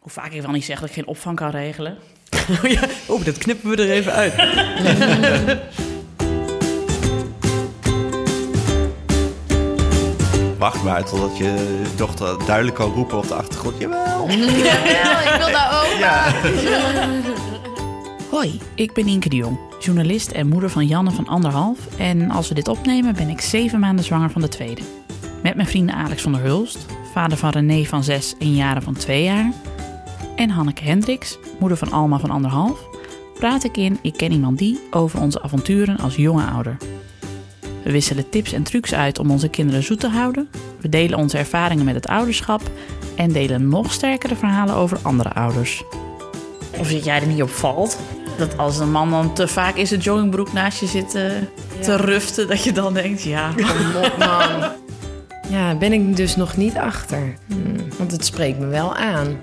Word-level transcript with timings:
Hoe 0.00 0.10
vaak 0.10 0.32
ik 0.32 0.42
wel 0.42 0.50
niet 0.50 0.64
zeg 0.64 0.80
dat 0.80 0.88
ik 0.88 0.94
geen 0.94 1.06
opvang 1.06 1.36
kan 1.36 1.50
regelen. 1.50 1.96
Oh, 2.50 2.70
ja. 2.70 2.80
oh, 3.06 3.24
dat 3.24 3.38
knippen 3.38 3.70
we 3.70 3.76
er 3.76 3.90
even 3.90 4.12
uit. 4.12 4.34
Wacht 10.58 10.82
maar 10.82 11.04
totdat 11.04 11.36
je 11.36 11.82
dochter 11.96 12.46
duidelijk 12.46 12.76
kan 12.76 12.92
roepen 12.92 13.18
op 13.18 13.28
de 13.28 13.34
achtergrond. 13.34 13.78
Jawel! 13.78 14.30
Ja, 14.30 15.32
ik 15.32 15.38
wil 15.38 15.50
daar 15.50 15.82
ook. 15.82 15.98
Ja. 15.98 16.32
Hoi, 18.30 18.60
ik 18.74 18.92
ben 18.92 19.06
Inke 19.06 19.28
de 19.28 19.36
Jong, 19.36 19.58
journalist 19.78 20.30
en 20.30 20.48
moeder 20.48 20.70
van 20.70 20.86
Janne 20.86 21.10
van 21.10 21.26
anderhalf. 21.28 21.78
En 21.98 22.30
als 22.30 22.48
we 22.48 22.54
dit 22.54 22.68
opnemen 22.68 23.14
ben 23.14 23.28
ik 23.28 23.40
zeven 23.40 23.80
maanden 23.80 24.04
zwanger 24.04 24.30
van 24.30 24.40
de 24.40 24.48
tweede. 24.48 24.82
Met 25.42 25.54
mijn 25.54 25.68
vrienden 25.68 25.94
Alex 25.94 26.22
van 26.22 26.32
der 26.32 26.42
Hulst, 26.42 26.86
vader 27.12 27.38
van 27.38 27.50
René 27.50 27.84
van 27.84 28.04
zes 28.04 28.34
en 28.38 28.54
Jaren 28.54 28.82
van 28.82 28.94
twee 28.94 29.22
jaar. 29.22 29.52
En 30.40 30.50
Hanneke 30.50 30.84
Hendricks, 30.84 31.38
moeder 31.58 31.78
van 31.78 31.92
Alma 31.92 32.18
van 32.18 32.30
anderhalf, 32.30 32.88
praat 33.34 33.64
ik 33.64 33.76
in 33.76 33.98
Ik 34.02 34.16
ken 34.16 34.32
iemand 34.32 34.58
die 34.58 34.80
over 34.90 35.20
onze 35.20 35.42
avonturen 35.42 35.98
als 35.98 36.16
jonge 36.16 36.44
ouder. 36.44 36.76
We 37.82 37.92
wisselen 37.92 38.28
tips 38.30 38.52
en 38.52 38.62
trucs 38.62 38.94
uit 38.94 39.18
om 39.18 39.30
onze 39.30 39.48
kinderen 39.48 39.82
zoet 39.82 40.00
te 40.00 40.08
houden. 40.08 40.48
We 40.80 40.88
delen 40.88 41.18
onze 41.18 41.38
ervaringen 41.38 41.84
met 41.84 41.94
het 41.94 42.06
ouderschap 42.06 42.62
en 43.16 43.32
delen 43.32 43.68
nog 43.68 43.92
sterkere 43.92 44.36
verhalen 44.36 44.74
over 44.74 44.98
andere 45.02 45.32
ouders. 45.32 45.84
Of 46.78 46.92
dat 46.92 47.04
jij 47.04 47.20
er 47.20 47.26
niet 47.26 47.42
op 47.42 47.50
valt. 47.50 47.98
Dat 48.38 48.58
als 48.58 48.78
een 48.78 48.90
man 48.90 49.10
dan 49.10 49.34
te 49.34 49.48
vaak 49.48 49.76
in 49.76 49.86
zijn 49.86 50.00
joggingbroek 50.00 50.52
naast 50.52 50.80
je 50.80 50.86
zit 50.86 51.14
eh, 51.14 51.30
te 51.80 51.96
ruften, 51.96 52.48
dat 52.48 52.64
je 52.64 52.72
dan 52.72 52.94
denkt, 52.94 53.22
ja, 53.22 53.52
Kom 53.52 54.02
op, 54.04 54.16
man. 54.26 54.72
Ja, 55.48 55.74
ben 55.74 55.92
ik 55.92 56.16
dus 56.16 56.36
nog 56.36 56.56
niet 56.56 56.76
achter. 56.76 57.34
Hmm, 57.46 57.76
want 57.98 58.12
het 58.12 58.24
spreekt 58.24 58.58
me 58.58 58.66
wel 58.66 58.94
aan. 58.94 59.36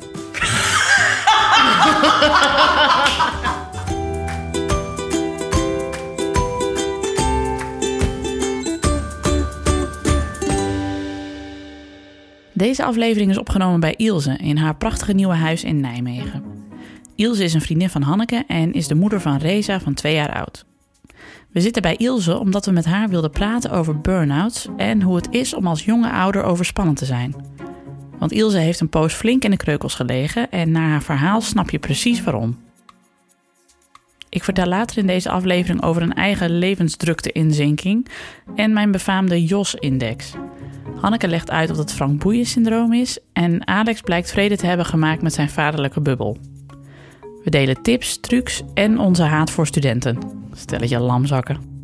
Deze 12.54 12.84
aflevering 12.84 13.30
is 13.32 13.38
opgenomen 13.38 13.80
bij 13.80 13.94
Ilse 13.98 14.38
in 14.38 14.58
haar 14.58 14.76
prachtige 14.76 15.14
nieuwe 15.14 15.34
huis 15.34 15.64
in 15.64 15.80
Nijmegen. 15.80 16.44
Ilse 17.16 17.44
is 17.44 17.54
een 17.54 17.62
vriendin 17.62 17.90
van 17.90 18.02
Hanneke 18.02 18.44
en 18.48 18.74
is 18.74 18.88
de 18.88 18.96
moeder 18.96 19.22
van 19.22 19.38
Reza 19.38 19.80
van 19.80 19.94
twee 19.94 20.14
jaar 20.14 20.34
oud. 20.34 20.66
We 21.52 21.62
zitten 21.62 21.82
bij 21.82 21.96
Ilse 21.96 22.40
omdat 22.40 22.66
we 22.66 22.72
met 22.72 22.86
haar 22.86 23.10
wilden 23.10 23.32
praten 23.32 23.72
over 23.72 24.02
burn-outs 24.02 24.68
en 24.78 25.02
hoe 25.02 25.16
het 25.16 25.28
is 25.32 25.54
om 25.54 25.68
als 25.68 25.86
jonge 25.86 26.12
ouder 26.12 26.44
overspannen 26.44 26.96
te 26.96 27.06
zijn. 27.06 27.36
Want 28.20 28.32
Ilse 28.32 28.58
heeft 28.58 28.80
een 28.80 28.90
poos 28.90 29.14
flink 29.14 29.44
in 29.44 29.52
de 29.52 29.58
kreukels 29.58 29.96
gelegen 29.96 30.52
en 30.52 30.72
naar 30.72 30.90
haar 30.90 31.04
verhaal 31.04 31.42
snap 31.42 31.70
je 31.70 31.80
precies 31.80 32.24
waarom. 32.24 32.58
Ik 34.30 34.44
vertel 34.44 34.66
later 34.66 34.98
in 34.98 35.08
deze 35.08 35.30
aflevering 35.30 35.84
over 35.84 36.02
een 36.02 36.14
eigen 36.14 36.58
levensdrukte-inzinking 36.58 38.08
en 38.56 38.74
mijn 38.74 38.92
befaamde 38.92 39.44
JOS-index. 39.44 40.34
Hanneke 41.02 41.28
legt 41.28 41.52
uit 41.52 41.70
wat 41.70 41.78
het 41.78 41.94
Frank 41.94 42.22
Boeien-syndroom 42.22 42.94
is 42.94 43.20
en 43.34 43.68
Alex 43.68 44.02
blijkt 44.02 44.32
vrede 44.32 44.58
te 44.58 44.66
hebben 44.66 44.86
gemaakt 44.86 45.22
met 45.22 45.34
zijn 45.34 45.50
vaderlijke 45.50 46.02
bubbel. 46.02 46.38
We 47.44 47.50
delen 47.50 47.82
tips, 47.82 48.20
trucs 48.20 48.64
en 48.74 49.00
onze 49.00 49.24
haat 49.24 49.52
voor 49.52 49.68
studenten. 49.68 50.18
Stelletje 50.54 51.00
lamzakken. 51.00 51.77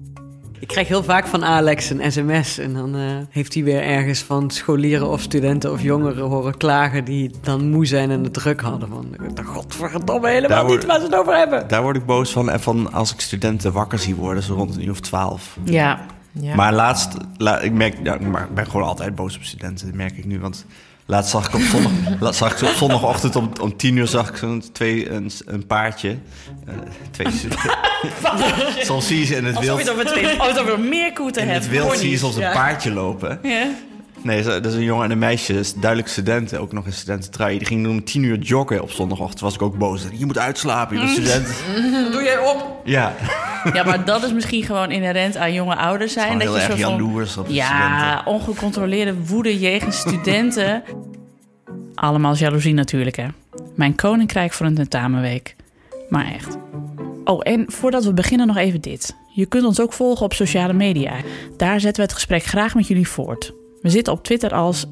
Ik 0.63 0.69
krijg 0.69 0.87
heel 0.87 1.03
vaak 1.03 1.27
van 1.27 1.45
Alex 1.45 1.89
een 1.89 2.11
sms 2.11 2.57
en 2.57 2.73
dan 2.73 2.95
eh, 2.95 3.01
heeft 3.29 3.53
hij 3.53 3.63
weer 3.63 3.81
ergens 3.83 4.19
van 4.19 4.51
scholieren 4.51 5.09
of 5.09 5.21
studenten 5.21 5.71
of 5.71 5.81
jongeren 5.81 6.25
horen 6.25 6.57
klagen 6.57 7.03
die 7.05 7.31
dan 7.41 7.69
moe 7.69 7.85
zijn 7.85 8.11
en 8.11 8.23
het 8.23 8.33
druk 8.33 8.61
hadden. 8.61 8.89
Van, 8.89 9.07
"Eh, 9.35 9.45
godverdomme, 9.45 10.27
helemaal 10.29 10.49
Daar 10.49 10.65
niet 10.65 10.73
word- 10.73 10.85
waar 10.85 10.99
ze 10.99 11.05
het 11.05 11.15
over 11.15 11.35
hebben. 11.37 11.67
Daar 11.67 11.81
word 11.81 11.95
ik 11.95 12.05
boos 12.05 12.31
van. 12.31 12.49
En 12.49 12.59
van 12.59 12.93
als 12.93 13.13
ik 13.13 13.19
studenten 13.21 13.71
wakker 13.71 13.99
zie 13.99 14.15
worden, 14.15 14.43
zo 14.43 14.53
rond 14.53 14.75
een 14.75 14.83
uur 14.85 14.91
of 14.91 14.99
twaalf. 14.99 15.57
Ja, 15.63 16.05
Ja. 16.31 16.55
Maar 16.55 16.73
laatst, 16.73 17.17
la, 17.37 17.59
ik 17.59 17.71
merk, 17.73 17.95
ja, 18.03 18.17
maar 18.19 18.43
ik 18.43 18.53
ben 18.55 18.65
gewoon 18.65 18.87
altijd 18.87 19.15
boos 19.15 19.35
op 19.35 19.43
studenten, 19.43 19.85
dat 19.87 19.95
merk 19.95 20.17
ik 20.17 20.25
nu. 20.25 20.39
Want 20.39 20.65
laatst 21.05 21.31
zag 21.31 21.47
ik 21.47 21.53
op, 21.53 21.61
zondag, 21.61 21.91
laatst 22.19 22.39
zag 22.39 22.61
ik 22.61 22.67
op 22.69 22.75
zondagochtend 22.75 23.35
om, 23.35 23.51
om 23.61 23.77
tien 23.77 23.97
uur 23.97 24.07
zag 24.07 24.29
ik 24.29 24.35
zo'n 24.35 24.63
twee, 24.71 25.09
een, 25.09 25.31
een 25.45 25.67
paardje. 25.67 26.17
eh, 26.67 26.73
twee. 27.11 27.27
Soms 28.85 29.07
zie 29.07 29.19
je 29.19 29.25
ze 29.25 29.35
in 29.35 29.45
het 29.45 29.55
alsof 29.55 29.75
wild, 29.75 29.85
je 29.85 29.91
het 29.91 29.99
over, 29.99 30.05
twee, 30.05 30.41
het 30.49 30.59
over 30.59 30.79
meer 30.79 31.13
koeten 31.13 31.41
in 31.41 31.47
hebt. 31.47 31.63
het 31.63 31.73
wild 31.73 31.97
zie 31.97 32.09
je 32.09 32.17
soms 32.17 32.35
een 32.35 32.51
paardje 32.51 32.91
lopen. 32.91 33.39
Ja. 33.43 33.67
Nee, 34.21 34.43
dat 34.43 34.65
is 34.65 34.73
een 34.73 34.83
jongen 34.83 35.05
en 35.05 35.11
een 35.11 35.19
meisje, 35.19 35.53
dat 35.53 35.61
is 35.61 35.73
duidelijk 35.73 36.09
studenten, 36.11 36.59
ook 36.59 36.71
nog 36.71 36.85
een 36.85 36.93
studententrui. 36.93 37.57
Die 37.57 37.67
gingen 37.67 37.89
om 37.89 38.03
tien 38.03 38.23
uur 38.23 38.39
joggen 38.39 38.81
op 38.81 38.91
zondagochtend. 38.91 39.39
was 39.39 39.53
ik 39.53 39.61
ook 39.61 39.77
boos. 39.77 40.01
Je 40.13 40.25
moet 40.25 40.37
uitslapen, 40.37 40.95
je 40.95 41.01
bent 41.03 41.13
student. 41.17 41.47
Dat 42.03 42.11
doe 42.13 42.23
jij 42.23 42.37
op. 42.37 42.81
Ja, 42.83 43.13
ja, 43.73 43.83
maar 43.83 44.05
dat 44.05 44.23
is 44.23 44.33
misschien 44.33 44.63
gewoon 44.63 44.91
inherent 44.91 45.37
aan 45.37 45.53
jonge 45.53 45.75
ouders 45.75 46.13
zijn. 46.13 46.31
dat 46.31 46.41
heel 46.41 46.55
je 46.55 46.61
erg 46.61 46.77
zo 46.77 46.83
van, 46.83 46.91
jaloers 46.91 47.37
op 47.37 47.47
Ja, 47.49 47.65
studenten. 47.65 48.33
ongecontroleerde 48.33 49.25
woede 49.25 49.59
jegens 49.59 49.97
studenten. 49.99 50.83
Allemaal 51.95 52.35
jaloezie 52.35 52.73
natuurlijk, 52.73 53.15
hè. 53.15 53.27
Mijn 53.75 53.95
koninkrijk 53.95 54.53
voor 54.53 54.65
een 54.65 54.75
tentamenweek. 54.75 55.55
Maar 56.09 56.25
echt. 56.33 56.57
Oh, 57.23 57.39
en 57.43 57.65
voordat 57.67 58.03
we 58.05 58.13
beginnen 58.13 58.47
nog 58.47 58.57
even 58.57 58.81
dit. 58.81 59.15
Je 59.33 59.45
kunt 59.45 59.65
ons 59.65 59.79
ook 59.79 59.93
volgen 59.93 60.25
op 60.25 60.33
sociale 60.33 60.73
media. 60.73 61.13
Daar 61.57 61.79
zetten 61.79 61.95
we 61.95 62.07
het 62.09 62.13
gesprek 62.13 62.43
graag 62.43 62.75
met 62.75 62.87
jullie 62.87 63.07
voort. 63.07 63.53
We 63.81 63.89
zitten 63.89 64.13
op 64.13 64.23
Twitter 64.23 64.53
als 64.53 64.85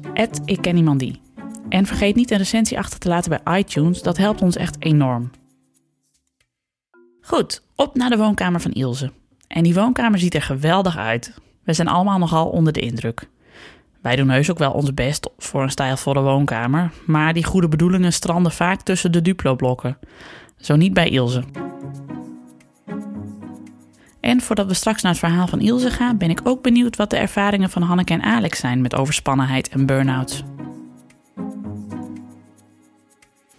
ik 0.44 0.60
ken 0.60 0.76
iemand 0.76 1.00
die. 1.00 1.20
En 1.68 1.86
vergeet 1.86 2.14
niet 2.14 2.30
een 2.30 2.38
recensie 2.38 2.78
achter 2.78 2.98
te 2.98 3.08
laten 3.08 3.40
bij 3.44 3.58
iTunes. 3.58 4.02
Dat 4.02 4.16
helpt 4.16 4.42
ons 4.42 4.56
echt 4.56 4.76
enorm. 4.78 5.30
Goed, 7.24 7.62
op 7.76 7.94
naar 7.96 8.10
de 8.10 8.16
woonkamer 8.16 8.60
van 8.60 8.70
Ilse. 8.70 9.12
En 9.46 9.62
die 9.62 9.74
woonkamer 9.74 10.18
ziet 10.18 10.34
er 10.34 10.42
geweldig 10.42 10.96
uit. 10.96 11.34
We 11.64 11.72
zijn 11.72 11.88
allemaal 11.88 12.18
nogal 12.18 12.48
onder 12.48 12.72
de 12.72 12.80
indruk. 12.80 13.28
Wij 14.00 14.16
doen 14.16 14.28
heus 14.28 14.50
ook 14.50 14.58
wel 14.58 14.72
ons 14.72 14.94
best 14.94 15.30
voor 15.38 15.62
een 15.62 15.70
stijlvolle 15.70 16.20
woonkamer, 16.20 16.90
maar 17.06 17.32
die 17.32 17.44
goede 17.44 17.68
bedoelingen 17.68 18.12
stranden 18.12 18.52
vaak 18.52 18.80
tussen 18.80 19.12
de 19.12 19.22
Duplo-blokken. 19.22 19.98
Zo 20.56 20.76
niet 20.76 20.94
bij 20.94 21.08
Ilse. 21.08 21.44
En 24.20 24.40
voordat 24.40 24.66
we 24.66 24.74
straks 24.74 25.02
naar 25.02 25.12
het 25.12 25.20
verhaal 25.20 25.46
van 25.46 25.60
Ilse 25.60 25.90
gaan, 25.90 26.18
ben 26.18 26.30
ik 26.30 26.40
ook 26.44 26.62
benieuwd 26.62 26.96
wat 26.96 27.10
de 27.10 27.16
ervaringen 27.16 27.70
van 27.70 27.82
Hanneke 27.82 28.12
en 28.12 28.22
Alex 28.22 28.58
zijn 28.58 28.80
met 28.80 28.94
overspannenheid 28.94 29.68
en 29.68 29.86
burn-outs. 29.86 30.44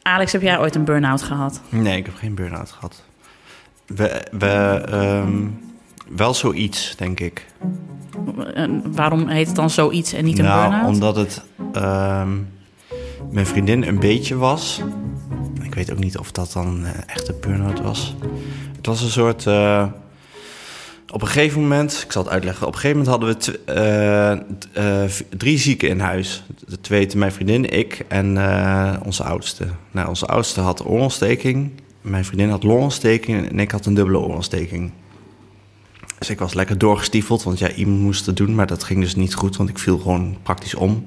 Alex, 0.01 0.31
heb 0.31 0.41
jij 0.41 0.59
ooit 0.59 0.75
een 0.75 0.85
burn-out 0.85 1.22
gehad? 1.22 1.62
Nee, 1.69 1.97
ik 1.97 2.06
heb 2.06 2.16
geen 2.16 2.35
burn-out 2.35 2.72
gehad. 2.72 3.03
We, 3.96 4.22
we 4.31 4.84
ehm, 4.90 5.48
wel 6.16 6.34
zoiets, 6.34 6.96
denk 6.96 7.20
ik. 7.20 7.46
En 8.54 8.94
waarom 8.96 9.28
heet 9.28 9.48
het 9.48 9.56
dan 9.56 9.70
zoiets 9.70 10.14
en 10.14 10.26
niet 10.26 10.40
een 10.40 10.46
nou, 10.46 10.70
burn-out? 10.70 10.94
omdat 10.94 11.16
het 11.16 11.42
ehm, 11.74 12.38
mijn 13.31 13.46
vriendin 13.46 13.84
een 13.84 14.00
beetje 14.00 14.36
was. 14.36 14.81
Ik 15.62 15.76
weet 15.76 15.92
ook 15.92 16.00
niet 16.00 16.18
of 16.18 16.31
dat 16.31 16.52
dan 16.52 16.86
eh, 16.86 16.92
echt 17.06 17.28
een 17.28 17.40
burn-out 17.42 17.81
was. 17.81 18.16
Het 18.76 18.86
was 18.86 19.02
een 19.02 19.09
soort... 19.09 19.48
eh, 19.48 19.86
op 21.08 21.22
een 21.22 21.28
gegeven 21.28 21.62
moment, 21.62 22.02
ik 22.06 22.12
zal 22.12 22.24
het 22.24 22.31
uitleggen. 22.31 22.68
Op 22.68 22.74
een 22.74 22.80
gegeven 22.80 23.04
moment 23.04 23.38
hadden 23.38 23.56
we 23.66 24.64
eh, 24.74 25.38
drie 25.38 25.58
zieken 25.58 25.90
in 25.90 26.00
huis. 26.00 26.44
De 26.68 26.81
twee, 26.81 27.08
mijn 27.16 27.31
vriendin, 27.31 27.70
ik 27.70 28.06
en 28.08 28.38
onze 29.06 29.24
oudste. 29.24 29.68
Nou, 29.92 30.08
onze 30.08 30.25
oudste 30.25 30.62
had 30.62 30.86
oorontsteking. 30.86 31.72
Mijn 32.03 32.25
vriendin 32.25 32.50
had 32.50 32.64
longontsteking 32.64 33.50
en 33.50 33.59
ik 33.59 33.72
had 33.72 33.86
een 33.86 33.94
dubbele 33.94 34.18
oorontsteking. 34.18 34.91
Dus 36.19 36.30
ik 36.30 36.40
was 36.40 36.53
lekker 36.53 36.78
doorgestiefeld, 36.78 37.44
want 37.44 37.59
ja, 37.59 37.72
iemand 37.72 38.00
moest 38.00 38.25
het 38.25 38.38
doen. 38.38 38.56
Maar 38.56 38.68
dat 38.68 38.84
ging 38.84 39.00
dus 39.00 39.16
niet 39.16 39.34
goed, 39.34 39.58
want 39.58 39.69
ik 39.69 39.80
viel 39.80 39.97
gewoon 39.97 40.38
praktisch 40.44 40.75
om. 40.75 41.06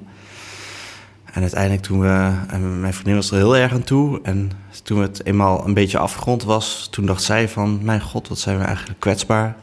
En 1.24 1.40
uiteindelijk 1.42 1.82
toen 1.82 2.00
we... 2.00 2.32
Mijn 2.80 2.94
vriendin 2.94 3.14
was 3.14 3.30
er 3.30 3.36
heel 3.36 3.56
erg 3.56 3.72
aan 3.72 3.82
toe. 3.82 4.20
En 4.22 4.50
toen 4.82 5.00
het 5.00 5.24
eenmaal 5.24 5.66
een 5.66 5.74
beetje 5.74 5.98
afgerond 5.98 6.42
was... 6.42 6.88
toen 6.91 7.06
dacht 7.06 7.22
zij 7.22 7.48
van... 7.48 7.78
Mijn 7.82 8.00
god, 8.00 8.28
wat 8.28 8.38
zijn 8.38 8.59
we 8.59 8.65
eigenlijk 8.65 9.00
kwetsbaar. 9.00 9.56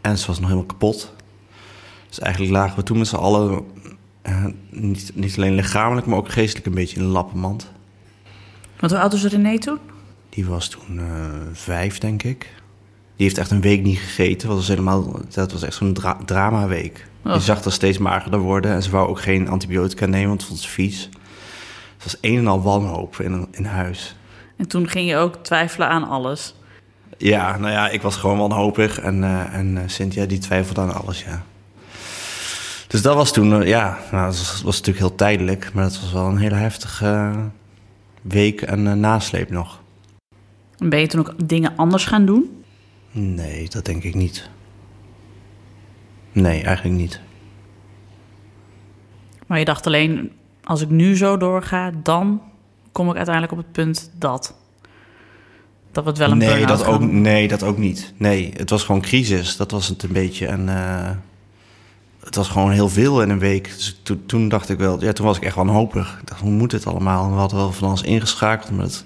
En 0.00 0.18
ze 0.18 0.26
was 0.26 0.38
nog 0.38 0.48
helemaal 0.48 0.68
kapot. 0.68 1.12
Dus 2.08 2.18
eigenlijk 2.18 2.52
lagen 2.52 2.76
we 2.76 2.82
toen 2.82 2.98
met 2.98 3.08
z'n 3.08 3.16
allen... 3.16 3.64
eh, 4.22 4.44
niet, 4.70 5.10
niet 5.14 5.36
alleen 5.36 5.54
lichamelijk, 5.54 6.06
maar 6.06 6.18
ook 6.18 6.30
geestelijk 6.30 6.66
een 6.66 6.74
beetje 6.74 6.96
in 6.96 7.02
een 7.02 7.08
lappenmand. 7.08 7.70
Want 8.80 8.92
hoe 8.92 9.00
oud 9.00 9.12
was 9.12 9.24
René 9.24 9.58
toen? 9.58 9.78
Die 10.30 10.46
was 10.46 10.68
toen 10.68 10.98
eh, 10.98 11.04
vijf, 11.52 11.98
denk 11.98 12.22
ik. 12.22 12.40
Die 13.16 13.26
heeft 13.26 13.38
echt 13.38 13.50
een 13.50 13.60
week 13.60 13.82
niet 13.82 13.98
gegeten. 13.98 14.48
Dat 14.48 14.56
was, 14.56 14.68
helemaal, 14.68 15.20
dat 15.28 15.52
was 15.52 15.62
echt 15.62 15.74
zo'n 15.74 15.92
dra 15.92 16.18
dramaweek. 16.24 17.06
Oh. 17.24 17.32
Die 17.32 17.42
zag 17.42 17.64
er 17.64 17.72
steeds 17.72 17.98
magerder 17.98 18.40
worden. 18.40 18.72
En 18.72 18.82
ze 18.82 18.90
wou 18.90 19.08
ook 19.08 19.20
geen 19.20 19.48
antibiotica 19.48 20.06
nemen, 20.06 20.28
want 20.28 20.44
vond 20.44 20.58
ze 20.58 20.68
vies. 20.68 21.08
Het 21.94 22.04
was 22.04 22.16
een 22.20 22.38
en 22.38 22.46
al 22.46 22.62
wanhoop 22.62 23.20
in, 23.20 23.48
in 23.50 23.64
huis. 23.64 24.16
En 24.56 24.68
toen 24.68 24.88
ging 24.88 25.08
je 25.08 25.16
ook 25.16 25.36
twijfelen 25.36 25.88
aan 25.88 26.08
alles. 26.08 26.54
Ja, 27.16 27.56
nou 27.56 27.72
ja, 27.72 27.88
ik 27.88 28.02
was 28.02 28.16
gewoon 28.16 28.38
wanhopig. 28.38 29.00
En, 29.00 29.24
eh, 29.24 29.54
en 29.54 29.76
eh, 29.76 29.82
Cynthia, 29.86 30.26
die 30.26 30.38
twijfelde 30.38 30.80
aan 30.80 30.94
alles, 30.94 31.24
ja. 31.24 31.42
Dus 32.86 33.02
dat 33.02 33.14
was 33.14 33.32
toen, 33.32 33.66
ja, 33.66 33.98
nou, 34.10 34.24
dat 34.26 34.38
was, 34.38 34.62
was 34.62 34.76
natuurlijk 34.76 35.06
heel 35.06 35.14
tijdelijk. 35.14 35.70
Maar 35.72 35.84
dat 35.84 36.00
was 36.00 36.12
wel 36.12 36.26
een 36.26 36.38
hele 36.38 36.54
heftige, 36.54 37.32
week 38.22 38.62
en 38.62 38.86
uh, 38.86 38.92
nasleep 38.92 39.50
nog. 39.50 39.79
Ben 40.88 41.00
je 41.00 41.06
toen 41.06 41.20
ook 41.20 41.48
dingen 41.48 41.72
anders 41.76 42.04
gaan 42.04 42.26
doen? 42.26 42.62
Nee, 43.10 43.68
dat 43.68 43.84
denk 43.84 44.02
ik 44.02 44.14
niet. 44.14 44.50
Nee, 46.32 46.62
eigenlijk 46.62 46.96
niet. 46.96 47.20
Maar 49.46 49.58
je 49.58 49.64
dacht 49.64 49.86
alleen, 49.86 50.32
als 50.64 50.80
ik 50.80 50.88
nu 50.88 51.16
zo 51.16 51.36
doorga, 51.36 51.92
dan 52.02 52.42
kom 52.92 53.10
ik 53.10 53.16
uiteindelijk 53.16 53.52
op 53.52 53.58
het 53.58 53.72
punt 53.72 54.10
dat. 54.18 54.54
Dat 55.92 56.06
het 56.06 56.18
wel 56.18 56.30
een 56.30 56.38
nee, 56.38 56.66
dat 56.66 56.84
ook, 56.84 57.00
Nee, 57.00 57.48
dat 57.48 57.62
ook 57.62 57.78
niet. 57.78 58.12
Nee, 58.16 58.52
het 58.56 58.70
was 58.70 58.82
gewoon 58.82 59.00
crisis. 59.00 59.56
Dat 59.56 59.70
was 59.70 59.88
het 59.88 60.02
een 60.02 60.12
beetje. 60.12 60.46
En 60.46 60.68
uh, 60.68 61.10
het 62.24 62.34
was 62.34 62.48
gewoon 62.48 62.70
heel 62.70 62.88
veel 62.88 63.22
in 63.22 63.30
een 63.30 63.38
week. 63.38 63.64
Dus 63.64 64.00
to, 64.02 64.16
toen 64.26 64.48
dacht 64.48 64.68
ik 64.68 64.78
wel... 64.78 65.02
Ja, 65.04 65.12
toen 65.12 65.26
was 65.26 65.36
ik 65.36 65.42
echt 65.42 65.54
wanhopig. 65.54 66.18
Ik 66.20 66.28
dacht, 66.28 66.40
hoe 66.40 66.50
moet 66.50 66.70
dit 66.70 66.86
allemaal? 66.86 67.24
En 67.24 67.30
we 67.32 67.38
hadden 67.38 67.58
wel 67.58 67.72
van 67.72 67.88
alles 67.88 68.02
ingeschakeld. 68.02 68.70
Maar 68.70 68.84
het, 68.84 69.04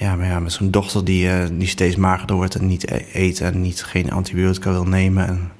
ja, 0.00 0.16
maar 0.16 0.26
ja, 0.26 0.40
met 0.40 0.52
zo'n 0.52 0.70
dochter 0.70 1.04
die, 1.04 1.26
uh, 1.26 1.44
die 1.52 1.68
steeds 1.68 1.96
magerder 1.96 2.36
wordt... 2.36 2.54
en 2.54 2.66
niet 2.66 2.90
e-, 2.90 3.04
eet 3.12 3.40
en 3.40 3.60
niet, 3.60 3.82
geen 3.82 4.10
antibiotica 4.10 4.70
wil 4.70 4.84
nemen... 4.84 5.26
En, 5.26 5.50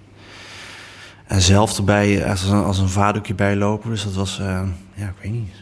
en 1.26 1.40
zelf 1.40 1.76
erbij 1.76 2.26
als 2.26 2.42
een, 2.42 2.62
als 2.62 2.78
een 2.78 2.88
vadertje 2.88 3.34
bijlopen. 3.34 3.90
Dus 3.90 4.04
dat 4.04 4.14
was... 4.14 4.38
Uh, 4.40 4.62
ja, 4.94 5.06
ik 5.06 5.14
weet 5.22 5.32
niet. 5.32 5.52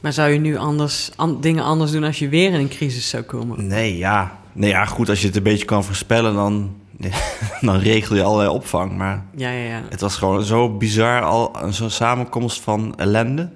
Maar 0.00 0.12
zou 0.12 0.30
je 0.30 0.38
nu 0.38 0.56
anders, 0.56 1.10
an, 1.16 1.40
dingen 1.40 1.64
anders 1.64 1.90
doen 1.90 2.04
als 2.04 2.18
je 2.18 2.28
weer 2.28 2.52
in 2.52 2.60
een 2.60 2.68
crisis 2.68 3.08
zou 3.08 3.22
komen? 3.22 3.66
Nee, 3.66 3.96
ja. 3.96 4.38
Nee, 4.52 4.70
ja, 4.70 4.84
goed, 4.84 5.08
als 5.08 5.20
je 5.20 5.26
het 5.26 5.36
een 5.36 5.42
beetje 5.42 5.64
kan 5.64 5.84
voorspellen, 5.84 6.34
dan, 6.34 6.76
dan 7.60 7.76
regel 7.76 8.16
je 8.16 8.22
allerlei 8.22 8.50
opvang. 8.50 8.96
Maar 8.96 9.24
ja, 9.36 9.50
ja, 9.50 9.64
ja. 9.64 9.82
het 9.88 10.00
was 10.00 10.16
gewoon 10.16 10.44
zo 10.44 10.76
bizar, 10.76 11.22
al 11.22 11.56
zo'n 11.70 11.90
samenkomst 11.90 12.60
van 12.60 12.94
ellende. 12.96 13.50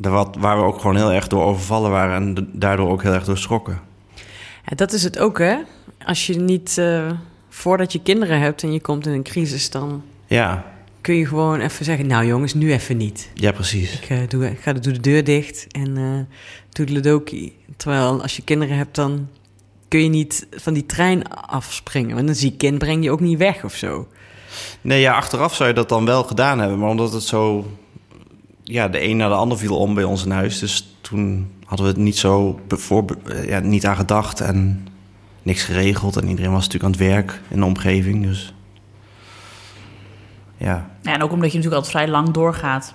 Wat, 0.00 0.36
waar 0.38 0.56
we 0.56 0.64
ook 0.64 0.80
gewoon 0.80 0.96
heel 0.96 1.12
erg 1.12 1.26
door 1.26 1.44
overvallen 1.44 1.90
waren 1.90 2.16
en 2.16 2.48
daardoor 2.52 2.90
ook 2.90 3.02
heel 3.02 3.12
erg 3.12 3.24
door 3.24 3.38
schrokken. 3.38 3.80
Ja, 4.64 4.76
dat 4.76 4.92
is 4.92 5.02
het 5.02 5.18
ook, 5.18 5.38
hè? 5.38 5.56
Als 6.04 6.26
je 6.26 6.34
niet, 6.34 6.76
uh, 6.78 7.10
voordat 7.48 7.92
je 7.92 8.02
kinderen 8.02 8.40
hebt 8.40 8.62
en 8.62 8.72
je 8.72 8.80
komt 8.80 9.06
in 9.06 9.12
een 9.12 9.22
crisis, 9.22 9.70
dan... 9.70 10.02
Ja, 10.26 10.64
kun 11.00 11.14
je 11.14 11.26
gewoon 11.26 11.60
even 11.60 11.84
zeggen: 11.84 12.06
Nou, 12.06 12.26
jongens, 12.26 12.54
nu 12.54 12.72
even 12.72 12.96
niet. 12.96 13.30
Ja, 13.34 13.52
precies. 13.52 14.00
Ik, 14.00 14.10
uh, 14.10 14.18
doe, 14.28 14.50
ik 14.50 14.60
ga 14.60 14.72
doe 14.72 14.92
de 14.92 15.00
deur 15.00 15.24
dicht 15.24 15.66
en 15.70 15.96
uh, 15.96 16.20
doe 16.70 16.86
de 16.86 16.92
Ledoki. 16.92 17.56
Terwijl 17.76 18.22
als 18.22 18.36
je 18.36 18.42
kinderen 18.42 18.76
hebt, 18.76 18.94
dan 18.94 19.28
kun 19.88 20.02
je 20.02 20.08
niet 20.08 20.46
van 20.50 20.72
die 20.72 20.86
trein 20.86 21.28
afspringen. 21.28 22.16
Want 22.16 22.28
een 22.28 22.34
ziek 22.34 22.58
kind 22.58 22.78
breng 22.78 23.04
je 23.04 23.10
ook 23.10 23.20
niet 23.20 23.38
weg 23.38 23.64
of 23.64 23.74
zo. 23.74 24.08
Nee, 24.80 25.00
ja, 25.00 25.14
achteraf 25.14 25.54
zou 25.54 25.68
je 25.68 25.74
dat 25.74 25.88
dan 25.88 26.04
wel 26.04 26.22
gedaan 26.22 26.58
hebben. 26.58 26.78
Maar 26.78 26.88
omdat 26.88 27.12
het 27.12 27.22
zo. 27.22 27.66
Ja, 28.70 28.88
de 28.88 29.02
een 29.02 29.16
naar 29.16 29.28
de 29.28 29.34
ander 29.34 29.58
viel 29.58 29.76
om 29.76 29.94
bij 29.94 30.04
ons 30.04 30.24
in 30.24 30.30
huis. 30.30 30.58
Dus 30.58 30.96
toen 31.00 31.50
hadden 31.64 31.86
we 31.86 31.92
het 31.92 32.00
niet 32.02 32.18
zo 32.18 32.60
voor, 32.68 33.04
ja, 33.46 33.58
niet 33.58 33.86
aan 33.86 33.96
gedacht 33.96 34.40
en 34.40 34.86
niks 35.42 35.62
geregeld. 35.62 36.16
En 36.16 36.28
iedereen 36.28 36.52
was 36.52 36.66
natuurlijk 36.68 36.84
aan 36.84 37.00
het 37.00 37.10
werk 37.10 37.40
in 37.48 37.58
de 37.58 37.64
omgeving. 37.64 38.24
Dus 38.24 38.54
ja. 40.56 40.90
ja. 41.02 41.12
En 41.12 41.22
ook 41.22 41.32
omdat 41.32 41.52
je 41.52 41.56
natuurlijk 41.56 41.84
altijd 41.84 41.92
vrij 41.92 42.08
lang 42.08 42.30
doorgaat. 42.30 42.94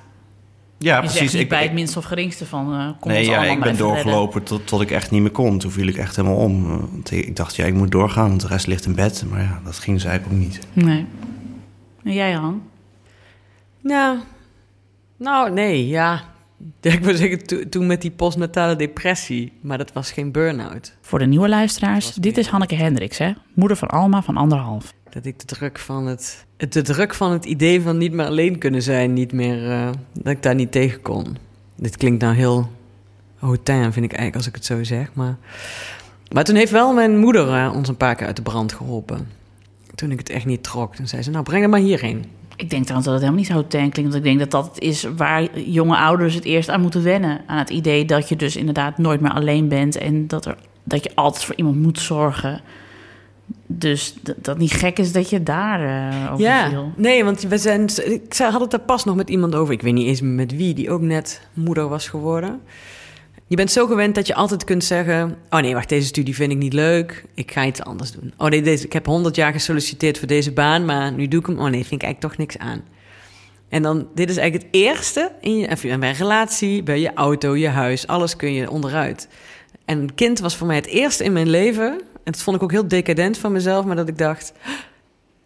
Ja, 0.77 0.95
je 0.95 0.99
precies. 0.99 1.19
Zegt 1.19 1.33
niet 1.33 1.41
ik 1.41 1.49
bij 1.49 1.63
het 1.63 1.73
minst 1.73 1.97
of 1.97 2.03
geringste 2.03 2.45
van. 2.45 2.73
Uh, 2.73 2.89
kom 2.99 3.11
nee, 3.11 3.25
ja, 3.25 3.43
ik 3.43 3.59
ben 3.59 3.77
doorgelopen 3.77 4.43
tot, 4.43 4.67
tot 4.67 4.81
ik 4.81 4.91
echt 4.91 5.11
niet 5.11 5.21
meer 5.21 5.31
kon. 5.31 5.57
Toen 5.57 5.71
viel 5.71 5.87
ik 5.87 5.97
echt 5.97 6.15
helemaal 6.15 6.37
om. 6.37 6.67
Want 6.67 7.11
ik 7.11 7.35
dacht, 7.35 7.55
ja, 7.55 7.65
ik 7.65 7.73
moet 7.73 7.91
doorgaan, 7.91 8.29
want 8.29 8.41
de 8.41 8.47
rest 8.47 8.67
ligt 8.67 8.85
in 8.85 8.95
bed. 8.95 9.23
Maar 9.29 9.41
ja, 9.41 9.61
dat 9.63 9.79
ging 9.79 9.95
dus 9.95 10.05
eigenlijk 10.05 10.35
ook 10.35 10.47
niet. 10.47 10.59
Nee. 10.73 11.05
En 12.03 12.13
jij, 12.13 12.31
Han? 12.31 12.61
Nou, 13.81 14.17
nou, 15.17 15.51
nee, 15.51 15.87
ja. 15.87 16.23
Ik 16.81 17.03
wil 17.03 17.15
zeggen, 17.15 17.69
toen 17.69 17.87
met 17.87 18.01
die 18.01 18.11
postnatale 18.11 18.75
depressie. 18.75 19.53
Maar 19.61 19.77
dat 19.77 19.93
was 19.93 20.11
geen 20.11 20.31
burn-out. 20.31 20.95
Voor 21.01 21.19
de 21.19 21.25
nieuwe 21.25 21.49
luisteraars, 21.49 22.13
dit 22.13 22.37
is 22.37 22.47
Hanneke 22.47 22.75
Hendricks, 22.75 23.17
hè? 23.17 23.33
moeder 23.53 23.77
van 23.77 23.87
Alma 23.87 24.21
van 24.21 24.37
anderhalf. 24.37 24.93
Dat 25.09 25.25
ik 25.25 25.39
de 25.39 25.45
druk 25.45 25.79
van 25.79 26.07
het, 26.07 26.45
de 26.57 26.81
druk 26.81 27.13
van 27.13 27.31
het 27.31 27.45
idee 27.45 27.81
van 27.81 27.97
niet 27.97 28.13
meer 28.13 28.25
alleen 28.25 28.57
kunnen 28.57 28.81
zijn, 28.81 29.13
niet 29.13 29.31
meer, 29.31 29.69
uh, 29.69 29.89
dat 30.13 30.33
ik 30.33 30.43
daar 30.43 30.55
niet 30.55 30.71
tegen 30.71 31.01
kon. 31.01 31.37
Dit 31.75 31.97
klinkt 31.97 32.21
nou 32.21 32.35
heel 32.35 32.69
hautain, 33.35 33.93
vind 33.93 34.05
ik 34.05 34.13
eigenlijk, 34.13 34.35
als 34.35 34.47
ik 34.47 34.55
het 34.55 34.65
zo 34.65 34.83
zeg. 34.83 35.13
Maar, 35.13 35.37
maar 36.31 36.43
toen 36.43 36.55
heeft 36.55 36.71
wel 36.71 36.93
mijn 36.93 37.17
moeder 37.17 37.47
uh, 37.47 37.71
ons 37.75 37.87
een 37.87 37.97
paar 37.97 38.15
keer 38.15 38.27
uit 38.27 38.35
de 38.35 38.41
brand 38.41 38.73
geholpen. 38.73 39.27
Toen 39.95 40.11
ik 40.11 40.17
het 40.17 40.29
echt 40.29 40.45
niet 40.45 40.63
trok, 40.63 40.95
toen 40.95 41.07
zei 41.07 41.21
ze, 41.21 41.31
nou 41.31 41.43
breng 41.43 41.61
het 41.61 41.71
maar 41.71 41.79
hierheen. 41.79 42.25
Ik 42.55 42.69
denk 42.69 42.83
trouwens 42.83 43.05
dat 43.05 43.13
het 43.13 43.23
helemaal 43.23 43.35
niet 43.35 43.45
zo 43.45 43.53
hautain 43.53 43.89
klinkt. 43.89 44.11
Want 44.11 44.25
ik 44.25 44.31
denk 44.31 44.51
dat 44.51 44.51
dat 44.51 44.79
is 44.79 45.07
waar 45.15 45.59
jonge 45.59 45.97
ouders 45.97 46.33
het 46.33 46.45
eerst 46.45 46.69
aan 46.69 46.81
moeten 46.81 47.03
wennen. 47.03 47.41
Aan 47.45 47.57
het 47.57 47.69
idee 47.69 48.05
dat 48.05 48.29
je 48.29 48.35
dus 48.35 48.55
inderdaad 48.55 48.97
nooit 48.97 49.21
meer 49.21 49.31
alleen 49.31 49.67
bent. 49.67 49.97
En 49.97 50.27
dat, 50.27 50.45
er, 50.45 50.57
dat 50.83 51.03
je 51.03 51.11
altijd 51.15 51.43
voor 51.43 51.55
iemand 51.55 51.81
moet 51.81 51.99
zorgen. 51.99 52.61
Dus 53.67 54.15
dat 54.35 54.57
niet 54.57 54.71
gek 54.71 54.99
is 54.99 55.11
dat 55.11 55.29
je 55.29 55.43
daar 55.43 55.81
uh, 55.81 56.31
over 56.31 56.45
ja, 56.45 56.69
viel. 56.69 56.91
Nee, 56.95 57.23
want 57.23 57.41
we 57.41 57.57
zijn, 57.57 57.89
ik 58.03 58.35
had 58.37 58.61
het 58.61 58.73
er 58.73 58.79
pas 58.79 59.03
nog 59.03 59.15
met 59.15 59.29
iemand 59.29 59.55
over. 59.55 59.73
Ik 59.73 59.81
weet 59.81 59.93
niet 59.93 60.07
eens 60.07 60.21
met 60.21 60.55
wie, 60.55 60.73
die 60.73 60.91
ook 60.91 61.01
net 61.01 61.47
moeder 61.53 61.87
was 61.87 62.07
geworden. 62.07 62.61
Je 63.47 63.55
bent 63.55 63.71
zo 63.71 63.87
gewend 63.87 64.15
dat 64.15 64.27
je 64.27 64.35
altijd 64.35 64.63
kunt 64.63 64.83
zeggen... 64.83 65.37
oh 65.49 65.59
nee, 65.59 65.73
wacht, 65.73 65.89
deze 65.89 66.07
studie 66.07 66.35
vind 66.35 66.51
ik 66.51 66.57
niet 66.57 66.73
leuk. 66.73 67.25
Ik 67.33 67.51
ga 67.51 67.65
iets 67.65 67.81
anders 67.81 68.11
doen. 68.11 68.33
Oh 68.37 68.47
nee, 68.47 68.61
deze, 68.61 68.85
ik 68.85 68.93
heb 68.93 69.05
honderd 69.05 69.35
jaar 69.35 69.51
gesolliciteerd 69.51 70.17
voor 70.17 70.27
deze 70.27 70.51
baan... 70.51 70.85
maar 70.85 71.11
nu 71.11 71.27
doe 71.27 71.39
ik 71.39 71.45
hem... 71.45 71.59
oh 71.59 71.63
nee, 71.63 71.85
vind 71.85 72.01
ik 72.01 72.03
eigenlijk 72.03 72.21
toch 72.21 72.37
niks 72.37 72.57
aan. 72.57 72.83
En 73.69 73.81
dan, 73.81 74.07
dit 74.15 74.29
is 74.29 74.37
eigenlijk 74.37 74.71
het 74.71 74.81
eerste 74.81 75.31
in 75.41 75.57
je, 75.57 75.67
even 75.67 75.99
bij 75.99 76.11
relatie... 76.11 76.83
bij 76.83 76.99
je 76.99 77.13
auto, 77.13 77.55
je 77.55 77.67
huis, 77.67 78.07
alles 78.07 78.35
kun 78.35 78.53
je 78.53 78.69
onderuit. 78.69 79.27
En 79.85 79.99
een 79.99 80.15
kind 80.15 80.39
was 80.39 80.55
voor 80.55 80.67
mij 80.67 80.75
het 80.75 80.85
eerste 80.85 81.23
in 81.23 81.33
mijn 81.33 81.49
leven 81.49 82.01
en 82.25 82.31
dat 82.31 82.41
vond 82.41 82.55
ik 82.55 82.63
ook 82.63 82.71
heel 82.71 82.87
decadent 82.87 83.37
van 83.37 83.51
mezelf, 83.51 83.85
maar 83.85 83.95
dat 83.95 84.07
ik 84.07 84.17
dacht, 84.17 84.53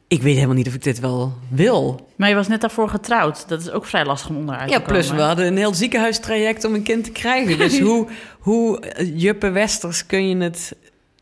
ik 0.09 0.21
weet 0.21 0.35
helemaal 0.35 0.55
niet 0.55 0.67
of 0.67 0.73
ik 0.73 0.83
dit 0.83 0.99
wel 0.99 1.33
wil. 1.49 2.07
Maar 2.15 2.29
je 2.29 2.35
was 2.35 2.47
net 2.47 2.61
daarvoor 2.61 2.89
getrouwd. 2.89 3.47
Dat 3.47 3.61
is 3.61 3.71
ook 3.71 3.85
vrij 3.85 4.05
lastig 4.05 4.29
om 4.29 4.37
onderuit 4.37 4.69
ja, 4.69 4.75
te 4.75 4.83
komen. 4.83 5.01
Ja, 5.01 5.07
plus 5.07 5.17
we 5.17 5.25
hadden 5.25 5.45
een 5.45 5.57
heel 5.57 5.73
ziekenhuistraject 5.73 6.63
om 6.63 6.73
een 6.73 6.83
kind 6.83 7.03
te 7.03 7.11
krijgen. 7.11 7.57
Dus 7.57 7.79
hoe, 7.89 8.07
hoe 8.39 8.93
juppe 9.13 9.49
westers 9.49 10.05
kun 10.05 10.29
je 10.29 10.37
het 10.37 10.75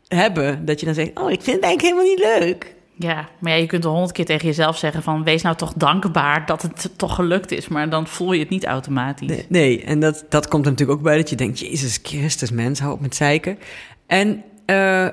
hebben? 0.06 0.64
Dat 0.64 0.80
je 0.80 0.86
dan 0.86 0.94
zegt, 0.94 1.10
oh, 1.14 1.30
ik 1.30 1.42
vind 1.42 1.56
het 1.56 1.64
eigenlijk 1.64 1.82
helemaal 1.82 2.04
niet 2.04 2.40
leuk. 2.40 2.74
Ja, 2.94 3.28
maar 3.38 3.52
ja, 3.52 3.58
je 3.58 3.66
kunt 3.66 3.84
er 3.84 3.90
honderd 3.90 4.12
keer 4.12 4.24
tegen 4.24 4.46
jezelf 4.46 4.78
zeggen 4.78 5.02
van... 5.02 5.24
wees 5.24 5.42
nou 5.42 5.56
toch 5.56 5.72
dankbaar 5.76 6.46
dat 6.46 6.62
het 6.62 6.90
toch 6.96 7.14
gelukt 7.14 7.50
is. 7.50 7.68
Maar 7.68 7.90
dan 7.90 8.06
voel 8.06 8.32
je 8.32 8.40
het 8.40 8.48
niet 8.48 8.64
automatisch. 8.64 9.28
Nee, 9.28 9.46
nee 9.48 9.84
en 9.84 10.00
dat, 10.00 10.24
dat 10.28 10.48
komt 10.48 10.64
er 10.64 10.70
natuurlijk 10.70 10.98
ook 10.98 11.04
bij 11.04 11.16
dat 11.16 11.30
je 11.30 11.36
denkt... 11.36 11.58
Jezus 11.58 11.98
Christus, 12.02 12.50
mens, 12.50 12.80
hou 12.80 12.92
op 12.92 13.00
met 13.00 13.14
zeiken. 13.14 13.58
En... 14.06 14.42
Uh, 14.66 15.08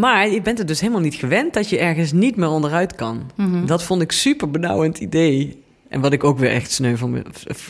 maar 0.00 0.28
je 0.28 0.42
bent 0.42 0.58
er 0.58 0.66
dus 0.66 0.80
helemaal 0.80 1.00
niet 1.00 1.14
gewend 1.14 1.54
dat 1.54 1.68
je 1.68 1.78
ergens 1.78 2.12
niet 2.12 2.36
meer 2.36 2.48
onderuit 2.48 2.94
kan. 2.94 3.30
Mm 3.34 3.52
-hmm. 3.52 3.66
Dat 3.66 3.82
vond 3.82 4.02
ik 4.02 4.12
super 4.12 4.50
benauwend 4.50 4.98
idee. 4.98 5.62
En 5.88 6.00
wat 6.00 6.12
ik 6.12 6.24
ook 6.24 6.38
weer 6.38 6.50
echt 6.50 6.70
sneu 6.70 6.96
van 6.96 7.10
me, 7.10 7.22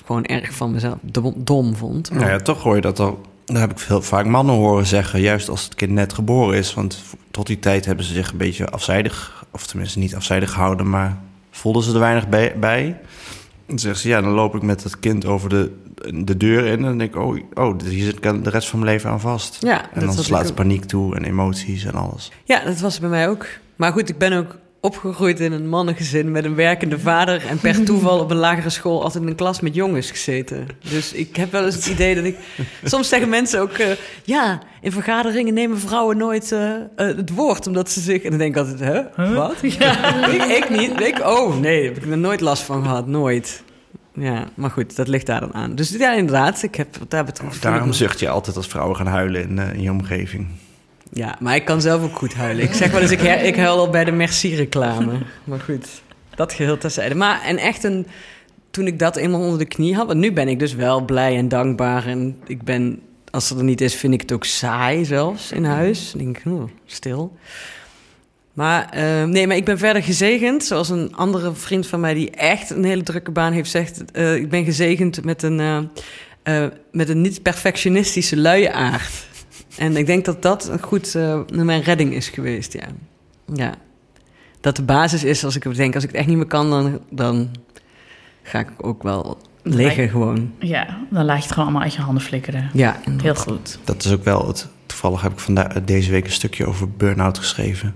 gewoon 0.04 0.24
erg 0.24 0.52
van 0.52 0.70
mezelf 0.70 0.96
dom, 1.00 1.34
dom 1.36 1.76
vond. 1.76 2.10
Maar... 2.10 2.18
Nou 2.18 2.30
ja, 2.30 2.38
toch 2.38 2.62
hoor 2.62 2.74
je 2.74 2.80
dat 2.80 2.98
al. 2.98 3.20
Daar 3.44 3.60
heb 3.60 3.70
ik 3.70 3.78
veel 3.78 4.02
vaak 4.02 4.26
mannen 4.26 4.54
horen 4.54 4.86
zeggen, 4.86 5.20
juist 5.20 5.48
als 5.48 5.64
het 5.64 5.74
kind 5.74 5.92
net 5.92 6.12
geboren 6.12 6.58
is. 6.58 6.74
Want 6.74 7.02
tot 7.30 7.46
die 7.46 7.58
tijd 7.58 7.84
hebben 7.84 8.04
ze 8.04 8.12
zich 8.12 8.30
een 8.30 8.36
beetje 8.36 8.68
afzijdig, 8.68 9.44
of 9.50 9.66
tenminste 9.66 9.98
niet 9.98 10.14
afzijdig 10.14 10.52
gehouden, 10.52 10.90
maar 10.90 11.18
voelden 11.50 11.82
ze 11.82 11.92
er 11.92 11.98
weinig 11.98 12.28
bij. 12.28 12.58
bij. 12.58 12.96
Dan 13.66 13.78
zeggen 13.78 14.00
ze, 14.00 14.08
ja, 14.08 14.20
dan 14.20 14.30
loop 14.30 14.54
ik 14.54 14.62
met 14.62 14.82
het 14.82 15.00
kind 15.00 15.24
over 15.24 15.48
de, 15.48 15.72
de 16.24 16.36
deur 16.36 16.64
in. 16.64 16.76
En 16.76 16.82
dan 16.82 16.98
denk 16.98 17.14
ik, 17.14 17.20
oh, 17.20 17.38
oh, 17.54 17.80
hier 17.84 18.04
zit 18.04 18.16
ik 18.16 18.44
de 18.44 18.50
rest 18.50 18.68
van 18.68 18.78
mijn 18.78 18.92
leven 18.92 19.10
aan 19.10 19.20
vast. 19.20 19.56
Ja, 19.60 19.92
en 19.92 20.00
dan 20.00 20.14
slaat 20.14 20.54
paniek 20.54 20.84
toe 20.84 21.16
en 21.16 21.24
emoties 21.24 21.84
en 21.84 21.94
alles. 21.94 22.32
Ja, 22.44 22.64
dat 22.64 22.80
was 22.80 23.00
bij 23.00 23.08
mij 23.08 23.28
ook. 23.28 23.46
Maar 23.76 23.92
goed, 23.92 24.08
ik 24.08 24.18
ben 24.18 24.32
ook 24.32 24.58
opgegroeid 24.80 25.40
in 25.40 25.52
een 25.52 25.68
mannengezin 25.68 26.30
met 26.30 26.44
een 26.44 26.54
werkende 26.54 26.98
vader. 26.98 27.46
En 27.46 27.58
per 27.58 27.82
toeval 27.84 28.20
op 28.20 28.30
een 28.30 28.36
lagere 28.36 28.70
school 28.70 29.02
altijd 29.02 29.22
in 29.22 29.30
een 29.30 29.36
klas 29.36 29.60
met 29.60 29.74
jongens 29.74 30.10
gezeten. 30.10 30.66
Dus 30.90 31.12
ik 31.12 31.36
heb 31.36 31.52
wel 31.52 31.64
eens 31.64 31.74
het 31.74 31.86
idee 31.86 32.14
dat 32.14 32.24
ik. 32.24 32.36
Soms 32.84 33.08
zeggen 33.08 33.28
mensen 33.28 33.60
ook. 33.60 33.78
Uh, 33.78 33.86
ja, 34.24 34.62
in 34.80 34.92
vergaderingen 34.92 35.54
nemen 35.54 35.78
vrouwen 35.78 36.16
nooit 36.16 36.52
uh, 36.52 36.60
uh, 36.60 36.76
het 36.96 37.30
woord. 37.30 37.66
Omdat 37.66 37.90
ze 37.90 38.00
zich. 38.00 38.22
En 38.22 38.30
dan 38.30 38.38
denk 38.38 38.56
ik 38.56 38.60
altijd: 38.60 38.80
hè? 38.80 39.24
Huh? 39.24 39.36
Wat? 39.36 39.56
Ja. 39.60 40.26
ik, 40.34 40.42
ik, 40.42 40.70
niet. 40.70 41.00
Ik, 41.00 41.20
oh 41.20 41.56
nee, 41.56 41.84
daar 41.84 41.94
heb 41.94 42.04
ik 42.04 42.10
er 42.10 42.18
nooit 42.18 42.40
last 42.40 42.62
van 42.62 42.82
gehad. 42.82 43.06
Nooit. 43.06 43.64
Ja, 44.14 44.44
maar 44.54 44.70
goed, 44.70 44.96
dat 44.96 45.08
ligt 45.08 45.26
daar 45.26 45.40
dan 45.40 45.54
aan. 45.54 45.74
Dus 45.74 45.90
ja, 45.90 46.12
inderdaad, 46.12 46.62
ik 46.62 46.74
heb 46.74 46.96
wat 46.96 47.10
daar 47.10 47.24
betreft... 47.24 47.62
Daarom 47.62 47.92
zucht 47.92 48.20
je 48.20 48.28
altijd 48.28 48.56
als 48.56 48.66
vrouwen 48.66 48.96
gaan 48.96 49.06
huilen 49.06 49.42
in, 49.42 49.58
in 49.58 49.82
je 49.82 49.90
omgeving. 49.90 50.48
Ja, 51.12 51.36
maar 51.40 51.54
ik 51.54 51.64
kan 51.64 51.80
zelf 51.80 52.02
ook 52.02 52.16
goed 52.16 52.34
huilen. 52.34 52.64
Ik 52.64 52.72
zeg 52.72 52.90
wel 52.90 53.00
eens, 53.00 53.10
ik, 53.10 53.20
ik 53.22 53.56
huil 53.56 53.78
al 53.78 53.90
bij 53.90 54.04
de 54.04 54.12
Merci-reclame. 54.12 55.12
Maar 55.44 55.60
goed, 55.60 55.86
dat 56.34 56.52
geheel 56.52 56.78
terzijde. 56.78 57.14
Maar 57.14 57.42
en 57.42 57.56
echt 57.56 57.84
een... 57.84 58.06
Toen 58.70 58.86
ik 58.86 58.98
dat 58.98 59.16
eenmaal 59.16 59.40
onder 59.40 59.58
de 59.58 59.64
knie 59.64 59.94
had... 59.94 60.06
Want 60.06 60.18
nu 60.18 60.32
ben 60.32 60.48
ik 60.48 60.58
dus 60.58 60.74
wel 60.74 61.04
blij 61.04 61.36
en 61.36 61.48
dankbaar. 61.48 62.06
En 62.06 62.36
ik 62.46 62.62
ben... 62.62 63.00
Als 63.30 63.50
er 63.50 63.64
niet 63.64 63.80
is, 63.80 63.94
vind 63.94 64.14
ik 64.14 64.20
het 64.20 64.32
ook 64.32 64.44
saai 64.44 65.04
zelfs 65.04 65.52
in 65.52 65.64
huis. 65.64 66.10
Dan 66.12 66.24
denk 66.24 66.38
ik, 66.38 66.52
oh, 66.52 66.62
stil. 66.86 67.36
Maar 68.52 68.92
uh, 68.96 69.24
nee, 69.24 69.46
maar 69.46 69.56
ik 69.56 69.64
ben 69.64 69.78
verder 69.78 70.02
gezegend. 70.02 70.64
Zoals 70.64 70.88
een 70.88 71.16
andere 71.16 71.54
vriend 71.54 71.86
van 71.86 72.00
mij 72.00 72.14
die 72.14 72.30
echt 72.30 72.70
een 72.70 72.84
hele 72.84 73.02
drukke 73.02 73.30
baan 73.30 73.52
heeft, 73.52 73.70
zegt... 73.70 74.02
Uh, 74.12 74.34
ik 74.34 74.50
ben 74.50 74.64
gezegend 74.64 75.24
met 75.24 75.42
een... 75.42 75.58
Uh, 75.58 75.78
eh, 76.42 76.64
met 76.92 77.08
een 77.08 77.20
niet-perfectionistische 77.20 78.36
luie 78.36 78.72
aard. 78.72 79.26
En 79.76 79.96
ik 79.96 80.06
denk 80.06 80.24
dat 80.24 80.42
dat 80.42 80.68
een 80.68 80.82
goed 80.82 81.14
eh, 81.14 81.40
mijn 81.50 81.82
redding 81.82 82.12
is 82.12 82.28
geweest, 82.28 82.72
ja. 82.72 82.86
Ja. 83.54 83.74
Dat 84.60 84.76
de 84.76 84.82
basis 84.82 85.24
is, 85.24 85.44
als 85.44 85.56
ik 85.56 85.74
denk, 85.74 85.94
als 85.94 86.04
ik 86.04 86.10
het 86.10 86.18
echt 86.18 86.28
niet 86.28 86.36
meer 86.36 86.46
kan, 86.46 86.70
dan, 86.70 87.00
dan 87.10 87.50
ga 88.42 88.58
ik 88.58 88.68
ook 88.76 89.02
wel 89.02 89.38
liggen 89.62 90.08
gewoon. 90.08 90.52
Ja, 90.58 90.98
dan 91.10 91.24
laat 91.24 91.36
je 91.36 91.42
het 91.42 91.52
gewoon 91.52 91.64
allemaal 91.64 91.82
uit 91.82 91.94
je 91.94 92.00
handen 92.00 92.22
flikkeren. 92.22 92.70
Ja, 92.72 93.00
Heel 93.22 93.34
goed. 93.34 93.78
Dat 93.84 94.04
is 94.04 94.12
ook 94.12 94.24
wel 94.24 94.46
het. 94.46 94.68
Toevallig 94.86 95.22
heb 95.22 95.32
ik 95.32 95.38
vandaag, 95.38 95.84
deze 95.84 96.10
week 96.10 96.24
een 96.24 96.32
stukje 96.32 96.66
over 96.66 96.90
burn-out 96.90 97.38
geschreven. 97.38 97.94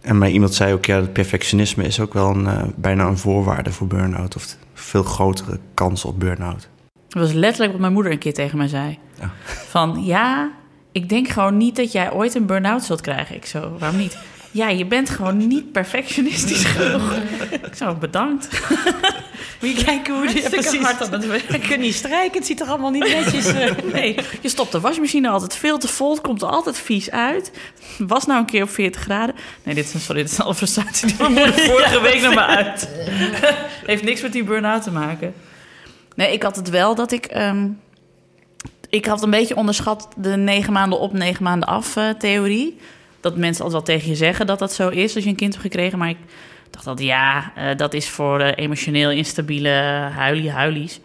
En 0.00 0.18
mij 0.18 0.30
iemand 0.30 0.54
zei 0.54 0.72
ook, 0.72 0.84
ja, 0.84 0.96
het 1.00 1.12
perfectionisme 1.12 1.84
is 1.84 2.00
ook 2.00 2.12
wel 2.12 2.30
een, 2.30 2.46
eh, 2.46 2.62
bijna 2.76 3.06
een 3.06 3.18
voorwaarde 3.18 3.72
voor 3.72 3.86
burn-out. 3.86 4.36
Of 4.36 4.56
veel 4.74 5.02
grotere 5.02 5.58
kans 5.74 6.04
op 6.04 6.20
burn-out. 6.20 6.68
Dat 7.08 7.22
was 7.22 7.32
letterlijk 7.32 7.72
wat 7.72 7.80
mijn 7.80 7.92
moeder 7.92 8.12
een 8.12 8.18
keer 8.18 8.34
tegen 8.34 8.58
mij 8.58 8.68
zei. 8.68 8.98
Ja. 9.20 9.30
Van, 9.44 10.04
ja, 10.04 10.50
ik 10.98 11.08
denk 11.08 11.28
gewoon 11.28 11.56
niet 11.56 11.76
dat 11.76 11.92
jij 11.92 12.12
ooit 12.12 12.34
een 12.34 12.46
burn-out 12.46 12.84
zult 12.84 13.00
krijgen. 13.00 13.34
Ik 13.36 13.46
zo, 13.46 13.76
waarom 13.78 13.98
niet? 13.98 14.18
Ja, 14.50 14.68
je 14.68 14.86
bent 14.86 15.10
gewoon 15.10 15.46
niet 15.46 15.72
perfectionistisch 15.72 16.64
genoeg. 16.74 17.12
Ik 17.50 17.74
zo, 17.74 17.94
bedankt. 17.94 18.48
Moet 19.60 19.78
je 19.78 19.84
kijken 19.84 20.14
hoe 20.14 20.80
hard 20.80 21.02
aan 21.02 21.12
het 21.12 21.26
werk. 21.26 21.50
Je 21.50 21.58
kunt 21.58 21.80
niet 21.80 21.94
strijken, 21.94 22.38
het 22.38 22.46
ziet 22.46 22.60
er 22.60 22.66
allemaal 22.66 22.90
niet 22.90 23.08
netjes 23.08 23.46
uit. 23.46 23.92
Nee, 23.92 24.16
je 24.40 24.48
stopt 24.48 24.72
de 24.72 24.80
wasmachine 24.80 25.28
altijd 25.28 25.54
veel 25.56 25.78
te 25.78 25.88
vol. 25.88 26.10
Het 26.10 26.20
komt 26.20 26.42
er 26.42 26.48
altijd 26.48 26.78
vies 26.78 27.10
uit. 27.10 27.50
Was 27.98 28.26
nou 28.26 28.40
een 28.40 28.46
keer 28.46 28.62
op 28.62 28.70
40 28.70 29.00
graden. 29.00 29.34
Nee, 29.62 29.74
dit 29.74 29.94
is, 29.94 30.04
sorry, 30.04 30.22
dit 30.22 30.30
is 30.30 30.40
alle 30.40 30.54
frustratie 30.54 31.06
die 31.06 31.16
mijn 31.18 31.32
moeder 31.32 31.58
vorige 31.58 32.00
week 32.00 32.20
naar 32.20 32.34
me 32.34 32.44
uit. 32.44 32.88
Heeft 33.86 34.02
niks 34.02 34.20
met 34.20 34.32
die 34.32 34.44
burn-out 34.44 34.82
te 34.82 34.90
maken. 34.90 35.34
Nee, 36.14 36.32
ik 36.32 36.42
had 36.42 36.56
het 36.56 36.70
wel 36.70 36.94
dat 36.94 37.12
ik... 37.12 37.26
ehm, 37.26 37.66
ik 38.88 39.06
had 39.06 39.22
een 39.22 39.30
beetje 39.30 39.56
onderschat 39.56 40.08
de 40.16 40.36
negen 40.36 40.72
maanden 40.72 40.98
op, 40.98 41.12
negen 41.12 41.42
maanden 41.42 41.68
af 41.68 41.96
eh, 41.96 42.08
theorie. 42.08 42.78
Dat 43.20 43.36
mensen 43.36 43.64
altijd 43.64 43.86
wel 43.86 43.96
tegen 43.96 44.10
je 44.10 44.16
zeggen 44.16 44.46
dat 44.46 44.58
dat 44.58 44.72
zo 44.72 44.88
is 44.88 45.14
als 45.14 45.24
je 45.24 45.30
een 45.30 45.36
kind 45.36 45.52
hebt 45.52 45.64
gekregen. 45.64 45.98
Maar 45.98 46.08
ik 46.08 46.18
dacht 46.70 46.84
dat 46.84 47.00
ja, 47.00 47.52
eh, 47.54 47.76
dat 47.76 47.94
is 47.94 48.08
voor 48.08 48.40
eh, 48.40 48.64
emotioneel 48.64 49.10
instabiele 49.10 49.70
huilie 50.14 50.50
huilies. 50.50 51.00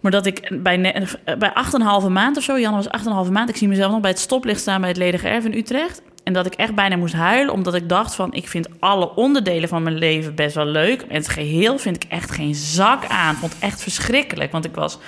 Maar 0.00 0.14
dat 0.14 0.26
ik 0.26 0.62
bij, 0.62 0.92
eh, 0.92 1.36
bij 1.38 1.52
8,5 1.54 2.08
maand 2.08 2.36
of 2.36 2.42
zo, 2.42 2.58
Jan 2.58 2.74
was 2.74 2.88
8,5 2.88 3.30
maand, 3.30 3.48
ik 3.48 3.56
zie 3.56 3.68
mezelf 3.68 3.92
nog 3.92 4.00
bij 4.00 4.10
het 4.10 4.18
stoplicht 4.18 4.60
staan 4.60 4.80
bij 4.80 4.88
het 4.88 4.98
ledige 4.98 5.28
erf 5.28 5.44
in 5.44 5.54
Utrecht. 5.54 6.02
En 6.24 6.32
dat 6.32 6.46
ik 6.46 6.54
echt 6.54 6.74
bijna 6.74 6.96
moest 6.96 7.14
huilen, 7.14 7.52
omdat 7.52 7.74
ik 7.74 7.88
dacht 7.88 8.14
van, 8.14 8.32
ik 8.32 8.48
vind 8.48 8.68
alle 8.78 9.14
onderdelen 9.14 9.68
van 9.68 9.82
mijn 9.82 9.98
leven 9.98 10.34
best 10.34 10.54
wel 10.54 10.64
leuk. 10.64 11.02
En 11.02 11.14
het 11.14 11.28
geheel 11.28 11.78
vind 11.78 12.04
ik 12.04 12.10
echt 12.10 12.30
geen 12.30 12.54
zak 12.54 13.06
aan. 13.06 13.34
Vond 13.34 13.52
het 13.52 13.62
echt 13.62 13.82
verschrikkelijk, 13.82 14.52
want 14.52 14.64
ik 14.64 14.74
was 14.74 14.98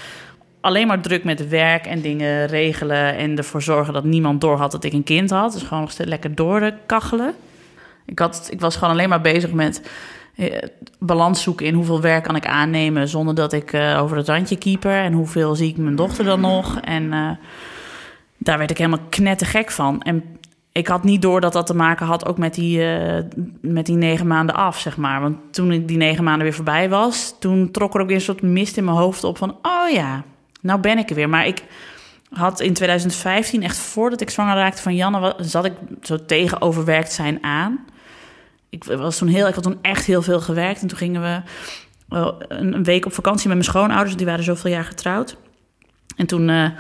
alleen 0.60 0.86
maar 0.86 1.00
druk 1.00 1.24
met 1.24 1.48
werk 1.48 1.86
en 1.86 2.00
dingen 2.00 2.46
regelen 2.46 3.16
en 3.16 3.36
ervoor 3.36 3.62
zorgen 3.62 3.92
dat 3.92 4.04
niemand 4.04 4.40
doorhad 4.40 4.72
dat 4.72 4.84
ik 4.84 4.92
een 4.92 5.04
kind 5.04 5.30
had. 5.30 5.52
Dus 5.52 5.62
gewoon 5.62 5.88
lekker 5.96 6.34
doorkachelen. 6.34 7.34
Ik, 8.06 8.18
had, 8.18 8.48
ik 8.50 8.60
was 8.60 8.76
gewoon 8.76 8.94
alleen 8.94 9.08
maar 9.08 9.20
bezig 9.20 9.52
met 9.52 9.90
eh, 10.36 10.62
balans 10.98 11.42
zoeken 11.42 11.66
in 11.66 11.74
hoeveel 11.74 12.00
werk 12.00 12.24
kan 12.24 12.36
ik 12.36 12.46
aannemen 12.46 13.08
zonder 13.08 13.34
dat 13.34 13.52
ik 13.52 13.72
eh, 13.72 13.98
over 14.02 14.16
het 14.16 14.28
randje 14.28 14.58
keeper 14.58 14.92
en 14.92 15.12
hoeveel 15.12 15.54
zie 15.54 15.68
ik 15.68 15.76
mijn 15.76 15.96
dochter 15.96 16.24
dan 16.24 16.40
nog. 16.40 16.80
En 16.80 17.12
eh, 17.12 17.30
daar 18.36 18.58
werd 18.58 18.70
ik 18.70 18.78
helemaal 18.78 19.06
knettergek 19.08 19.70
van. 19.70 20.02
En 20.02 20.24
ik 20.72 20.86
had 20.86 21.04
niet 21.04 21.22
door 21.22 21.40
dat 21.40 21.52
dat 21.52 21.66
te 21.66 21.74
maken 21.74 22.06
had 22.06 22.26
ook 22.26 22.38
met 22.38 22.54
die, 22.54 22.82
met 23.60 23.86
die 23.86 23.96
negen 23.96 24.26
maanden 24.26 24.54
af, 24.54 24.78
zeg 24.78 24.96
maar. 24.96 25.20
Want 25.20 25.36
toen 25.50 25.72
ik 25.72 25.88
die 25.88 25.96
negen 25.96 26.24
maanden 26.24 26.42
weer 26.42 26.54
voorbij 26.54 26.88
was, 26.88 27.34
toen 27.40 27.70
trok 27.70 27.94
er 27.94 28.00
ook 28.00 28.06
weer 28.06 28.16
een 28.16 28.22
soort 28.22 28.42
mist 28.42 28.76
in 28.76 28.84
mijn 28.84 28.96
hoofd 28.96 29.24
op 29.24 29.38
van, 29.38 29.56
oh 29.62 29.90
ja, 29.92 30.24
nou 30.60 30.80
ben 30.80 30.98
ik 30.98 31.08
er 31.08 31.14
weer. 31.14 31.28
Maar 31.28 31.46
ik 31.46 31.62
had 32.30 32.60
in 32.60 32.72
2015, 32.72 33.62
echt 33.62 33.76
voordat 33.76 34.20
ik 34.20 34.30
zwanger 34.30 34.56
raakte 34.56 34.82
van 34.82 34.94
Janne, 34.94 35.34
zat 35.38 35.64
ik 35.64 35.72
zo 36.02 36.24
tegen 36.24 36.60
overwerkt 36.60 37.12
zijn 37.12 37.42
aan. 37.42 37.84
Ik 38.70 38.84
was 38.84 39.18
toen 39.18 39.28
heel, 39.28 39.48
ik 39.48 39.54
had 39.54 39.62
toen 39.62 39.78
echt 39.82 40.04
heel 40.04 40.22
veel 40.22 40.40
gewerkt 40.40 40.80
en 40.80 40.88
toen 40.88 40.98
gingen 40.98 41.22
we 41.22 41.40
eh, 42.08 42.28
een, 42.48 42.84
week 42.84 43.06
op 43.06 43.12
vakantie 43.12 43.48
met 43.48 43.56
mijn 43.56 43.68
schoonouders, 43.68 44.16
die 44.16 44.26
waren 44.26 44.44
zoveel 44.44 44.70
jaar 44.70 44.84
getrouwd. 44.84 45.36
En 46.16 46.26
toen 46.26 46.48
eh, 46.48 46.70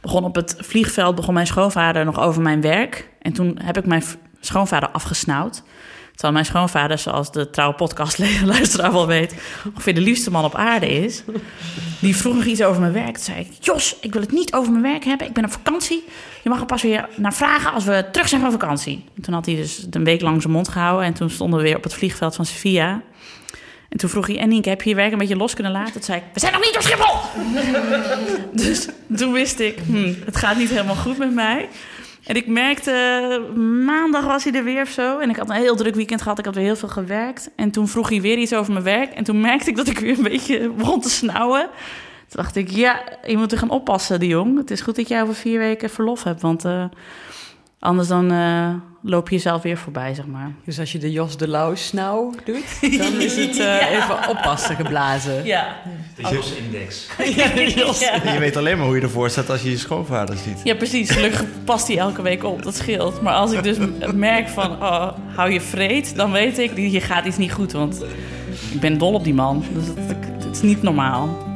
begon 0.00 0.24
op 0.24 0.34
het 0.34 0.56
vliegveld 0.58 1.14
begon 1.14 1.34
mijn 1.34 1.46
schoonvader 1.46 2.04
nog 2.04 2.20
over 2.20 2.42
mijn 2.42 2.60
werk. 2.60 3.08
En 3.22 3.32
toen 3.32 3.58
heb 3.62 3.76
ik 3.76 3.86
mijn 3.86 4.02
schoonvader 4.40 4.90
afgesnauwd. 4.90 5.62
Terwijl 6.18 6.38
mijn 6.38 6.52
schoonvader, 6.52 6.98
zoals 6.98 7.32
de 7.32 7.50
trouwe 7.50 7.74
podcastluisteraar 7.74 8.92
wel 8.92 9.06
weet, 9.06 9.34
ongeveer 9.74 9.94
de 9.94 10.00
liefste 10.00 10.30
man 10.30 10.44
op 10.44 10.54
aarde 10.54 10.88
is. 10.88 11.22
Die 12.00 12.16
vroeg 12.16 12.34
nog 12.34 12.44
iets 12.44 12.62
over 12.62 12.80
mijn 12.80 12.92
werk. 12.92 13.14
Toen 13.14 13.24
zei 13.24 13.38
ik, 13.38 13.48
Jos, 13.60 13.96
ik 14.00 14.12
wil 14.12 14.22
het 14.22 14.32
niet 14.32 14.52
over 14.52 14.70
mijn 14.70 14.82
werk 14.82 15.04
hebben. 15.04 15.26
Ik 15.26 15.32
ben 15.32 15.44
op 15.44 15.52
vakantie. 15.52 16.04
Je 16.42 16.48
mag 16.48 16.60
er 16.60 16.66
pas 16.66 16.82
weer 16.82 17.08
naar 17.16 17.34
vragen 17.34 17.72
als 17.72 17.84
we 17.84 18.06
terug 18.12 18.28
zijn 18.28 18.40
van 18.40 18.50
vakantie. 18.50 19.04
En 19.16 19.22
toen 19.22 19.34
had 19.34 19.46
hij 19.46 19.54
dus 19.54 19.86
een 19.90 20.04
week 20.04 20.20
lang 20.20 20.42
zijn 20.42 20.52
mond 20.52 20.68
gehouden. 20.68 21.06
En 21.06 21.14
toen 21.14 21.30
stonden 21.30 21.58
we 21.58 21.64
weer 21.64 21.76
op 21.76 21.82
het 21.82 21.94
vliegveld 21.94 22.34
van 22.34 22.46
Sevilla. 22.46 23.02
En 23.88 23.98
toen 23.98 24.10
vroeg 24.10 24.26
hij, 24.26 24.38
en 24.38 24.48
Nienke, 24.48 24.68
heb 24.68 24.82
je 24.82 24.90
je 24.90 24.96
werk 24.96 25.12
een 25.12 25.18
beetje 25.18 25.36
los 25.36 25.54
kunnen 25.54 25.72
laten? 25.72 25.92
Toen 25.92 26.02
zei 26.02 26.18
ik, 26.18 26.24
we 26.32 26.40
zijn 26.40 26.52
nog 26.52 26.62
niet 26.64 26.76
op 26.76 26.82
Schiphol! 26.82 27.16
dus 28.64 28.88
toen 29.16 29.32
wist 29.32 29.60
ik, 29.60 29.78
hm, 29.86 30.14
het 30.24 30.36
gaat 30.36 30.56
niet 30.56 30.70
helemaal 30.70 30.94
goed 30.94 31.18
met 31.18 31.34
mij. 31.34 31.68
En 32.28 32.36
ik 32.36 32.46
merkte, 32.46 32.92
maandag 33.84 34.24
was 34.24 34.44
hij 34.44 34.52
er 34.52 34.64
weer 34.64 34.82
of 34.82 34.88
zo. 34.88 35.18
En 35.18 35.30
ik 35.30 35.36
had 35.36 35.48
een 35.48 35.56
heel 35.56 35.76
druk 35.76 35.94
weekend 35.94 36.22
gehad. 36.22 36.38
Ik 36.38 36.44
had 36.44 36.54
weer 36.54 36.64
heel 36.64 36.76
veel 36.76 36.88
gewerkt. 36.88 37.50
En 37.56 37.70
toen 37.70 37.88
vroeg 37.88 38.08
hij 38.08 38.20
weer 38.20 38.38
iets 38.38 38.54
over 38.54 38.72
mijn 38.72 38.84
werk. 38.84 39.12
En 39.12 39.24
toen 39.24 39.40
merkte 39.40 39.70
ik 39.70 39.76
dat 39.76 39.88
ik 39.88 39.98
weer 39.98 40.16
een 40.16 40.22
beetje 40.22 40.70
begon 40.70 41.00
te 41.00 41.10
snauwen. 41.10 41.60
Toen 42.28 42.42
dacht 42.42 42.56
ik, 42.56 42.70
ja, 42.70 43.02
je 43.26 43.36
moet 43.36 43.52
er 43.52 43.58
gaan 43.58 43.70
oppassen, 43.70 44.20
die 44.20 44.28
jong. 44.28 44.58
Het 44.58 44.70
is 44.70 44.80
goed 44.80 44.96
dat 44.96 45.08
jij 45.08 45.22
over 45.22 45.34
vier 45.34 45.58
weken 45.58 45.90
verlof 45.90 46.22
hebt. 46.22 46.42
Want 46.42 46.64
eh, 46.64 46.84
anders 47.78 48.08
dan 48.08 48.30
eh, 48.30 48.74
loop 49.02 49.28
je 49.28 49.34
jezelf 49.34 49.62
weer 49.62 49.76
voorbij, 49.76 50.14
zeg 50.14 50.26
maar. 50.26 50.52
Dus 50.64 50.78
als 50.78 50.92
je 50.92 50.98
de 50.98 51.12
Jos 51.12 51.36
de 51.36 51.48
Lauw 51.48 51.74
snauw 51.74 52.34
doet, 52.44 52.80
dan 52.98 53.20
is 53.20 53.36
het 53.36 53.58
eh, 53.58 53.90
even 53.90 54.28
oppassen 54.28 54.76
geblazen. 54.76 55.44
Ja, 55.44 55.76
De 56.16 56.22
Jos-index. 56.22 57.06
Je 58.32 58.36
weet 58.38 58.56
alleen 58.56 58.76
maar 58.76 58.86
hoe 58.86 58.96
je 58.96 59.02
ervoor 59.02 59.30
staat 59.30 59.50
als 59.50 59.62
je 59.62 59.70
je 59.70 59.78
schoonvader 59.78 60.36
ziet. 60.36 60.60
Ja, 60.64 60.74
precies. 60.74 61.10
Gelukkig 61.10 61.44
past 61.64 61.86
hij 61.88 61.98
elke 61.98 62.22
week 62.22 62.44
op. 62.44 62.62
Dat 62.62 62.76
scheelt. 62.76 63.22
Maar 63.22 63.34
als 63.34 63.52
ik 63.52 63.62
dus 63.62 63.76
merk 64.14 64.48
van, 64.48 64.70
oh, 64.70 65.08
hou 65.34 65.50
je 65.50 65.60
vreed, 65.60 66.16
dan 66.16 66.32
weet 66.32 66.58
ik, 66.58 66.70
hier 66.70 67.02
gaat 67.02 67.24
iets 67.24 67.36
niet 67.36 67.52
goed. 67.52 67.72
Want 67.72 68.02
ik 68.72 68.80
ben 68.80 68.98
dol 68.98 69.12
op 69.12 69.24
die 69.24 69.34
man. 69.34 69.64
Dus 69.72 69.86
het, 69.86 70.16
het 70.44 70.54
is 70.56 70.62
niet 70.62 70.82
normaal. 70.82 71.46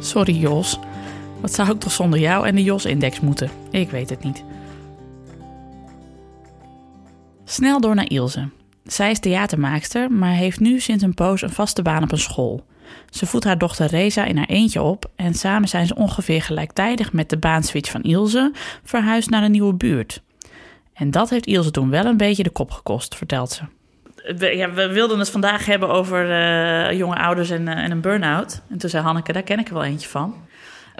Sorry, 0.00 0.36
Jos. 0.36 0.78
Wat 1.40 1.54
zou 1.54 1.70
ik 1.70 1.80
toch 1.80 1.92
zonder 1.92 2.18
jou 2.18 2.46
en 2.46 2.54
de 2.54 2.62
Jos-index 2.62 3.20
moeten? 3.20 3.50
Ik 3.70 3.90
weet 3.90 4.10
het 4.10 4.24
niet. 4.24 4.44
Snel 7.44 7.80
door 7.80 7.94
naar 7.94 8.10
Ilse. 8.10 8.48
Zij 8.84 9.10
is 9.10 9.18
theatermaakster, 9.18 10.12
maar 10.12 10.32
heeft 10.32 10.60
nu 10.60 10.80
sinds 10.80 11.02
een 11.02 11.14
poos 11.14 11.42
een 11.42 11.50
vaste 11.50 11.82
baan 11.82 12.02
op 12.02 12.12
een 12.12 12.18
school. 12.18 12.64
Ze 13.10 13.26
voedt 13.26 13.44
haar 13.44 13.58
dochter 13.58 13.86
Reza 13.86 14.24
in 14.24 14.36
haar 14.36 14.48
eentje 14.48 14.82
op 14.82 15.10
en 15.16 15.34
samen 15.34 15.68
zijn 15.68 15.86
ze 15.86 15.94
ongeveer 15.94 16.42
gelijktijdig 16.42 17.12
met 17.12 17.30
de 17.30 17.38
baanswitch 17.38 17.90
van 17.90 18.02
Ilse 18.02 18.52
verhuisd 18.84 19.30
naar 19.30 19.42
een 19.42 19.50
nieuwe 19.50 19.74
buurt. 19.74 20.22
En 20.94 21.10
dat 21.10 21.30
heeft 21.30 21.46
Ilse 21.46 21.70
toen 21.70 21.90
wel 21.90 22.04
een 22.04 22.16
beetje 22.16 22.42
de 22.42 22.50
kop 22.50 22.70
gekost, 22.70 23.14
vertelt 23.14 23.50
ze. 23.50 23.62
Ja, 24.56 24.72
we 24.72 24.92
wilden 24.92 25.18
het 25.18 25.30
vandaag 25.30 25.66
hebben 25.66 25.88
over 25.88 26.30
eh, 26.30 26.98
jonge 26.98 27.16
ouders 27.16 27.50
en, 27.50 27.68
eh, 27.68 27.84
en 27.84 27.90
een 27.90 28.00
burn-out. 28.00 28.62
En 28.70 28.78
toen 28.78 28.90
zei 28.90 29.02
Hanneke, 29.02 29.32
daar 29.32 29.42
ken 29.42 29.58
ik 29.58 29.68
er 29.68 29.74
wel 29.74 29.84
eentje 29.84 30.08
van. 30.08 30.34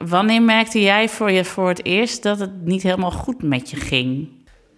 Wanneer 0.08 0.42
merkte 0.42 0.80
jij 0.80 1.08
voor 1.08 1.30
je 1.30 1.44
voor 1.44 1.68
het 1.68 1.84
eerst 1.84 2.22
dat 2.22 2.38
het 2.38 2.64
niet 2.64 2.82
helemaal 2.82 3.10
goed 3.10 3.42
met 3.42 3.70
je 3.70 3.76
ging? 3.76 4.28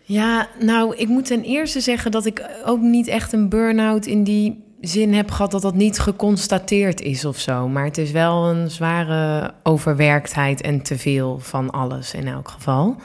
Ja, 0.02 0.48
nou, 0.58 0.96
ik 0.96 1.08
moet 1.08 1.26
ten 1.26 1.42
eerste 1.42 1.80
zeggen 1.80 2.10
dat 2.10 2.26
ik 2.26 2.50
ook 2.64 2.80
niet 2.80 3.06
echt 3.06 3.32
een 3.32 3.48
burn-out 3.48 4.06
in 4.06 4.24
die 4.24 4.64
zin 4.80 5.14
heb 5.14 5.30
gehad 5.30 5.50
dat 5.50 5.62
dat 5.62 5.74
niet 5.74 5.98
geconstateerd 5.98 7.00
is 7.00 7.24
of 7.24 7.38
zo. 7.38 7.68
Maar 7.68 7.84
het 7.84 7.98
is 7.98 8.10
wel 8.10 8.48
een 8.48 8.70
zware 8.70 9.54
overwerktheid 9.62 10.60
en 10.60 10.82
te 10.82 10.98
veel 10.98 11.38
van 11.38 11.70
alles 11.70 12.14
in 12.14 12.28
elk 12.28 12.48
geval. 12.48 12.96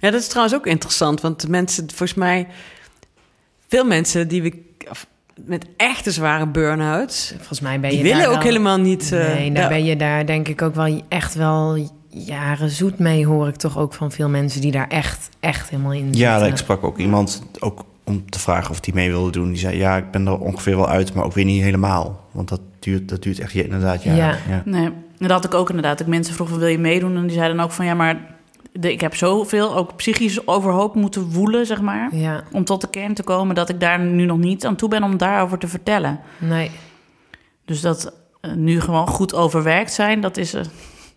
Ja, 0.00 0.10
dat 0.10 0.20
is 0.20 0.28
trouwens 0.28 0.56
ook 0.56 0.66
interessant, 0.66 1.20
want 1.20 1.40
de 1.40 1.48
mensen, 1.48 1.88
volgens 1.88 2.14
mij, 2.14 2.46
veel 3.68 3.84
mensen 3.84 4.28
die 4.28 4.42
we 4.42 4.72
of, 4.90 5.06
met 5.46 5.66
echte 5.76 6.10
zware 6.10 6.46
burn-outs, 6.46 7.32
Volgens 7.36 7.60
mij 7.60 7.80
ben 7.80 7.90
je 7.90 7.94
die 7.96 8.04
willen 8.04 8.18
daar 8.18 8.28
ook 8.28 8.34
wel- 8.34 8.42
helemaal 8.42 8.78
niet. 8.78 9.12
eh, 9.12 9.34
Nee, 9.34 9.52
daar 9.52 9.62
ja. 9.62 9.68
ben 9.68 9.84
je 9.84 9.96
daar 9.96 10.26
denk 10.26 10.48
ik 10.48 10.62
ook 10.62 10.74
wel 10.74 11.02
echt 11.08 11.34
wel 11.34 11.88
jaren 12.08 12.70
zoet 12.70 12.98
mee, 12.98 13.26
hoor 13.26 13.48
ik 13.48 13.56
toch 13.56 13.78
ook 13.78 13.94
van 13.94 14.12
veel 14.12 14.28
mensen 14.28 14.60
die 14.60 14.70
daar 14.72 14.88
echt, 14.88 15.28
echt 15.40 15.70
helemaal 15.70 15.92
in 15.92 16.08
Ja, 16.12 16.32
zitten. 16.32 16.48
ik 16.48 16.56
sprak 16.56 16.84
ook 16.84 16.98
iemand 16.98 17.42
ook 17.58 17.84
om 18.04 18.30
te 18.30 18.38
vragen 18.38 18.70
of 18.70 18.80
die 18.80 18.94
mee 18.94 19.10
wilde 19.10 19.30
doen. 19.30 19.48
Die 19.48 19.58
zei, 19.58 19.76
ja, 19.76 19.96
ik 19.96 20.10
ben 20.10 20.26
er 20.26 20.38
ongeveer 20.38 20.76
wel 20.76 20.88
uit, 20.88 21.14
maar 21.14 21.24
ook 21.24 21.32
weer 21.34 21.44
niet 21.44 21.62
helemaal. 21.62 22.20
Want 22.30 22.48
dat 22.48 22.60
duurt, 22.78 23.08
dat 23.08 23.22
duurt 23.22 23.38
echt 23.40 23.52
ja, 23.52 23.62
inderdaad 23.62 24.02
jaren. 24.02 24.18
Ja. 24.18 24.36
Ja. 24.48 24.62
Nee, 24.64 24.90
dat 25.18 25.30
had 25.30 25.44
ik 25.44 25.54
ook 25.54 25.68
inderdaad. 25.68 26.00
Ik 26.00 26.06
mensen 26.06 26.34
vroegen, 26.34 26.58
wil 26.58 26.68
je 26.68 26.78
meedoen? 26.78 27.16
En 27.16 27.26
die 27.26 27.36
zeiden 27.36 27.60
ook 27.60 27.70
van, 27.70 27.84
ja, 27.84 27.94
maar 27.94 28.33
de, 28.80 28.92
ik 28.92 29.00
heb 29.00 29.14
zoveel 29.16 29.76
ook 29.76 29.96
psychisch 29.96 30.46
overhoop 30.46 30.94
moeten 30.94 31.22
woelen, 31.30 31.66
zeg 31.66 31.80
maar. 31.80 32.14
Ja, 32.16 32.44
Om 32.52 32.64
tot 32.64 32.80
de 32.80 32.90
kern 32.90 33.14
te 33.14 33.22
komen 33.22 33.54
dat 33.54 33.68
ik 33.68 33.80
daar 33.80 34.00
nu 34.00 34.24
nog 34.24 34.38
niet 34.38 34.66
aan 34.66 34.76
toe 34.76 34.88
ben 34.88 35.02
om 35.02 35.16
daarover 35.16 35.58
te 35.58 35.68
vertellen. 35.68 36.20
nee. 36.38 36.70
Dus 37.64 37.80
dat 37.80 38.12
eh, 38.40 38.52
nu 38.52 38.80
gewoon 38.80 39.06
goed 39.06 39.34
overwerkt 39.34 39.92
zijn, 39.92 40.20
dat 40.20 40.36
is, 40.36 40.54
eh, 40.54 40.62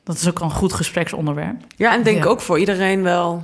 dat 0.04 0.16
is 0.16 0.28
ook 0.30 0.40
een 0.40 0.52
goed 0.52 0.74
gespreksonderwerp. 0.74 1.56
Ja, 1.76 1.94
en 1.94 2.04
denk 2.04 2.24
Ja. 2.24 2.30
ook 2.30 2.42
voor 2.42 2.60
iedereen 2.60 3.02
wel 3.04 3.44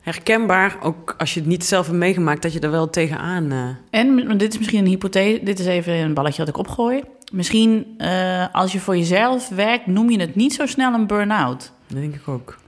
herkenbaar. 0.00 0.76
Ook 0.82 1.14
als 1.18 1.34
je 1.34 1.40
het 1.40 1.48
niet 1.48 1.64
zelf 1.64 1.86
hebt 1.86 1.98
meegemaakt, 1.98 2.42
dat 2.42 2.52
je 2.52 2.60
er 2.60 2.70
wel 2.70 2.90
tegenaan... 2.90 3.52
eh 3.52 4.00
En 4.00 4.38
dit 4.38 4.52
is 4.52 4.58
misschien 4.58 4.78
een 4.80 4.86
hypothese, 4.90 5.40
dit 5.44 5.58
is 5.58 5.66
even 5.66 5.92
een 5.94 6.14
balletje 6.14 6.38
dat 6.44 6.48
ik 6.48 6.58
opgooi. 6.58 7.02
Misschien 7.32 7.94
eh, 7.98 8.44
als 8.52 8.72
je 8.72 8.80
voor 8.80 8.96
jezelf 8.96 9.48
werkt, 9.48 9.86
noem 9.86 10.10
je 10.10 10.20
het 10.20 10.34
niet 10.34 10.54
zo 10.54 10.66
snel 10.66 10.92
een 10.94 11.06
burn-out. 11.06 11.72
dat 11.86 11.98
denk 12.00 12.14
ik 12.14 12.28
ook. 12.28 12.58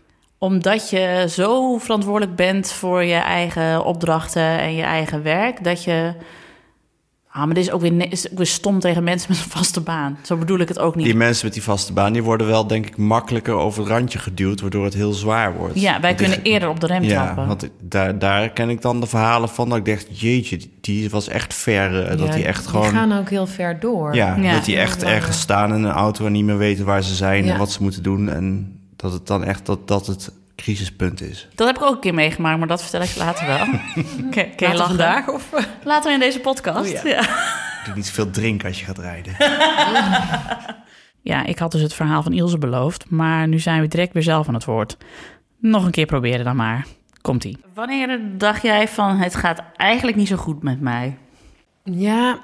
Omdat 0.45 0.91
je 0.91 1.27
zo 1.31 1.79
verantwoordelijk 1.79 2.37
bent 2.37 2.73
voor 2.73 3.05
je 3.05 3.15
eigen 3.15 3.85
opdrachten 3.85 4.59
en 4.59 4.75
je 4.75 4.83
eigen 4.83 5.23
werk, 5.23 5.65
dat 5.65 5.85
je. 5.85 6.13
Ah, 7.31 7.45
maar 7.45 7.55
dit 7.55 7.65
is 7.65 7.71
ook 7.71 7.81
weer, 7.81 8.13
is 8.13 8.31
ook 8.31 8.37
weer 8.37 8.47
stom 8.47 8.81
tegen 8.81 9.05
mensen 9.05 9.31
met 9.33 9.39
een 9.45 9.51
vaste 9.51 9.81
baan. 9.81 10.19
Zo 10.23 10.37
bedoel 10.37 10.59
ik 10.59 10.69
het 10.69 10.79
ook 10.79 10.95
niet. 10.95 11.05
Die 11.05 11.15
mensen 11.15 11.45
met 11.45 11.55
die 11.55 11.63
vaste 11.63 11.93
baan, 11.93 12.13
die 12.13 12.23
worden 12.23 12.47
wel 12.47 12.67
denk 12.67 12.87
ik 12.87 12.97
makkelijker 12.97 13.55
over 13.55 13.81
het 13.83 13.91
randje 13.93 14.19
geduwd, 14.19 14.61
waardoor 14.61 14.85
het 14.85 14.95
heel 14.95 15.13
zwaar 15.13 15.57
wordt. 15.57 15.81
Ja, 15.81 15.93
wij 15.93 16.01
Want 16.01 16.19
die- 16.19 16.29
kunnen 16.29 16.47
eerder 16.53 16.69
op 16.69 16.81
de 16.81 16.87
rem 16.87 17.03
Ja, 17.03 17.23
trappen. 17.25 17.47
want 17.47 17.69
daar, 17.81 18.19
daar 18.19 18.49
ken 18.51 18.71
ik 18.71 18.83
dan 18.83 19.01
de 19.01 19.07
verhalen 19.07 19.49
van 19.49 19.69
dat 19.69 19.79
ik 19.79 19.85
dacht, 19.85 20.21
jeetje, 20.21 20.59
die- 20.81 21.11
was 21.11 21.29
echt 21.29 21.55
ver. 21.55 22.03
eh, 22.07 22.19
dat 22.19 22.33
die 22.33 22.45
echt 22.45 22.67
gewoon... 22.67 22.83
Die 22.89 22.95
gaan 22.99 23.13
ook 23.19 23.31
heel 23.31 23.47
ver 23.47 23.81
door. 23.81 24.15
Ja, 24.15 24.37
Ja. 24.41 24.53
dat 24.53 24.65
die 24.65 24.77
echt 24.79 25.03
ergens 25.03 25.41
staan 25.41 25.75
in 25.75 25.83
een 25.85 25.91
auto 25.93 26.27
en 26.27 26.33
niet 26.33 26.45
meer 26.45 26.59
weten 26.59 26.85
waar 26.85 27.03
ze 27.03 27.15
zijn 27.15 27.45
Ja. 27.45 27.53
en 27.53 27.59
wat 27.59 27.73
ze 27.73 27.83
moeten 27.83 28.03
doen. 28.03 28.29
En 28.31 28.79
dat 28.97 29.13
het 29.13 29.27
dan 29.27 29.45
echt 29.45 29.67
dat, 29.67 29.89
dat 29.89 30.07
het 30.07 30.33
crisispunt 30.57 31.21
is. 31.21 31.49
Dat 31.55 31.67
heb 31.67 31.77
ik 31.77 31.83
ook 31.83 31.95
een 31.95 32.01
keer 32.01 32.15
meegemaakt, 32.15 32.59
maar 32.59 32.69
dat 32.69 32.83
vertel 32.83 33.03
ik 33.03 33.09
je 33.09 33.19
later 33.19 33.47
wel. 33.47 33.67
Je 33.67 34.51
Later 34.57 34.77
lachen? 34.77 34.87
vandaag 34.87 35.29
of... 35.29 35.51
Later 35.85 36.13
in 36.13 36.19
deze 36.19 36.41
podcast. 36.41 36.95
Oh 36.95 37.03
ja. 37.03 37.09
ja. 37.09 37.23
Doe 37.85 37.95
niet 37.95 38.07
zoveel 38.07 38.31
drinken 38.31 38.69
als 38.69 38.81
je 38.81 38.85
gaat 38.85 38.99
rijden. 38.99 39.37
Ja, 41.25 41.45
ik 41.45 41.59
had 41.59 41.73
dus 41.73 41.81
het 41.81 41.95
verhaal 41.95 42.23
van 42.23 42.33
Ilse 42.33 42.59
beloofd, 42.59 43.11
maar 43.11 43.49
nu 43.49 43.59
zijn 43.59 43.81
we 43.81 43.89
direct 43.89 44.13
weer 44.13 44.23
zelf 44.23 44.49
aan 44.49 44.55
het 44.55 44.65
woord. 44.65 44.97
Nog 45.59 45.85
een 45.85 45.91
keer 45.91 46.07
proberen 46.07 46.45
dan 46.45 46.57
maar. 46.57 46.87
Komt-ie. 47.21 47.59
Wanneer 47.75 48.21
dacht 48.39 48.63
jij 48.63 48.89
van 48.89 49.17
het 49.17 49.35
gaat 49.35 49.63
eigenlijk 49.77 50.17
niet 50.17 50.29
zo 50.29 50.37
goed 50.37 50.63
met 50.63 50.81
mij? 50.81 51.19
Ja, 51.85 52.39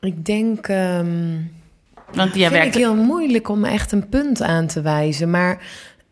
ik 0.00 0.24
denk... 0.24 0.68
ehm 0.68 1.36
Want 2.12 2.34
jij 2.34 2.48
vind 2.48 2.60
werkt... 2.60 2.74
ik 2.74 2.82
heel 2.82 2.94
moeilijk 2.94 3.48
om 3.48 3.64
echt 3.64 3.92
een 3.92 4.08
punt 4.08 4.42
aan 4.42 4.66
te 4.66 4.80
wijzen. 4.80 5.30
Maar 5.30 5.66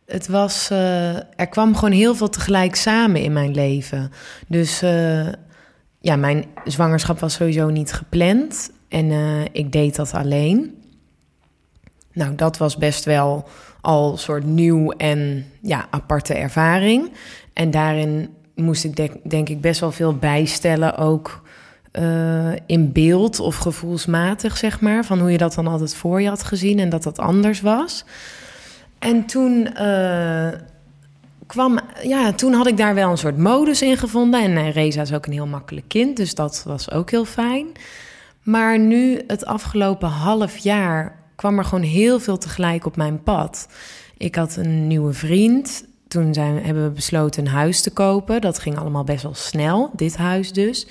het 0.06 0.28
was, 0.28 0.70
eh, 0.70 1.16
er 1.16 1.48
kwam 1.48 1.74
gewoon 1.74 1.94
heel 1.94 2.14
veel 2.14 2.28
tegelijk 2.28 2.74
samen 2.74 3.20
in 3.20 3.32
mijn 3.32 3.54
leven. 3.54 4.12
Dus 4.48 4.82
eh, 4.82 5.26
ja, 6.00 6.16
mijn 6.16 6.44
zwangerschap 6.64 7.20
was 7.20 7.34
sowieso 7.34 7.68
niet 7.68 7.92
gepland. 7.92 8.70
En 8.88 9.10
eh, 9.10 9.44
ik 9.52 9.72
deed 9.72 9.96
dat 9.96 10.12
alleen. 10.12 10.74
Nou, 12.12 12.34
dat 12.34 12.56
was 12.56 12.76
best 12.76 13.04
wel 13.04 13.48
al 13.80 14.12
een 14.12 14.18
soort 14.18 14.44
nieuw 14.44 14.90
en 14.90 15.46
ja, 15.62 15.86
aparte 15.90 16.34
ervaring. 16.34 17.12
En 17.52 17.70
daarin 17.70 18.28
moest 18.54 18.84
ik 18.84 18.96
denk, 18.96 19.30
denk 19.30 19.48
ik 19.48 19.60
best 19.60 19.80
wel 19.80 19.92
veel 19.92 20.16
bijstellen 20.16 20.96
ook 20.96 21.42
eh, 21.96 22.52
in 22.66 22.92
beeld 22.92 23.40
of 23.40 23.56
gevoelsmatig, 23.56 24.56
zeg 24.56 24.80
maar. 24.80 25.04
Van 25.04 25.20
hoe 25.20 25.30
je 25.30 25.38
dat 25.38 25.54
dan 25.54 25.66
altijd 25.66 25.94
voor 25.94 26.22
je 26.22 26.28
had 26.28 26.42
gezien 26.42 26.78
en 26.78 26.88
dat 26.88 27.02
dat 27.02 27.18
anders 27.18 27.60
was. 27.60 28.04
En 28.98 29.26
toen 29.26 29.74
eh, 29.74 30.48
kwam, 31.46 31.78
ja, 32.02 32.32
toen 32.32 32.52
had 32.52 32.66
ik 32.66 32.76
daar 32.76 32.94
wel 32.94 33.10
een 33.10 33.18
soort 33.18 33.38
modus 33.38 33.82
in 33.82 33.96
gevonden. 33.96 34.42
En 34.42 34.56
eh, 34.56 34.72
Reza 34.72 35.02
is 35.02 35.12
ook 35.12 35.26
een 35.26 35.32
heel 35.32 35.46
makkelijk 35.46 35.88
kind, 35.88 36.16
dus 36.16 36.34
dat 36.34 36.62
was 36.66 36.90
ook 36.90 37.10
heel 37.10 37.24
fijn. 37.24 37.66
Maar 38.42 38.78
nu, 38.78 39.20
het 39.26 39.46
afgelopen 39.46 40.08
half 40.08 40.56
jaar, 40.56 41.18
kwam 41.34 41.58
er 41.58 41.64
gewoon 41.64 41.84
heel 41.84 42.20
veel 42.20 42.38
tegelijk 42.38 42.86
op 42.86 42.96
mijn 42.96 43.22
pad. 43.22 43.68
Ik 44.16 44.34
had 44.34 44.56
een 44.56 44.86
nieuwe 44.86 45.12
vriend. 45.12 45.84
Toen 46.08 46.34
zijn, 46.34 46.64
hebben 46.64 46.84
we 46.84 46.90
besloten 46.90 47.44
een 47.44 47.52
huis 47.52 47.80
te 47.80 47.90
kopen. 47.90 48.40
Dat 48.40 48.58
ging 48.58 48.78
allemaal 48.78 49.04
best 49.04 49.22
wel 49.22 49.34
snel, 49.34 49.90
dit 49.94 50.16
huis 50.16 50.52
dus. 50.52 50.86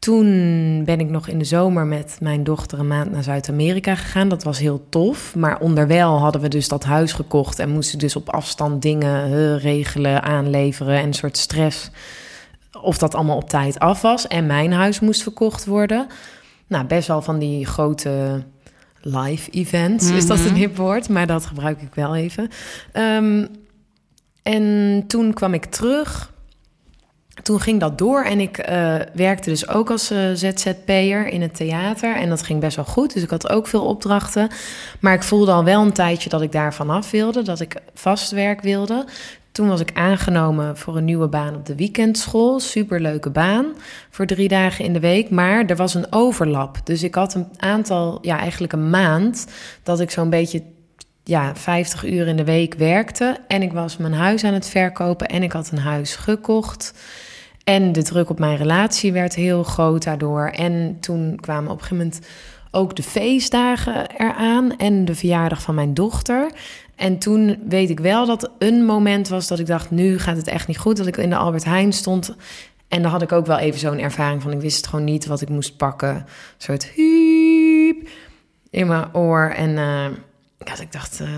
Toen 0.00 0.84
ben 0.84 1.00
ik 1.00 1.10
nog 1.10 1.28
in 1.28 1.38
de 1.38 1.44
zomer 1.44 1.86
met 1.86 2.16
mijn 2.20 2.44
dochter 2.44 2.78
een 2.78 2.86
maand 2.86 3.10
naar 3.10 3.22
Zuid-Amerika 3.22 3.94
gegaan. 3.94 4.28
Dat 4.28 4.42
was 4.42 4.58
heel 4.58 4.86
tof. 4.88 5.34
Maar 5.34 5.60
onderwijl 5.60 6.18
hadden 6.18 6.40
we 6.40 6.48
dus 6.48 6.68
dat 6.68 6.84
huis 6.84 7.12
gekocht 7.12 7.58
en 7.58 7.70
moesten 7.70 7.98
dus 7.98 8.16
op 8.16 8.28
afstand 8.28 8.82
dingen 8.82 9.58
regelen, 9.58 10.22
aanleveren 10.22 10.98
en 10.98 11.06
een 11.06 11.14
soort 11.14 11.36
stress. 11.36 11.90
Of 12.82 12.98
dat 12.98 13.14
allemaal 13.14 13.36
op 13.36 13.48
tijd 13.48 13.78
af 13.78 14.02
was. 14.02 14.26
En 14.26 14.46
mijn 14.46 14.72
huis 14.72 15.00
moest 15.00 15.22
verkocht 15.22 15.64
worden. 15.66 16.06
Nou, 16.66 16.84
best 16.84 17.08
wel 17.08 17.22
van 17.22 17.38
die 17.38 17.66
grote 17.66 18.42
live 19.00 19.50
events, 19.50 20.10
is 20.10 20.26
dat 20.26 20.44
een 20.44 20.54
hip 20.54 20.76
woord, 20.76 21.08
maar 21.08 21.26
dat 21.26 21.46
gebruik 21.46 21.80
ik 21.80 21.94
wel 21.94 22.16
even. 22.16 22.48
Ehm, 22.92 23.46
en 24.42 25.04
toen 25.06 25.32
kwam 25.32 25.54
ik 25.54 25.64
terug. 25.64 26.32
Toen 27.42 27.60
ging 27.60 27.80
dat 27.80 27.98
door 27.98 28.22
en 28.22 28.40
ik 28.40 28.58
eh, 28.58 28.94
werkte 29.12 29.50
dus 29.50 29.68
ook 29.68 29.90
als 29.90 30.10
eh, 30.10 30.18
ZZP'er 30.34 31.26
in 31.26 31.42
het 31.42 31.54
theater. 31.54 32.16
En 32.16 32.28
dat 32.28 32.42
ging 32.42 32.60
best 32.60 32.76
wel 32.76 32.84
goed, 32.84 33.14
dus 33.14 33.22
ik 33.22 33.30
had 33.30 33.48
ook 33.48 33.66
veel 33.66 33.84
opdrachten. 33.84 34.48
Maar 35.00 35.14
ik 35.14 35.22
voelde 35.22 35.52
al 35.52 35.64
wel 35.64 35.82
een 35.82 35.92
tijdje 35.92 36.28
dat 36.28 36.42
ik 36.42 36.52
daar 36.52 36.74
vanaf 36.74 37.10
wilde, 37.10 37.42
dat 37.42 37.60
ik 37.60 37.76
vast 37.94 38.30
werk 38.30 38.60
wilde. 38.60 39.04
Toen 39.52 39.68
was 39.68 39.80
ik 39.80 39.90
aangenomen 39.94 40.76
voor 40.76 40.96
een 40.96 41.04
nieuwe 41.04 41.28
baan 41.28 41.54
op 41.54 41.66
de 41.66 41.74
weekendschool. 41.74 42.60
Superleuke 42.60 43.30
baan 43.30 43.66
voor 44.10 44.26
drie 44.26 44.48
dagen 44.48 44.84
in 44.84 44.92
de 44.92 45.00
week. 45.00 45.30
Maar 45.30 45.64
er 45.66 45.76
was 45.76 45.94
een 45.94 46.12
overlap. 46.12 46.78
Dus 46.84 47.02
ik 47.02 47.14
had 47.14 47.34
een 47.34 47.48
aantal, 47.56 48.18
ja, 48.22 48.38
eigenlijk 48.38 48.72
een 48.72 48.90
maand, 48.90 49.46
dat 49.82 50.00
ik 50.00 50.10
zo'n 50.10 50.30
beetje 50.30 50.62
ja, 51.24 51.54
50 51.56 52.04
uur 52.04 52.26
in 52.26 52.36
de 52.36 52.44
week 52.44 52.74
werkte. 52.74 53.36
En 53.48 53.62
ik 53.62 53.72
was 53.72 53.96
mijn 53.96 54.12
huis 54.12 54.44
aan 54.44 54.54
het 54.54 54.68
verkopen 54.68 55.26
en 55.26 55.42
ik 55.42 55.52
had 55.52 55.70
een 55.70 55.78
huis 55.78 56.16
gekocht. 56.16 56.94
En 57.70 57.92
de 57.92 58.02
druk 58.02 58.30
op 58.30 58.38
mijn 58.38 58.56
relatie 58.56 59.12
werd 59.12 59.34
heel 59.34 59.62
groot 59.62 60.04
daardoor. 60.04 60.46
En 60.46 60.96
toen 61.00 61.36
kwamen 61.40 61.70
op 61.70 61.78
een 61.78 61.84
gegeven 61.84 61.96
moment 61.96 62.26
ook 62.70 62.96
de 62.96 63.02
feestdagen 63.02 64.10
eraan 64.16 64.76
en 64.76 65.04
de 65.04 65.14
verjaardag 65.14 65.62
van 65.62 65.74
mijn 65.74 65.94
dochter. 65.94 66.50
En 66.96 67.18
toen 67.18 67.62
weet 67.68 67.90
ik 67.90 68.00
wel 68.00 68.26
dat 68.26 68.50
een 68.58 68.84
moment 68.84 69.28
was 69.28 69.48
dat 69.48 69.58
ik 69.58 69.66
dacht: 69.66 69.90
nu 69.90 70.18
gaat 70.18 70.36
het 70.36 70.46
echt 70.46 70.66
niet 70.66 70.78
goed. 70.78 70.96
Dat 70.96 71.06
ik 71.06 71.16
in 71.16 71.30
de 71.30 71.36
Albert 71.36 71.64
Heijn 71.64 71.92
stond. 71.92 72.36
En 72.88 73.02
dan 73.02 73.10
had 73.10 73.22
ik 73.22 73.32
ook 73.32 73.46
wel 73.46 73.58
even 73.58 73.80
zo'n 73.80 73.98
ervaring 73.98 74.42
van: 74.42 74.52
ik 74.52 74.60
wist 74.60 74.86
gewoon 74.86 75.04
niet 75.04 75.26
wat 75.26 75.40
ik 75.40 75.48
moest 75.48 75.76
pakken. 75.76 76.14
Een 76.14 76.24
soort 76.56 76.84
hiep 76.84 78.08
in 78.70 78.86
mijn 78.86 79.14
oor. 79.14 79.52
En 79.56 79.78
eh, 79.78 80.06
ja, 80.64 80.80
ik 80.80 80.92
dacht, 80.92 81.20
eh, 81.20 81.28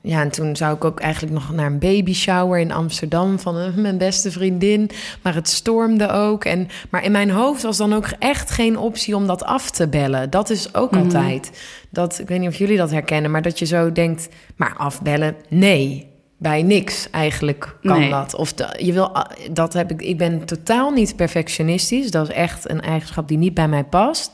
ja, 0.00 0.20
en 0.20 0.30
toen 0.30 0.56
zou 0.56 0.74
ik 0.76 0.84
ook 0.84 1.00
eigenlijk 1.00 1.34
nog 1.34 1.50
naar 1.52 1.66
een 1.66 1.78
baby 1.78 2.14
shower 2.14 2.58
in 2.58 2.72
Amsterdam 2.72 3.38
van 3.38 3.58
eh, 3.58 3.74
mijn 3.74 3.98
beste 3.98 4.30
vriendin. 4.30 4.90
Maar 5.22 5.34
het 5.34 5.48
stormde 5.48 6.10
ook. 6.10 6.44
En, 6.44 6.68
maar 6.90 7.04
in 7.04 7.12
mijn 7.12 7.30
hoofd 7.30 7.62
was 7.62 7.76
dan 7.76 7.92
ook 7.94 8.06
echt 8.18 8.50
geen 8.50 8.78
optie 8.78 9.16
om 9.16 9.26
dat 9.26 9.44
af 9.44 9.70
te 9.70 9.88
bellen. 9.88 10.30
Dat 10.30 10.50
is 10.50 10.74
ook 10.74 10.96
altijd. 10.96 11.50
Dat, 11.90 12.18
ik 12.18 12.28
weet 12.28 12.40
niet 12.40 12.48
of 12.48 12.56
jullie 12.56 12.76
dat 12.76 12.90
herkennen, 12.90 13.30
maar 13.30 13.42
dat 13.42 13.58
je 13.58 13.64
zo 13.64 13.92
denkt, 13.92 14.28
maar 14.56 14.74
afbellen, 14.76 15.36
nee. 15.48 16.12
Bij 16.38 16.62
niks 16.62 17.10
eigenlijk 17.10 17.76
kan 17.82 17.98
Nee. 17.98 18.10
dat. 18.10 18.34
Of 18.34 18.52
de- 18.52 18.74
je 18.84 18.92
wil, 18.92 19.16
dat 19.52 19.72
heb 19.72 19.90
ik. 19.90 20.02
Ik 20.02 20.18
ben 20.18 20.44
totaal 20.44 20.90
niet 20.90 21.16
perfectionistisch. 21.16 22.10
Dat 22.10 22.28
is 22.28 22.34
echt 22.34 22.70
een 22.70 22.80
eigenschap 22.80 23.28
die 23.28 23.38
niet 23.38 23.54
bij 23.54 23.68
mij 23.68 23.84
past. 23.84 24.30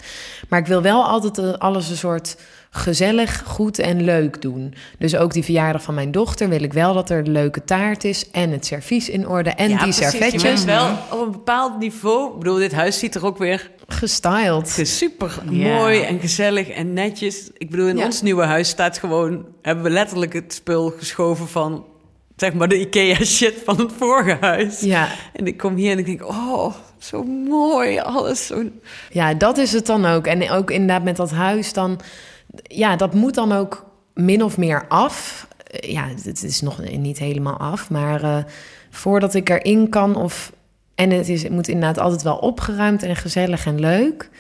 Maar 0.48 0.58
ik 0.58 0.66
wil 0.66 0.82
wel 0.82 1.04
altijd 1.04 1.38
eh, 1.38 1.52
alles 1.52 1.88
een 1.90 1.96
soort 1.96 2.36
gezellig, 2.70 3.42
goed 3.46 3.78
en 3.78 4.04
leuk 4.04 4.42
doen. 4.42 4.74
Dus 4.98 5.16
ook 5.16 5.32
die 5.32 5.44
verjaardag 5.44 5.82
van 5.82 5.94
mijn 5.94 6.10
dochter 6.12 6.48
wil 6.48 6.62
ik 6.62 6.72
wel 6.72 6.94
dat 6.94 7.10
er 7.10 7.18
een 7.18 7.32
leuke 7.32 7.64
taart 7.64 8.04
is 8.04 8.30
en 8.30 8.50
het 8.50 8.66
servies 8.66 9.08
in 9.08 9.28
orde 9.28 9.50
en 9.50 9.68
die 9.68 9.86
Je 9.86 9.92
servetjes 9.92 10.42
bent 10.42 10.64
wel 10.64 10.88
op 11.10 11.26
een 11.26 11.32
bepaald 11.32 11.78
niveau... 11.78 12.32
Ik 12.32 12.38
bedoel, 12.38 12.56
dit 12.56 12.72
huis 12.72 12.98
ziet 12.98 13.14
er 13.14 13.26
ook 13.26 13.38
weer 13.38 13.70
gestyled. 13.86 14.80
Super 14.82 15.38
mooi 15.50 16.00
en 16.00 16.20
gezellig 16.20 16.68
en 16.68 16.92
netjes. 16.92 17.50
Ik 17.56 17.70
bedoel, 17.70 17.86
in 17.88 17.96
Ja. 17.96 18.04
ons 18.04 18.22
nieuwe 18.22 18.44
huis 18.44 18.68
staat 18.68 18.98
gewoon... 18.98 19.46
hebben 19.62 19.84
we 19.84 19.90
letterlijk 19.90 20.32
het 20.32 20.52
spul 20.54 20.92
geschoven 20.98 21.48
van... 21.48 21.84
zeg 22.36 22.52
maar 22.52 22.68
de 22.68 22.80
IKEA-shit 22.80 23.54
van 23.64 23.78
het 23.78 23.92
vorige 23.98 24.36
huis. 24.40 24.80
Ja, 24.80 25.08
En 25.32 25.46
ik 25.46 25.56
kom 25.56 25.74
hier 25.76 25.92
en 25.92 25.98
ik 25.98 26.06
denk, 26.06 26.26
oh, 26.28 26.74
zo 26.98 27.22
mooi, 27.48 27.98
alles 27.98 28.46
zo... 28.46 28.62
Ja, 29.10 29.34
dat 29.34 29.58
is 29.58 29.72
het 29.72 29.86
dan 29.86 30.06
ook. 30.06 30.26
En 30.26 30.50
ook 30.50 30.70
inderdaad 30.70 31.04
met 31.04 31.16
dat 31.16 31.30
huis 31.30 31.72
dan... 31.72 32.00
Ja, 32.62 32.96
dat 32.96 33.14
moet 33.14 33.34
dan 33.34 33.52
ook 33.52 33.86
min 34.14 34.44
of 34.44 34.58
meer 34.58 34.88
af. 34.88 35.46
Eh, 35.66 35.90
Ja, 35.90 36.08
het 36.24 36.42
is 36.42 36.60
nog 36.60 36.80
niet 36.88 37.18
helemaal 37.18 37.56
af. 37.58 37.90
Maar 37.90 38.22
eh, 38.22 38.44
voordat 38.90 39.34
ik 39.34 39.48
erin 39.48 39.88
kan 39.88 40.16
of... 40.16 40.52
En 40.94 41.10
het, 41.10 41.28
is, 41.28 41.42
het 41.42 41.52
moet 41.52 41.68
inderdaad 41.68 41.98
altijd 41.98 42.22
wel 42.22 42.36
opgeruimd 42.36 43.02
en 43.02 43.16
gezellig 43.16 43.66
en 43.66 43.80
leuk. 43.80 44.30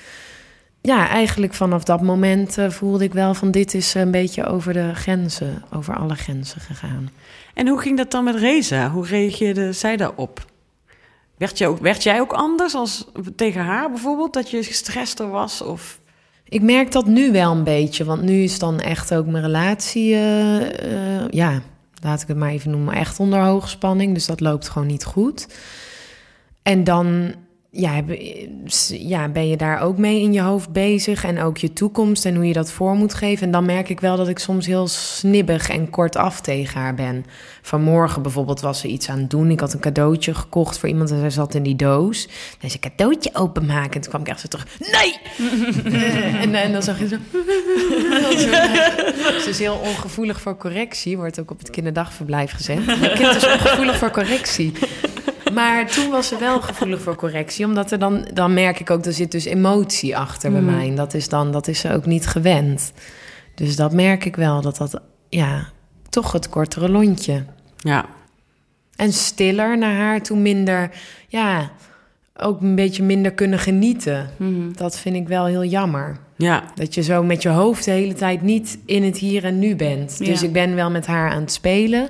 ja, 0.80 1.08
eigenlijk 1.08 1.54
vanaf 1.54 1.84
dat 1.84 2.02
moment 2.02 2.58
eh, 2.58 2.70
voelde 2.70 3.04
ik 3.04 3.12
wel 3.12 3.34
van 3.34 3.50
dit 3.50 3.74
is 3.74 3.94
een 3.94 4.10
beetje 4.10 4.44
over 4.46 4.72
de 4.72 4.94
grenzen, 4.94 5.62
over 5.72 5.96
alle 5.96 6.14
grenzen 6.14 6.60
gegaan. 6.60 7.10
En 7.54 7.68
hoe 7.68 7.80
ging 7.80 7.96
dat 7.96 8.10
dan 8.10 8.24
met 8.24 8.34
Reza? 8.34 8.90
Hoe 8.90 9.06
reageerde 9.06 9.72
zij 9.72 9.96
daarop? 9.96 10.44
Werd, 11.36 11.58
je 11.58 11.66
ook, 11.66 11.78
werd 11.78 12.02
jij 12.02 12.20
ook 12.20 12.32
anders 12.32 12.74
als 12.74 13.06
tegen 13.36 13.64
haar 13.64 13.90
bijvoorbeeld? 13.90 14.32
Dat 14.32 14.50
je 14.50 14.62
gestrester 14.62 15.28
was? 15.30 15.62
Of... 15.62 16.00
Ik 16.50 16.62
merk 16.62 16.92
dat 16.92 17.06
nu 17.06 17.32
wel 17.32 17.52
een 17.52 17.64
beetje, 17.64 18.04
want 18.04 18.22
nu 18.22 18.42
is 18.42 18.58
dan 18.58 18.80
echt 18.80 19.14
ook 19.14 19.26
mijn 19.26 19.44
relatie, 19.44 20.14
eh, 20.14 21.20
eh, 21.22 21.28
ja, 21.30 21.62
laat 22.02 22.22
ik 22.22 22.28
het 22.28 22.36
maar 22.36 22.50
even 22.50 22.70
noemen, 22.70 22.94
echt 22.94 23.20
onder 23.20 23.40
hoogspanning. 23.40 24.14
Dus 24.14 24.26
dat 24.26 24.40
loopt 24.40 24.68
gewoon 24.68 24.88
niet 24.88 25.04
goed. 25.04 25.46
En 26.62 26.84
dan 26.84 27.34
ja, 27.72 27.90
heb- 27.92 28.20
ja, 28.88 29.28
ben 29.28 29.48
je 29.48 29.56
daar 29.56 29.80
ook 29.80 29.98
mee 29.98 30.20
in 30.20 30.32
je 30.32 30.40
hoofd 30.40 30.72
bezig 30.72 31.24
en 31.24 31.40
ook 31.40 31.58
je 31.58 31.72
toekomst 31.72 32.24
en 32.24 32.34
hoe 32.34 32.46
je 32.46 32.52
dat 32.52 32.72
voor 32.72 32.94
moet 32.94 33.14
geven. 33.14 33.46
En 33.46 33.52
dan 33.52 33.64
merk 33.64 33.88
ik 33.88 34.00
wel 34.00 34.16
dat 34.16 34.28
ik 34.28 34.38
soms 34.38 34.66
heel 34.66 34.88
snibbig 34.88 35.68
en 35.68 35.90
kortaf 35.90 36.40
tegen 36.40 36.80
haar 36.80 36.94
ben. 36.94 37.24
Vanmorgen 37.62 38.22
bijvoorbeeld 38.22 38.60
was 38.60 38.80
ze 38.80 38.88
iets 38.88 39.08
aan 39.08 39.18
het 39.18 39.30
doen. 39.30 39.50
Ik 39.50 39.60
had 39.60 39.72
een 39.72 39.80
cadeautje 39.80 40.34
gekocht 40.34 40.78
voor 40.78 40.88
iemand 40.88 41.10
en 41.10 41.18
zij 41.18 41.30
zat 41.30 41.54
in 41.54 41.62
die 41.62 41.76
doos. 41.76 42.28
En 42.60 42.70
ze 42.70 42.78
cadeautje 42.78 43.30
openmaken. 43.34 43.92
En 43.94 44.00
toen 44.00 44.10
kwam 44.10 44.20
ik 44.20 44.28
echt 44.28 44.40
zo 44.40 44.48
terug, 44.48 44.66
nee! 44.78 45.18
Eh, 45.92 46.40
en, 46.42 46.54
en 46.54 46.72
dan 46.72 46.82
zag 46.82 46.98
je 46.98 47.08
zo... 47.08 47.16
Ze 49.42 49.46
is 49.48 49.58
heel 49.58 49.80
ongevoelig 49.84 50.40
voor 50.40 50.56
correctie, 50.56 51.16
wordt 51.16 51.40
ook 51.40 51.50
op 51.50 51.58
het 51.58 51.70
kinderdagverblijf 51.70 52.50
gezegd. 52.52 52.86
Mijn 52.86 53.00
kind 53.14 53.34
is 53.36 53.44
ongevoelig 53.46 53.96
voor 53.96 54.10
correctie. 54.10 54.72
Maar 55.54 55.86
toen 55.86 56.10
was 56.10 56.28
ze 56.28 56.38
wel 56.38 56.60
gevoelig 56.60 57.00
voor 57.02 57.14
correctie, 57.16 57.66
omdat 57.66 57.90
er 57.90 57.98
dan, 57.98 58.28
dan 58.34 58.54
merk 58.54 58.80
ik 58.80 58.90
ook, 58.90 59.04
er 59.04 59.12
zit 59.12 59.30
dus 59.32 59.44
emotie 59.44 60.16
achter 60.16 60.52
bij 60.52 60.60
mij. 60.60 60.88
En 60.88 60.94
dat 60.94 61.14
is, 61.14 61.28
dan, 61.28 61.52
dat 61.52 61.68
is 61.68 61.80
ze 61.80 61.92
ook 61.92 62.06
niet 62.06 62.26
gewend. 62.26 62.92
Dus 63.54 63.76
dat 63.76 63.92
merk 63.92 64.24
ik 64.24 64.36
wel, 64.36 64.60
dat 64.60 64.76
dat, 64.76 65.00
ja, 65.28 65.68
toch 66.08 66.32
het 66.32 66.48
kortere 66.48 66.88
lontje. 66.88 67.44
Ja, 67.76 68.06
En 68.96 69.12
stiller 69.12 69.78
naar 69.78 69.94
haar 69.94 70.22
toe 70.22 70.38
minder, 70.38 70.90
ja, 71.28 71.70
ook 72.36 72.60
een 72.60 72.74
beetje 72.74 73.02
minder 73.02 73.32
kunnen 73.32 73.58
genieten. 73.58 74.30
Dat 74.76 74.98
vind 74.98 75.16
ik 75.16 75.28
wel 75.28 75.44
heel 75.46 75.64
jammer. 75.64 76.16
ja, 76.36 76.64
Dat 76.74 76.94
je 76.94 77.02
zo 77.02 77.22
met 77.22 77.42
je 77.42 77.48
hoofd 77.48 77.84
de 77.84 77.90
hele 77.90 78.14
tijd 78.14 78.42
niet 78.42 78.78
in 78.86 79.02
het 79.02 79.18
hier 79.18 79.44
en 79.44 79.58
nu 79.58 79.76
bent. 79.76 80.16
Ja. 80.18 80.24
Dus 80.24 80.42
ik 80.42 80.52
ben 80.52 80.74
wel 80.74 80.90
met 80.90 81.06
haar 81.06 81.30
aan 81.30 81.40
het 81.40 81.52
spelen 81.52 82.08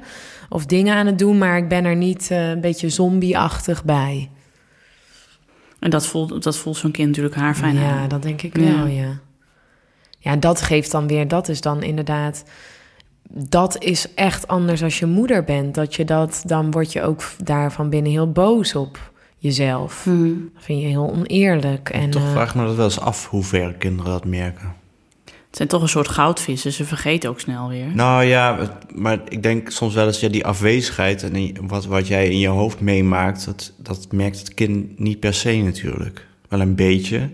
of 0.52 0.66
dingen 0.66 0.94
aan 0.94 1.06
het 1.06 1.18
doen, 1.18 1.38
maar 1.38 1.56
ik 1.56 1.68
ben 1.68 1.84
er 1.84 1.96
niet 1.96 2.30
eh, 2.30 2.48
een 2.48 2.60
beetje 2.60 2.88
zombie-achtig 2.88 3.84
bij. 3.84 4.30
En 5.78 5.90
dat 5.90 6.06
voelt, 6.06 6.42
dat 6.42 6.56
voelt 6.56 6.76
zo'n 6.76 6.90
kind 6.90 7.08
natuurlijk 7.08 7.34
haar 7.34 7.54
fijn 7.54 7.74
ja, 7.74 7.90
aan. 7.90 8.08
dat 8.08 8.22
denk 8.22 8.42
ik 8.42 8.56
Ja. 8.56 8.76
wel, 8.76 8.86
ja. 8.86 9.18
Ja, 10.18 10.36
dat 10.36 10.60
geeft 10.62 10.90
dan 10.90 11.06
weer, 11.06 11.28
dat 11.28 11.48
is 11.48 11.60
dan 11.60 11.82
inderdaad... 11.82 12.42
Dat 13.32 13.82
is 13.82 14.14
echt 14.14 14.48
anders 14.48 14.82
als 14.82 14.98
je 14.98 15.06
moeder 15.06 15.44
bent. 15.44 15.74
Dat 15.74 15.94
je 15.94 16.04
dat, 16.04 16.42
dan 16.46 16.70
word 16.70 16.92
je 16.92 17.02
ook 17.02 17.22
daar 17.44 17.72
van 17.72 17.90
binnen 17.90 18.12
heel 18.12 18.32
boos 18.32 18.74
op 18.74 19.12
jezelf. 19.38 20.06
Mhm. 20.06 20.28
Dat 20.54 20.64
vind 20.64 20.80
je 20.80 20.86
heel 20.86 21.10
oneerlijk. 21.10 21.88
En, 21.88 22.10
Toch 22.10 22.22
eh, 22.22 22.30
vraag 22.30 22.54
me 22.54 22.64
dat 22.66 22.74
wel 22.76 22.84
eens 22.84 23.00
af 23.00 23.28
hoe 23.28 23.42
ver 23.42 23.74
kinderen 23.74 24.12
dat 24.12 24.24
merken. 24.24 24.74
Het 25.50 25.58
zijn 25.58 25.68
toch 25.68 25.82
een 25.82 25.88
soort 25.88 26.08
goudvissen. 26.08 26.72
Ze 26.72 26.84
vergeten 26.84 27.30
ook 27.30 27.40
snel 27.40 27.68
weer. 27.68 27.94
Nou 27.94 28.24
ja, 28.24 28.78
maar 28.94 29.20
ik 29.28 29.42
denk 29.42 29.70
soms 29.70 29.94
wel 29.94 30.06
eens, 30.06 30.20
ja, 30.20 30.28
die 30.28 30.46
afwezigheid 30.46 31.22
en 31.22 31.66
wat, 31.66 31.86
wat 31.86 32.06
jij 32.06 32.28
in 32.28 32.38
je 32.38 32.48
hoofd 32.48 32.80
meemaakt, 32.80 33.44
dat, 33.44 33.72
dat 33.76 34.12
merkt 34.12 34.38
het 34.38 34.54
kind 34.54 34.98
niet 34.98 35.20
per 35.20 35.34
se 35.34 35.56
natuurlijk. 35.56 36.26
Wel 36.48 36.60
een 36.60 36.74
beetje, 36.74 37.30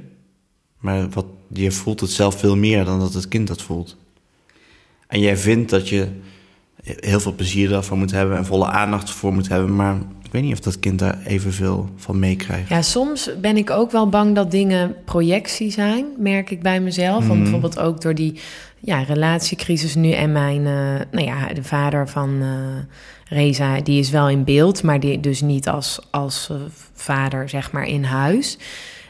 maar 0.78 1.08
wat, 1.08 1.26
je 1.52 1.70
voelt 1.70 2.00
het 2.00 2.10
zelf 2.10 2.38
veel 2.38 2.56
meer 2.56 2.84
dan 2.84 3.00
dat 3.00 3.14
het 3.14 3.28
kind 3.28 3.48
dat 3.48 3.62
voelt. 3.62 3.96
En 5.06 5.20
jij 5.20 5.36
vindt 5.36 5.70
dat 5.70 5.88
je 5.88 6.08
heel 6.82 7.20
veel 7.20 7.34
plezier 7.34 7.68
daarvan 7.68 7.98
moet 7.98 8.10
hebben 8.10 8.36
en 8.36 8.46
volle 8.46 8.66
aandacht 8.66 9.10
voor 9.10 9.32
moet 9.32 9.48
hebben, 9.48 9.76
maar 9.76 9.96
weet 10.36 10.44
niet 10.44 10.58
of 10.58 10.64
dat 10.64 10.80
kind 10.80 10.98
daar 10.98 11.18
evenveel 11.26 11.88
van 11.96 12.18
meekrijgt. 12.18 12.68
Ja, 12.68 12.82
soms 12.82 13.30
ben 13.40 13.56
ik 13.56 13.70
ook 13.70 13.90
wel 13.90 14.08
bang 14.08 14.34
dat 14.34 14.50
dingen 14.50 14.96
projectie 15.04 15.70
zijn, 15.70 16.06
merk 16.18 16.50
ik 16.50 16.62
bij 16.62 16.80
mezelf. 16.80 17.18
Want 17.18 17.32
Mhm. 17.32 17.42
bijvoorbeeld 17.42 17.78
ook 17.78 18.00
door 18.00 18.14
die 18.14 18.40
ja, 18.80 19.02
relatiecrisis 19.02 19.94
nu 19.94 20.10
en 20.10 20.32
mijn, 20.32 20.66
eh, 20.66 21.06
nou 21.10 21.24
ja, 21.26 21.52
de 21.52 21.62
vader 21.62 22.08
van 22.08 22.38
eh, 22.40 22.48
Reza, 23.36 23.80
die 23.80 23.98
is 23.98 24.10
wel 24.10 24.28
in 24.28 24.44
beeld, 24.44 24.82
maar 24.82 25.00
die 25.00 25.20
dus 25.20 25.40
niet 25.40 25.68
als, 25.68 25.98
als 26.10 26.48
eh, 26.50 26.56
vader, 26.92 27.48
zeg 27.48 27.72
maar, 27.72 27.86
in 27.86 28.04
huis. 28.04 28.58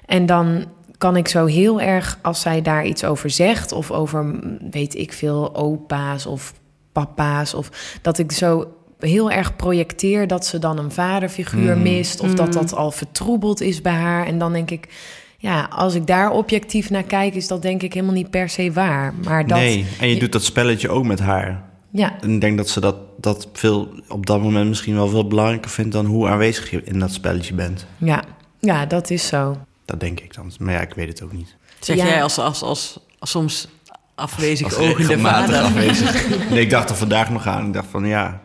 En 0.07 0.27
dan 0.27 0.65
kan 0.99 1.17
ik 1.17 1.29
zo 1.29 1.47
heel 1.47 1.81
erg, 1.81 2.19
als 2.23 2.41
zij 2.41 2.63
daar 2.63 2.87
iets 2.87 3.05
over 3.05 3.31
zegt, 3.31 3.73
of 3.73 3.91
over, 3.91 4.25
mm, 4.25 4.59
weet 4.71 4.95
ik 4.95 5.13
veel, 5.13 5.55
opa's 5.55 6.27
of 6.27 6.55
papa's, 6.93 7.55
of 7.55 7.99
dat 8.03 8.19
ik 8.19 8.33
zo 8.33 8.76
heel 8.99 9.31
erg 9.31 9.57
projecteer 9.57 10.27
dat 10.27 10.47
ze 10.47 10.59
dan 10.59 10.79
een 10.79 10.91
vaderfiguur 10.93 11.77
Mm. 11.77 11.83
mist, 11.83 12.21
of 12.21 12.35
dat 12.35 12.53
dat 12.53 12.75
al 12.75 12.91
vertroebeld 12.91 13.61
is 13.61 13.81
bij 13.81 13.93
haar. 13.93 14.27
En 14.27 14.39
dan 14.39 14.53
denk 14.53 14.71
ik, 14.71 14.89
ja, 15.39 15.69
als 15.71 15.95
ik 15.95 16.07
daar 16.07 16.31
objectief 16.31 16.91
naar 16.91 17.03
kijk, 17.03 17.35
is 17.35 17.47
dat 17.49 17.63
denk 17.63 17.83
ik 17.83 17.93
helemaal 17.95 18.15
niet 18.15 18.31
per 18.31 18.49
se 18.49 18.73
waar. 18.73 19.15
Maar 19.25 19.47
dat, 19.47 19.59
nee, 19.59 19.87
en 20.01 20.09
je 20.09 20.19
doet 20.19 20.33
dat 20.33 20.45
spelletje 20.45 20.89
ook 20.89 21.05
met 21.05 21.21
haar. 21.21 21.63
ja, 21.91 22.17
En 22.21 22.31
ik 22.35 22.41
denk 22.41 22.57
dat 22.57 22.69
ze 22.69 22.81
dat, 22.81 22.97
dat 23.21 23.49
veel, 23.53 23.89
op 24.09 24.27
dat 24.27 24.41
moment 24.43 24.69
misschien 24.69 24.95
wel 24.95 25.09
veel 25.09 25.27
belangrijker 25.27 25.71
vindt 25.71 25.93
dan 25.93 26.05
hoe 26.07 26.29
aanwezig 26.29 26.71
je 26.71 26.83
in 26.85 26.99
dat 26.99 27.13
spelletje 27.13 27.55
bent. 27.55 27.87
ja, 27.99 28.23
ja, 28.61 28.87
dat 28.87 29.11
is 29.11 29.27
zo. 29.27 29.57
Dat 29.85 30.01
denk 30.01 30.21
ik 30.21 30.35
dan. 30.35 30.53
Maar 30.59 30.73
ja, 30.75 30.81
ik 30.81 30.95
weet 30.95 31.09
het 31.09 31.23
ook 31.23 31.33
niet. 31.33 31.57
zeg 31.81 31.97
Ja. 31.97 32.07
jij 32.07 32.23
als, 32.23 32.39
als, 32.39 32.63
als, 32.63 32.99
als 33.19 33.31
soms 33.31 33.69
afwezig 34.15 34.67
Als 34.67 34.77
ogende 34.77 34.97
regelmatig 34.97 35.55
vader. 35.55 35.61
afwezig. 35.69 36.29
Nee, 36.51 36.61
ik 36.61 36.71
dacht 36.71 36.91
er 36.91 36.97
vandaag 36.97 37.31
nog 37.31 37.47
aan. 37.47 37.67
Ik 37.67 37.73
dacht 37.73 37.87
van 37.91 38.05
ja, 38.07 38.41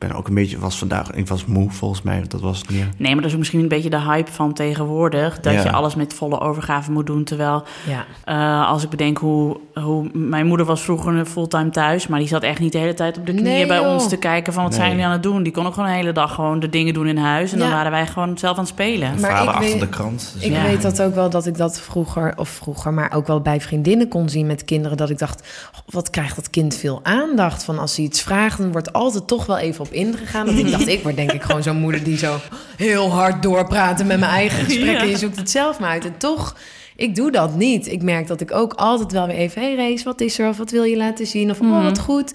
ik 0.00 0.08
ben 0.08 0.16
ook 0.16 0.28
een 0.28 0.34
beetje, 0.34 0.58
was 0.58 0.78
vandaag, 0.78 1.10
ik 1.12 1.28
was 1.28 1.44
moe 1.44 1.70
volgens 1.70 2.02
mij, 2.02 2.22
dat 2.28 2.40
was 2.40 2.58
het 2.58 2.70
meer. 2.70 2.88
Nee, 2.96 3.08
maar 3.12 3.16
dat 3.16 3.24
is 3.24 3.32
ook 3.32 3.38
misschien 3.38 3.60
een 3.60 3.68
beetje 3.68 3.90
de 3.90 4.00
hype 4.00 4.32
van 4.32 4.52
tegenwoordig. 4.52 5.40
Dat 5.40 5.52
Ja. 5.52 5.62
je 5.62 5.72
alles 5.72 5.94
met 5.94 6.14
volle 6.14 6.40
overgave 6.40 6.90
moet 6.90 7.06
doen. 7.06 7.24
Terwijl 7.24 7.62
Ja, 7.86 8.04
eh, 8.24 8.68
als 8.68 8.82
ik 8.84 8.90
bedenk 8.90 9.18
hoe, 9.18 9.56
hoe... 9.74 10.08
Mijn 10.12 10.46
moeder 10.46 10.66
was 10.66 10.80
vroeger 10.82 11.24
fulltime 11.26 11.70
thuis. 11.70 12.06
Maar 12.06 12.18
die 12.18 12.28
zat 12.28 12.42
echt 12.42 12.58
niet 12.60 12.72
de 12.72 12.78
hele 12.78 12.94
tijd 12.94 13.18
op 13.18 13.26
de 13.26 13.32
knieën 13.32 13.44
Nee, 13.44 13.66
bij 13.66 13.80
joh. 13.80 13.92
ons 13.92 14.08
te 14.08 14.16
kijken 14.16 14.52
van 14.52 14.62
wat 14.62 14.74
zijn 14.74 14.90
jullie 14.90 15.04
aan 15.04 15.10
het 15.12 15.22
doen. 15.22 15.42
Die 15.42 15.52
kon 15.52 15.66
ook 15.66 15.74
gewoon 15.74 15.88
de 15.88 15.94
hele 15.94 16.12
dag 16.12 16.34
gewoon 16.34 16.60
de 16.60 16.68
dingen 16.68 16.94
doen 16.94 17.06
in 17.06 17.16
huis. 17.16 17.52
En 17.52 17.58
dan 17.58 17.70
waren 17.70 17.90
wij 17.90 18.06
gewoon 18.06 18.38
zelf 18.38 18.56
aan 18.56 18.62
het 18.64 18.72
spelen. 18.72 19.10
Maar 19.20 19.30
Vader 19.30 19.42
ik 19.42 19.48
achter 19.54 19.70
weet- 19.70 19.80
de 19.80 19.88
krant. 19.88 20.30
Dus 20.34 20.42
ik 20.42 20.52
Ja. 20.52 20.62
weet 20.62 20.82
dat 20.82 21.02
ook 21.02 21.14
wel 21.14 21.30
dat 21.30 21.46
ik 21.46 21.56
dat 21.56 21.80
vroeger, 21.80 22.32
of 22.36 22.48
vroeger, 22.48 22.92
maar 22.94 23.12
ook 23.14 23.26
wel 23.26 23.40
bij 23.40 23.60
vriendinnen 23.60 24.08
kon 24.08 24.28
zien 24.28 24.46
met 24.46 24.64
kinderen. 24.64 24.96
Dat 24.96 25.10
ik 25.10 25.18
dacht, 25.18 25.46
"Goh, 25.72 25.82
wat 25.94 26.10
krijgt 26.10 26.36
dat 26.36 26.50
kind 26.50 26.74
veel 26.76 27.00
aandacht 27.02 27.64
van 27.64 27.78
als 27.78 27.96
hij 27.96 28.04
iets 28.04 28.22
vraagt. 28.22 28.58
Dan 28.58 28.72
wordt 28.72 28.92
altijd 28.92 29.26
toch 29.26 29.46
wel 29.46 29.58
even 29.58 29.85
op 29.86 29.92
ingegaan. 29.92 30.46
Dat 30.46 30.54
ik 30.54 30.70
dacht, 30.70 30.86
ik 30.86 31.02
word 31.02 31.16
denk 31.16 31.32
ik 31.32 31.42
gewoon 31.42 31.62
zo'n 31.62 31.76
moeder 31.76 32.02
die 32.04 32.18
zo 32.18 32.38
heel 32.76 33.10
hard 33.10 33.42
doorpraten 33.42 34.06
met 34.06 34.20
mijn 34.20 34.32
eigen 34.32 34.64
gesprekken. 34.64 35.06
Ja. 35.06 35.10
Je 35.10 35.18
zoekt 35.18 35.36
het 35.36 35.50
zelf 35.50 35.78
maar 35.78 35.90
uit. 35.90 36.04
En 36.04 36.18
toch, 36.18 36.56
ik 36.96 37.14
doe 37.14 37.30
dat 37.30 37.54
niet. 37.54 37.86
Ik 37.86 38.02
merk 38.02 38.26
dat 38.26 38.40
ik 38.40 38.52
ook 38.52 38.72
altijd 38.72 39.12
wel 39.12 39.26
weer 39.26 39.36
even, 39.36 39.62
hey 39.62 39.74
Rees, 39.74 40.02
wat 40.02 40.20
is 40.20 40.38
er? 40.38 40.48
Of 40.48 40.56
wat 40.56 40.70
wil 40.70 40.84
je 40.84 40.96
laten 40.96 41.26
zien? 41.26 41.50
Of 41.50 41.60
oh, 41.60 41.82
wat 41.82 41.98
goed. 41.98 42.34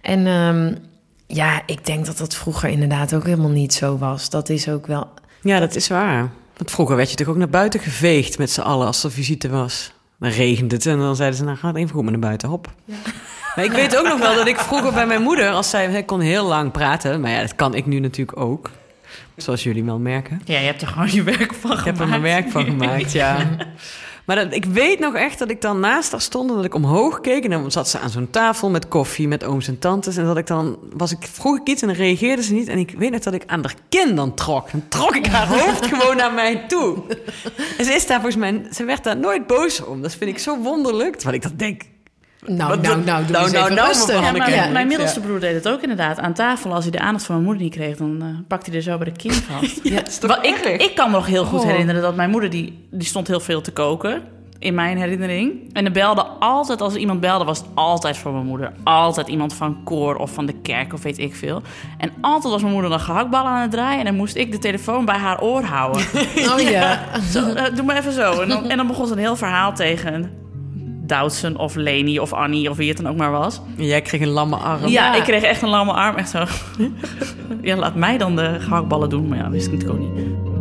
En 0.00 0.26
ehm, 0.26 0.74
ja, 1.26 1.62
ik 1.66 1.86
denk 1.86 2.06
dat 2.06 2.18
dat 2.18 2.34
vroeger 2.34 2.68
inderdaad 2.68 3.14
ook 3.14 3.24
helemaal 3.24 3.50
niet 3.50 3.74
zo 3.74 3.98
was. 3.98 4.30
Dat 4.30 4.48
is 4.48 4.68
ook 4.68 4.86
wel 4.86 5.08
Ja, 5.42 5.60
dat 5.60 5.74
is 5.74 5.88
waar. 5.88 6.30
Want 6.56 6.70
vroeger 6.70 6.96
werd 6.96 7.10
je 7.10 7.16
toch 7.16 7.28
ook 7.28 7.36
naar 7.36 7.48
buiten 7.48 7.80
geveegd 7.80 8.38
met 8.38 8.50
z'n 8.50 8.60
allen 8.60 8.86
als 8.86 9.04
er 9.04 9.10
visite 9.10 9.48
was. 9.48 9.92
Dan 10.18 10.30
regende 10.30 10.74
het 10.74 10.86
en 10.86 10.98
dan 10.98 11.16
zeiden 11.16 11.38
ze, 11.38 11.44
nou 11.44 11.56
gaat 11.56 11.76
even 11.76 11.90
goed 11.90 12.02
maar 12.02 12.12
naar 12.12 12.20
buiten, 12.20 12.48
hop. 12.48 12.72
Maar 13.56 13.64
ik 13.64 13.72
weet 13.72 13.96
ook 13.96 14.08
nog 14.08 14.18
wel 14.18 14.34
dat 14.34 14.46
ik 14.46 14.58
vroeger 14.58 14.92
bij 14.92 15.06
mijn 15.06 15.22
moeder, 15.22 15.50
als 15.50 15.70
zij, 15.70 15.90
zij 15.90 16.02
kon 16.02 16.20
heel 16.20 16.44
lang 16.44 16.72
praten, 16.72 17.20
maar 17.20 17.30
ja, 17.30 17.40
dat 17.40 17.54
kan 17.54 17.74
ik 17.74 17.86
nu 17.86 17.98
natuurlijk 17.98 18.40
ook. 18.40 18.70
Zoals 19.36 19.62
jullie 19.62 19.84
wel 19.84 19.98
merken. 19.98 20.40
Ja, 20.44 20.58
je 20.58 20.66
hebt 20.66 20.82
er 20.82 20.88
gewoon 20.88 21.12
je 21.12 21.22
werk 21.22 21.54
van 21.54 21.78
Ik 21.78 21.84
heb 21.84 22.00
er 22.00 22.08
mijn 22.08 22.22
werk 22.22 22.50
van 22.50 22.64
gemaakt, 22.64 23.12
ja. 23.12 23.36
Maar 24.24 24.36
dat, 24.36 24.54
ik 24.54 24.64
weet 24.64 24.98
nog 24.98 25.14
echt 25.14 25.38
dat 25.38 25.50
ik 25.50 25.60
dan 25.60 25.80
naast 25.80 26.10
haar 26.10 26.20
stond 26.20 26.50
en 26.50 26.56
dat 26.56 26.64
ik 26.64 26.74
omhoog 26.74 27.20
keek. 27.20 27.44
En 27.44 27.50
dan 27.50 27.70
zat 27.70 27.88
ze 27.88 27.98
aan 27.98 28.10
zo'n 28.10 28.30
tafel 28.30 28.70
met 28.70 28.88
koffie, 28.88 29.28
met 29.28 29.44
ooms 29.44 29.68
en 29.68 29.78
tantes. 29.78 30.16
En 30.16 30.24
dat 30.24 30.36
ik 30.36 30.46
dan, 30.46 30.78
was 30.92 31.12
ik, 31.12 31.28
vroeg 31.32 31.58
ik 31.58 31.68
iets 31.68 31.82
en 31.82 31.88
dan 31.88 31.96
reageerde 31.96 32.42
ze 32.42 32.52
niet. 32.52 32.68
En 32.68 32.78
ik 32.78 32.94
weet 32.98 33.10
nog 33.10 33.20
dat 33.20 33.34
ik 33.34 33.42
aan 33.46 33.62
haar 33.62 33.74
kin 33.88 34.14
dan 34.14 34.34
trok. 34.34 34.70
Dan 34.70 34.82
trok 34.88 35.16
ik 35.16 35.26
haar 35.26 35.46
hoofd 35.46 35.86
gewoon 35.94 36.16
naar 36.16 36.32
mij 36.32 36.64
toe. 36.68 37.02
En 37.78 37.84
ze 37.84 37.92
is 37.92 38.06
daar 38.06 38.20
volgens 38.20 38.36
mij, 38.36 38.62
ze 38.72 38.84
werd 38.84 39.04
daar 39.04 39.16
nooit 39.16 39.46
boos 39.46 39.84
om. 39.84 40.02
Dat 40.02 40.14
vind 40.14 40.30
ik 40.30 40.38
zo 40.38 40.58
wonderlijk. 40.58 41.14
Terwijl 41.14 41.36
ik 41.36 41.42
dat 41.42 41.58
denk, 41.58 41.82
Nou, 42.46 42.68
Wat 42.68 42.82
nou, 42.82 43.04
nou, 43.04 43.22
doe 43.24 43.32
nou, 43.32 43.44
eens 43.44 43.52
nou, 43.52 43.64
even 43.64 43.76
nou, 43.76 43.88
rustig. 43.88 44.06
mevrouw 44.06 44.24
Ja, 44.24 44.32
maar 44.32 44.40
Hanneke. 44.40 44.72
mijn 44.72 44.84
Ja. 44.84 44.88
middelste 44.90 45.20
broer 45.20 45.40
deed 45.40 45.54
het 45.54 45.68
ook 45.68 45.80
inderdaad. 45.82 46.18
Aan 46.18 46.32
tafel, 46.32 46.72
als 46.74 46.82
hij 46.84 46.92
de 46.92 46.98
aandacht 47.00 47.24
van 47.24 47.34
mijn 47.34 47.46
moeder 47.46 47.62
niet 47.62 47.74
kreeg... 47.74 47.96
dan 47.96 48.16
eh 48.22 48.26
pakte 48.48 48.70
hij 48.70 48.78
er 48.78 48.84
zo 48.84 48.96
bij 48.98 49.04
de 49.12 49.16
kin 49.16 49.32
vast. 49.32 49.80
ja, 49.94 50.02
ik, 50.42 50.56
ik 50.80 50.94
kan 50.94 51.10
me 51.10 51.16
nog 51.16 51.26
heel 51.26 51.44
goed 51.44 51.60
Goh. 51.60 51.68
herinneren 51.70 52.02
dat 52.02 52.16
mijn 52.16 52.30
moeder... 52.30 52.50
Die, 52.50 52.86
die 52.90 53.06
stond 53.06 53.26
heel 53.28 53.40
veel 53.40 53.60
te 53.60 53.72
koken. 53.72 54.22
in 54.58 54.74
mijn 54.74 54.98
herinnering. 54.98 55.52
En 55.72 55.84
er 55.84 55.92
belde 55.92 56.22
altijd, 56.38 56.80
als 56.80 56.94
er 56.94 57.00
iemand 57.00 57.20
belde, 57.20 57.44
was 57.44 57.58
het 57.58 57.66
altijd 57.74 58.16
voor 58.16 58.32
mijn 58.32 58.46
moeder. 58.46 58.72
Altijd 58.84 59.28
iemand 59.28 59.54
van 59.54 59.82
koor 59.84 60.16
of 60.16 60.30
van 60.32 60.46
de 60.46 60.52
kerk 60.62 60.92
of 60.92 61.02
weet 61.02 61.18
ik 61.18 61.34
veel. 61.34 61.62
En 61.98 62.10
altijd 62.20 62.52
was 62.52 62.62
mijn 62.62 62.72
moeder 62.74 62.92
een 62.92 63.00
gehaktbal 63.00 63.44
aan 63.46 63.60
het 63.62 63.70
draaien... 63.70 63.98
en 63.98 64.04
dan 64.04 64.16
moest 64.16 64.36
ik 64.36 64.52
de 64.52 64.58
telefoon 64.58 65.04
bij 65.04 65.16
haar 65.18 65.42
oor 65.42 65.62
houden. 65.62 66.02
Oh 66.54 66.60
ja. 66.60 67.00
Zo, 67.32 67.52
eh, 67.52 67.74
doe 67.74 67.84
maar 67.84 67.96
even 67.96 68.12
zo. 68.12 68.40
En 68.40 68.48
dan, 68.48 68.68
en 68.70 68.76
dan 68.76 68.86
begon 68.86 69.06
ze 69.06 69.12
een 69.12 69.18
heel 69.18 69.36
verhaal 69.36 69.74
tegen 69.74 70.42
Doutzen 71.18 71.56
of 71.56 71.74
Leni 71.74 72.18
of 72.18 72.32
Annie 72.32 72.70
of 72.70 72.76
wie 72.76 72.88
het 72.88 72.96
dan 72.96 73.08
ook 73.08 73.16
maar 73.16 73.30
was. 73.30 73.60
En 73.78 73.86
jij 73.86 74.02
kreeg 74.02 74.20
een 74.20 74.28
lamme 74.28 74.56
arm. 74.56 74.86
Ja, 74.86 75.14
ik 75.14 75.22
kreeg 75.22 75.42
echt 75.42 75.62
een 75.62 75.68
lamme 75.68 75.92
arm. 75.92 76.16
Echt 76.16 76.30
zo. 76.30 76.44
ja, 77.62 77.76
laat 77.76 77.94
mij 77.94 78.18
dan 78.18 78.36
de 78.36 78.56
gehaktballen 78.60 79.08
doen. 79.08 79.28
Maar 79.28 79.38
ja, 79.38 79.50
wist 79.50 79.66
ik 79.66 79.72
natuurlijk 79.72 80.00
ook 80.00 80.16
niet. 80.16 80.53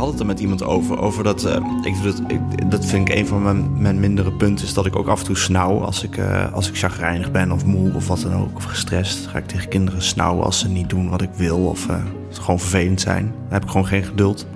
Had 0.00 0.10
het 0.10 0.20
er 0.20 0.26
met 0.26 0.40
iemand 0.40 0.62
over. 0.62 0.98
Over 0.98 1.24
dat, 1.24 1.44
eh, 1.44 1.56
ik, 1.82 2.02
dat, 2.02 2.22
ik, 2.28 2.70
dat 2.70 2.86
vind 2.86 3.08
ik 3.08 3.14
een 3.14 3.26
van 3.26 3.42
mijn, 3.42 3.80
mijn 3.82 4.00
mindere 4.00 4.32
punten. 4.32 4.66
Is 4.66 4.74
dat 4.74 4.86
ik 4.86 4.96
ook 4.96 5.08
af 5.08 5.18
en 5.18 5.24
toe 5.24 5.36
snauw 5.36 5.80
als 5.80 6.02
ik, 6.02 6.16
eh, 6.16 6.52
als 6.52 6.68
ik 6.68 6.76
chagrijnig 6.76 7.30
ben 7.30 7.52
of 7.52 7.64
moe 7.64 7.94
of 7.94 8.08
wat 8.08 8.20
dan 8.20 8.34
ook. 8.34 8.56
Of 8.56 8.64
gestrest. 8.64 9.26
Ga 9.26 9.38
ik 9.38 9.46
tegen 9.46 9.68
kinderen 9.68 10.02
snauwen 10.02 10.44
als 10.44 10.58
ze 10.58 10.68
niet 10.68 10.90
doen 10.90 11.08
wat 11.10 11.22
ik 11.22 11.30
wil. 11.36 11.58
Of 11.58 11.86
ze 12.30 12.40
gewoon 12.40 12.60
vervelend 12.60 13.00
zijn. 13.00 13.24
Dan 13.24 13.52
heb 13.52 13.62
ik 13.62 13.70
gewoon 13.70 13.86
geen 13.86 14.04
geduld. 14.04 14.46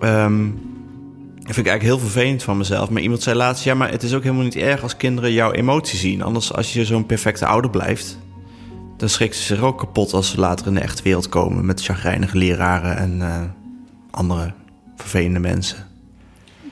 Ehm, 0.00 0.44
dat 1.34 1.54
vind 1.54 1.66
ik 1.66 1.72
eigenlijk 1.72 1.82
heel 1.82 2.10
vervelend 2.10 2.42
van 2.42 2.56
mezelf. 2.56 2.90
Maar 2.90 3.02
iemand 3.02 3.22
zei 3.22 3.36
laatst: 3.36 3.64
ja, 3.64 3.74
maar 3.74 3.90
het 3.90 4.02
is 4.02 4.14
ook 4.14 4.22
helemaal 4.22 4.44
niet 4.44 4.56
erg 4.56 4.82
als 4.82 4.96
kinderen 4.96 5.32
jouw 5.32 5.52
emotie 5.52 5.98
zien. 5.98 6.22
Anders, 6.22 6.52
als 6.52 6.72
je 6.72 6.84
zo'n 6.84 7.06
perfecte 7.06 7.46
ouder 7.46 7.70
blijft, 7.70 8.18
dan 8.96 9.08
schrikken 9.08 9.38
ze 9.38 9.44
zich 9.44 9.60
ook 9.60 9.78
kapot 9.78 10.12
als 10.12 10.30
ze 10.30 10.40
later 10.40 10.66
in 10.66 10.74
de 10.74 10.80
echte 10.80 11.02
wereld 11.02 11.28
komen 11.28 11.66
met 11.66 11.82
chagrijnige 11.82 12.36
leraren 12.36 12.96
en 12.96 13.22
andere 14.10 14.52
vervelende 14.96 15.38
mensen. 15.38 15.86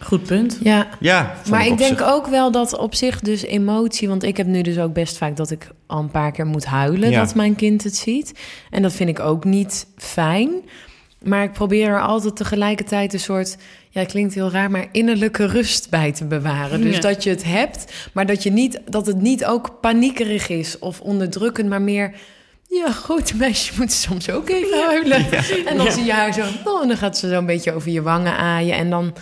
Goed 0.00 0.22
punt. 0.22 0.58
Ja, 0.62 0.86
Ja, 1.00 1.34
maar 1.50 1.66
ik 1.66 1.78
denk 1.78 1.98
zich- 1.98 2.06
ook 2.08 2.26
wel 2.26 2.50
dat 2.50 2.78
op 2.78 2.94
zich 2.94 3.20
dus 3.20 3.42
emotie... 3.42 4.08
want 4.08 4.22
ik 4.22 4.36
heb 4.36 4.46
nu 4.46 4.62
dus 4.62 4.78
ook 4.78 4.92
best 4.92 5.16
vaak 5.18 5.36
dat 5.36 5.50
ik 5.50 5.68
al 5.86 5.98
een 5.98 6.10
paar 6.10 6.32
keer 6.32 6.46
moet 6.46 6.64
huilen... 6.64 7.10
Ja. 7.10 7.20
dat 7.24 7.34
mijn 7.34 7.54
kind 7.54 7.84
het 7.84 7.96
ziet. 7.96 8.32
En 8.70 8.82
dat 8.82 8.92
vind 8.92 9.08
ik 9.08 9.20
ook 9.20 9.44
niet 9.44 9.86
fijn. 9.96 10.50
Maar 11.22 11.42
ik 11.42 11.52
probeer 11.52 11.88
er 11.88 12.00
altijd 12.00 12.36
tegelijkertijd 12.36 13.12
een 13.12 13.20
soort... 13.20 13.56
ja, 13.90 14.00
het 14.00 14.10
klinkt 14.10 14.34
heel 14.34 14.50
raar, 14.50 14.70
maar 14.70 14.86
innerlijke 14.92 15.46
rust 15.46 15.90
bij 15.90 16.12
te 16.12 16.24
bewaren. 16.24 16.80
Dus 16.80 16.94
Ja. 16.94 17.00
dat 17.00 17.22
je 17.24 17.30
het 17.30 17.44
hebt, 17.44 18.08
maar 18.12 18.26
dat, 18.26 18.42
je 18.42 18.50
niet, 18.50 18.80
dat 18.88 19.06
het 19.06 19.20
niet 19.20 19.44
ook 19.44 19.80
paniekerig 19.80 20.48
is... 20.48 20.78
of 20.78 21.00
onderdrukkend, 21.00 21.68
maar 21.68 21.82
meer... 21.82 22.14
Ja, 22.68 22.92
goed, 22.92 23.34
meisje 23.34 23.72
moet 23.76 23.92
soms 23.92 24.30
ook 24.30 24.48
even 24.48 24.84
huilen. 24.86 25.26
En 25.66 25.76
dan 25.76 25.92
zie 25.92 26.04
je 26.04 26.12
haar 26.12 26.32
zo... 26.32 26.44
Oh, 26.64 26.82
en 26.82 26.88
dan 26.88 26.96
gaat 26.96 27.18
ze 27.18 27.28
zo 27.28 27.38
een 27.38 27.46
beetje 27.46 27.72
over 27.72 27.90
je 27.90 28.02
wangen 28.02 28.36
aaien. 28.36 28.76
En 28.76 28.90
dan... 28.90 29.14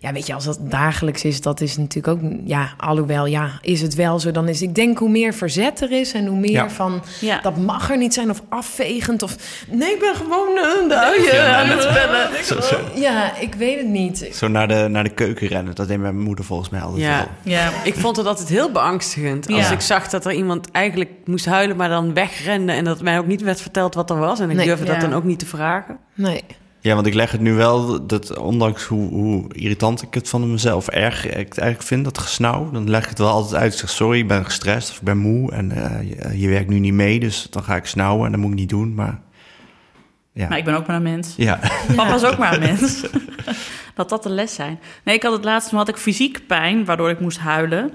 Ja, 0.00 0.12
weet 0.12 0.26
je, 0.26 0.34
als 0.34 0.44
dat 0.44 0.58
dagelijks 0.62 1.24
is, 1.24 1.40
dat 1.40 1.60
is 1.60 1.76
natuurlijk 1.76 2.08
ook... 2.24 2.30
Ja, 2.44 2.72
alhoewel, 2.76 3.26
ja, 3.26 3.50
is 3.62 3.80
het 3.80 3.94
wel 3.94 4.18
zo. 4.18 4.30
Dan 4.30 4.48
is, 4.48 4.62
ik 4.62 4.74
denk, 4.74 4.98
hoe 4.98 5.08
meer 5.10 5.34
verzet 5.34 5.80
er 5.80 5.92
is... 5.92 6.12
en 6.12 6.26
hoe 6.26 6.38
meer 6.38 6.50
Ja. 6.50 6.70
van, 6.70 7.02
Ja. 7.20 7.40
dat 7.40 7.56
mag 7.56 7.90
er 7.90 7.96
niet 7.96 8.14
zijn... 8.14 8.30
of 8.30 8.42
afvegend, 8.48 9.22
of... 9.22 9.36
Nee, 9.70 9.92
ik 9.92 10.00
ben 10.00 10.14
gewoon 10.14 10.48
uh, 10.48 10.88
de 10.88 10.96
uien 10.96 11.56
aan 11.56 11.66
het 11.68 11.82
spellen. 11.82 12.44
Zo, 12.44 12.60
zo, 12.60 12.76
Ja, 12.94 13.36
ik 13.38 13.54
weet 13.54 13.76
het 13.78 13.86
niet. 13.88 14.28
zo 14.32 14.48
naar, 14.48 14.68
de, 14.68 14.86
naar 14.88 15.04
de 15.04 15.10
keuken 15.14 15.46
rennen. 15.48 15.74
Dat 15.74 15.88
deed 15.88 15.98
mijn 15.98 16.20
moeder 16.20 16.44
volgens 16.44 16.68
mij 16.68 16.80
altijd 16.80 17.02
Ja. 17.02 17.16
wel. 17.16 17.52
Ja. 17.52 17.70
Ik 17.84 17.94
vond 17.94 18.16
het 18.16 18.26
altijd 18.26 18.48
heel 18.48 18.70
beangstigend. 18.72 19.46
Als 19.52 19.68
Ja. 19.68 19.72
ik 19.72 19.80
zag 19.80 20.08
dat 20.08 20.24
er 20.26 20.32
iemand 20.32 20.70
eigenlijk 20.70 21.10
moest 21.24 21.46
huilen, 21.46 21.76
maar 21.76 21.88
dan 21.88 22.14
wegrende. 22.14 22.72
En 22.72 22.84
dat 22.84 23.02
mij 23.02 23.18
ook 23.18 23.26
niet 23.26 23.42
werd 23.42 23.60
verteld 23.60 23.94
wat 23.94 24.10
er 24.10 24.18
was. 24.18 24.40
En 24.40 24.50
ik 24.50 24.56
Nee. 24.56 24.66
durfde 24.66 24.86
Ja. 24.86 24.92
dat 24.92 25.00
dan 25.00 25.14
ook 25.14 25.24
niet 25.24 25.38
te 25.38 25.46
vragen. 25.46 25.96
Nee. 26.14 26.44
Ja, 26.80 26.94
want 26.94 27.06
ik 27.06 27.14
leg 27.14 27.30
het 27.30 27.40
nu 27.40 27.54
wel, 27.54 28.06
dat 28.06 28.36
ondanks 28.38 28.84
hoe, 28.84 29.08
hoe 29.08 29.54
irritant 29.54 30.02
ik 30.02 30.14
het 30.14 30.28
van 30.28 30.50
mezelf 30.50 30.88
erg 30.88 31.24
ik 31.24 31.48
het 31.48 31.58
eigenlijk 31.58 31.82
vind, 31.82 32.04
dat 32.04 32.18
gesnauw, 32.18 32.70
dan 32.70 32.90
leg 32.90 33.02
ik 33.02 33.08
het 33.08 33.18
wel 33.18 33.28
altijd 33.28 33.62
uit. 33.62 33.72
Ik 33.72 33.78
zeg, 33.78 33.90
sorry, 33.90 34.18
ik 34.18 34.28
ben 34.28 34.44
gestrest 34.44 34.90
of 34.90 34.96
ik 34.96 35.02
ben 35.02 35.18
moe 35.18 35.52
en 35.52 35.72
eh, 35.72 36.08
je, 36.08 36.40
je 36.40 36.48
werkt 36.48 36.68
nu 36.68 36.78
niet 36.78 36.92
mee, 36.92 37.20
dus 37.20 37.46
dan 37.50 37.62
ga 37.62 37.76
ik 37.76 37.86
snauwen 37.86 38.26
en 38.26 38.32
dat 38.32 38.40
moet 38.40 38.50
ik 38.50 38.56
niet 38.56 38.68
doen. 38.68 38.94
Maar 38.94 39.20
ja, 40.32 40.48
Maar 40.48 40.58
ik 40.58 40.64
ben 40.64 40.74
ook 40.74 40.86
maar 40.86 40.96
een 40.96 41.02
mens. 41.02 41.34
ja. 41.36 41.60
Papa 41.96 42.14
is 42.14 42.24
ook 42.24 42.38
maar 42.38 42.54
een 42.54 42.60
mens. 42.60 43.04
dat 43.94 44.08
dat 44.08 44.22
de 44.22 44.28
les 44.28 44.54
zijn. 44.54 44.80
Nee, 45.04 45.14
ik 45.14 45.22
had 45.22 45.32
het 45.32 45.44
laatst, 45.44 45.68
toen 45.68 45.78
had 45.78 45.88
ik 45.88 45.96
fysiek 45.96 46.46
pijn, 46.46 46.84
waardoor 46.84 47.10
ik 47.10 47.20
moest 47.20 47.38
huilen. 47.38 47.92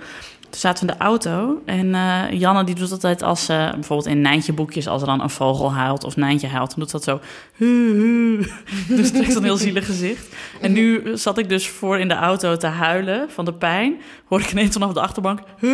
Toen 0.53 0.61
zaten 0.61 0.85
we 0.85 0.91
in 0.91 0.97
de 0.99 1.05
auto 1.05 1.61
en 1.65 1.95
eh, 1.95 2.39
Janne 2.39 2.63
die 2.63 2.75
doet 2.75 2.91
altijd 2.91 3.21
als 3.21 3.45
ze 3.45 3.69
bijvoorbeeld 3.73 4.09
in 4.09 4.21
Nijntje 4.21 4.53
boekjes, 4.53 4.87
als 4.87 5.01
er 5.01 5.07
dan 5.07 5.21
een 5.21 5.29
vogel 5.29 5.73
huilt 5.73 6.03
of 6.03 6.15
Nijntje 6.15 6.47
huilt, 6.47 6.69
dan 6.69 6.79
doet 6.79 6.91
dat 6.91 7.03
zo. 7.03 7.19
dus 8.97 9.11
het 9.11 9.27
is 9.27 9.35
een 9.35 9.43
heel 9.43 9.57
zielig 9.57 9.85
gezicht. 9.85 10.35
En 10.61 10.71
nu 10.71 11.17
zat 11.17 11.37
ik 11.37 11.49
dus 11.49 11.69
voor 11.69 11.99
in 11.99 12.07
de 12.07 12.13
auto 12.13 12.57
te 12.57 12.67
huilen 12.67 13.29
van 13.29 13.45
de 13.45 13.53
pijn. 13.53 14.01
Hoor 14.25 14.39
ik 14.39 14.51
ineens 14.51 14.73
vanaf 14.73 14.93
de 14.93 15.01
achterbank. 15.01 15.39
hu. 15.57 15.71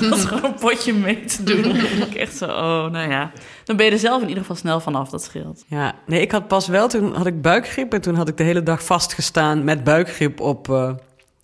dat 0.08 0.18
is 0.18 0.24
gewoon 0.24 0.44
een 0.44 0.54
potje 0.54 0.92
mee 0.92 1.24
te 1.24 1.42
doen. 1.42 1.76
ik 1.76 2.14
echt 2.14 2.36
zo, 2.36 2.44
oh, 2.44 2.90
nou 2.90 3.10
ja. 3.10 3.32
Dan 3.64 3.76
ben 3.76 3.86
je 3.86 3.92
er 3.92 3.98
zelf 3.98 4.22
in 4.22 4.28
ieder 4.28 4.42
geval 4.42 4.56
snel 4.56 4.80
vanaf, 4.80 5.08
dat 5.08 5.22
scheelt. 5.22 5.64
Ja, 5.66 5.94
nee, 6.06 6.20
ik 6.20 6.32
had 6.32 6.48
pas 6.48 6.68
wel, 6.68 6.88
toen 6.88 7.14
had 7.14 7.26
ik 7.26 7.42
buikgriep. 7.42 7.92
En 7.92 8.00
toen 8.00 8.14
had 8.14 8.28
ik 8.28 8.36
de 8.36 8.44
hele 8.44 8.62
dag 8.62 8.84
vastgestaan 8.84 9.64
met 9.64 9.84
buikgriep 9.84 10.40
op 10.40 10.70
eh, 10.70 10.90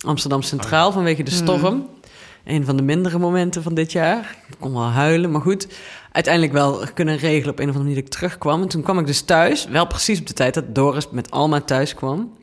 Amsterdam 0.05 0.41
Centraal 0.41 0.91
vanwege 0.91 1.23
de 1.23 1.31
storm. 1.31 1.89
Een 2.43 2.65
van 2.65 2.77
de 2.77 2.83
mindere 2.83 3.17
momenten 3.17 3.63
van 3.63 3.73
dit 3.73 3.91
jaar. 3.91 4.35
Ik 4.47 4.55
kon 4.59 4.73
wel 4.73 4.89
huilen, 4.89 5.31
maar 5.31 5.41
goed. 5.41 5.67
Uiteindelijk 6.11 6.53
wel 6.53 6.83
kunnen 6.93 7.17
regelen 7.17 7.51
op 7.51 7.59
een 7.59 7.69
of 7.69 7.75
andere 7.75 7.79
manier 7.79 7.95
dat 7.95 8.05
ik 8.05 8.19
terugkwam. 8.19 8.61
En 8.61 8.67
toen 8.67 8.81
kwam 8.81 8.99
ik 8.99 9.05
dus 9.05 9.21
thuis, 9.21 9.67
wel 9.67 9.87
precies 9.87 10.19
op 10.19 10.27
de 10.27 10.33
tijd 10.33 10.53
dat 10.53 10.75
Doris 10.75 11.09
met 11.09 11.31
Alma 11.31 11.61
thuis 11.61 11.93
kwam. 11.93 12.33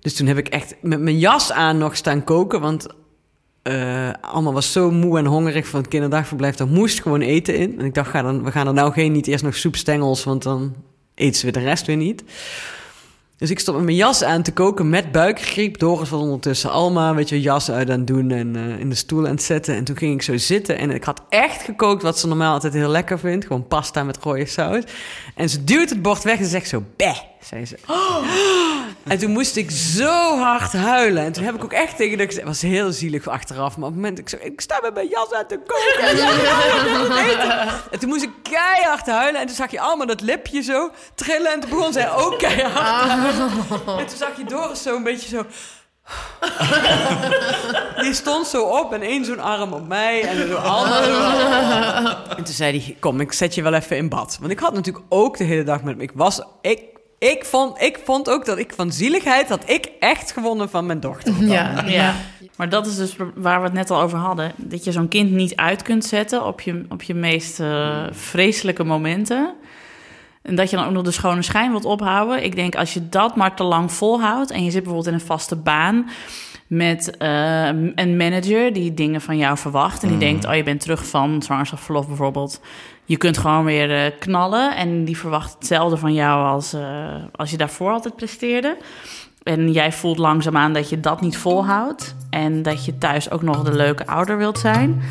Dus 0.00 0.14
toen 0.14 0.26
heb 0.26 0.38
ik 0.38 0.48
echt 0.48 0.74
met 0.80 1.00
mijn 1.00 1.18
jas 1.18 1.52
aan 1.52 1.78
nog 1.78 1.96
staan 1.96 2.24
koken, 2.24 2.60
want 2.60 2.86
eh 3.62 4.10
Alma 4.20 4.52
was 4.52 4.72
zo 4.72 4.90
moe 4.90 5.18
en 5.18 5.26
hongerig 5.26 5.66
van 5.66 5.80
het 5.80 5.88
kinderdagverblijf. 5.88 6.58
Er 6.58 6.66
moest 6.66 7.02
gewoon 7.02 7.20
eten 7.20 7.56
in. 7.56 7.78
En 7.78 7.84
ik 7.84 7.94
dacht, 7.94 8.10
ga 8.10 8.22
dan, 8.22 8.44
we 8.44 8.52
gaan 8.52 8.66
er 8.66 8.72
nou 8.72 8.92
geen, 8.92 9.12
niet 9.12 9.26
eerst 9.26 9.44
nog 9.44 9.56
soepstengels, 9.56 10.24
want 10.24 10.42
dan 10.42 10.74
eet 11.14 11.36
ze 11.36 11.42
weer 11.42 11.52
de 11.52 11.60
rest 11.60 11.86
weer 11.86 11.96
niet. 11.96 12.22
Dus 13.42 13.50
ik 13.50 13.58
stond 13.58 13.76
met 13.76 13.86
mijn 13.86 13.96
jas 13.96 14.24
aan 14.24 14.42
te 14.42 14.52
koken 14.52 14.88
met 14.88 15.12
buikgriep. 15.12 15.78
Doris 15.78 16.10
was 16.10 16.20
ondertussen 16.20 16.70
Alma, 16.70 17.14
weet 17.14 17.28
je, 17.28 17.40
jas 17.40 17.70
uit 17.70 17.90
aan 17.90 17.98
het 17.98 18.06
doen 18.06 18.30
en 18.30 18.56
eh, 18.56 18.78
in 18.78 18.88
de 18.88 18.94
stoel 18.94 19.24
aan 19.24 19.30
het 19.30 19.42
zetten. 19.42 19.74
En 19.74 19.84
toen 19.84 19.96
ging 19.96 20.14
ik 20.14 20.22
zo 20.22 20.36
zitten 20.36 20.78
en 20.78 20.90
ik 20.90 21.04
had 21.04 21.22
echt 21.28 21.62
gekookt 21.62 22.02
wat 22.02 22.18
ze 22.18 22.26
normaal 22.26 22.52
altijd 22.52 22.72
heel 22.72 22.88
lekker 22.88 23.18
vindt. 23.18 23.46
Gewoon 23.46 23.66
pasta 23.66 24.04
met 24.04 24.18
rode 24.20 24.46
saus. 24.46 24.82
En 25.34 25.48
ze 25.48 25.64
duwt 25.64 25.90
het 25.90 26.02
bord 26.02 26.22
weg 26.22 26.38
en 26.38 26.44
ze 26.44 26.50
zegt 26.50 26.68
zo, 26.68 26.82
beh, 26.96 27.18
zei 27.40 27.66
ze. 27.66 27.76
En 29.04 29.18
toen 29.18 29.30
moest 29.30 29.56
ik 29.56 29.70
zo 29.70 30.38
hard 30.38 30.72
huilen. 30.72 31.24
En 31.24 31.32
toen 31.32 31.44
heb 31.44 31.54
ik 31.54 31.64
ook 31.64 31.72
echt 31.72 31.96
tegen 31.96 32.18
de... 32.18 32.24
Het 32.24 32.42
was 32.42 32.60
heel 32.62 32.92
zielig 32.92 33.28
achteraf. 33.28 33.76
Maar 33.76 33.88
op 33.88 33.94
het 33.94 34.02
moment... 34.02 34.18
Ik, 34.18 34.28
zo, 34.28 34.36
ik 34.40 34.60
sta 34.60 34.78
met 34.82 34.94
mijn 34.94 35.08
jas 35.08 35.32
aan 35.32 35.46
te 35.46 35.58
koken. 35.66 36.10
En, 37.90 37.98
toen 37.98 38.08
moest 38.08 38.22
ik 38.22 38.30
keihard 38.42 39.06
huilen. 39.06 39.40
En 39.40 39.46
toen 39.46 39.56
zag 39.56 39.70
je 39.70 39.80
allemaal 39.80 40.06
dat 40.06 40.20
lipje 40.20 40.62
zo 40.62 40.90
trillen. 41.14 41.52
En 41.52 41.60
toen 41.60 41.70
begon 41.70 41.92
zij 41.92 42.12
ook 42.12 42.38
keihard 42.38 42.74
huilen. 42.74 43.98
En 43.98 44.06
toen 44.06 44.16
zag 44.16 44.36
je 44.36 44.44
Doris 44.44 44.82
zo 44.82 44.96
een 44.96 45.02
beetje 45.02 45.28
zo... 45.28 45.44
Die 48.02 48.14
stond 48.14 48.46
zo 48.46 48.62
op 48.62 48.92
en 48.92 49.02
één 49.02 49.24
zo'n 49.24 49.40
arm 49.40 49.72
op 49.72 49.88
mij 49.88 50.22
en 50.22 50.62
allemaal 50.62 51.02
zo. 51.02 51.26
En 52.36 52.44
toen 52.44 52.54
zei 52.54 52.80
hij, 52.80 52.96
kom, 53.00 53.20
ik 53.20 53.32
zet 53.32 53.54
je 53.54 53.62
wel 53.62 53.74
even 53.74 53.96
in 53.96 54.08
bad. 54.08 54.36
Want 54.40 54.52
ik 54.52 54.58
had 54.58 54.74
natuurlijk 54.74 55.04
ook 55.08 55.36
de 55.36 55.44
hele 55.44 55.62
dag 55.62 55.82
met 55.82 55.94
hem. 55.94 56.02
Ik 56.02 56.10
was, 56.14 56.42
ik, 56.60 56.80
ik 57.30 57.44
vond, 57.44 57.80
ik 57.80 58.00
vond 58.04 58.30
ook 58.30 58.44
dat 58.44 58.58
ik 58.58 58.72
van 58.72 58.92
zieligheid 58.92 59.48
had 59.48 59.70
ik 59.70 59.90
echt 59.98 60.32
gewonnen 60.32 60.70
van 60.70 60.86
mijn 60.86 61.00
dochter. 61.00 61.44
Ja. 61.44 61.84
Ja. 61.86 62.14
Maar 62.56 62.68
dat 62.68 62.86
is 62.86 62.96
dus 62.96 63.16
waar 63.34 63.58
we 63.58 63.64
het 63.64 63.74
net 63.74 63.90
al 63.90 64.00
over 64.00 64.18
hadden. 64.18 64.52
Dat 64.56 64.84
je 64.84 64.92
zo'n 64.92 65.08
kind 65.08 65.30
niet 65.30 65.56
uit 65.56 65.82
kunt 65.82 66.04
zetten 66.04 66.46
op 66.46 66.60
je, 66.60 66.84
op 66.88 67.02
je 67.02 67.14
meest 67.14 67.60
eh, 67.60 68.02
vreselijke 68.10 68.84
momenten. 68.84 69.54
En 70.42 70.54
dat 70.54 70.70
je 70.70 70.76
dan 70.76 70.86
ook 70.86 70.92
nog 70.92 71.02
de 71.02 71.10
schone 71.10 71.42
schijn 71.42 71.70
wilt 71.70 71.84
ophouden. 71.84 72.44
Ik 72.44 72.56
denk 72.56 72.74
als 72.74 72.94
je 72.94 73.08
dat 73.08 73.36
maar 73.36 73.56
te 73.56 73.62
lang 73.62 73.92
volhoudt... 73.92 74.50
en 74.50 74.64
je 74.64 74.70
zit 74.70 74.82
bijvoorbeeld 74.82 75.14
in 75.14 75.20
een 75.20 75.26
vaste 75.26 75.56
baan... 75.56 76.08
met 76.66 77.16
eh, 77.16 77.66
een 77.94 78.16
manager 78.16 78.72
die 78.72 78.94
dingen 78.94 79.20
van 79.20 79.36
jou 79.36 79.58
verwacht... 79.58 80.02
en 80.02 80.08
die 80.08 80.18
denkt, 80.18 80.46
oh, 80.46 80.54
je 80.54 80.62
bent 80.62 80.80
terug 80.80 81.06
van 81.06 81.42
zwangerschapsverlof 81.42 82.06
bijvoorbeeld... 82.06 82.60
je 83.12 83.18
kunt 83.18 83.38
gewoon 83.38 83.64
weer 83.64 84.04
eh, 84.04 84.12
knallen... 84.18 84.76
en 84.76 85.04
die 85.04 85.16
verwacht 85.16 85.54
hetzelfde 85.54 85.96
van 85.96 86.12
jou 86.12 86.46
als, 86.46 86.72
eh, 86.72 87.14
als 87.32 87.50
je 87.50 87.56
daarvoor 87.56 87.92
altijd 87.92 88.16
presteerde... 88.16 88.76
En 89.42 89.72
jij 89.72 89.92
voelt 89.92 90.18
langzaamaan 90.18 90.72
dat 90.72 90.88
je 90.88 91.00
dat 91.00 91.20
niet 91.20 91.36
volhoudt. 91.36 92.14
En 92.30 92.62
dat 92.62 92.84
je 92.84 92.98
thuis 92.98 93.30
ook 93.30 93.42
nog 93.42 93.62
de 93.62 93.74
leuke 93.74 94.06
ouder 94.06 94.36
wilt 94.36 94.58
zijn. 94.58 95.02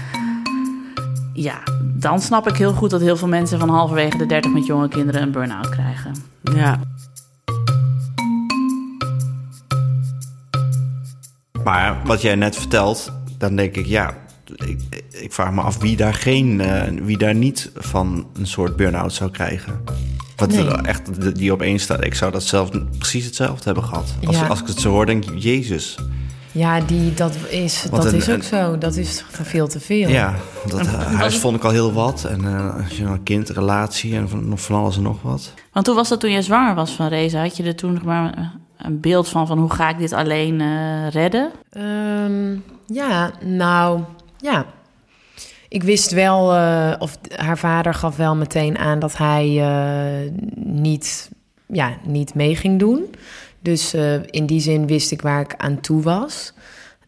Ja, 1.33 1.59
dan 1.81 2.21
snap 2.21 2.47
ik 2.47 2.55
heel 2.55 2.73
goed 2.73 2.89
dat 2.89 3.01
heel 3.01 3.17
veel 3.17 3.27
mensen 3.27 3.59
van 3.59 3.69
halverwege 3.69 4.17
de 4.17 4.25
30 4.25 4.51
met 4.51 4.65
jonge 4.65 4.87
kinderen 4.87 5.21
een 5.21 5.31
burn-out 5.31 5.69
krijgen. 5.69 6.15
Ja. 6.41 6.79
Maar 11.63 12.01
wat 12.03 12.21
jij 12.21 12.35
net 12.35 12.55
vertelt, 12.55 13.11
dan 13.37 13.55
denk 13.55 13.75
ik, 13.75 13.85
ja, 13.85 14.13
ik, 14.55 15.03
ik 15.11 15.33
vraag 15.33 15.51
me 15.51 15.61
af 15.61 15.77
wie 15.77 15.95
daar, 15.97 16.13
geen, 16.13 16.61
eh, 16.61 16.81
wie 17.03 17.17
daar 17.17 17.35
niet 17.35 17.71
van 17.75 18.25
een 18.39 18.47
soort 18.47 18.75
burn-out 18.75 19.13
zou 19.13 19.31
krijgen. 19.31 19.81
Wat 20.35 20.49
Nee. 20.49 20.67
echt 20.67 21.35
die 21.37 21.51
opeens 21.51 21.83
staat. 21.83 22.05
Ik 22.05 22.13
zou 22.15 22.31
dat 22.31 22.43
zelf 22.43 22.69
precies 22.97 23.25
hetzelfde 23.25 23.63
hebben 23.63 23.83
gehad. 23.83 24.13
Als, 24.25 24.35
Ja. 24.39 24.47
als 24.47 24.61
ik 24.61 24.67
het 24.67 24.79
zo 24.79 24.89
hoor, 24.89 25.05
denk 25.05 25.25
ik, 25.25 25.37
Jezus. 25.39 25.97
Ja, 26.51 26.79
die, 26.81 27.13
dat 27.13 27.35
is, 27.49 27.85
Want 27.89 28.03
dat 28.03 28.11
een- 28.11 28.17
is 28.19 28.29
ook 28.29 28.35
een- 28.35 28.43
zo. 28.43 28.77
Dat 28.77 28.95
is 28.95 29.23
veel 29.31 29.67
te 29.67 29.79
veel. 29.79 30.09
Ja, 30.09 30.35
dat 30.67 30.79
eh, 30.79 31.13
huis 31.15 31.37
vond 31.37 31.55
ik 31.55 31.63
al 31.63 31.71
heel 31.71 31.93
wat. 31.93 32.23
En 32.23 32.45
eh, 32.45 32.75
als 32.83 32.97
je 32.97 33.03
een 33.03 33.23
kind, 33.23 33.49
relatie 33.49 34.15
en 34.15 34.29
van, 34.29 34.49
nog 34.49 34.61
van 34.61 34.75
alles 34.79 34.95
en 34.97 35.01
nog 35.03 35.21
wat. 35.21 35.53
Want 35.73 35.85
hoe 35.87 35.95
was 35.95 36.09
dat 36.09 36.19
toen 36.19 36.31
je 36.31 36.41
zwanger 36.41 36.75
was 36.75 36.91
van 36.91 37.07
Reza? 37.07 37.41
Had 37.41 37.57
je 37.57 37.63
er 37.63 37.75
toen 37.75 37.93
nog 37.93 38.03
maar 38.03 38.37
een- 38.37 38.49
een 38.77 38.99
beeld 38.99 39.27
van, 39.29 39.47
van 39.47 39.57
hoe 39.59 39.73
ga 39.73 39.89
ik 39.89 39.97
dit 39.97 40.13
alleen 40.13 40.61
eh, 40.61 41.07
redden? 41.09 41.51
Ehm, 41.69 42.55
ja, 42.87 43.31
nou, 43.45 43.99
ja. 44.41 44.65
Ik 45.71 45.83
wist 45.83 46.11
wel, 46.11 46.53
eh, 46.53 46.93
of 46.99 47.17
haar 47.35 47.57
vader 47.57 47.93
gaf 47.93 48.15
wel 48.15 48.35
meteen 48.35 48.77
aan 48.77 48.99
dat 48.99 49.17
hij 49.17 49.61
eh, 49.61 50.31
niet, 50.55 51.31
ja, 51.67 51.97
niet 52.03 52.33
mee 52.33 52.55
ging 52.55 52.79
doen. 52.79 53.15
Dus 53.59 53.93
eh, 53.93 54.13
in 54.25 54.45
die 54.45 54.59
zin 54.59 54.87
wist 54.87 55.11
ik 55.11 55.21
waar 55.21 55.41
ik 55.41 55.55
aan 55.57 55.81
toe 55.81 56.01
was. 56.01 56.53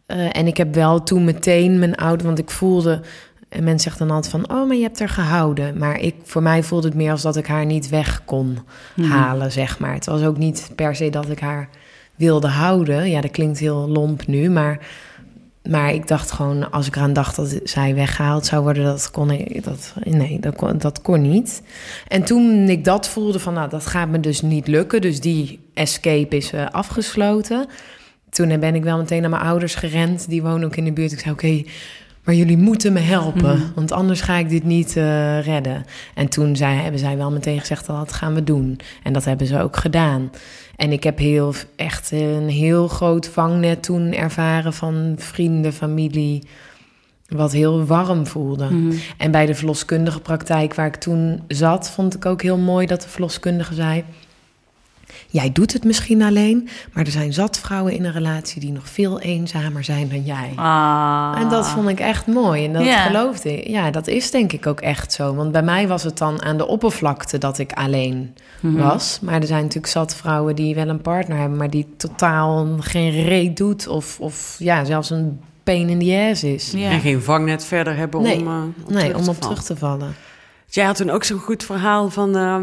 En 0.06 0.46
ik 0.46 0.56
heb 0.56 0.74
wel 0.74 1.02
toen 1.02 1.24
meteen 1.24 1.78
mijn 1.78 1.94
ouder, 1.94 2.26
want 2.26 2.38
ik 2.38 2.50
voelde, 2.50 3.00
en 3.48 3.64
men 3.64 3.80
zegt 3.80 3.98
dan 3.98 4.10
altijd 4.10 4.32
van, 4.32 4.50
oh, 4.50 4.66
maar 4.66 4.76
je 4.76 4.82
hebt 4.82 5.00
er 5.00 5.08
gehouden. 5.08 5.78
Maar 5.78 6.00
ik, 6.00 6.14
voor 6.22 6.42
mij 6.42 6.62
voelde 6.62 6.86
het 6.86 6.96
meer 6.96 7.10
als 7.10 7.22
dat 7.22 7.36
ik 7.36 7.46
haar 7.46 7.66
niet 7.66 7.88
weg 7.88 8.24
kon 8.24 8.58
halen, 9.00 9.52
zeg 9.52 9.78
maar. 9.78 9.94
Het 9.94 10.06
was 10.06 10.22
ook 10.22 10.38
niet 10.38 10.70
per 10.74 10.96
se 10.96 11.10
dat 11.10 11.30
ik 11.30 11.40
haar 11.40 11.68
wilde 12.16 12.48
houden. 12.48 13.10
Ja, 13.10 13.20
dat 13.20 13.30
klinkt 13.30 13.58
heel 13.58 13.88
lomp 13.88 14.26
nu, 14.26 14.50
maar, 14.50 14.78
maar 15.70 15.94
ik 15.94 16.08
dacht 16.08 16.30
gewoon, 16.30 16.70
als 16.70 16.86
ik 16.86 16.96
eraan 16.96 17.12
dacht 17.12 17.36
dat 17.36 17.60
zij 17.64 17.94
weggehaald 17.94 18.46
zou 18.46 18.62
worden, 18.62 18.84
dat 18.84 19.10
kon 19.10 19.30
ik, 19.30 19.64
dat, 19.64 19.94
nee, 20.04 20.40
dat 20.40 20.56
kon, 20.56 20.78
dat 20.78 21.02
kon 21.02 21.22
niet. 21.22 21.62
En 22.08 22.24
toen 22.24 22.68
ik 22.68 22.84
dat 22.84 23.08
voelde 23.08 23.38
van, 23.38 23.54
nou, 23.54 23.68
dat 23.68 23.86
gaat 23.86 24.08
me 24.08 24.20
dus 24.20 24.42
niet 24.42 24.66
lukken, 24.66 25.00
dus 25.00 25.20
die 25.20 25.60
escape 25.74 26.36
is 26.36 26.52
eh, 26.52 26.66
afgesloten. 26.70 27.66
Toen 28.30 28.60
ben 28.60 28.74
ik 28.74 28.82
wel 28.82 28.98
meteen 28.98 29.20
naar 29.20 29.30
mijn 29.30 29.42
ouders 29.42 29.74
gerend, 29.74 30.28
die 30.28 30.42
wonen 30.42 30.64
ook 30.64 30.76
in 30.76 30.84
de 30.84 30.92
buurt. 30.92 31.12
Ik 31.12 31.20
zei, 31.20 31.34
oké, 31.34 31.64
maar 32.24 32.34
jullie 32.34 32.56
moeten 32.56 32.92
me 32.92 33.00
helpen, 33.00 33.72
want 33.74 33.92
anders 33.92 34.20
ga 34.20 34.36
ik 34.36 34.48
dit 34.48 34.64
niet 34.64 34.96
eh, 34.96 35.40
redden. 35.40 35.84
En 36.14 36.28
toen 36.28 36.56
zei, 36.56 36.76
hebben 36.80 37.00
zij 37.00 37.16
wel 37.16 37.30
meteen 37.30 37.60
gezegd, 37.60 37.86
dat 37.86 38.12
gaan 38.12 38.34
we 38.34 38.44
doen. 38.44 38.78
En 39.02 39.12
dat 39.12 39.24
hebben 39.24 39.46
ze 39.46 39.60
ook 39.60 39.76
gedaan. 39.76 40.30
En 40.76 40.92
ik 40.92 41.02
heb 41.02 41.18
heel, 41.18 41.54
echt 41.76 42.10
een 42.10 42.48
heel 42.48 42.88
groot 42.88 43.28
vangnet 43.28 43.82
toen 43.82 44.12
ervaren 44.12 44.72
van 44.72 45.14
vrienden, 45.18 45.72
familie, 45.72 46.42
wat 47.28 47.52
heel 47.52 47.84
warm 47.84 48.26
voelde. 48.26 48.64
Mhm. 48.64 48.96
En 49.16 49.30
bij 49.30 49.46
de 49.46 49.54
verloskundige 49.54 50.20
praktijk 50.20 50.74
waar 50.74 50.86
ik 50.86 50.96
toen 50.96 51.42
zat, 51.48 51.90
vond 51.90 52.14
ik 52.14 52.26
ook 52.26 52.42
heel 52.42 52.58
mooi 52.58 52.86
dat 52.86 53.02
de 53.02 53.08
verloskundige 53.08 53.74
zei: 53.74 54.04
Jij 55.28 55.52
doet 55.52 55.72
het 55.72 55.84
misschien 55.84 56.22
alleen, 56.22 56.68
maar 56.92 57.04
er 57.04 57.10
zijn 57.10 57.32
zat 57.32 57.58
vrouwen 57.58 57.92
in 57.92 58.04
een 58.04 58.12
relatie 58.12 58.60
die 58.60 58.72
nog 58.72 58.88
veel 58.88 59.20
eenzamer 59.20 59.84
zijn 59.84 60.08
dan 60.08 60.22
jij. 60.24 60.52
Ah. 60.56 61.34
En 61.38 61.48
dat 61.48 61.68
vond 61.68 61.88
ik 61.88 62.00
echt 62.00 62.26
mooi. 62.26 62.64
En 62.64 62.72
dat 62.72 62.84
Ja. 62.84 63.02
geloofde 63.02 63.58
ik. 63.62 63.68
Ja, 63.68 63.90
dat 63.90 64.06
is 64.06 64.30
denk 64.30 64.52
ik 64.52 64.66
ook 64.66 64.80
echt 64.80 65.12
zo. 65.12 65.34
Want 65.34 65.52
bij 65.52 65.62
mij 65.62 65.88
was 65.88 66.02
het 66.02 66.18
dan 66.18 66.42
aan 66.42 66.56
de 66.56 66.66
oppervlakte 66.66 67.38
dat 67.38 67.58
ik 67.58 67.72
alleen 67.72 68.34
Mhm. 68.60 68.82
was. 68.82 69.18
Maar 69.22 69.40
er 69.40 69.46
zijn 69.46 69.62
natuurlijk 69.62 69.92
zat 69.92 70.16
vrouwen 70.16 70.56
die 70.56 70.74
wel 70.74 70.88
een 70.88 71.02
partner 71.02 71.38
hebben, 71.38 71.58
maar 71.58 71.70
die 71.70 71.86
totaal 71.96 72.66
geen 72.80 73.10
reet 73.10 73.56
doet. 73.56 73.88
Of, 73.88 74.20
of 74.20 74.56
ja, 74.58 74.84
zelfs 74.84 75.10
een 75.10 75.40
pain 75.64 75.88
in 75.88 75.98
the 75.98 76.28
ass 76.30 76.44
is. 76.44 76.70
Ja. 76.76 76.90
En 76.90 77.00
geen 77.00 77.22
vangnet 77.22 77.64
verder 77.64 77.96
hebben 77.96 78.22
Nee. 78.22 78.38
om, 78.40 78.46
eh, 78.46 78.62
op 78.84 78.90
nee, 78.90 79.02
terug 79.02 79.16
om 79.16 79.22
te 79.24 79.30
op 79.30 79.36
vallen. 79.36 79.40
terug 79.40 79.62
te 79.62 79.76
vallen. 79.76 80.14
Jij 80.68 80.84
had 80.84 80.96
toen 80.96 81.10
ook 81.10 81.24
zo'n 81.24 81.38
goed 81.38 81.64
verhaal 81.64 82.10
van... 82.10 82.36
eh, 82.36 82.58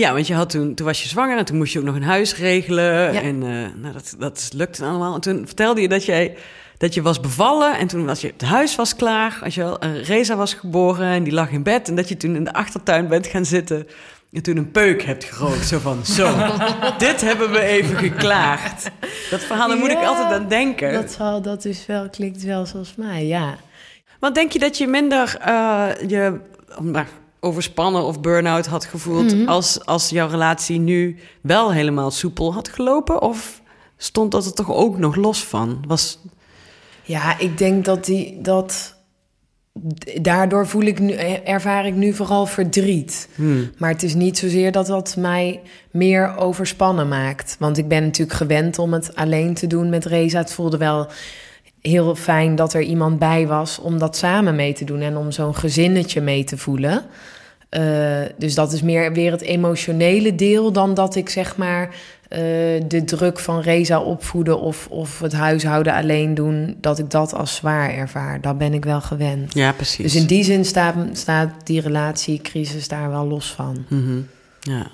ja, 0.00 0.12
want 0.12 0.26
je 0.26 0.34
had 0.34 0.50
toen, 0.50 0.74
toen 0.74 0.86
was 0.86 1.02
je 1.02 1.08
zwanger 1.08 1.38
en 1.38 1.44
toen 1.44 1.56
moest 1.56 1.72
je 1.72 1.78
ook 1.78 1.84
nog 1.84 1.94
een 1.94 2.02
huis 2.02 2.36
regelen. 2.36 3.12
Ja. 3.12 3.20
En 3.20 3.42
eh, 3.42 3.80
nou, 3.82 3.92
dat, 3.92 4.14
dat 4.18 4.50
lukte 4.54 4.84
allemaal. 4.84 5.14
En 5.14 5.20
toen 5.20 5.46
vertelde 5.46 5.80
je 5.80 5.88
dat, 5.88 6.04
jij, 6.04 6.36
dat 6.78 6.94
je 6.94 7.02
was 7.02 7.20
bevallen 7.20 7.78
en 7.78 7.86
toen 7.86 8.06
was 8.06 8.20
je, 8.20 8.26
het 8.26 8.42
huis 8.42 8.76
was 8.76 8.96
klaar. 8.96 9.40
Als 9.44 9.54
je 9.54 9.60
wel, 9.60 9.84
Reza 9.84 10.36
was 10.36 10.54
geboren 10.54 11.06
en 11.06 11.22
die 11.22 11.32
lag 11.32 11.50
in 11.50 11.62
bed. 11.62 11.88
En 11.88 11.94
dat 11.94 12.08
je 12.08 12.16
toen 12.16 12.36
in 12.36 12.44
de 12.44 12.52
achtertuin 12.52 13.08
bent 13.08 13.26
gaan 13.26 13.44
zitten 13.44 13.86
en 14.32 14.42
toen 14.42 14.56
een 14.56 14.70
peuk 14.70 15.02
hebt 15.02 15.24
gerookt. 15.24 15.66
Zo 15.66 15.78
van, 15.78 16.06
zo, 16.06 16.34
dit 16.98 17.20
hebben 17.20 17.50
we 17.50 17.60
even 17.60 17.96
geklaagd. 17.96 18.90
Dat 19.30 19.40
verhaal, 19.40 19.68
daar 19.68 19.76
moet 19.76 19.90
ik 19.90 20.04
altijd 20.04 20.32
aan 20.32 20.48
denken. 20.48 20.92
Dat, 20.92 21.10
zal, 21.10 21.42
dat 21.42 21.64
is 21.64 21.86
wel, 21.86 22.08
klinkt 22.08 22.42
wel 22.42 22.66
zoals 22.66 22.94
mij, 22.96 23.26
ja. 23.26 23.56
Want 24.20 24.34
denk 24.34 24.52
je 24.52 24.58
dat 24.58 24.78
je 24.78 24.86
minder 24.86 25.36
eh, 25.40 25.88
je 26.06 26.40
nou, 26.78 27.06
overspannen 27.40 28.02
of 28.02 28.20
burn-out 28.20 28.66
had 28.66 28.84
gevoeld 28.84 29.36
Mhm. 29.36 29.48
als, 29.48 29.84
als 29.86 30.08
jouw 30.08 30.28
relatie 30.28 30.78
nu 30.78 31.16
wel 31.40 31.72
helemaal 31.72 32.10
soepel 32.10 32.52
had 32.54 32.68
gelopen? 32.68 33.22
Of 33.22 33.62
stond 33.96 34.30
dat 34.32 34.46
er 34.46 34.52
toch 34.54 34.72
ook 34.74 34.98
nog 34.98 35.16
los 35.16 35.44
van? 35.44 35.84
Was, 35.86 36.18
Ja, 37.02 37.38
ik 37.38 37.58
denk 37.58 37.84
dat 37.84 38.04
die 38.04 38.40
dat. 38.40 38.98
Daardoor 40.22 40.66
voel 40.66 40.82
ik 40.82 40.98
nu, 40.98 41.12
ervaar 41.44 41.86
ik 41.86 41.94
nu 41.94 42.12
vooral 42.12 42.46
verdriet. 42.46 43.28
hmm, 43.34 43.70
Maar 43.78 43.90
het 43.90 44.02
is 44.02 44.14
niet 44.14 44.38
zozeer 44.38 44.72
dat 44.72 44.86
dat 44.86 45.16
mij 45.18 45.60
meer 45.90 46.36
overspannen 46.36 47.08
maakt. 47.08 47.56
Want 47.58 47.78
ik 47.78 47.88
ben 47.88 48.02
natuurlijk 48.04 48.36
gewend 48.36 48.78
om 48.78 48.92
het 48.92 49.14
alleen 49.16 49.54
te 49.54 49.66
doen 49.66 49.88
met 49.88 50.04
Reza. 50.04 50.38
Het 50.38 50.52
voelde 50.52 50.76
wel 50.76 51.06
heel 51.82 52.14
fijn 52.14 52.54
dat 52.56 52.74
er 52.74 52.82
iemand 52.82 53.18
bij 53.18 53.46
was 53.46 53.78
om 53.78 53.98
dat 53.98 54.16
samen 54.16 54.56
mee 54.56 54.72
te 54.72 54.84
doen 54.84 55.00
en 55.00 55.16
om 55.16 55.30
zo'n 55.30 55.54
gezinnetje 55.54 56.20
mee 56.20 56.44
te 56.44 56.58
voelen. 56.58 57.02
Eh, 57.68 57.82
dus 58.38 58.54
dat 58.54 58.72
is 58.72 58.82
meer 58.82 59.12
weer 59.12 59.30
het 59.32 59.40
emotionele 59.40 60.34
deel 60.34 60.72
dan 60.72 60.94
dat 60.94 61.16
ik 61.16 61.28
zeg 61.28 61.56
maar 61.56 61.88
eh, 62.28 62.38
de 62.88 63.02
druk 63.04 63.38
van 63.38 63.60
Reza 63.60 64.00
opvoeden 64.00 64.60
of, 64.60 64.86
of 64.90 65.20
het 65.20 65.32
huishouden 65.32 65.94
alleen 65.94 66.34
doen, 66.34 66.76
dat 66.80 66.98
ik 66.98 67.10
dat 67.10 67.34
als 67.34 67.54
zwaar 67.54 67.90
ervaar. 67.94 68.40
Dat 68.40 68.58
ben 68.58 68.74
ik 68.74 68.84
wel 68.84 69.00
gewend. 69.00 69.54
ja, 69.54 69.72
precies. 69.72 70.12
Dus 70.12 70.14
in 70.22 70.26
die 70.26 70.44
zin 70.44 70.64
staat, 70.64 70.94
staat 71.12 71.50
die 71.64 71.80
relatiecrisis 71.80 72.88
daar 72.88 73.10
wel 73.10 73.26
los 73.26 73.52
van. 73.52 73.84
Mhm, 73.88 74.16
Ja. 74.60 74.72
Nou, 74.72 74.88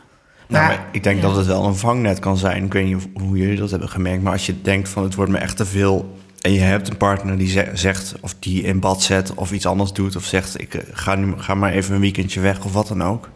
Maar- 0.48 0.62
maar 0.76 0.86
ik 0.92 1.02
denk 1.02 1.16
ja. 1.16 1.22
dat 1.26 1.36
het 1.36 1.46
wel 1.46 1.64
een 1.64 1.74
vangnet 1.76 2.18
kan 2.18 2.36
zijn. 2.36 2.64
Ik 2.64 2.72
weet 2.72 2.84
niet 2.86 2.96
of- 2.96 3.06
hoe 3.22 3.36
jullie 3.36 3.56
dat 3.58 3.70
hebben 3.70 3.88
gemerkt. 3.88 4.22
Maar 4.22 4.32
als 4.32 4.46
je 4.46 4.62
denkt 4.62 4.88
van 4.88 5.02
het 5.02 5.14
wordt 5.14 5.30
me 5.30 5.38
echt 5.38 5.56
te 5.56 5.64
veel. 5.66 6.16
En 6.46 6.52
je 6.52 6.60
hebt 6.60 6.88
een 6.88 6.96
partner 6.96 7.38
die 7.38 7.48
ze- 7.48 7.70
zegt 7.74 8.14
of 8.20 8.34
die 8.38 8.62
in 8.62 8.80
bad 8.80 9.02
zet 9.02 9.34
of 9.34 9.52
iets 9.52 9.66
anders 9.66 9.92
doet. 9.92 10.16
Of 10.16 10.24
zegt 10.24 10.60
ik 10.60 10.74
eh, 10.74 10.82
ga, 10.92 11.14
nu, 11.14 11.34
ga 11.36 11.54
maar 11.54 11.72
even 11.72 11.94
een 11.94 12.00
weekendje 12.00 12.40
weg 12.40 12.64
of 12.64 12.72
wat 12.72 12.88
dan 12.88 13.02
ook. 13.02 13.28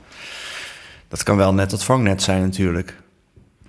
Dat 1.08 1.22
kan 1.22 1.36
wel 1.36 1.54
net 1.54 1.70
dat 1.70 1.84
vangnet 1.84 2.22
zijn 2.22 2.42
natuurlijk. 2.42 2.96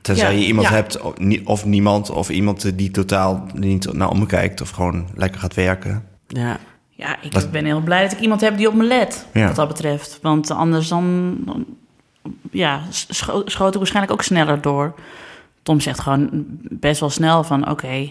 Tenzij 0.01 0.33
Ja, 0.33 0.39
je 0.39 0.45
iemand 0.45 0.67
ja. 0.67 0.73
hebt 0.73 1.01
of, 1.01 1.17
nie- 1.17 1.47
of 1.47 1.65
niemand 1.65 2.09
of 2.09 2.29
iemand 2.29 2.77
die 2.77 2.91
totaal 2.91 3.45
niet 3.53 3.93
naar 3.93 4.09
omkijkt. 4.09 4.61
Of 4.61 4.69
gewoon 4.69 5.07
lekker 5.15 5.39
gaat 5.39 5.53
werken. 5.53 6.03
ja. 6.27 6.59
Ja, 6.89 7.21
ik 7.21 7.31
Dat- 7.31 7.51
ben 7.51 7.65
heel 7.65 7.81
blij 7.81 8.01
dat 8.03 8.11
ik 8.11 8.19
iemand 8.19 8.41
heb 8.41 8.57
die 8.57 8.67
op 8.67 8.73
me 8.73 8.83
let, 8.83 9.25
Ja. 9.33 9.47
wat 9.47 9.55
dat 9.55 9.67
betreft. 9.67 10.19
Want 10.21 10.51
anders 10.51 10.87
dan, 10.87 11.35
ja, 12.51 12.81
scho- 12.89 13.41
schoot 13.45 13.71
ik 13.71 13.77
waarschijnlijk 13.77 14.13
ook 14.13 14.23
sneller 14.23 14.61
door. 14.61 14.93
Tom 15.63 15.79
zegt 15.79 15.99
gewoon 15.99 16.29
best 16.61 16.99
wel 16.99 17.09
snel 17.09 17.43
van, 17.43 17.69
oké, 17.69 18.09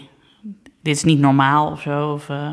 dit 0.81 0.95
is 0.95 1.03
niet 1.03 1.19
normaal 1.19 1.71
of 1.71 1.81
zo. 1.81 2.11
Of 2.11 2.29
eh, 2.29 2.49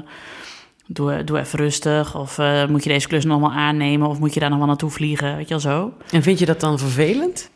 doe, 0.87 1.25
doe 1.25 1.39
even 1.39 1.59
rustig. 1.59 2.17
Of 2.17 2.39
eh, 2.39 2.67
moet 2.67 2.85
je 2.85 2.91
deze 2.91 3.09
klus 3.09 3.25
nog 3.25 3.41
wel 3.41 3.53
aannemen? 3.53 4.09
Of 4.09 4.19
moet 4.19 4.35
je 4.35 4.41
daar 4.41 4.51
nog 4.51 4.59
wel 4.59 4.67
naartoe 4.67 4.91
vliegen? 4.91 5.37
Weet 5.37 5.49
je 5.49 5.61
wel 5.61 5.73
zo. 5.73 5.93
En 6.11 6.23
vind 6.23 6.39
je 6.39 6.47
dat 6.47 6.61
dan 6.61 6.79
vervelend? 6.79 7.51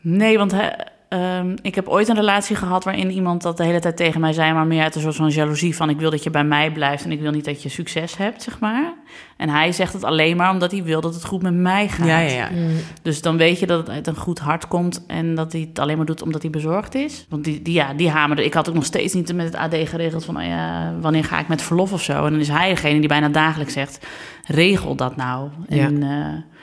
Nee, 0.00 0.38
want 0.38 0.52
hij, 0.52 0.88
ehm, 1.08 1.56
ik 1.62 1.74
heb 1.74 1.88
ooit 1.88 2.08
een 2.08 2.16
relatie 2.16 2.56
gehad 2.56 2.84
waarin 2.84 3.10
iemand 3.10 3.42
dat 3.42 3.56
de 3.56 3.64
hele 3.64 3.80
tijd 3.80 3.96
tegen 3.96 4.20
mij 4.20 4.32
zei, 4.32 4.52
maar 4.52 4.66
meer 4.66 4.82
uit 4.82 4.94
een 4.94 5.00
soort 5.00 5.16
van 5.16 5.28
jaloezie 5.28 5.76
van 5.76 5.90
ik 5.90 5.98
wil 5.98 6.10
dat 6.10 6.22
je 6.22 6.30
bij 6.30 6.44
mij 6.44 6.72
blijft 6.72 7.04
en 7.04 7.12
ik 7.12 7.20
wil 7.20 7.30
niet 7.30 7.44
dat 7.44 7.62
je 7.62 7.68
succes 7.68 8.16
hebt, 8.16 8.42
zeg 8.42 8.58
maar. 8.60 8.94
En 9.36 9.48
hij 9.48 9.72
zegt 9.72 9.92
het 9.92 10.04
alleen 10.04 10.36
maar 10.36 10.50
omdat 10.50 10.70
hij 10.70 10.82
wil 10.82 11.00
dat 11.00 11.14
het 11.14 11.24
goed 11.24 11.42
met 11.42 11.54
mij 11.54 11.88
gaat. 11.88 12.06
Ja, 12.06 12.18
ja, 12.18 12.30
ja. 12.30 12.48
Mm. 12.52 12.76
Dus 13.02 13.22
dan 13.22 13.36
weet 13.36 13.58
je 13.58 13.66
dat 13.66 13.78
het 13.78 13.88
uit 13.88 14.06
een 14.06 14.16
goed 14.16 14.38
hart 14.38 14.68
komt 14.68 15.04
en 15.06 15.34
dat 15.34 15.52
hij 15.52 15.60
het 15.60 15.78
alleen 15.78 15.96
maar 15.96 16.06
doet 16.06 16.22
omdat 16.22 16.42
hij 16.42 16.50
bezorgd 16.50 16.94
is. 16.94 17.26
Want 17.28 17.44
die, 17.44 17.62
die, 17.62 17.74
ja, 17.74 17.94
die 17.94 18.10
hamerde. 18.10 18.44
Ik 18.44 18.54
had 18.54 18.68
ook 18.68 18.74
nog 18.74 18.84
steeds 18.84 19.14
niet 19.14 19.34
met 19.34 19.46
het 19.46 19.56
AD 19.56 19.74
geregeld 19.88 20.24
van, 20.24 20.36
oh 20.36 20.44
ja, 20.44 20.94
wanneer 21.00 21.24
ga 21.24 21.38
ik 21.38 21.48
met 21.48 21.62
verlof 21.62 21.92
of 21.92 22.02
zo. 22.02 22.24
En 22.24 22.30
dan 22.30 22.40
is 22.40 22.48
hij 22.48 22.68
degene 22.68 22.98
die 22.98 23.08
bijna 23.08 23.28
dagelijks 23.28 23.72
zegt, 23.72 24.06
regel 24.46 24.94
dat 24.94 25.16
nou. 25.16 25.48
En, 25.68 26.02
eh, 26.02 26.55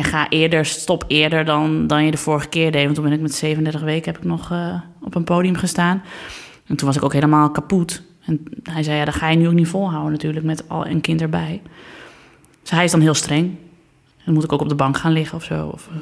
en 0.00 0.06
ga 0.06 0.28
eerder, 0.28 0.66
stop 0.66 1.04
eerder 1.06 1.44
dan, 1.44 1.86
dan 1.86 2.04
je 2.04 2.10
de 2.10 2.16
vorige 2.16 2.48
keer 2.48 2.72
deed. 2.72 2.82
Want 2.82 2.94
toen 2.94 3.04
ben 3.04 3.12
ik 3.12 3.20
met 3.20 3.34
37 3.34 3.80
weken 3.80 4.12
heb 4.12 4.22
ik 4.22 4.28
nog 4.28 4.50
eh, 4.50 4.80
op 5.00 5.14
een 5.14 5.24
podium 5.24 5.56
gestaan. 5.56 6.02
En 6.66 6.76
toen 6.76 6.86
was 6.86 6.96
ik 6.96 7.02
ook 7.02 7.12
helemaal 7.12 7.50
kapot. 7.50 8.02
En 8.24 8.42
hij 8.62 8.82
zei, 8.82 8.96
ja, 8.96 9.04
dat 9.04 9.14
ga 9.14 9.28
je 9.28 9.36
nu 9.36 9.48
ook 9.48 9.54
niet 9.54 9.68
volhouden 9.68 10.12
natuurlijk 10.12 10.44
met 10.44 10.68
al 10.68 10.86
een 10.86 11.00
kind 11.00 11.20
erbij. 11.20 11.62
Dus 12.60 12.70
hij 12.70 12.84
is 12.84 12.90
dan 12.90 13.00
heel 13.00 13.14
streng. 13.14 13.56
Dan 14.24 14.34
moet 14.34 14.44
ik 14.44 14.52
ook 14.52 14.60
op 14.60 14.68
de 14.68 14.74
bank 14.74 14.96
gaan 14.96 15.12
liggen 15.12 15.36
of 15.36 15.44
zo. 15.44 15.66
Of, 15.66 15.88
eh, 15.88 15.96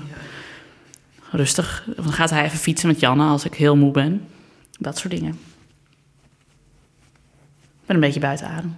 rustig. 1.31 1.89
Dan 1.97 2.13
gaat 2.13 2.31
hij 2.31 2.45
even 2.45 2.59
fietsen 2.59 2.89
met 2.89 3.01
Janne 3.01 3.25
als 3.25 3.45
ik 3.45 3.55
heel 3.55 3.77
moe 3.77 3.93
ben. 3.93 4.27
Dat 4.79 4.99
soort 4.99 5.13
dingen. 5.13 5.39
ben 7.87 7.97
een 7.97 8.03
beetje 8.03 8.21
buiten 8.21 8.47
adem. 8.47 8.77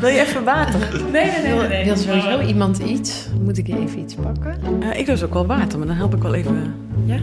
Wil 0.00 0.08
je 0.08 0.20
even 0.20 0.44
water? 0.44 1.02
Nee, 1.12 1.30
nee, 1.42 1.54
Wil, 1.54 1.84
wil 1.84 1.96
sowieso 1.96 2.40
iemand 2.40 2.78
iets? 2.78 3.26
Moet 3.44 3.58
ik 3.58 3.68
even 3.68 3.98
iets 3.98 4.14
pakken? 4.14 4.82
Eh, 4.82 4.98
ik 4.98 5.06
doe 5.06 5.14
dus 5.14 5.22
ook 5.24 5.32
wel 5.32 5.46
water, 5.46 5.78
maar 5.78 5.86
dan 5.86 5.96
help 5.96 6.14
ik 6.14 6.22
wel 6.22 6.34
even 6.34 6.74
Ja? 7.04 7.16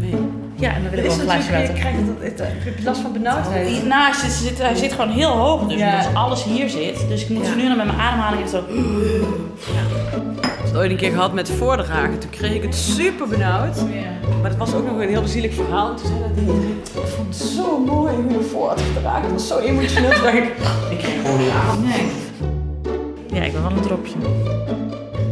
Ja, 0.55 0.73
en 0.73 0.81
dan 0.81 0.91
wil 0.91 0.99
ik 0.99 1.05
wel 1.05 1.13
een 1.13 1.21
glaasje 1.21 1.51
water. 1.51 1.73
krijg 1.73 1.95
je 1.95 2.43
heb 2.43 2.77
je 2.77 2.83
last 2.83 3.01
van 3.01 3.13
benauwdheid? 3.13 3.85
Nou, 3.85 4.13
hij 4.15 4.29
zit, 4.29 4.57
hij 4.61 4.75
zit 4.75 4.91
gewoon 4.93 5.09
heel 5.09 5.29
hoog, 5.29 5.67
dus 5.67 5.77
Ja. 5.79 5.97
omdat 5.97 6.13
alles 6.15 6.43
hier 6.43 6.69
zit. 6.69 7.05
Dus 7.09 7.21
ik 7.23 7.29
moet 7.29 7.45
Ja. 7.45 7.55
nu 7.55 7.67
dan 7.67 7.77
met 7.77 7.85
mijn 7.85 7.99
ademhaling 7.99 8.43
even 8.45 8.49
zo... 8.49 8.57
Ik 8.57 8.75
heb 10.57 10.63
het 10.65 10.77
ooit 10.77 10.91
een 10.91 10.97
keer 10.97 11.11
gehad 11.11 11.33
met 11.33 11.49
voordragen. 11.49 12.19
Toen 12.19 12.29
kreeg 12.29 12.53
ik 12.53 12.61
het 12.61 12.75
super 12.75 13.27
benauwd. 13.27 13.75
Maar 14.41 14.49
het 14.49 14.57
was 14.59 14.73
ook 14.73 14.85
nog 14.85 14.99
een 14.99 15.09
heel 15.09 15.27
zielig 15.27 15.53
verhaal. 15.53 15.89
En 15.89 15.95
toen 15.95 16.07
zei 16.07 16.19
dat 16.19 16.35
ding, 16.35 16.49
ik 16.49 17.07
vond 17.15 17.27
het 17.27 17.47
zo 17.47 17.79
mooi 17.79 18.13
hoe 18.15 18.31
je 18.31 18.41
voor 18.41 18.67
had 18.67 18.81
gedragen. 18.95 19.21
Het 19.21 19.31
was 19.31 19.47
zo 19.47 19.57
emotioneel. 19.59 20.11
Toen 20.11 20.21
dacht 20.23 20.35
ik, 20.35 20.43
ik 20.89 20.97
kreeg 20.97 21.21
gewoon 21.21 21.37
niet 21.39 21.49
aan. 21.49 21.83
Nee. 21.83 22.05
Ja, 23.39 23.45
ik 23.45 23.51
ben 23.53 23.61
wel 23.61 23.71
een 23.71 23.81
dropje. 23.81 24.13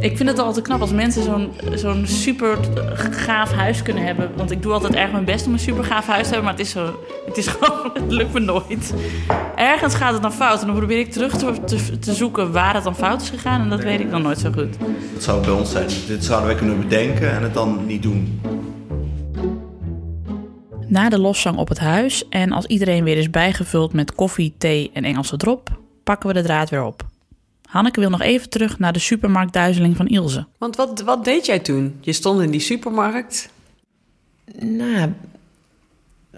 Ik 0.04 0.18
vind 0.18 0.30
het 0.30 0.40
altijd 0.40 0.66
knap 0.66 0.82
als 0.82 0.92
mensen 0.92 1.24
zo'n 1.24 1.52
zo'n 1.74 2.08
super 2.08 2.58
gaaf 3.12 3.52
huis 3.52 3.82
kunnen 3.82 4.04
hebben. 4.04 4.32
Want 4.36 4.52
ik 4.52 4.62
doe 4.62 4.74
altijd 4.74 4.94
erg 4.94 5.12
mijn 5.12 5.26
best 5.26 5.48
om 5.48 5.54
een 5.54 5.60
super 5.60 5.84
gaaf 5.84 6.08
huis 6.08 6.28
te 6.28 6.34
hebben. 6.34 6.44
Maar 6.44 6.54
het 6.54 6.62
is, 6.62 6.72
zo, 6.72 7.00
het 7.26 7.38
is 7.38 7.48
gewoon, 7.54 7.92
het 7.94 8.12
lukt 8.12 8.34
me 8.34 8.40
nooit. 8.40 8.94
Ergens 9.56 9.96
gaat 9.96 10.14
het 10.14 10.22
dan 10.22 10.34
fout. 10.34 10.62
En 10.62 10.68
dan 10.68 10.76
probeer 10.76 11.00
ik 11.00 11.12
terug 11.12 11.38
te, 11.38 11.64
te, 11.66 12.00
te 12.00 12.14
zoeken 12.14 12.52
waar 12.52 12.74
het 12.74 12.84
dan 12.84 12.96
fout 12.96 13.22
is 13.22 13.30
gegaan. 13.30 13.62
En 13.62 13.70
dat 13.70 13.84
weet 13.84 14.00
ik 14.00 14.10
dan 14.10 14.22
nooit 14.22 14.40
zo 14.40 14.52
goed. 14.52 14.78
Dat 15.14 15.24
zou 15.24 15.42
bij 15.42 15.54
ons 15.54 15.72
zijn. 15.72 15.88
Dit 16.08 16.26
zouden 16.26 16.48
wij 16.48 16.58
kunnen 16.58 16.80
bedenken 16.80 17.32
en 17.32 17.44
het 17.44 17.54
dan 17.54 17.86
niet 17.86 18.04
doen. 18.04 18.42
Na 20.88 21.10
de 21.10 21.20
lofzang 21.20 21.58
op 21.58 21.70
het 21.70 21.80
huis 21.80 22.30
en 22.30 22.52
als 22.52 22.66
iedereen 22.66 23.04
weer 23.04 23.18
is 23.18 23.30
bijgevuld 23.30 23.94
met 23.94 24.16
koffie, 24.16 24.54
thee 24.58 24.90
en 24.94 25.04
Engelse 25.04 25.38
drop, 25.38 25.70
pakken 26.04 26.28
we 26.28 26.34
de 26.34 26.44
draad 26.44 26.70
weer 26.70 26.84
op. 26.84 27.12
Hanneke 27.74 28.00
wil 28.00 28.10
nog 28.10 28.22
even 28.22 28.50
terug 28.50 28.80
naar 28.80 28.94
de 28.94 29.00
supermarktduizeling 29.00 29.96
van 29.96 30.08
Ilse. 30.08 30.46
Want 30.58 30.76
wat, 30.76 31.02
wat 31.02 31.26
deed 31.26 31.46
jij 31.46 31.60
toen? 31.60 31.98
Je 32.02 32.14
stond 32.14 32.42
in 32.42 32.52
die 32.52 32.60
supermarkt. 32.60 33.50
Nou, 34.60 35.12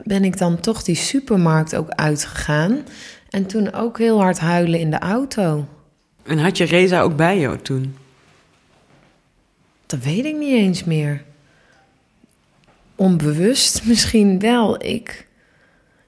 ben 0.04 0.24
ik 0.24 0.38
dan 0.38 0.60
toch 0.60 0.84
die 0.84 0.96
supermarkt 0.96 1.76
ook 1.76 1.90
uitgegaan. 1.90 2.86
En 3.30 3.46
toen 3.46 3.74
ook 3.74 3.98
heel 3.98 4.22
hard 4.22 4.40
huilen 4.40 4.80
in 4.80 4.92
de 4.92 5.00
auto. 5.00 5.68
En 6.24 6.38
had 6.38 6.58
je 6.58 6.64
Reza 6.64 7.02
ook 7.02 7.16
bij 7.16 7.40
jou 7.40 7.58
toen? 7.58 7.96
Dat 9.86 10.00
weet 10.00 10.26
ik 10.26 10.36
niet 10.36 10.54
eens 10.54 10.84
meer. 10.84 11.24
Onbewust 12.96 13.86
misschien 13.86 14.40
wel. 14.40 14.84
Ik. 14.84 15.28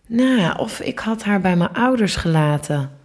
Nou, 0.06 0.60
of 0.60 0.80
ik 0.80 1.00
had 1.00 1.24
haar 1.24 1.42
bij 1.42 1.56
mijn 1.56 1.74
ouders 1.74 2.16
gelaten. 2.16 2.97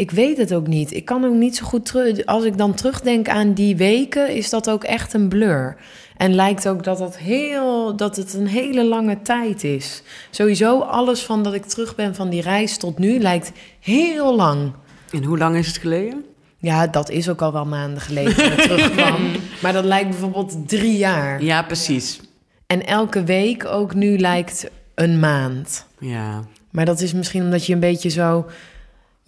Ik 0.00 0.10
weet 0.10 0.36
het 0.36 0.54
ook 0.54 0.66
niet. 0.66 0.92
Ik 0.92 1.04
kan 1.04 1.24
ook 1.24 1.34
niet 1.34 1.56
zo 1.56 1.64
goed 1.66 1.86
terug. 1.86 2.26
Als 2.26 2.44
ik 2.44 2.58
dan 2.58 2.74
terugdenk 2.74 3.28
aan 3.28 3.52
die 3.52 3.76
weken, 3.76 4.34
is 4.34 4.50
dat 4.50 4.70
ook 4.70 4.84
echt 4.84 5.12
een 5.12 5.28
blur. 5.28 5.76
En 6.16 6.34
lijkt 6.34 6.68
ook 6.68 6.84
dat, 6.84 6.98
dat, 6.98 7.18
heel, 7.18 7.96
dat 7.96 8.16
het 8.16 8.34
een 8.34 8.46
hele 8.46 8.84
lange 8.84 9.22
tijd 9.22 9.64
is. 9.64 10.02
Sowieso 10.30 10.80
alles 10.80 11.22
van 11.22 11.42
dat 11.42 11.54
ik 11.54 11.64
terug 11.64 11.94
ben 11.94 12.14
van 12.14 12.28
die 12.28 12.42
reis 12.42 12.76
tot 12.76 12.98
nu 12.98 13.18
lijkt 13.18 13.52
heel 13.80 14.36
lang. 14.36 14.72
En 15.12 15.24
hoe 15.24 15.38
lang 15.38 15.56
is 15.56 15.66
het 15.66 15.78
geleden? 15.78 16.24
Ja, 16.58 16.86
dat 16.86 17.10
is 17.10 17.28
ook 17.28 17.42
al 17.42 17.52
wel 17.52 17.66
maanden 17.66 18.00
geleden 18.00 18.36
dat 18.36 18.52
ik 18.52 18.60
terugkwam. 18.70 19.30
Maar 19.62 19.72
dat 19.72 19.84
lijkt 19.84 20.08
bijvoorbeeld 20.08 20.68
drie 20.68 20.96
jaar. 20.96 21.42
Ja, 21.42 21.62
precies. 21.62 22.20
En 22.66 22.86
elke 22.86 23.24
week 23.24 23.64
ook 23.64 23.94
nu 23.94 24.18
lijkt 24.18 24.70
een 24.94 25.18
maand. 25.18 25.86
Ja. 25.98 26.44
Maar 26.70 26.84
dat 26.84 27.00
is 27.00 27.12
misschien 27.12 27.42
omdat 27.42 27.66
je 27.66 27.72
een 27.72 27.80
beetje 27.80 28.08
zo... 28.08 28.46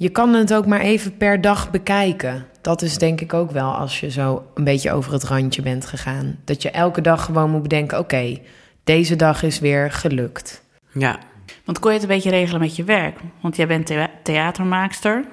Je 0.02 0.08
kan 0.08 0.34
het 0.34 0.54
ook 0.54 0.66
maar 0.66 0.80
even 0.80 1.16
per 1.16 1.40
dag 1.40 1.70
bekijken. 1.70 2.46
Dat 2.60 2.82
is 2.82 2.98
denk 2.98 3.20
ik 3.20 3.34
ook 3.34 3.50
wel 3.50 3.72
als 3.72 4.00
je 4.00 4.10
zo 4.10 4.44
een 4.54 4.64
beetje 4.64 4.92
over 4.92 5.12
het 5.12 5.24
randje 5.24 5.62
bent 5.62 5.86
gegaan. 5.86 6.38
Dat 6.44 6.62
je 6.62 6.70
elke 6.70 7.00
dag 7.00 7.24
gewoon 7.24 7.50
moet 7.50 7.62
bedenken... 7.62 7.98
oké, 7.98 8.38
deze 8.84 9.16
dag 9.16 9.42
is 9.42 9.58
weer 9.58 9.90
gelukt. 9.90 10.62
Ja. 10.92 11.18
Want 11.64 11.78
kon 11.78 11.90
je 11.90 11.98
het 11.98 12.08
een 12.08 12.14
beetje 12.14 12.30
regelen 12.30 12.60
met 12.60 12.76
je 12.76 12.84
werk? 12.84 13.18
Want 13.40 13.56
jij 13.56 13.66
bent 13.66 13.86
thea- 13.86 14.10
theatermaakster 14.22 15.24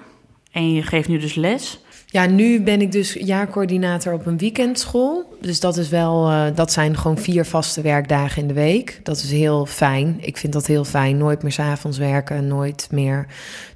en 0.52 0.74
je 0.74 0.82
geeft 0.82 1.08
nu 1.08 1.18
dus 1.18 1.36
les. 1.36 1.80
Ja, 2.12 2.26
nu 2.26 2.62
ben 2.62 2.82
ik 2.82 2.92
dus 2.92 3.14
jaarcoördinator 3.14 4.14
op 4.14 4.26
een 4.26 4.38
weekendschool. 4.38 5.38
Dus 5.42 5.60
dat 5.60 5.78
is 5.78 5.90
wel, 5.90 6.30
eh, 6.30 6.46
dat 6.56 6.72
zijn 6.72 6.98
gewoon 6.98 7.18
vier 7.18 7.46
vaste 7.46 7.82
werkdagen 7.82 8.42
in 8.42 8.48
de 8.48 8.54
week. 8.54 9.00
Dat 9.04 9.18
is 9.18 9.32
heel 9.32 9.66
fijn. 9.66 10.18
Ik 10.20 10.38
vind 10.38 10.54
dat 10.54 10.66
heel 10.66 10.86
fijn. 10.86 11.18
Nooit 11.18 11.42
meer 11.44 11.52
's 11.52 11.60
avonds 11.60 11.98
werken, 11.98 12.48
nooit 12.48 12.88
meer 12.92 13.28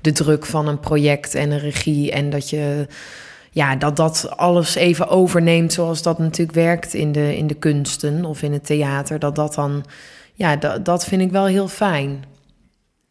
de 0.01 0.11
druk 0.11 0.45
van 0.45 0.67
een 0.67 0.79
project 0.79 1.35
en 1.35 1.51
een 1.51 1.59
regie. 1.59 2.11
En 2.11 2.29
dat 2.29 2.49
je, 2.49 2.87
ja, 3.51 3.75
dat 3.75 3.95
dat 3.95 4.37
alles 4.37 4.75
even 4.75 5.07
overneemt 5.07 5.73
zoals 5.73 6.01
dat 6.01 6.19
natuurlijk 6.19 6.57
werkt 6.57 6.93
in 6.93 7.11
de, 7.11 7.37
in 7.37 7.47
de 7.47 7.55
kunsten 7.55 8.25
of 8.25 8.41
in 8.41 8.53
het 8.53 8.65
theater. 8.65 9.19
Dat 9.19 9.35
dat 9.35 9.53
dan, 9.53 9.83
ja, 10.33 10.55
dat, 10.55 10.85
dat 10.85 11.05
vind 11.05 11.21
ik 11.21 11.31
wel 11.31 11.45
heel 11.45 11.67
fijn. 11.67 12.23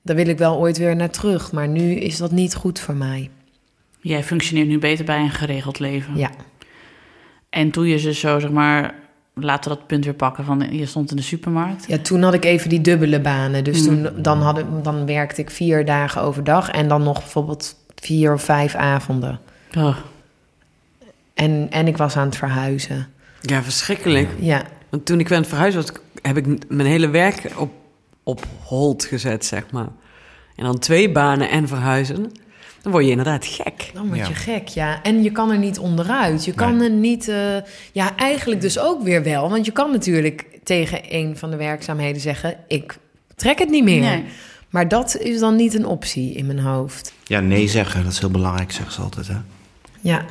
Daar 0.02 0.16
wil 0.16 0.28
ik 0.28 0.38
wel 0.38 0.58
ooit 0.58 0.78
weer 0.78 0.96
naar 0.96 1.10
terug, 1.10 1.52
maar 1.52 1.68
nu 1.68 1.94
is 1.94 2.16
dat 2.16 2.30
niet 2.30 2.54
goed 2.54 2.80
voor 2.80 2.94
mij. 2.94 3.30
Jij 4.02 4.22
functioneert 4.24 4.68
nu 4.68 4.78
beter 4.78 5.04
bij 5.04 5.18
een 5.20 5.30
geregeld 5.30 5.78
leven. 5.78 6.16
Ja. 6.16 6.30
En 7.50 7.70
toen 7.70 7.86
je 7.86 7.98
ze 7.98 8.12
zo, 8.14 8.38
zeg 8.38 8.50
maar, 8.50 8.94
laten 9.34 9.70
we 9.70 9.76
dat 9.76 9.86
punt 9.86 10.04
weer 10.04 10.14
pakken 10.14 10.44
van 10.44 10.66
je 10.70 10.86
stond 10.86 11.10
in 11.10 11.16
de 11.16 11.22
supermarkt. 11.22 11.84
Ja, 11.88 11.98
toen 11.98 12.22
had 12.22 12.34
ik 12.34 12.44
even 12.44 12.68
die 12.68 12.80
dubbele 12.80 13.20
banen. 13.20 13.64
Dus 13.64 13.86
Hmm. 13.86 14.02
toen 14.12 14.22
dan, 14.22 14.42
had 14.42 14.58
ik, 14.58 14.64
dan 14.82 15.06
werkte 15.06 15.40
ik 15.40 15.50
vier 15.50 15.84
dagen 15.84 16.22
overdag 16.22 16.70
en 16.70 16.88
dan 16.88 17.02
nog 17.02 17.18
bijvoorbeeld 17.18 17.76
vier 17.94 18.32
of 18.32 18.42
vijf 18.42 18.74
avonden. 18.74 19.40
Oh, 19.76 19.96
En, 21.34 21.66
en 21.70 21.86
ik 21.86 21.96
was 21.96 22.16
aan 22.16 22.26
het 22.26 22.36
verhuizen. 22.36 23.06
Ja, 23.40 23.62
verschrikkelijk. 23.62 24.28
Ja, 24.38 24.62
Want 24.90 25.06
toen 25.06 25.20
ik 25.20 25.30
aan 25.32 25.38
het 25.38 25.48
verhuizen 25.48 25.80
was, 25.80 25.92
heb 26.22 26.36
ik 26.36 26.68
mijn 26.70 26.88
hele 26.88 27.08
werk 27.08 27.52
op, 27.56 27.72
op 28.22 28.46
hold 28.64 29.04
gezet, 29.04 29.44
zeg 29.44 29.70
maar. 29.70 29.88
En 30.56 30.64
dan 30.64 30.78
twee 30.78 31.12
banen 31.12 31.50
en 31.50 31.68
verhuizen. 31.68 32.32
Dan 32.82 32.92
word 32.92 33.04
je 33.04 33.10
inderdaad 33.10 33.46
gek. 33.46 33.90
dan 33.94 34.06
word 34.06 34.18
Ja. 34.18 34.26
je 34.28 34.34
gek, 34.34 34.68
ja. 34.68 35.02
En 35.02 35.22
je 35.22 35.30
kan 35.32 35.50
er 35.50 35.58
niet 35.58 35.78
onderuit. 35.78 36.44
Je 36.44 36.52
kan 36.52 36.76
Nee. 36.76 36.88
er 36.88 36.94
niet... 36.94 37.28
eh, 37.28 37.56
ja, 37.92 38.16
eigenlijk 38.16 38.60
dus 38.60 38.78
ook 38.78 39.02
weer 39.02 39.22
wel. 39.22 39.50
Want 39.50 39.66
je 39.66 39.72
kan 39.72 39.90
natuurlijk 39.90 40.46
tegen 40.62 41.00
een 41.08 41.36
van 41.36 41.50
de 41.50 41.56
werkzaamheden 41.56 42.20
zeggen... 42.20 42.56
ik 42.68 42.96
trek 43.36 43.58
het 43.58 43.68
niet 43.70 43.84
meer. 43.84 44.00
nee. 44.00 44.24
Maar 44.70 44.88
dat 44.88 45.16
is 45.18 45.38
dan 45.40 45.56
niet 45.56 45.74
een 45.74 45.86
optie 45.86 46.32
in 46.34 46.46
mijn 46.46 46.58
hoofd. 46.58 47.12
Ja, 47.24 47.40
nee 47.40 47.68
zeggen, 47.68 48.02
dat 48.02 48.12
is 48.12 48.18
heel 48.18 48.30
belangrijk, 48.30 48.72
zeggen 48.72 48.92
ze 48.94 49.00
altijd. 49.00 49.28
Hè? 49.28 49.36
Ja, 50.00 50.24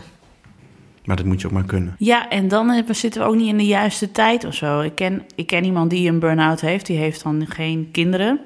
Maar 1.05 1.15
dat 1.15 1.25
moet 1.25 1.41
je 1.41 1.47
ook 1.47 1.53
maar 1.53 1.65
kunnen. 1.65 1.95
Ja, 1.97 2.29
en 2.29 2.47
dan 2.47 2.69
eh, 2.71 2.83
zitten 2.93 3.21
we 3.21 3.27
ook 3.27 3.35
niet 3.35 3.47
in 3.47 3.57
de 3.57 3.65
juiste 3.65 4.11
tijd 4.11 4.45
of 4.45 4.53
zo. 4.53 4.79
Ik 4.79 4.95
ken, 4.95 5.21
ik 5.35 5.47
ken 5.47 5.63
iemand 5.63 5.89
die 5.89 6.09
een 6.09 6.19
burn-out 6.19 6.61
heeft. 6.61 6.85
Die 6.85 6.97
heeft 6.97 7.23
dan 7.23 7.45
geen 7.49 7.89
kinderen. 7.91 8.39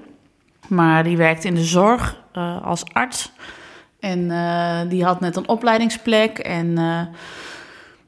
Maar 0.67 1.03
die 1.03 1.17
werkt 1.17 1.43
in 1.43 1.55
de 1.55 1.63
zorg 1.63 2.21
eh, 2.33 2.65
als 2.65 2.83
arts. 2.93 3.31
En 4.05 4.31
eh, 4.31 4.89
die 4.89 5.03
had 5.03 5.19
net 5.19 5.35
een 5.35 5.47
opleidingsplek. 5.47 6.37
En 6.37 6.77
eh, 6.77 7.01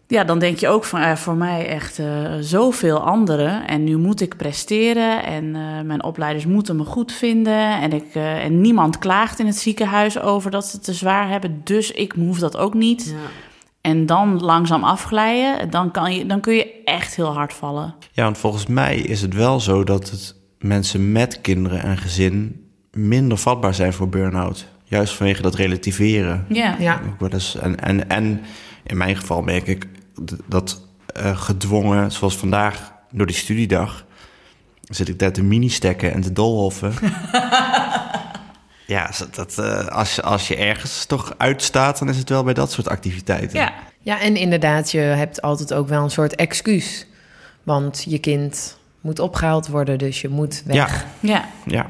ja, 0.07 0.23
dan 0.23 0.39
denk 0.39 0.57
je 0.57 0.67
ook 0.67 0.83
van 0.83 1.17
voor 1.17 1.35
mij 1.35 1.67
echt 1.67 1.99
eh, 1.99 2.33
zoveel 2.39 2.99
anderen. 2.99 3.67
En 3.67 3.83
nu 3.83 3.97
moet 3.97 4.21
ik 4.21 4.37
presteren. 4.37 5.23
En 5.23 5.55
eh, 5.55 5.81
mijn 5.85 6.03
opleiders 6.03 6.45
moeten 6.45 6.75
me 6.75 6.83
goed 6.83 7.11
vinden. 7.11 7.81
En, 7.81 7.93
ik, 7.93 8.05
eh, 8.13 8.43
en 8.43 8.61
niemand 8.61 8.97
klaagt 8.99 9.39
in 9.39 9.45
het 9.45 9.55
ziekenhuis 9.55 10.19
over 10.19 10.51
dat 10.51 10.65
ze 10.65 10.75
het 10.75 10.85
te 10.85 10.93
zwaar 10.93 11.29
hebben. 11.29 11.61
Dus 11.63 11.91
ik 11.91 12.11
hoef 12.11 12.39
dat 12.39 12.57
ook 12.57 12.73
niet. 12.73 13.05
Ja. 13.05 13.29
En 13.81 14.05
dan 14.05 14.41
langzaam 14.41 14.83
afglijden, 14.83 15.69
dan, 15.69 15.91
kan 15.91 16.15
je, 16.15 16.25
dan 16.25 16.39
kun 16.39 16.53
je 16.53 16.83
echt 16.83 17.15
heel 17.15 17.33
hard 17.33 17.53
vallen. 17.53 17.95
Ja, 18.11 18.23
want 18.23 18.37
volgens 18.37 18.65
mij 18.65 18.97
is 18.97 19.21
het 19.21 19.33
wel 19.33 19.59
zo 19.59 19.83
dat 19.83 20.09
het 20.09 20.35
mensen 20.59 21.11
met 21.11 21.41
kinderen 21.41 21.81
en 21.81 21.97
gezin 21.97 22.65
minder 22.91 23.37
vatbaar 23.37 23.73
zijn 23.73 23.93
voor 23.93 24.09
burn-out. 24.09 24.67
Juist 24.89 25.13
vanwege 25.13 25.41
dat 25.41 25.55
relativeren. 25.55 26.45
Ja. 26.49 26.75
ja. 26.79 27.01
Ook 27.07 27.19
wel 27.19 27.29
eens. 27.29 27.55
En, 27.55 27.79
en, 27.79 28.09
en 28.09 28.41
in 28.83 28.97
mijn 28.97 29.15
geval 29.15 29.41
merk 29.41 29.67
ik 29.67 29.87
dat 30.45 30.81
eh, 31.05 31.41
gedwongen, 31.41 32.11
zoals 32.11 32.37
vandaag 32.37 32.93
door 33.11 33.25
die 33.25 33.35
studiedag, 33.35 34.05
zit 34.81 35.07
ik 35.07 35.19
daar 35.19 35.31
te 35.31 35.43
mini-stekken 35.43 36.13
en 36.13 36.21
te 36.21 36.33
dolhoffen. 36.33 36.93
ja, 38.95 39.11
dat, 39.31 39.57
eh, 39.57 39.87
als, 39.87 40.15
je, 40.15 40.21
als 40.21 40.47
je 40.47 40.55
ergens 40.55 41.05
toch 41.05 41.33
uitstaat, 41.37 41.99
dan 41.99 42.09
is 42.09 42.17
het 42.17 42.29
wel 42.29 42.43
bij 42.43 42.53
dat 42.53 42.71
soort 42.71 42.89
activiteiten. 42.89 43.59
Ja. 43.59 43.73
Ja, 43.99 44.19
en 44.19 44.35
inderdaad, 44.35 44.91
je 44.91 44.99
hebt 44.99 45.41
altijd 45.41 45.73
ook 45.73 45.87
wel 45.87 46.03
een 46.03 46.11
soort 46.11 46.35
excuus. 46.35 47.07
Want 47.63 48.05
je 48.07 48.17
kind 48.19 48.77
moet 49.01 49.19
opgehaald 49.19 49.67
worden, 49.67 49.97
dus 49.97 50.21
je 50.21 50.29
moet 50.29 50.63
weg. 50.65 51.05
Ja, 51.19 51.29
Ja. 51.31 51.45
ja. 51.65 51.89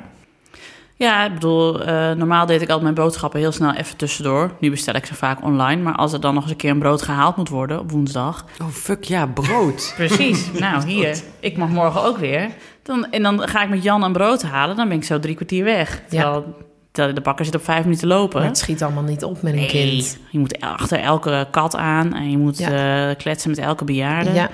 Ja, 0.98 1.26
ik 1.26 1.34
bedoel, 1.34 1.82
eh, 1.84 2.12
normaal 2.12 2.46
deed 2.46 2.56
ik 2.62 2.68
altijd 2.68 2.82
mijn 2.82 2.94
boodschappen 3.08 3.40
heel 3.40 3.52
snel 3.52 3.74
even 3.74 3.98
tussendoor. 3.98 4.52
Nu 4.60 4.70
bestel 4.70 4.94
ik 4.96 5.06
ze 5.06 5.16
vaak 5.16 5.44
online. 5.44 5.82
Maar 5.82 5.96
als 5.96 6.14
er 6.14 6.22
dan 6.22 6.34
nog 6.34 6.44
eens 6.44 6.52
een 6.52 6.58
keer 6.58 6.70
een 6.72 6.80
brood 6.80 7.02
gehaald 7.02 7.36
moet 7.36 7.50
worden 7.50 7.80
op 7.80 7.92
woensdag. 7.92 8.46
Oh, 8.62 8.68
fuck 8.68 9.04
ja, 9.04 9.26
brood. 9.26 9.94
Precies. 9.98 10.52
nou, 10.52 10.86
hier. 10.92 11.18
Ik 11.40 11.58
mag 11.58 11.70
morgen 11.70 12.04
ook 12.04 12.18
weer. 12.18 12.50
Dan, 12.84 13.08
en 13.12 13.22
dan 13.24 13.48
ga 13.48 13.64
ik 13.64 13.70
met 13.70 13.84
Jan 13.84 14.04
een 14.04 14.12
brood 14.14 14.44
halen. 14.44 14.76
Dan 14.76 14.88
ben 14.88 14.98
ik 14.98 15.04
zo 15.04 15.20
drie 15.20 15.36
kwartier 15.36 15.64
weg. 15.64 16.02
Terwijl 16.10 16.56
De, 16.92 17.14
de 17.14 17.22
bakker 17.22 17.46
zit 17.46 17.56
op 17.56 17.64
vijf 17.64 17.84
minuten 17.84 18.08
lopen. 18.08 18.40
Maar 18.40 18.48
het 18.48 18.58
schiet 18.58 18.84
allemaal 18.84 19.04
niet 19.04 19.24
op 19.24 19.42
met 19.42 19.54
een 19.54 19.60
Nee, 19.60 19.68
kind. 19.68 20.18
je 20.30 20.40
moet 20.40 20.60
achter 20.62 21.00
elke 21.00 21.48
kat 21.52 21.76
aan 21.76 22.14
en 22.14 22.32
je 22.32 22.38
moet 22.38 22.58
Ja. 22.58 23.10
eh, 23.10 23.16
kletsen 23.18 23.50
met 23.50 23.60
elke 23.60 23.84
bejaarde. 23.84 24.32
Ja, 24.34 24.50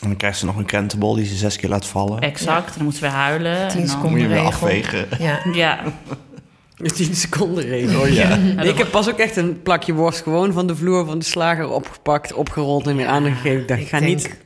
En 0.00 0.08
dan 0.08 0.16
krijgt 0.16 0.38
ze 0.38 0.44
nog 0.44 0.56
een 0.56 0.64
krentenbol 0.64 1.14
die 1.14 1.26
ze 1.26 1.34
zes 1.36 1.56
keer 1.56 1.68
laat 1.68 1.86
vallen. 1.86 2.20
Exact, 2.20 2.74
dan 2.74 2.84
moeten 2.84 3.02
we 3.02 3.08
huilen. 3.08 3.68
Tien 3.68 3.80
en 3.80 3.86
dan- 3.86 3.88
seconden. 3.96 4.10
Moet 4.10 4.20
je 4.20 4.26
weer 4.26 4.36
regel. 4.36 4.52
afvegen. 4.52 5.06
ja. 5.18 5.40
Ja, 5.52 5.82
De 6.76 6.90
10 6.90 7.14
seconden 7.14 7.64
regel. 7.64 8.00
Oh 8.00 8.08
ja. 8.08 8.36
Nee, 8.56 8.68
ik 8.68 8.78
heb 8.78 8.90
pas 8.90 9.08
ook 9.08 9.18
echt 9.18 9.36
een 9.36 9.62
plakje 9.62 9.92
worst 9.92 10.22
gewoon 10.22 10.52
van 10.52 10.66
de 10.66 10.76
vloer 10.76 11.06
van 11.06 11.18
de 11.18 11.24
slager 11.24 11.68
opgepakt, 11.68 12.32
opgerold 12.32 12.86
en 12.86 12.96
weer 12.96 13.06
aangegeven. 13.06 13.60
Ik 13.60 13.68
dacht, 13.68 13.80
ik 13.80 13.88
ga 13.88 13.98
denk- 13.98 14.10
niet... 14.10 14.36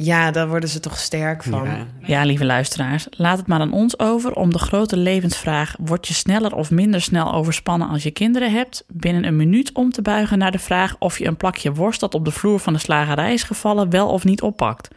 Ja, 0.00 0.30
daar 0.30 0.48
worden 0.48 0.68
ze 0.68 0.80
toch 0.80 0.98
sterk 0.98 1.42
van. 1.42 1.64
Ja. 1.64 1.86
Ja, 2.02 2.24
lieve 2.24 2.44
luisteraars, 2.44 3.06
laat 3.10 3.38
het 3.38 3.46
maar 3.46 3.60
aan 3.60 3.72
ons 3.72 3.98
over 3.98 4.34
om 4.34 4.52
de 4.52 4.58
grote 4.58 4.96
levensvraag: 4.96 5.76
word 5.78 6.08
je 6.08 6.14
sneller 6.14 6.54
of 6.54 6.70
minder 6.70 7.00
snel 7.00 7.32
overspannen 7.32 7.88
als 7.88 8.02
je 8.02 8.10
kinderen 8.10 8.52
hebt? 8.52 8.84
Binnen 8.88 9.24
een 9.24 9.36
minuut 9.36 9.72
om 9.72 9.90
te 9.90 10.02
buigen 10.02 10.38
naar 10.38 10.50
de 10.50 10.58
vraag 10.58 10.96
of 10.98 11.18
je 11.18 11.26
een 11.26 11.36
plakje 11.36 11.72
worst 11.72 12.00
dat 12.00 12.14
op 12.14 12.24
de 12.24 12.30
vloer 12.30 12.58
van 12.58 12.72
de 12.72 12.78
slagerij 12.78 13.32
is 13.32 13.42
gevallen 13.42 13.90
wel 13.90 14.08
of 14.08 14.24
niet 14.24 14.42
oppakt. 14.42 14.88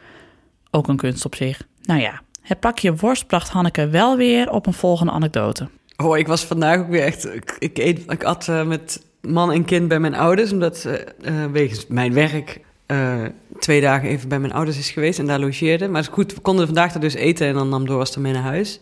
Ook 0.71 0.87
een 0.87 0.97
kunst 0.97 1.25
op 1.25 1.35
zich. 1.35 1.61
Nou 1.81 1.99
ja, 1.99 2.21
het 2.41 2.59
plakje 2.59 2.95
worst 2.95 3.27
bracht 3.27 3.49
Hanneke 3.49 3.87
wel 3.89 4.17
weer 4.17 4.51
op 4.51 4.65
een 4.65 4.73
volgende 4.73 5.11
anekdote. 5.11 5.69
Oh, 5.97 6.17
ik 6.17 6.27
was 6.27 6.45
vandaag 6.45 6.79
ook 6.79 6.89
weer 6.89 7.03
echt... 7.03 7.35
Ik, 7.35 7.55
ik, 7.59 7.77
eet, 7.77 8.11
ik 8.11 8.23
at 8.23 8.47
eh, 8.47 8.63
met 8.63 9.05
man 9.21 9.51
en 9.51 9.65
kind 9.65 9.87
bij 9.87 9.99
mijn 9.99 10.15
ouders, 10.15 10.51
omdat 10.51 10.85
eh, 11.21 11.45
wegens 11.51 11.87
mijn 11.87 12.13
werk 12.13 12.61
eh, 12.91 13.15
twee 13.59 13.81
dagen 13.81 14.09
even 14.09 14.29
bij 14.29 14.39
mijn 14.39 14.53
ouders 14.53 14.77
is 14.77 14.89
geweest 14.89 15.19
en 15.19 15.25
daar 15.27 15.39
logeerde. 15.39 15.87
Maar 15.87 16.07
goed, 16.11 16.33
we 16.33 16.39
konden 16.39 16.65
vandaag 16.65 16.91
daar 16.91 17.01
dus 17.01 17.13
eten 17.13 17.47
en 17.47 17.53
dan 17.53 17.69
nam 17.69 17.85
Doris 17.85 18.17
mee 18.17 18.33
naar 18.33 18.41
huis. 18.41 18.79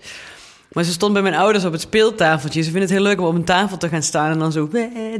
Maar 0.71 0.83
ze 0.83 0.91
stond 0.91 1.13
bij 1.13 1.21
mijn 1.21 1.35
ouders 1.35 1.65
op 1.65 1.71
het 1.71 1.81
speeltafeltje. 1.81 2.59
Ze 2.61 2.71
vinden 2.71 2.81
het 2.89 2.97
heel 2.97 3.01
leuk 3.07 3.19
om 3.19 3.25
op 3.25 3.35
een 3.35 3.43
tafel 3.43 3.77
te 3.77 3.89
gaan 3.89 4.03
staan 4.03 4.31
en 4.31 4.39
dan 4.39 4.51
zo 4.51 4.69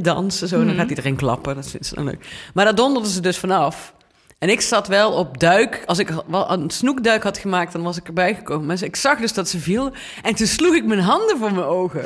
dansen. 0.02 0.48
Zo. 0.48 0.56
En 0.56 0.62
dan 0.62 0.70
Mhm. 0.70 0.80
gaat 0.80 0.90
iedereen 0.90 1.16
klappen. 1.16 1.56
Dat 1.56 1.70
vindt 1.70 1.86
ze 1.86 1.96
dan 1.96 2.04
leuk. 2.06 2.26
Maar 2.54 2.66
daar 2.66 2.76
donderden 2.76 3.12
ze 3.12 3.22
dus 3.22 3.38
vanaf. 3.38 3.94
En 4.40 4.50
ik 4.50 4.62
zat 4.62 4.88
wel 4.88 5.12
op 5.12 5.40
duik. 5.40 5.84
Als 5.86 6.00
ik 6.00 6.10
wel 6.28 6.52
een 6.52 6.70
snoekduik 6.70 7.24
had 7.24 7.38
gemaakt, 7.38 7.72
dan 7.74 7.82
was 7.84 7.98
ik 7.98 8.08
erbij 8.08 8.36
gekomen. 8.36 8.66
Maar 8.66 8.84
ik 8.84 8.96
zag 8.96 9.20
dus 9.20 9.34
dat 9.34 9.50
ze 9.50 9.60
viel. 9.60 9.92
En 10.24 10.36
toen 10.36 10.48
sloeg 10.48 10.74
ik 10.76 10.86
mijn 10.86 11.00
handen 11.00 11.38
voor 11.38 11.52
mijn 11.52 11.66
ogen. 11.66 12.04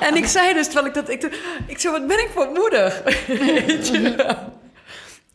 En 0.00 0.16
ik 0.16 0.26
zei 0.26 0.54
dus, 0.54 0.64
terwijl 0.66 0.86
ik 0.86 0.94
dat... 0.94 1.08
Ik, 1.10 1.40
ik 1.66 1.78
zei, 1.78 1.92
wat 1.98 2.06
ben 2.06 2.18
ik 2.18 2.28
voor 2.34 2.48
moeder? 2.54 3.02
Weet 3.26 3.88
je 3.88 4.14
wel. 4.16 4.36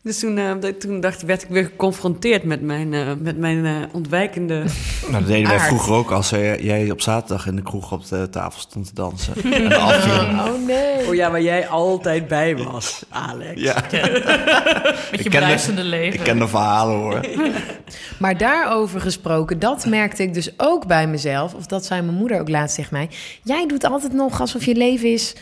Dus 0.06 0.18
toen, 0.18 0.38
eh, 0.38 0.50
dat- 0.60 0.80
toen 0.80 1.00
dacht, 1.00 1.22
werd 1.22 1.42
ik 1.42 1.48
weer 1.48 1.64
geconfronteerd 1.64 2.44
met 2.44 2.60
mijn, 2.60 2.94
eh, 2.94 3.06
met 3.18 3.38
mijn 3.38 3.64
eh, 3.66 3.72
ontwijkende... 3.92 4.64
Nou, 5.10 5.12
dat 5.12 5.26
deden 5.26 5.48
wij 5.48 5.58
vroeger 5.60 5.92
ook 5.94 6.10
als 6.10 6.30
jij 6.30 6.90
op 6.90 7.00
zaterdag 7.00 7.46
in 7.46 7.56
de 7.56 7.62
kroeg 7.62 7.92
op 7.92 8.08
de 8.08 8.28
tafel 8.30 8.60
stond 8.60 8.86
te 8.86 8.94
dansen. 8.94 9.34
en. 9.52 9.76
Oh 9.76 10.66
nee. 10.66 11.06
Oh 11.08 11.14
ja, 11.14 11.30
waar 11.30 11.42
jij 11.42 11.68
altijd 11.68 12.28
bij 12.28 12.56
was, 12.56 13.02
Alex. 13.08 13.60
Ja, 13.60 13.74
Met 13.90 13.90
je 13.90 15.06
Ik 15.10 15.20
ken 15.20 15.30
bruisende 15.30 15.84
leven. 15.84 16.18
ik 16.18 16.24
ken 16.24 16.38
de 16.38 16.48
verhalen 16.48 16.96
hoor. 16.96 17.20
Maar 18.18 18.36
daarover 18.38 19.00
gesproken, 19.00 19.58
dat 19.58 19.86
merkte 19.86 20.22
ik 20.22 20.34
dus 20.34 20.50
ook 20.56 20.86
bij 20.86 21.06
mezelf. 21.06 21.54
Of 21.54 21.66
dat 21.66 21.84
zei 21.84 22.02
mijn 22.02 22.16
moeder 22.16 22.40
ook 22.40 22.48
laatst 22.48 22.76
tegen 22.76 22.94
mij. 22.94 23.08
Jij 23.42 23.66
doet 23.66 23.84
altijd 23.84 24.12
nog 24.12 24.40
alsof 24.40 24.64
je 24.64 24.74
leven 24.74 25.12
is 25.12 25.34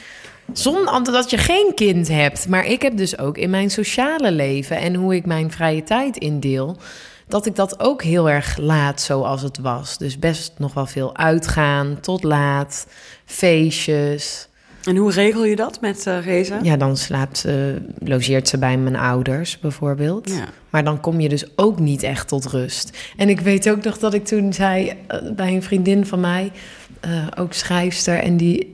zonder 0.53 1.13
dat 1.13 1.31
je 1.31 1.39
geen 1.39 1.73
kind 1.75 2.09
hebt. 2.09 2.49
Maar 2.49 2.67
ik 2.67 2.83
heb 2.83 2.97
dus 2.97 3.19
ook 3.19 3.39
in 3.39 3.51
mijn 3.51 3.71
sociale 3.71 4.33
leven 4.33 4.79
en 4.79 4.95
hoe 4.95 5.15
ik 5.15 5.27
mijn 5.27 5.51
vrije 5.51 5.83
tijd 5.83 6.17
indeel... 6.17 6.77
dat 7.29 7.47
ik 7.47 7.57
dat 7.57 7.81
ook 7.81 8.03
heel 8.03 8.31
erg 8.31 8.57
laat 8.57 9.01
zoals 9.01 9.43
het 9.43 9.59
was. 9.59 9.99
Dus 9.99 10.19
best 10.19 10.53
nog 10.59 10.75
wel 10.75 10.87
veel 10.87 11.17
uitgaan, 11.17 12.01
tot 12.01 12.23
laat, 12.23 12.87
feestjes... 13.25 14.49
En 14.85 14.97
hoe 14.97 15.11
regel 15.11 15.45
je 15.45 15.57
dat 15.57 15.81
met 15.81 16.07
eh 16.07 16.25
Reza? 16.25 16.59
Ja, 16.63 16.77
dan 16.77 16.97
slaapt 16.97 17.39
ze, 17.39 17.83
logeert 17.99 18.49
ze 18.49 18.59
bij 18.59 18.77
mijn 18.77 18.97
ouders 18.97 19.59
bijvoorbeeld. 19.59 20.31
Ja. 20.31 20.49
Maar 20.71 20.85
dan 20.85 21.01
kom 21.01 21.21
je 21.21 21.29
dus 21.29 21.47
ook 21.57 21.79
niet 21.79 22.03
echt 22.03 22.29
tot 22.29 22.47
rust. 22.47 22.99
En 23.17 23.29
ik 23.29 23.41
weet 23.41 23.71
ook 23.71 23.85
nog 23.85 23.99
dat 23.99 24.15
ik 24.15 24.25
toen 24.25 24.53
zei 24.53 24.93
eh, 25.07 25.19
bij 25.33 25.55
een 25.55 25.63
vriendin 25.63 26.07
van 26.07 26.21
mij, 26.21 26.53
eh, 27.01 27.27
ook 27.39 27.53
schrijfster, 27.53 28.19
en 28.19 28.37
die, 28.37 28.73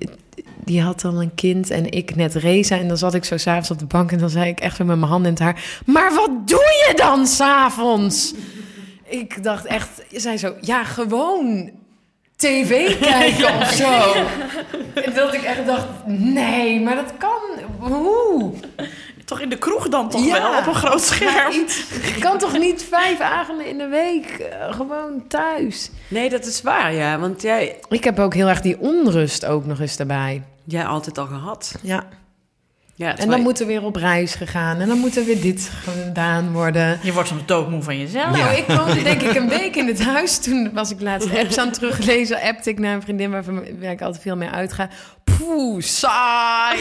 die 0.65 0.83
had 0.83 1.01
dan 1.01 1.17
een 1.21 1.35
kind 1.35 1.71
en 1.71 1.91
ik 1.91 2.17
net 2.17 2.35
Reza. 2.35 2.79
En 2.79 2.89
dan 2.89 2.97
zat 2.99 3.15
ik 3.15 3.25
zo 3.25 3.37
s'avonds 3.37 3.71
op 3.71 3.79
de 3.79 3.87
bank 3.87 4.13
en 4.13 4.19
dan 4.19 4.31
zei 4.31 4.49
ik 4.49 4.61
echt 4.61 4.77
zo 4.77 4.85
met 4.85 4.99
mijn 4.99 5.11
handen 5.11 5.29
in 5.29 5.35
het 5.35 5.43
haar, 5.43 5.83
maar 5.87 6.15
wat 6.15 6.49
doe 6.49 6.85
je 6.89 6.93
dan 6.97 7.27
s'avonds? 7.27 8.35
Ik 9.05 9.43
dacht 9.43 9.65
echt, 9.65 10.03
zei 10.11 10.37
zo, 10.37 10.55
ja, 10.61 10.85
gewoon 10.85 11.71
tv 12.37 12.99
kijken 13.01 13.59
of 13.61 13.71
zo. 13.71 14.13
En 14.95 15.15
dat 15.15 15.35
ik 15.35 15.43
echt 15.43 15.67
dacht, 15.67 15.87
nee, 16.07 16.81
maar 16.81 16.95
dat 16.95 17.13
kan, 17.19 17.41
hoe? 17.79 18.53
Toch 19.31 19.41
in 19.41 19.49
de 19.49 19.59
kroeg 19.59 19.89
dan 19.89 20.09
toch 20.09 20.25
Ja. 20.25 20.33
wel, 20.51 20.59
op 20.59 20.67
een 20.67 20.75
groot 20.75 21.01
scherm. 21.03 21.35
Maar 21.35 21.55
iets- 21.55 21.85
Ik 21.91 22.21
kan 22.21 22.39
toch 22.39 22.59
niet 22.59 22.83
vijf 22.91 23.21
avonden 23.21 23.67
in 23.67 23.79
de 23.79 23.87
week 23.87 24.27
eh, 24.27 24.73
gewoon 24.75 25.25
thuis? 25.29 25.91
Nee, 26.09 26.29
dat 26.31 26.45
is 26.47 26.63
waar, 26.63 26.93
ja. 26.95 27.19
Want 27.19 27.43
jij, 27.43 27.79
Ik 27.89 28.05
heb 28.05 28.19
ook 28.19 28.35
heel 28.35 28.49
erg 28.49 28.61
die 28.61 28.79
onrust 28.81 29.45
ook 29.47 29.67
nog 29.67 29.81
eens 29.81 29.97
daarbij. 29.97 30.43
jij 30.65 30.85
altijd 30.87 31.19
al 31.19 31.27
gehad. 31.27 31.75
Ja. 31.83 32.05
Ja, 33.01 33.17
En 33.17 33.29
dan 33.29 33.41
moet 33.41 33.61
er 33.61 33.67
weer 33.67 33.85
op 33.85 33.97
reis 33.97 34.35
gegaan. 34.35 34.81
En 34.81 34.89
dan 34.89 34.99
moet 34.99 35.17
er 35.17 35.25
weer 35.25 35.41
dit 35.41 35.71
gedaan 35.73 36.53
worden. 36.53 36.99
Je 37.03 37.13
wordt 37.13 37.29
soms 37.29 37.47
doodmoe 37.47 37.83
van 37.83 37.99
jezelf. 37.99 38.37
Nou, 38.37 38.57
ik 38.57 38.67
woonde 38.67 39.03
denk 39.03 39.23
ik 39.23 39.35
een 39.35 39.49
week 39.49 39.77
in 39.77 39.87
het 39.87 40.03
huis. 40.03 40.39
Toen 40.39 40.71
was 40.73 40.91
ik 40.91 41.01
laatst 41.01 41.37
apps 41.37 41.59
aan 41.59 41.67
het 41.67 41.75
teruglezen. 41.75 42.41
Appte 42.41 42.71
ik 42.71 42.79
naar 42.79 42.95
een 42.95 43.03
vriendin 43.03 43.31
waarvan 43.31 43.65
waar 43.81 43.91
ik 43.91 44.03
altijd 44.03 44.23
veel 44.23 44.37
mee 44.37 44.49
uitga. 44.49 44.89
Poeh, 45.25 45.83
saai. 45.83 46.79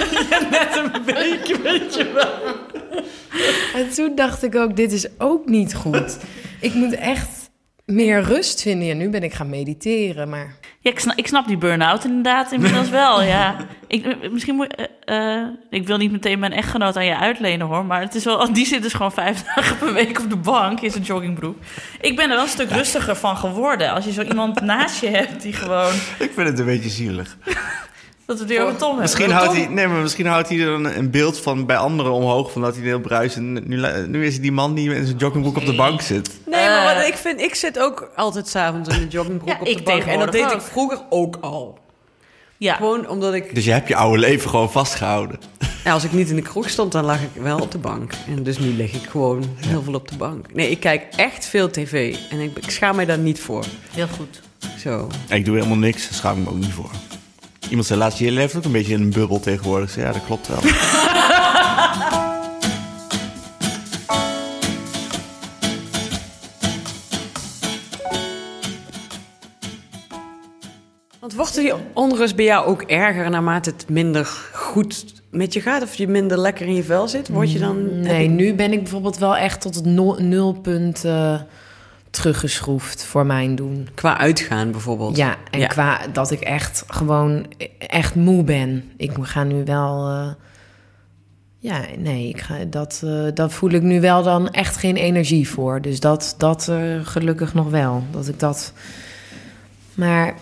Net 0.50 0.76
een 0.76 1.04
weekje, 1.04 1.60
weet 1.62 1.94
je 1.94 2.12
wel. 2.12 2.56
En 3.74 3.90
toen 3.90 4.14
dacht 4.14 4.42
ik 4.42 4.54
ook, 4.54 4.76
dit 4.76 4.92
is 4.92 5.06
ook 5.18 5.48
niet 5.48 5.74
goed. 5.74 6.16
Ik 6.60 6.74
moet 6.74 6.94
echt 6.94 7.50
meer 7.84 8.22
rust 8.22 8.62
vinden. 8.62 8.86
Ja, 8.86 8.94
nu 8.94 9.08
ben 9.08 9.22
ik 9.22 9.34
gaan 9.34 9.48
mediteren, 9.48 10.28
maar... 10.28 10.57
Ja, 10.80 10.90
ik, 10.90 10.98
snap, 10.98 11.16
ik 11.16 11.26
snap 11.26 11.46
die 11.46 11.56
burn-out 11.56 12.04
inderdaad 12.04 12.52
inmiddels 12.52 12.88
wel, 12.88 13.22
ja. 13.22 13.56
Ik, 13.86 14.30
misschien 14.30 14.54
moet, 14.54 14.74
eh, 15.04 15.40
eh, 15.40 15.46
ik 15.70 15.86
wil 15.86 15.96
niet 15.96 16.12
meteen 16.12 16.38
mijn 16.38 16.52
echtgenoot 16.52 16.96
aan 16.96 17.04
je 17.04 17.16
uitlenen 17.16 17.66
hoor, 17.66 17.84
maar 17.84 18.00
het 18.00 18.14
is 18.14 18.24
wel, 18.24 18.52
die 18.52 18.66
zit 18.66 18.82
dus 18.82 18.92
gewoon 18.92 19.12
vijf 19.12 19.42
dagen 19.54 19.78
per 19.78 19.92
week 19.92 20.20
op 20.20 20.30
de 20.30 20.36
bank 20.36 20.80
in 20.80 20.90
zijn 20.90 21.02
joggingbroek. 21.02 21.56
Ik 22.00 22.16
ben 22.16 22.24
er 22.24 22.34
wel 22.34 22.42
een 22.42 22.48
stuk 22.48 22.70
rustiger 22.70 23.16
van 23.16 23.36
geworden. 23.36 23.92
Als 23.92 24.04
je 24.04 24.12
zo 24.12 24.22
iemand 24.22 24.60
naast 24.60 25.00
je 25.00 25.08
hebt 25.08 25.42
die 25.42 25.52
gewoon, 25.52 25.92
Ik 26.18 26.30
vind 26.34 26.48
het 26.48 26.58
een 26.58 26.64
beetje 26.64 26.88
zielig. 26.88 27.36
dat 28.26 28.36
we 28.36 28.42
het 28.42 28.46
weer 28.48 28.62
over 28.62 28.76
Tom 28.76 28.86
hebben. 28.88 29.02
Misschien 29.02 29.30
houdt, 29.30 29.52
hij, 29.52 29.66
nee, 29.66 29.86
maar 29.86 30.00
misschien 30.00 30.26
houdt 30.26 30.48
hij 30.48 30.58
er 30.58 30.68
een, 30.68 30.98
een 30.98 31.10
beeld 31.10 31.40
van 31.40 31.66
bij 31.66 31.76
anderen 31.76 32.12
omhoog... 32.12 32.52
van 32.52 32.62
dat 32.62 32.76
hij 32.76 32.84
heel 32.84 33.00
bruist. 33.00 33.36
En 33.36 33.52
nu, 33.52 33.80
nu 34.06 34.26
is 34.26 34.32
hij 34.32 34.42
die 34.42 34.52
man 34.52 34.74
die 34.74 34.94
in 34.94 35.06
zijn 35.06 35.18
joggingbroek 35.18 35.56
op 35.56 35.66
de 35.66 35.74
bank 35.74 36.00
zit. 36.00 36.30
Nee, 36.68 36.84
maar 36.84 36.94
Eh. 36.94 36.98
wat 36.98 37.08
ik 37.08 37.14
vind, 37.16 37.40
ik 37.40 37.54
zit 37.54 37.78
ook 37.78 38.10
altijd 38.16 38.48
s'avonds 38.48 38.88
in 38.88 39.00
de 39.00 39.08
joggingbroek 39.08 39.48
Ja, 39.48 39.56
op 39.60 39.64
de 39.64 39.70
ik 39.70 39.84
bank. 39.84 40.02
En 40.02 40.18
dat 40.18 40.32
deed 40.32 40.50
ik 40.52 40.60
vroeger 40.60 40.98
ook 41.08 41.36
al. 41.40 41.78
Ja, 42.56 42.74
Gewoon 42.74 43.08
omdat 43.08 43.34
ik... 43.34 43.54
Dus 43.54 43.64
je 43.64 43.70
hebt 43.70 43.88
je 43.88 43.96
oude 43.96 44.18
leven 44.18 44.50
gewoon 44.50 44.70
vastgehouden. 44.70 45.38
Ja, 45.84 45.92
als 45.92 46.04
ik 46.04 46.12
niet 46.12 46.30
in 46.30 46.36
de 46.36 46.42
kroeg 46.42 46.68
stond, 46.68 46.92
dan 46.92 47.04
lag 47.04 47.20
ik 47.22 47.42
wel 47.42 47.58
op 47.58 47.70
de 47.70 47.78
bank. 47.78 48.12
En 48.26 48.42
dus 48.42 48.58
nu 48.58 48.66
lig 48.76 48.92
ik 48.94 49.08
gewoon 49.10 49.44
heel 49.66 49.82
veel 49.82 49.94
op 49.94 50.08
de 50.08 50.16
bank. 50.16 50.54
Nee, 50.54 50.70
ik 50.70 50.80
kijk 50.80 51.04
echt 51.16 51.46
veel 51.46 51.70
tv. 51.70 52.16
En 52.30 52.40
ik, 52.40 52.56
ik 52.58 52.70
schaam 52.70 52.96
mij 52.96 53.04
daar 53.04 53.18
niet 53.18 53.40
voor. 53.40 53.64
heel 53.92 54.06
goed. 54.16 54.40
Zo. 54.78 55.08
Ik 55.28 55.44
doe 55.44 55.56
helemaal 55.56 55.76
niks, 55.76 56.02
daar 56.04 56.14
schaam 56.14 56.38
ik 56.38 56.44
me 56.44 56.50
ook 56.50 56.56
niet 56.56 56.72
voor. 56.72 56.90
Iemand 57.68 57.86
zei 57.86 57.98
laatst, 57.98 58.18
je 58.18 58.30
leeft 58.30 58.56
ook 58.56 58.64
een 58.64 58.72
beetje 58.72 58.92
in 58.94 59.00
een 59.00 59.10
bubbel 59.10 59.40
tegenwoordig. 59.40 59.88
Ik 59.88 59.94
zei, 59.94 60.06
Ja, 60.06 60.12
dat 60.12 60.24
klopt 60.24 60.48
wel. 60.48 60.58
wordt 71.38 71.54
die 71.54 71.72
onrust 71.92 72.36
bij 72.36 72.44
jou 72.44 72.66
ook 72.66 72.82
erger 72.82 73.30
naarmate 73.30 73.70
het 73.70 73.88
minder 73.88 74.24
goed 74.52 75.04
met 75.30 75.52
je 75.52 75.60
gaat? 75.60 75.82
Of 75.82 75.94
je 75.94 76.08
minder 76.08 76.38
lekker 76.38 76.66
in 76.66 76.74
je 76.74 76.82
vel 76.82 77.08
zit? 77.08 77.28
Word 77.28 77.52
je 77.52 77.58
dan... 77.58 77.76
heb 77.76 77.92
Nee, 77.92 78.28
nu 78.28 78.54
ben 78.54 78.72
ik 78.72 78.78
bijvoorbeeld 78.82 79.18
wel 79.18 79.36
echt 79.36 79.60
tot 79.60 79.74
het 79.74 79.84
nul- 79.84 80.16
nulpunt 80.20 81.04
eh, 81.04 81.40
teruggeschroefd 82.10 83.04
voor 83.04 83.26
mijn 83.26 83.54
doen. 83.54 83.88
Qua 83.94 84.18
uitgaan 84.18 84.70
bijvoorbeeld. 84.70 85.16
Ja, 85.16 85.36
en 85.50 85.58
Ja. 85.60 85.66
qua 85.66 85.98
dat 86.12 86.30
ik 86.30 86.40
echt 86.40 86.84
gewoon 86.86 87.46
echt 87.78 88.14
moe 88.14 88.44
ben. 88.44 88.90
Ik 88.96 89.12
ga 89.20 89.44
nu 89.44 89.64
wel. 89.64 90.08
eh, 90.08 90.28
ja, 91.58 91.80
nee, 91.98 92.28
ik 92.28 92.40
ga, 92.40 92.54
dat, 92.66 93.02
eh, 93.04 93.24
dat 93.34 93.52
voel 93.52 93.70
ik 93.70 93.82
nu 93.82 94.00
wel 94.00 94.22
dan 94.22 94.50
echt 94.50 94.76
geen 94.76 94.96
energie 94.96 95.48
voor. 95.48 95.80
Dus 95.80 96.00
dat, 96.00 96.34
dat 96.38 96.70
gelukkig 97.02 97.54
nog 97.54 97.70
wel. 97.70 98.02
Dat 98.10 98.28
ik 98.28 98.40
dat. 98.40 98.72
Maar 99.94 100.34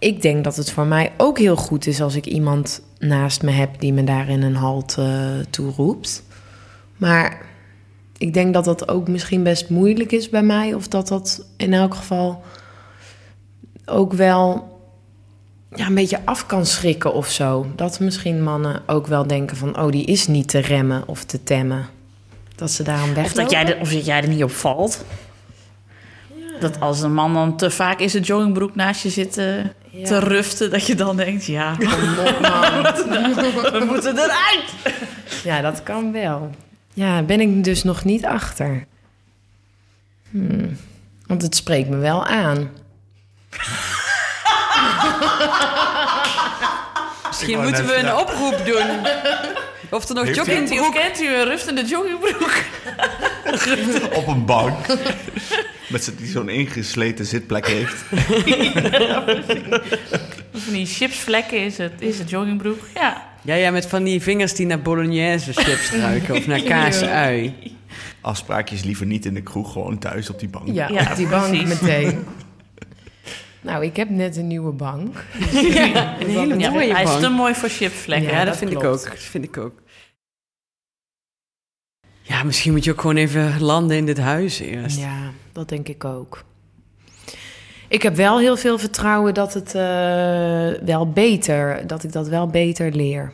ik 0.00 0.22
denk 0.22 0.44
dat 0.44 0.56
het 0.56 0.70
voor 0.70 0.86
mij 0.86 1.12
ook 1.16 1.38
heel 1.38 1.56
goed 1.56 1.86
is 1.86 2.00
als 2.00 2.14
ik 2.14 2.26
iemand 2.26 2.82
naast 2.98 3.42
me 3.42 3.50
heb 3.50 3.80
die 3.80 3.92
me 3.92 4.04
daarin 4.04 4.42
een 4.42 4.56
halt 4.56 4.96
eh 4.98 5.38
toe 5.50 5.72
roept. 5.76 6.22
Maar 6.96 7.46
ik 8.18 8.34
denk 8.34 8.54
dat 8.54 8.64
dat 8.64 8.88
ook 8.88 9.08
misschien 9.08 9.42
best 9.42 9.68
moeilijk 9.68 10.12
is 10.12 10.28
bij 10.28 10.42
mij. 10.42 10.74
Of 10.74 10.88
dat 10.88 11.08
dat 11.08 11.46
in 11.56 11.72
elk 11.72 11.94
geval 11.94 12.42
ook 13.84 14.12
wel 14.12 14.68
ja, 15.74 15.86
een 15.86 15.94
beetje 15.94 16.20
af 16.24 16.46
kan 16.46 16.66
schrikken 16.66 17.14
of 17.14 17.30
zo. 17.30 17.66
Dat 17.76 18.00
misschien 18.00 18.42
mannen 18.42 18.82
ook 18.86 19.06
wel 19.06 19.26
denken 19.26 19.56
van... 19.56 19.80
oh, 19.80 19.90
die 19.90 20.04
is 20.04 20.26
niet 20.26 20.48
te 20.48 20.58
remmen 20.58 21.02
of 21.06 21.24
te 21.24 21.42
temmen. 21.42 21.88
Dat 22.54 22.70
ze 22.70 22.82
daarom 22.82 23.08
Of 23.08 23.14
weglopen. 23.14 23.42
dat, 23.42 23.50
jij 23.50 23.66
er, 23.66 23.80
of 23.80 23.92
dat 23.92 24.04
jij 24.04 24.22
er 24.22 24.28
niet 24.28 24.42
op 24.42 24.50
valt. 24.50 25.04
Dat 26.60 26.80
als 26.80 27.00
een 27.00 27.14
man 27.14 27.34
dan 27.34 27.56
te 27.56 27.70
vaak 27.70 27.98
in 27.98 28.10
zijn 28.10 28.22
joggingbroek 28.22 28.74
naast 28.74 29.02
je 29.02 29.10
zit 29.10 29.36
eh, 29.36 29.64
Ja. 29.90 30.04
te 30.04 30.18
ruften... 30.18 30.70
dat 30.70 30.86
je 30.86 30.94
dan 30.94 31.16
denkt, 31.16 31.44
ja, 31.44 31.74
kom 31.78 32.18
op 32.18 32.40
man. 32.40 32.82
we 33.78 33.84
moeten 33.88 34.18
eruit. 34.18 34.94
Ja, 35.44 35.60
dat 35.60 35.82
kan 35.82 36.12
wel. 36.12 36.50
Ja, 36.94 37.22
ben 37.22 37.40
ik 37.40 37.64
dus 37.64 37.82
nog 37.82 38.04
niet 38.04 38.24
achter. 38.26 38.86
Hmm. 40.30 40.76
Want 41.26 41.42
het 41.42 41.56
spreekt 41.56 41.88
me 41.88 41.96
wel 41.96 42.26
aan. 42.26 42.70
Misschien 47.26 47.60
moeten 47.60 47.86
we 47.86 47.96
een 47.96 48.04
ja. 48.04 48.20
oproep 48.20 48.62
doen. 48.64 49.06
Of 49.90 50.08
er 50.08 50.14
nog 50.14 50.34
joggingbroek... 50.34 50.94
kent 50.94 51.20
u 51.20 51.34
een 51.34 51.44
ruftende 51.44 51.84
joggingbroek? 51.84 52.62
Op 54.14 54.26
een 54.26 54.44
bank. 54.44 54.86
Met 55.90 56.04
z'n- 56.04 56.14
die 56.18 56.26
zo'n 56.26 56.48
ingesleten 56.48 57.26
zitplek 57.26 57.66
heeft. 57.66 57.94
Van 60.52 60.72
die 60.72 60.86
chipsvlekken 60.86 61.64
is 61.64 61.78
het, 61.78 61.92
is 61.98 62.18
het 62.18 62.30
joggingbroek. 62.30 62.78
Ja, 62.94 63.28
Ja, 63.42 63.54
ja, 63.54 63.70
met 63.70 63.86
van 63.86 64.04
die 64.04 64.20
vingers 64.22 64.54
die 64.54 64.66
naar 64.66 64.80
bolognese 64.82 65.52
chips 65.52 65.90
ruiken. 66.00 66.34
Of 66.34 66.46
naar 66.46 66.60
kaasui. 66.60 67.54
Afspraakjes 68.20 68.82
liever 68.84 69.06
niet 69.06 69.24
in 69.26 69.34
de 69.34 69.42
kroeg, 69.42 69.72
gewoon 69.72 69.98
thuis 69.98 70.30
op 70.30 70.38
die 70.40 70.48
bank. 70.48 70.66
Ja, 70.72 70.88
Ja, 70.88 71.10
op 71.10 71.16
die 71.16 71.28
bank 71.28 71.48
precies. 71.48 71.80
meteen. 71.80 72.18
Nou, 73.62 73.84
ik 73.84 73.96
heb 73.96 74.10
net 74.10 74.36
een 74.36 74.46
nieuwe 74.46 74.72
bank. 74.72 75.24
Een 75.40 75.48
hele 76.26 76.58
ja 76.58 76.70
mooie 76.70 76.92
hij 76.92 77.02
is 77.02 77.08
bank. 77.10 77.22
te 77.22 77.28
mooi 77.28 77.54
voor 77.54 77.68
chipsvlekken. 77.68 78.28
Ja, 78.30 78.32
Ja, 78.32 78.38
dat, 78.38 78.46
dat 78.46 78.56
vind 78.56 78.70
ik 78.70 78.76
ook. 78.84 79.04
Dat 79.04 79.18
vind 79.18 79.44
ik 79.44 79.56
ook. 79.56 79.72
Ja, 82.40 82.46
misschien 82.46 82.72
moet 82.72 82.84
je 82.84 82.90
ook 82.90 83.00
gewoon 83.00 83.16
even 83.16 83.62
landen 83.62 83.96
in 83.96 84.06
dit 84.06 84.18
huis 84.18 84.58
eerst. 84.58 84.98
Ja, 84.98 85.30
dat 85.52 85.68
denk 85.68 85.88
ik 85.88 86.04
ook. 86.04 86.44
Ik 87.88 88.02
heb 88.02 88.16
wel 88.16 88.38
heel 88.38 88.56
veel 88.56 88.78
vertrouwen 88.78 89.34
dat 89.34 89.54
het 89.54 89.74
eh, 89.74 90.86
wel 90.86 91.10
beter, 91.14 91.86
dat 91.86 92.04
ik 92.04 92.12
dat 92.12 92.28
wel 92.28 92.46
beter 92.46 92.92
leer. 92.92 93.32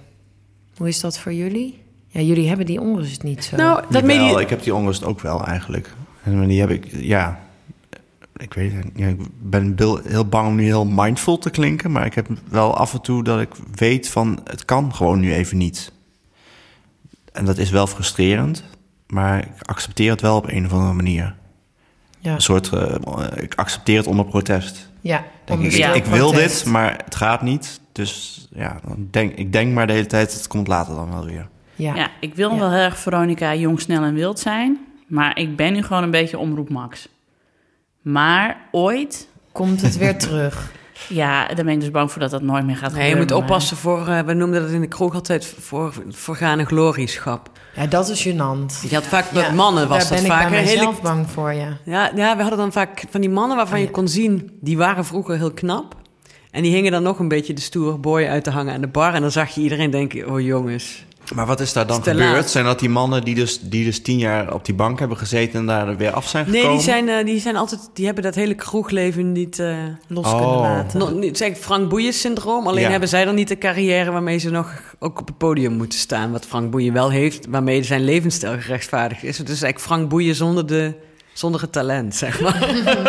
Hoe 0.76 0.88
is 0.88 1.00
dat 1.00 1.18
voor 1.18 1.32
jullie? 1.32 1.82
Ja, 2.08 2.20
jullie 2.20 2.48
hebben 2.48 2.66
die 2.66 2.80
onrust 2.80 3.22
niet 3.22 3.44
zo. 3.44 3.56
Nou, 3.56 3.84
dat 3.90 4.06
je... 4.06 4.40
ik 4.40 4.50
heb 4.50 4.62
die 4.62 4.74
onrust 4.74 5.04
ook 5.04 5.20
wel 5.20 5.44
eigenlijk. 5.44 5.90
En 6.22 6.46
die 6.46 6.60
heb 6.60 6.70
ik, 6.70 6.86
ja... 6.90 7.40
Ik 8.36 8.54
weet 8.54 8.72
het, 8.72 8.86
ja, 8.94 9.06
ik 9.06 9.20
ben 9.40 9.76
heel 10.04 10.26
bang 10.26 10.48
om 10.48 10.54
nu 10.54 10.64
heel 10.64 10.86
mindful 10.86 11.38
te 11.38 11.50
klinken... 11.50 11.92
maar 11.92 12.06
ik 12.06 12.14
heb 12.14 12.28
wel 12.48 12.76
af 12.76 12.92
en 12.92 13.00
toe 13.00 13.24
dat 13.24 13.40
ik 13.40 13.50
weet 13.74 14.08
van... 14.08 14.40
het 14.44 14.64
kan 14.64 14.94
gewoon 14.94 15.20
nu 15.20 15.32
even 15.32 15.56
niet. 15.56 15.92
En 17.32 17.44
dat 17.44 17.58
is 17.58 17.70
wel 17.70 17.86
frustrerend... 17.86 18.64
maar 19.06 19.38
ik 19.38 19.62
accepteer 19.62 20.10
het 20.10 20.20
wel 20.20 20.36
op 20.36 20.48
een 20.48 20.64
of 20.66 20.72
andere 20.72 20.92
manier. 20.92 21.34
ja, 22.18 22.34
Een 22.34 22.40
soort... 22.40 22.68
eh, 22.72 22.94
ik 23.34 23.54
accepteer 23.54 23.96
het 23.96 24.06
onder 24.06 24.24
protest. 24.24 24.90
ja, 25.00 25.24
Denk 25.44 25.62
ik, 25.62 25.94
ik, 25.94 26.04
wil 26.04 26.32
dit, 26.32 26.64
maar 26.64 27.00
het 27.04 27.14
gaat 27.14 27.42
niet. 27.42 27.80
Dus 27.92 28.46
ja, 28.54 28.80
dan 28.86 29.08
denk, 29.10 29.34
ik 29.34 29.52
denk 29.52 29.72
maar 29.74 29.86
de 29.86 29.92
hele 29.92 30.06
tijd... 30.06 30.32
het 30.34 30.46
komt 30.46 30.66
later 30.68 30.94
dan 30.94 31.10
wel 31.12 31.24
weer. 31.24 31.48
Ja, 31.74 31.94
Ja, 31.94 32.10
ik 32.20 32.34
wil 32.34 32.50
Ja. 32.52 32.58
wel 32.58 32.70
heel 32.70 32.80
erg 32.80 32.98
Veronica 32.98 33.54
jong, 33.54 33.80
snel 33.80 34.02
en 34.02 34.14
wild 34.14 34.38
zijn. 34.38 34.78
Maar 35.06 35.38
ik 35.38 35.56
ben 35.56 35.72
nu 35.72 35.82
gewoon 35.82 36.02
een 36.02 36.10
beetje 36.10 36.38
omroep 36.38 36.68
Max. 36.68 37.08
Maar 38.02 38.56
ooit, 38.70 39.28
komt 39.52 39.80
het 39.82 39.96
weer 39.96 40.18
terug. 40.28 40.72
Ja, 41.08 41.46
daar 41.46 41.64
ben 41.64 41.68
ik 41.74 41.80
dus 41.80 41.90
bang 41.90 42.12
voor 42.12 42.20
dat 42.20 42.30
dat 42.30 42.42
nooit 42.42 42.64
meer 42.66 42.76
gaat 42.76 42.92
Nee, 42.92 43.02
je 43.04 43.08
gebeuren. 43.10 43.34
moet 43.34 43.42
oppassen 43.44 43.76
voor... 43.76 44.06
eh, 44.08 44.20
we 44.20 44.32
noemden 44.34 44.62
dat 44.62 44.70
in 44.70 44.80
de 44.80 44.86
kroeg 44.88 45.14
altijd 45.14 45.54
voor 45.60 45.92
voorgaande 46.08 46.64
glorieschap. 46.64 47.50
Ja, 47.76 47.86
dat 47.86 48.08
is 48.08 48.28
gênant. 48.28 48.88
Je 48.88 48.94
had 48.94 49.04
vaak 49.06 49.32
met 49.32 49.44
Ja, 49.46 49.52
mannen 49.52 49.88
was 49.88 50.08
Daar 50.08 50.18
dat 50.18 50.26
ben 50.26 50.30
vaak 50.36 50.42
ik 50.44 50.48
bij 50.50 50.58
een 50.58 50.64
hele 50.64 50.78
mezelf 50.78 51.02
bang 51.02 51.30
voor, 51.30 51.52
ja. 51.52 51.76
Ja, 51.84 52.10
ja, 52.14 52.34
we 52.36 52.40
hadden 52.40 52.58
dan 52.58 52.72
vaak 52.72 53.04
van 53.10 53.20
die 53.20 53.30
mannen 53.30 53.56
waarvan 53.56 53.78
Oh, 53.78 53.84
je 53.84 53.90
kon 53.90 54.08
zien... 54.08 54.50
die 54.60 54.76
waren 54.76 55.04
vroeger 55.04 55.36
heel 55.36 55.52
knap. 55.52 55.94
En 56.50 56.62
die 56.62 56.72
hingen 56.74 56.92
dan 56.92 57.02
nog 57.02 57.18
een 57.18 57.28
beetje 57.28 57.52
de 57.52 57.60
stoere 57.60 57.96
boy 57.98 58.24
uit 58.26 58.44
te 58.44 58.50
hangen 58.50 58.74
aan 58.74 58.80
de 58.80 58.86
bar. 58.88 59.14
En 59.14 59.20
dan 59.20 59.30
zag 59.30 59.50
je 59.54 59.60
iedereen 59.60 59.90
denken, 59.90 60.30
oh 60.30 60.40
jongens. 60.40 61.04
Maar 61.34 61.46
wat 61.46 61.60
is 61.60 61.72
daar 61.72 61.86
dan 61.86 61.98
Is 61.98 62.04
gebeurd? 62.08 62.32
laat. 62.32 62.50
Zijn 62.50 62.64
dat 62.64 62.78
die 62.78 62.88
mannen 62.88 63.24
die 63.24 63.34
dus, 63.34 63.60
die 63.60 63.84
dus 63.84 64.02
tien 64.02 64.18
jaar 64.18 64.54
op 64.54 64.64
die 64.64 64.74
bank 64.74 64.98
hebben 64.98 65.16
gezeten... 65.16 65.58
en 65.60 65.66
daar 65.66 65.96
weer 65.96 66.10
af 66.12 66.28
zijn 66.28 66.44
Nee, 66.46 66.54
gekomen? 66.54 66.76
die 66.76 66.84
zijn, 66.86 67.08
eh, 67.08 67.24
die 67.24 67.40
zijn 67.40 67.56
altijd... 67.56 67.80
Die 67.94 68.04
hebben 68.06 68.22
dat 68.24 68.34
hele 68.34 68.54
kroegleven 68.54 69.32
niet... 69.32 69.58
eh 69.58 69.76
Los 70.08 70.26
Oh. 70.26 70.34
kunnen 70.36 70.56
laten. 70.58 70.98
nog, 70.98 71.12
niet, 71.12 71.36
zeg 71.36 71.48
ik 71.48 71.56
Frank 71.56 71.88
Boeien 71.88 72.12
syndroom. 72.12 72.66
Alleen 72.66 72.82
Ja. 72.82 72.90
hebben 72.90 73.08
zij 73.08 73.24
dan 73.24 73.34
niet 73.34 73.48
de 73.48 73.58
carrière 73.58 74.10
waarmee 74.10 74.38
ze 74.38 74.50
nog 74.50 74.94
ook 74.98 75.20
op 75.20 75.26
het 75.26 75.38
podium 75.38 75.72
moeten 75.72 75.98
staan. 75.98 76.32
Wat 76.32 76.46
Frank 76.46 76.70
Boeien 76.70 76.92
wel 76.92 77.10
heeft, 77.10 77.46
waarmee 77.48 77.82
zijn 77.82 78.04
levensstijl 78.04 78.58
gerechtvaardigd 78.60 79.22
is. 79.22 79.38
Het 79.38 79.48
is 79.48 79.62
eigenlijk 79.62 79.80
Frank 79.80 80.08
Boeien 80.08 80.34
zonder, 80.34 80.66
de, 80.66 80.92
zonder 81.38 81.60
het 81.60 81.72
talent, 81.72 82.14
zeg 82.14 82.40
maar. 82.40 82.62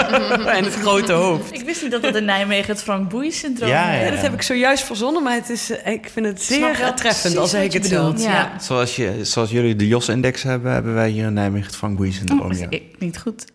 en 0.57 0.63
het 0.63 0.73
grote 0.75 1.11
hoofd. 1.13 1.53
Ik 1.53 1.61
wist 1.65 1.81
niet 1.81 1.91
dat 1.91 2.01
dat 2.01 2.15
in 2.15 2.25
Nijmegen 2.25 2.71
het 2.73 2.83
Frank 2.83 3.09
Boeien-syndroom 3.09 3.69
Ja, 3.69 3.91
Ja, 3.93 4.03
ja. 4.03 4.11
dat 4.11 4.19
heb 4.21 4.33
ik 4.33 4.41
zojuist 4.41 4.83
verzonnen, 4.83 5.23
maar 5.23 5.33
het 5.33 5.49
is, 5.49 5.69
eh, 5.71 5.93
ik 5.93 6.09
vind 6.09 6.25
het 6.25 6.41
zeer 6.41 6.93
treffend 6.95 7.37
als 7.37 7.53
ik 7.53 7.73
het 7.73 7.81
bedoelt. 7.81 8.23
Ja. 8.23 8.59
Zoals, 8.59 8.95
je, 8.95 9.25
zoals 9.25 9.51
jullie 9.51 9.75
de 9.75 9.87
JOS-index 9.87 10.43
hebben... 10.43 10.71
hebben 10.71 10.93
wij 10.93 11.09
hier 11.09 11.25
in 11.25 11.33
Nijmegen 11.33 11.65
het 11.67 11.75
Frank 11.75 11.97
Boeien-syndroom. 11.97 12.51
Oh, 12.51 12.57
ja. 12.59 12.67
ik- 12.69 12.99
niet 12.99 13.17
goed. 13.17 13.45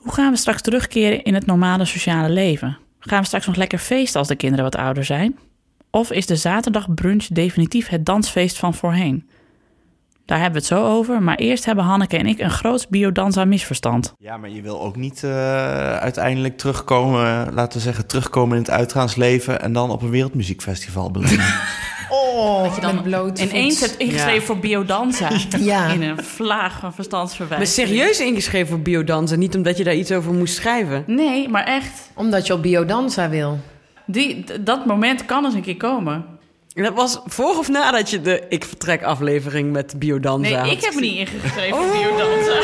Hoe 0.00 0.12
gaan 0.12 0.30
we 0.32 0.36
straks 0.38 0.62
terugkeren 0.62 1.22
in 1.22 1.34
het 1.34 1.46
normale 1.46 1.84
sociale 1.84 2.30
leven? 2.30 2.78
Gaan 2.98 3.20
we 3.20 3.26
straks 3.26 3.46
nog 3.46 3.56
lekker 3.56 3.78
feesten 3.78 4.18
als 4.18 4.28
de 4.28 4.36
kinderen 4.36 4.64
wat 4.64 4.76
ouder 4.76 5.04
zijn? 5.04 5.38
Of 5.90 6.10
is 6.10 6.26
de 6.26 6.36
zaterdagbrunch 6.36 7.26
definitief 7.26 7.88
het 7.88 8.06
dansfeest 8.06 8.58
van 8.58 8.74
voorheen? 8.74 9.28
Daar 10.26 10.40
hebben 10.40 10.62
we 10.62 10.66
het 10.68 10.78
zo 10.78 10.86
over, 10.86 11.22
maar 11.22 11.36
eerst 11.36 11.64
hebben 11.64 11.84
Hanneke 11.84 12.16
en 12.16 12.26
ik 12.26 12.38
een 12.38 12.50
groot 12.50 12.86
biodanza 12.88 13.44
misverstand. 13.44 14.14
Ja, 14.18 14.36
maar 14.36 14.50
je 14.50 14.62
wil 14.62 14.80
ook 14.80 14.96
niet 14.96 15.22
eh, 15.24 15.30
uiteindelijk 15.96 16.58
terugkomen... 16.58 17.54
laten 17.54 17.78
we 17.78 17.84
zeggen, 17.84 18.06
terugkomen 18.06 18.56
in 18.56 18.62
het 18.62 18.70
uitgaansleven... 18.70 19.60
en 19.62 19.72
dan 19.72 19.90
op 19.90 20.02
een 20.02 20.10
wereldmuziekfestival 20.10 21.10
belanden. 21.10 21.44
Oh, 22.14 22.62
Dat 22.62 22.74
je 22.74 22.80
dan 22.80 23.02
bloot 23.02 23.38
ineens 23.38 23.80
hebt 23.80 23.96
ingeschreven 23.98 24.34
Ja. 24.34 24.40
voor 24.40 24.58
biodanza. 24.58 25.28
Ja. 25.58 25.86
In 25.88 26.02
een 26.02 26.22
vlaag 26.24 26.72
van 26.72 26.80
Maar 26.82 26.92
verstandsverwijzing. 26.92 27.88
serieus 27.88 28.20
ingeschreven 28.20 28.68
voor 28.68 28.80
biodansen, 28.80 29.38
niet 29.38 29.54
omdat 29.56 29.76
je 29.76 29.84
daar 29.84 29.94
iets 29.94 30.12
over 30.12 30.32
moest 30.32 30.54
schrijven. 30.54 31.04
Nee, 31.06 31.48
maar 31.48 31.64
echt. 31.64 32.10
Omdat 32.14 32.46
je 32.46 32.52
op 32.52 32.62
biodanza 32.62 33.28
wil. 33.28 33.58
Die, 34.06 34.44
dat 34.60 34.86
moment 34.86 35.24
kan 35.24 35.44
eens 35.44 35.54
een 35.54 35.62
keer 35.62 35.76
komen. 35.76 36.24
En 36.74 36.82
dat 36.82 36.94
was 36.94 37.20
voor 37.24 37.58
of 37.58 37.68
nadat 37.68 38.10
je 38.10 38.20
de 38.20 38.42
Ik 38.48 38.64
Vertrek 38.64 39.02
aflevering 39.02 39.72
met 39.72 39.94
biodanza 39.98 40.48
Nee, 40.50 40.58
had 40.58 40.70
ik 40.70 40.80
heb 40.84 40.94
me 40.94 41.00
niet 41.00 41.16
ingeschreven 41.18 41.78
Oh. 41.78 41.88
voor 41.88 41.98
biodanza. 41.98 42.60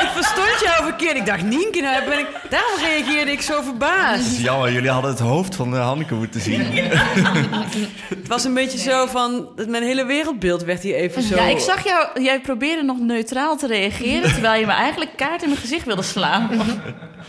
Ik 0.00 0.08
verstond 0.14 0.60
jou 0.60 0.84
verkeerd. 0.84 1.16
Ik 1.16 1.26
dacht, 1.26 1.42
Nienke, 1.42 1.80
nou 1.80 2.04
ben 2.08 2.18
ik... 2.18 2.26
daarom 2.50 2.78
reageerde 2.80 3.30
ik 3.30 3.40
zo 3.40 3.62
verbaasd. 3.62 4.40
Jammer, 4.40 4.72
jullie 4.72 4.90
hadden 4.90 5.10
het 5.10 5.20
hoofd 5.20 5.54
van 5.54 5.74
uh, 5.74 5.86
Hanneke 5.86 6.14
moeten 6.14 6.40
zien. 6.40 6.60
Het 8.18 8.28
was 8.28 8.44
een 8.44 8.54
beetje 8.54 8.78
zo 8.78 9.06
van... 9.06 9.48
Mijn 9.68 9.82
hele 9.82 10.04
wereldbeeld 10.04 10.62
werd 10.62 10.82
hier 10.82 10.94
even 10.94 11.22
zo... 11.22 11.34
Ja, 11.36 11.42
ik 11.42 11.58
zag 11.58 11.84
jou, 11.84 12.22
jij 12.22 12.40
probeerde 12.40 12.82
nog 12.82 12.98
neutraal 12.98 13.56
te 13.56 13.66
reageren... 13.66 14.32
terwijl 14.32 14.60
je 14.60 14.66
me 14.66 14.72
eigenlijk 14.72 15.10
kaart 15.16 15.42
in 15.42 15.48
mijn 15.48 15.60
gezicht 15.60 15.86
wilde 15.86 16.02
slaan. 16.02 16.48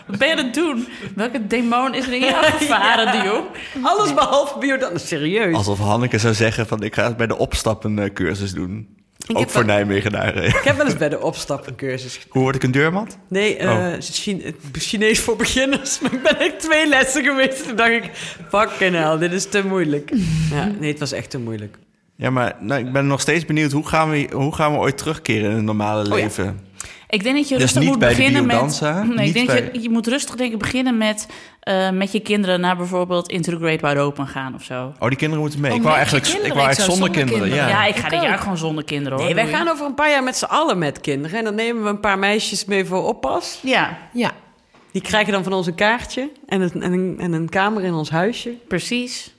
Wat 0.07 0.17
ben 0.17 0.27
je 0.27 0.35
aan 0.37 0.45
het 0.45 0.53
doen? 0.53 0.87
Welke 1.15 1.47
demon 1.47 1.93
is 1.93 2.07
er 2.07 2.13
in 2.13 2.19
jou 2.19 2.45
gevaren, 2.57 3.21
Dio? 3.21 3.47
Alles 3.81 4.13
behalve 4.13 4.59
biodanza. 4.59 5.05
Serieus. 5.05 5.55
Alsof 5.55 5.79
Hanneke 5.79 6.17
zou 6.17 6.33
zeggen 6.33 6.67
van... 6.67 6.83
ik 6.83 6.95
ga 6.95 7.13
bij 7.13 7.27
de 7.27 7.37
opstappen 7.37 7.99
eh, 7.99 8.13
cursus 8.13 8.51
doen. 8.51 8.98
Ook 9.37 9.49
voor 9.49 9.65
Nijmegenaren. 9.65 10.43
Ik 10.43 10.61
heb 10.63 10.77
wel 10.77 10.85
eens 10.85 10.97
bij 10.97 11.09
de 11.09 11.21
opstappencursus. 11.21 12.19
Hoe 12.29 12.41
word 12.41 12.55
ik 12.55 12.63
een 12.63 12.71
deurmat? 12.71 13.17
Nee, 13.29 13.59
Oh. 13.59 13.87
Chine- 13.99 14.53
Chinees 14.71 15.19
voor 15.19 15.35
beginners. 15.35 15.99
Maar 16.01 16.13
ik 16.13 16.21
ben 16.23 16.39
echt 16.39 16.59
twee 16.59 16.87
lessen 16.87 17.23
geweest. 17.23 17.67
Toen 17.67 17.75
dacht 17.75 17.91
ik, 17.91 18.09
fucking 18.49 18.95
hell, 18.95 19.17
dit 19.17 19.31
is 19.31 19.45
te 19.49 19.65
moeilijk. 19.65 20.11
Ja, 20.51 20.71
nee, 20.79 20.89
het 20.89 20.99
was 20.99 21.11
echt 21.11 21.29
te 21.29 21.39
moeilijk. 21.39 21.77
Ja, 22.15 22.29
maar 22.29 22.55
nou, 22.59 22.85
ik 22.85 22.91
ben 22.91 23.07
nog 23.07 23.21
steeds 23.21 23.45
benieuwd... 23.45 23.71
hoe 23.71 23.87
gaan 23.87 24.09
we, 24.09 24.29
hoe 24.33 24.55
gaan 24.55 24.71
we 24.71 24.77
ooit 24.77 24.97
terugkeren 24.97 25.49
in 25.49 25.55
het 25.55 25.65
normale 25.65 26.03
ja. 26.09 26.15
leven? 26.15 26.59
Ik 27.11 27.23
denk 27.23 27.35
dat 27.35 27.49
je 27.49 27.53
Dus 27.57 27.63
rustig 27.63 27.83
moet 27.83 27.99
beginnen 27.99 28.45
met... 28.45 28.81
Nee, 29.15 29.27
ik 29.27 29.33
denk 29.33 29.47
bij- 29.47 29.69
je, 29.73 29.81
je 29.81 29.89
moet 29.89 30.07
rustig 30.07 30.35
denk 30.35 30.51
ik 30.53 30.59
beginnen 30.59 30.97
met... 30.97 31.27
eh, 31.59 31.89
met 31.89 32.11
je 32.11 32.19
kinderen 32.19 32.59
naar 32.61 32.77
bijvoorbeeld 32.77 33.29
Into 33.29 33.51
the 33.51 33.57
Great 33.57 33.81
Wide 33.81 33.99
Open 33.99 34.27
gaan 34.27 34.55
of 34.55 34.63
zo. 34.63 34.93
Oh, 34.99 35.07
die 35.07 35.17
kinderen 35.17 35.39
moeten 35.43 35.59
mee. 35.61 35.71
Oh, 35.71 35.77
ik 35.77 35.83
wou 35.83 35.95
eigenlijk, 35.95 36.27
ik 36.27 36.33
wou 36.33 36.45
eigenlijk 36.45 36.75
zonder 36.77 36.95
zonder 36.95 37.09
kinderen. 37.11 37.41
kinderen. 37.41 37.73
Ja. 37.73 37.81
Ja, 37.83 37.85
ik 37.89 37.95
ga 37.95 38.03
ik 38.05 38.09
dit 38.09 38.19
ook. 38.19 38.25
jaar 38.25 38.37
gewoon 38.37 38.57
zonder 38.57 38.83
kinderen 38.83 39.17
hoor. 39.17 39.25
Nee, 39.25 39.35
wij 39.35 39.47
gaan 39.47 39.67
over 39.67 39.85
een 39.85 39.93
paar 39.93 40.09
jaar 40.09 40.23
met 40.23 40.37
z'n 40.37 40.45
allen 40.45 40.77
met 40.77 41.01
kinderen. 41.01 41.37
En 41.37 41.43
dan 41.43 41.55
nemen 41.55 41.83
we 41.83 41.89
een 41.89 41.99
paar 41.99 42.19
meisjes 42.19 42.65
mee 42.65 42.85
voor 42.85 43.03
oppas. 43.07 43.59
Ja, 43.61 43.97
Ja. 44.13 44.31
Die 44.91 45.01
krijgen 45.01 45.33
dan 45.33 45.43
van 45.43 45.53
ons 45.53 45.67
een 45.67 45.75
kaartje 45.75 46.29
en 46.45 46.61
een, 46.61 46.81
en 46.81 46.91
een, 46.93 47.15
en 47.19 47.33
een 47.33 47.49
kamer 47.49 47.83
in 47.83 47.93
ons 47.93 48.09
huisje. 48.09 48.53
precies. 48.67 49.33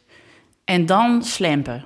En 0.64 0.86
dan 0.86 1.22
slempen. 1.24 1.84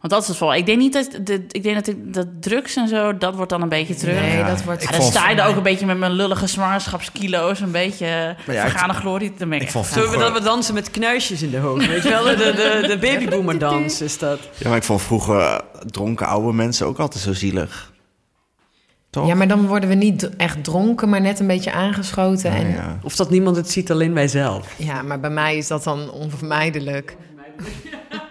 Want 0.00 0.12
dat 0.12 0.22
is 0.22 0.28
het 0.28 0.36
vol. 0.36 0.54
Ik 0.54 0.66
denk 0.66 0.78
niet 0.78 0.92
dat, 0.92 1.18
de, 1.22 1.44
ik 1.48 1.62
denk 1.62 1.74
dat, 1.74 1.86
ik, 1.86 2.14
dat 2.14 2.26
drugs 2.40 2.76
en 2.76 2.88
zo, 2.88 3.18
dat 3.18 3.34
wordt 3.34 3.50
dan 3.50 3.62
een 3.62 3.68
beetje 3.68 3.94
terug. 3.94 4.20
Nee, 4.20 4.36
Ja, 4.36 4.48
dat 4.48 4.64
wordt... 4.64 4.82
ik 4.82 4.90
Ja, 4.90 4.96
dan 4.96 5.06
sta 5.06 5.30
je 5.30 5.36
er 5.36 5.46
ook 5.46 5.56
een 5.56 5.62
beetje 5.62 5.86
met 5.86 5.98
mijn 5.98 6.12
lullige 6.12 6.46
zwangerschapskilo's, 6.46 7.60
een 7.60 7.70
beetje 7.70 8.36
ja, 8.46 8.68
vergane 8.68 8.92
glorie. 8.92 9.32
Dan 9.38 9.48
ben 9.48 9.48
ik 9.48 9.54
ik 9.54 9.62
echt 9.62 9.72
vond 9.72 9.86
vergaan. 9.86 10.04
Zullen 10.04 10.18
we 10.18 10.24
dat 10.32 10.42
we 10.42 10.48
dansen 10.48 10.74
met 10.74 10.90
knuisjes 10.90 11.42
in 11.42 11.50
de 11.50 11.58
hoofd? 11.58 11.86
Weet 11.86 12.02
je 12.02 12.08
wel, 12.08 12.24
de, 12.24 12.36
de, 12.36 12.84
de 12.86 12.98
babyboomer 12.98 13.58
dans 13.58 14.00
is 14.00 14.18
dat. 14.18 14.38
Ja, 14.56 14.68
maar 14.68 14.78
ik 14.78 14.84
vond 14.84 15.02
vroeger 15.02 15.60
dronken 15.86 16.26
oude 16.26 16.52
mensen 16.52 16.86
ook 16.86 16.98
altijd 16.98 17.24
zo 17.24 17.32
zielig. 17.32 17.92
Toch? 19.10 19.26
Ja, 19.26 19.34
maar 19.34 19.48
dan 19.48 19.66
worden 19.66 19.88
we 19.88 19.94
niet 19.94 20.36
echt 20.36 20.64
dronken, 20.64 21.08
maar 21.08 21.20
net 21.20 21.40
een 21.40 21.46
beetje 21.46 21.72
aangeschoten. 21.72 22.50
En, 22.50 22.68
Ja, 22.68 22.74
ja. 22.74 22.82
ja. 22.82 22.98
Of 23.02 23.16
dat 23.16 23.30
niemand 23.30 23.56
het 23.56 23.70
ziet, 23.70 23.90
alleen 23.90 24.14
wij 24.14 24.28
zelf. 24.28 24.76
maar 25.06 25.20
bij 25.20 25.30
mij 25.30 25.56
is 25.56 25.66
dat 25.66 25.84
dan 25.84 26.10
onvermijdelijk. 26.10 27.16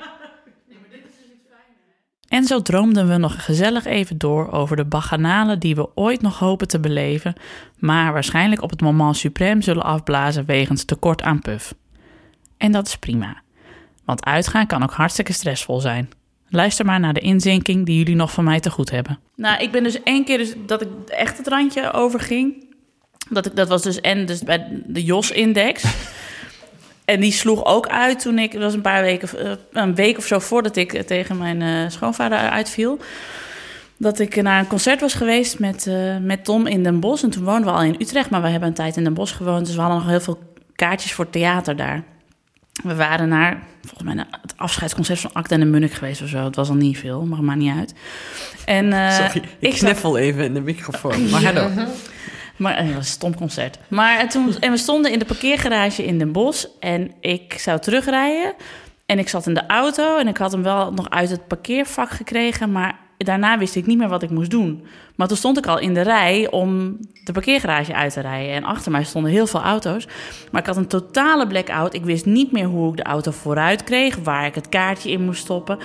En 2.29 2.43
zo 2.43 2.61
droomden 2.61 3.07
we 3.07 3.17
nog 3.17 3.45
gezellig 3.45 3.85
even 3.85 4.17
door 4.17 4.51
over 4.51 4.75
de 4.75 4.85
bacchanalen 4.85 5.59
die 5.59 5.75
we 5.75 5.89
ooit 5.95 6.21
nog 6.21 6.39
hopen 6.39 6.67
te 6.67 6.79
beleven, 6.79 7.33
maar 7.77 8.13
waarschijnlijk 8.13 8.61
op 8.61 8.69
het 8.69 8.81
moment 8.81 9.27
suprême 9.27 9.57
zullen 9.57 9.83
afblazen 9.83 10.45
wegens 10.45 10.83
tekort 10.83 11.21
aan 11.21 11.39
puf. 11.39 11.73
En 12.57 12.71
dat 12.71 12.87
is 12.87 12.97
prima, 12.97 13.41
want 14.05 14.25
uitgaan 14.25 14.67
kan 14.67 14.83
ook 14.83 14.93
hartstikke 14.93 15.33
stressvol 15.33 15.79
zijn. 15.79 16.09
Luister 16.49 16.85
maar 16.85 16.99
naar 16.99 17.13
de 17.13 17.19
inzinking 17.19 17.85
die 17.85 17.97
jullie 17.97 18.15
nog 18.15 18.31
van 18.31 18.43
mij 18.43 18.59
te 18.59 18.69
goed 18.69 18.89
hebben. 18.89 19.19
Nou, 19.35 19.61
ik 19.61 19.71
ben 19.71 19.83
dus 19.83 20.03
één 20.03 20.25
keer 20.25 20.37
dus 20.37 20.53
dat 20.65 20.81
ik 20.81 20.89
echt 21.07 21.37
het 21.37 21.47
randje 21.47 21.91
overging. 21.91 22.67
Dat, 23.29 23.45
ik, 23.45 23.55
dat 23.55 23.67
was 23.67 23.81
dus 23.81 24.01
en 24.01 24.25
dus 24.25 24.43
bij 24.43 24.81
de 24.85 25.03
JOS-index. 25.03 25.83
En 27.09 27.19
die 27.19 27.31
sloeg 27.31 27.65
ook 27.65 27.87
uit 27.87 28.19
toen 28.19 28.39
ik, 28.39 28.51
het 28.51 28.61
was 28.61 28.73
een 28.73 28.81
paar 28.81 29.01
weken, 29.01 29.39
eh, 29.39 29.51
een 29.71 29.95
week 29.95 30.17
of 30.17 30.25
zo 30.25 30.39
voordat 30.39 30.75
ik 30.75 30.93
eh, 30.93 31.03
tegen 31.03 31.37
mijn 31.37 31.61
eh, 31.61 31.89
schoonvader 31.91 32.37
uitviel. 32.37 32.99
Dat 33.97 34.19
ik 34.19 34.41
naar 34.41 34.59
een 34.59 34.67
concert 34.67 35.01
was 35.01 35.13
geweest 35.13 35.59
met, 35.59 35.91
met 36.21 36.43
Tom 36.45 36.67
in 36.67 36.83
Den 36.83 36.99
Bosch. 36.99 37.23
En 37.23 37.29
toen 37.29 37.43
woonden 37.43 37.63
we 37.65 37.71
al 37.71 37.83
in 37.83 37.95
Utrecht, 37.99 38.29
maar 38.29 38.41
we 38.41 38.47
hebben 38.47 38.69
een 38.69 38.75
tijd 38.75 38.97
in 38.97 39.03
Den 39.03 39.13
Bosch 39.13 39.35
gewoond. 39.35 39.65
Dus 39.65 39.75
we 39.75 39.81
hadden 39.81 39.99
nog 39.99 40.09
heel 40.09 40.21
veel 40.21 40.39
kaartjes 40.75 41.13
voor 41.13 41.29
theater 41.29 41.75
daar. 41.75 42.03
We 42.83 42.95
waren 42.95 43.27
naar, 43.29 43.63
volgens 43.81 44.03
mij, 44.03 44.13
naar 44.13 44.39
het 44.41 44.53
afscheidsconcert 44.57 45.19
van 45.19 45.33
Acta 45.33 45.53
en 45.53 45.59
de 45.59 45.65
Munnik 45.65 45.93
geweest 45.93 46.21
of 46.21 46.27
zo. 46.29 46.43
Het 46.43 46.55
was 46.55 46.69
al 46.69 46.75
niet 46.75 46.97
veel, 46.97 47.25
maar 47.25 47.43
maakt 47.43 47.59
niet 47.59 47.75
uit. 47.77 47.93
En, 48.65 48.85
Sorry, 49.13 49.41
ik 49.59 49.73
ik 49.73 49.77
zat- 49.77 50.15
even 50.15 50.43
in 50.43 50.53
de 50.53 50.61
microfoon. 50.61 51.29
Maar 51.29 51.43
hallo. 51.43 51.69
Maar 52.59 52.75
eh, 52.75 52.85
het 52.85 52.95
was 52.95 53.05
een 53.05 53.11
stom 53.11 53.35
concert. 53.35 53.77
Maar 53.87 54.19
eh, 54.19 54.27
toen, 54.27 54.55
en 54.59 54.71
we 54.71 54.77
stonden 54.77 55.11
in 55.11 55.19
de 55.19 55.25
parkeergarage 55.25 56.05
in 56.05 56.17
Den 56.17 56.31
Bosch. 56.31 56.65
En 56.79 57.11
ik 57.19 57.53
zou 57.59 57.79
terugrijden. 57.79 58.53
En 59.05 59.19
ik 59.19 59.29
zat 59.29 59.47
in 59.47 59.53
de 59.53 59.67
auto. 59.67 60.17
En 60.17 60.27
ik 60.27 60.37
had 60.37 60.51
hem 60.51 60.63
wel 60.63 60.91
nog 60.93 61.09
uit 61.09 61.29
het 61.29 61.47
parkeervak 61.47 62.09
gekregen. 62.09 62.71
Maar 62.71 62.99
daarna 63.17 63.57
wist 63.57 63.75
ik 63.75 63.85
niet 63.85 63.97
meer 63.97 64.09
wat 64.09 64.23
ik 64.23 64.29
moest 64.29 64.49
doen. 64.49 64.85
Maar 65.15 65.27
toen 65.27 65.37
stond 65.37 65.57
ik 65.57 65.67
al 65.67 65.79
in 65.79 65.93
de 65.93 66.01
rij 66.01 66.51
om 66.51 66.97
de 67.23 67.31
parkeergarage 67.31 67.93
uit 67.93 68.13
te 68.13 68.21
rijden. 68.21 68.55
En 68.55 68.63
achter 68.63 68.91
mij 68.91 69.03
stonden 69.03 69.31
heel 69.31 69.47
veel 69.47 69.61
auto's. 69.61 70.07
Maar 70.51 70.61
ik 70.61 70.67
had 70.67 70.77
een 70.77 70.87
totale 70.87 71.47
blackout. 71.47 71.93
Ik 71.93 72.03
wist 72.03 72.25
niet 72.25 72.51
meer 72.51 72.65
hoe 72.65 72.89
ik 72.89 72.97
de 72.97 73.03
auto 73.03 73.31
vooruit 73.31 73.83
kreeg. 73.83 74.15
Waar 74.23 74.45
ik 74.45 74.55
het 74.55 74.69
kaartje 74.69 75.11
in 75.11 75.25
moest 75.25 75.41
stoppen. 75.41 75.77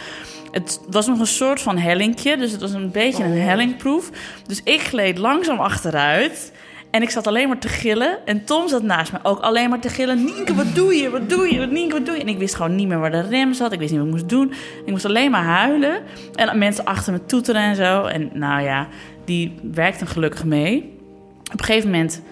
Het 0.50 0.80
was 0.90 1.06
nog 1.06 1.18
een 1.18 1.26
soort 1.26 1.60
van 1.60 1.78
hellinkje. 1.78 2.36
Dus 2.36 2.52
het 2.52 2.60
was 2.60 2.72
een 2.72 2.90
beetje 2.90 3.24
een 3.24 3.40
hellingproef. 3.40 4.10
Dus 4.46 4.62
ik 4.62 4.80
gleed 4.80 5.18
langzaam 5.18 5.58
achteruit. 5.58 6.52
En 6.94 7.02
ik 7.02 7.10
zat 7.10 7.26
alleen 7.26 7.48
maar 7.48 7.58
te 7.58 7.68
gillen. 7.68 8.18
En 8.24 8.44
Tom 8.44 8.68
zat 8.68 8.82
naast 8.82 9.12
me 9.12 9.18
ook 9.22 9.40
alleen 9.40 9.70
maar 9.70 9.80
te 9.80 9.88
gillen. 9.88 10.24
Nienke, 10.24 10.54
wat 10.54 10.74
doe 10.74 10.94
je? 10.94 11.10
Wat 11.10 11.28
doe 11.28 11.54
je? 11.54 11.66
Nienke, 11.66 11.94
wat 11.94 12.06
doe 12.06 12.14
je? 12.14 12.20
En 12.20 12.28
ik 12.28 12.38
wist 12.38 12.54
gewoon 12.54 12.74
niet 12.74 12.88
meer 12.88 12.98
waar 12.98 13.10
de 13.10 13.20
rem 13.20 13.52
zat. 13.52 13.72
Ik 13.72 13.78
wist 13.78 13.90
niet 13.90 14.00
wat 14.00 14.08
ik 14.08 14.14
moest 14.14 14.28
doen. 14.28 14.52
Ik 14.84 14.90
moest 14.90 15.04
alleen 15.04 15.30
maar 15.30 15.42
huilen. 15.42 16.02
En 16.34 16.58
mensen 16.58 16.84
achter 16.84 17.12
me 17.12 17.24
toeteren 17.26 17.62
en 17.62 17.76
zo. 17.76 18.04
En 18.04 18.30
nou 18.32 18.62
ja, 18.62 18.88
die 19.24 19.54
werkten 19.72 20.06
gelukkig 20.06 20.44
mee. 20.44 20.98
Op 21.52 21.58
een 21.58 21.64
gegeven 21.64 21.90
moment 21.90 22.22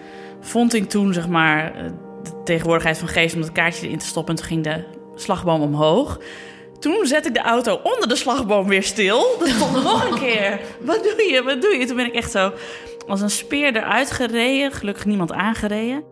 vond 0.41 0.73
ik 0.73 0.89
toen, 0.89 1.13
zeg 1.13 1.27
maar, 1.27 1.75
eh, 1.75 1.83
de 2.23 2.43
tegenwoordigheid 2.43 2.97
van 2.97 3.07
geest 3.07 3.35
om 3.35 3.41
dat 3.41 3.51
kaartje 3.51 3.85
erin 3.85 3.99
te 3.99 4.05
stoppen. 4.05 4.35
En 4.35 4.39
toen 4.39 4.49
ging 4.49 4.63
de 4.63 4.83
slagboom 5.15 5.61
omhoog. 5.61 6.19
Toen 6.79 7.05
zette 7.05 7.27
ik 7.27 7.33
de 7.33 7.41
auto 7.41 7.79
onder 7.83 8.07
de 8.07 8.15
slagboom 8.15 8.67
weer 8.67 8.83
stil. 8.83 9.25
Dat 9.39 9.47
stond 9.47 9.83
nog 9.83 10.11
een 10.11 10.19
keer. 10.19 10.59
Wat 10.79 11.03
doe 11.03 11.31
je? 11.31 11.43
Wat 11.43 11.61
doe 11.61 11.77
je? 11.77 11.85
Toen 11.85 11.95
ben 11.95 12.05
ik 12.05 12.15
echt 12.15 12.31
zo 12.31 12.51
als 13.07 13.21
een 13.21 13.29
speer 13.29 13.75
eruit 13.75 14.11
gereden. 14.11 14.71
Gelukkig 14.71 15.05
niemand 15.05 15.31
aangereden. 15.31 16.03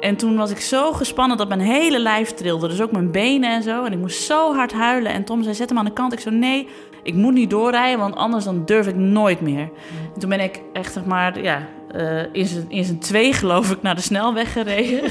En 0.00 0.16
toen 0.16 0.36
was 0.36 0.50
ik 0.50 0.60
zo 0.60 0.92
gespannen 0.92 1.36
dat 1.36 1.48
mijn 1.48 1.60
hele 1.60 1.98
lijf 1.98 2.30
trilde. 2.34 2.68
Dus 2.68 2.80
ook 2.80 2.92
mijn 2.92 3.10
benen 3.10 3.50
en 3.50 3.62
zo. 3.62 3.84
En 3.84 3.92
ik 3.92 3.98
moest 3.98 4.22
zo 4.22 4.54
hard 4.54 4.72
huilen. 4.72 5.12
En 5.12 5.24
Tom 5.24 5.42
zei, 5.42 5.54
zet 5.54 5.68
hem 5.68 5.78
aan 5.78 5.84
de 5.84 5.92
kant. 5.92 6.12
Ik 6.12 6.20
zo, 6.20 6.30
nee, 6.30 6.68
ik 7.02 7.14
moet 7.14 7.32
niet 7.34 7.50
doorrijden, 7.50 7.98
want 7.98 8.16
anders 8.16 8.44
dan 8.44 8.64
durf 8.64 8.86
ik 8.86 8.96
nooit 8.96 9.40
meer. 9.40 9.70
En 10.14 10.20
toen 10.20 10.28
ben 10.28 10.40
ik 10.40 10.62
echt, 10.72 10.92
zeg 10.92 11.04
maar, 11.04 11.42
ja, 11.42 11.68
eh, 11.90 12.22
in 12.32 12.46
zijn- 12.46 12.66
in 12.70 12.84
zijn 12.84 12.98
twee 12.98 13.32
geloof 13.32 13.70
ik 13.70 13.82
naar 13.82 13.94
de 13.94 14.00
snelweg 14.00 14.52
gereden. 14.52 15.10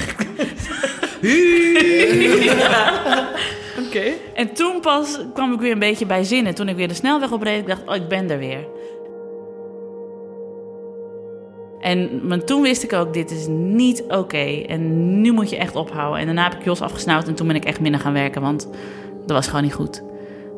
Ja. 2.42 3.28
En 4.34 4.52
toen 4.54 4.80
pas 4.80 5.20
kwam 5.34 5.52
ik 5.52 5.60
weer 5.60 5.72
een 5.72 5.78
beetje 5.78 6.06
bij 6.06 6.24
zinnen. 6.24 6.54
Toen 6.54 6.68
ik 6.68 6.76
weer 6.76 6.88
de 6.88 6.94
snelweg 6.94 7.32
opreed, 7.32 7.60
ik 7.60 7.66
dacht, 7.66 7.82
oh, 7.88 7.94
ik 7.94 8.08
ben 8.08 8.30
er 8.30 8.38
weer. 8.38 8.66
En 11.80 12.26
maar 12.28 12.44
toen 12.44 12.62
wist 12.62 12.82
ik 12.82 12.92
ook, 12.92 13.12
dit 13.14 13.30
is 13.30 13.46
niet 13.48 14.04
oké. 14.08 14.62
En 14.66 15.20
nu 15.20 15.32
moet 15.32 15.50
je 15.50 15.56
echt 15.56 15.76
ophouden. 15.76 16.20
En 16.20 16.26
daarna 16.26 16.42
heb 16.42 16.54
ik 16.58 16.64
Jos 16.64 16.80
afgesnauwd 16.80 17.28
en 17.28 17.34
toen 17.34 17.46
ben 17.46 17.56
ik 17.56 17.64
echt 17.64 17.80
minder 17.80 18.00
gaan 18.00 18.12
werken, 18.12 18.42
want 18.42 18.68
dat 19.26 19.36
was 19.36 19.46
gewoon 19.46 19.62
niet 19.62 19.74
goed. 19.74 20.02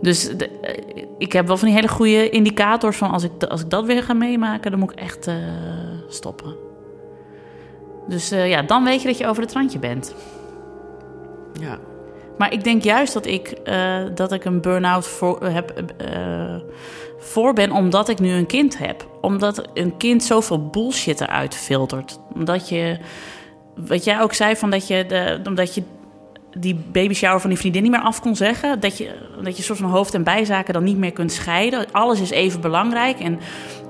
Dus 0.01 0.37
de- 0.37 0.51
eh, 0.61 1.05
ik 1.19 1.33
heb 1.33 1.47
wel 1.47 1.57
van 1.57 1.67
die 1.69 1.77
hele 1.77 1.89
goede 1.89 2.31
indicators 2.31 2.97
van 2.97 3.11
als 3.11 3.23
ik, 3.23 3.45
als 3.45 3.61
ik 3.61 3.71
dat 3.71 3.85
weer 3.85 4.03
ga 4.03 4.13
meemaken, 4.13 4.71
dan 4.71 4.81
moet 4.81 4.91
ik 4.93 4.99
echt 4.99 5.27
eh, 5.27 5.35
stoppen. 6.09 6.55
Dus 8.09 8.31
eh, 8.31 8.49
ja, 8.49 8.63
dan 8.63 8.85
weet 8.85 9.01
je 9.03 9.09
dat 9.09 9.19
je 9.19 9.27
over 9.27 9.43
het 9.43 9.53
randje 9.53 9.79
bent. 9.79 10.15
Ja. 11.61 11.79
Maar 12.39 12.53
ik 12.53 12.65
denk 12.65 12.83
juist 12.83 13.13
dat 13.13 13.27
ik, 13.27 13.49
eh, 13.49 14.03
dat 14.15 14.33
ik 14.33 14.45
een 14.45 14.61
burn-out 14.61 15.07
voor, 15.07 15.43
heb, 15.43 15.93
eh, 15.97 16.57
voor 17.19 17.53
ben 17.53 17.71
omdat 17.71 18.09
ik 18.09 18.19
nu 18.19 18.31
een 18.31 18.47
kind 18.47 18.79
heb. 18.79 19.09
Omdat 19.21 19.69
een 19.75 19.97
kind 19.97 20.25
zoveel 20.25 20.69
bullshit 20.69 21.21
eruit 21.21 21.55
filtert. 21.55 22.19
Omdat 22.35 22.69
je, 22.69 22.99
wat 23.75 24.05
jij 24.05 24.21
ook 24.21 24.33
zei, 24.33 24.57
van 24.57 24.71
dat 24.71 24.87
je, 24.87 25.07
de, 25.07 25.41
omdat 25.45 25.75
je 25.75 25.83
die 26.59 26.75
baby 26.75 27.15
shower 27.15 27.41
van 27.41 27.51
die 27.51 27.59
vriendin 27.59 27.83
niet 27.83 27.91
meer 27.91 28.01
af 28.01 28.21
kon 28.21 28.37
zeggen. 28.37 28.81
Dat 28.81 28.99
je, 28.99 29.11
dat 29.43 29.57
je 29.57 29.63
soort 29.63 29.79
van 29.79 29.91
hoofd- 29.91 30.15
en 30.15 30.25
bijzaken 30.25 30.75
dan 30.75 30.85
niet 30.85 30.99
meer 30.99 31.13
kunt 31.13 31.33
scheiden. 31.33 31.87
Alles 31.93 32.21
is 32.21 32.31
even 32.31 32.61
belangrijk. 32.61 33.21
En 33.21 33.39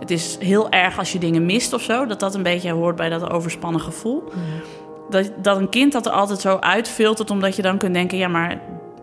het 0.01 0.11
is 0.11 0.37
heel 0.41 0.71
erg 0.71 0.99
als 0.99 1.13
je 1.13 1.19
dingen 1.19 1.47
mist 1.47 1.73
of 1.73 1.83
zo. 1.83 2.07
Dat 2.07 2.21
dat 2.21 2.35
een 2.35 2.43
beetje 2.43 2.73
hoort 2.73 2.97
bij 2.97 3.09
dat 3.09 3.31
overspannen 3.31 3.81
gevoel. 3.81 4.23
Dat, 5.11 5.31
dat 5.37 5.57
een 5.57 5.69
kind 5.69 5.93
dat 5.93 6.07
er 6.07 6.13
altijd 6.13 6.41
zo 6.41 6.57
uitfiltert, 6.57 7.31
omdat 7.31 7.57
je 7.57 7.63
dan 7.63 7.79
kunt 7.79 7.95
denken: 7.95 8.19
ja, 8.19 8.29
maar 8.29 8.61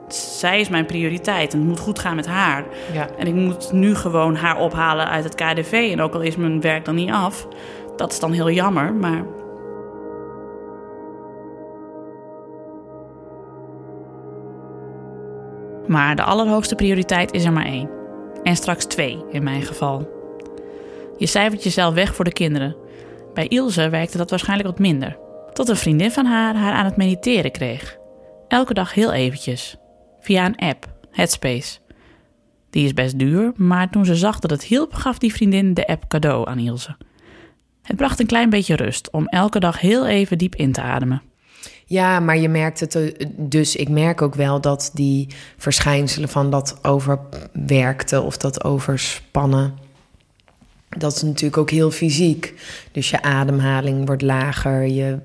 zij 0.08 0.60
is 0.60 0.70
mijn 0.70 0.86
prioriteit 0.86 1.54
en 1.54 1.60
het 1.60 1.68
moet 1.68 1.80
goed 1.80 2.00
gaan 2.00 2.16
met 2.16 2.28
haar. 2.28 2.66
Ja. 2.94 3.08
En 3.18 3.28
ik 3.28 3.34
moet 3.34 3.72
nu 3.72 3.96
gewoon 3.96 4.36
haar 4.36 4.60
ophalen 4.60 5.10
uit 5.10 5.24
het 5.24 5.36
KDV. 5.36 5.90
En 5.92 6.02
ook 6.02 6.14
al 6.14 6.22
is 6.22 6.36
mijn 6.36 6.62
werk 6.62 6.86
dan 6.86 6.96
niet 6.96 7.12
af, 7.12 7.48
dat 7.96 8.12
is 8.12 8.20
dan 8.20 8.32
heel 8.32 8.50
jammer. 8.50 8.94
Maar 8.94 9.24
Maar 15.88 16.16
de 16.16 16.24
allerhoogste 16.24 16.76
prioriteit 16.76 17.32
is 17.32 17.46
er 17.46 17.54
maar 17.54 17.66
één. 17.66 17.90
En 18.44 18.56
straks 18.56 18.86
twee, 18.86 19.24
in 19.30 19.44
mijn 19.44 19.62
geval. 19.62 20.10
Je 21.18 21.26
cijfert 21.26 21.64
jezelf 21.64 21.94
weg 21.94 22.16
voor 22.16 22.26
de 22.26 22.34
kinderen. 22.34 22.76
Bij 23.34 23.48
Ilse 23.48 23.90
werkte 23.90 24.18
dat 24.18 24.30
waarschijnlijk 24.30 24.70
wat 24.70 24.80
minder. 24.80 25.18
Tot 25.54 25.70
een 25.70 25.76
vriendin 25.76 26.12
van 26.12 26.26
haar 26.26 26.56
haar 26.56 26.74
aan 26.74 26.86
het 26.86 26.98
mediteren 26.98 27.52
kreeg. 27.52 27.98
Elke 28.48 28.74
dag 28.74 28.94
heel 28.94 29.12
eventjes. 29.12 29.76
Via 30.20 30.46
een 30.46 30.56
app, 30.56 30.86
Headspace. 31.12 31.80
Die 32.70 32.86
is 32.86 32.94
best 32.94 33.20
duur, 33.20 33.52
maar 33.56 33.90
toen 33.90 34.06
ze 34.06 34.16
zag 34.16 34.40
dat 34.40 34.52
het 34.52 34.64
hielp, 34.64 34.94
gaf 34.94 35.18
die 35.18 35.34
vriendin 35.34 35.74
de 35.74 35.88
app 35.88 36.08
cadeau 36.08 36.50
aan 36.50 36.60
Ilse. 36.60 36.96
Het 37.82 37.96
bracht 37.96 38.20
een 38.20 38.26
klein 38.26 38.50
beetje 38.50 38.76
rust 38.76 39.12
om 39.12 39.28
elke 39.28 39.60
dag 39.60 39.80
heel 39.80 40.08
even 40.08 40.38
diep 40.38 40.56
in 40.56 40.72
te 40.72 40.82
ademen. 40.82 41.22
Ja, 41.86 42.20
maar 42.20 42.38
je 42.38 42.50
merkt 42.50 42.80
het. 42.80 42.96
eh, 42.96 43.26
Dus 43.38 43.76
ik 43.76 43.90
merk 43.90 44.22
ook 44.22 44.36
wel 44.36 44.62
dat 44.62 44.92
die 44.94 45.28
verschijnselen 45.58 46.30
van 46.30 46.50
dat 46.52 46.80
overwerkte 46.82 48.22
of 48.22 48.38
dat 48.38 48.64
overspannen. 48.64 49.74
Dat 50.98 51.16
is 51.16 51.22
natuurlijk 51.22 51.58
ook 51.58 51.70
heel 51.70 51.92
fysiek. 51.92 52.54
Dus 52.92 53.10
je 53.10 53.22
ademhaling 53.22 54.06
wordt 54.06 54.22
lager. 54.22 54.88
Je, 54.88 55.20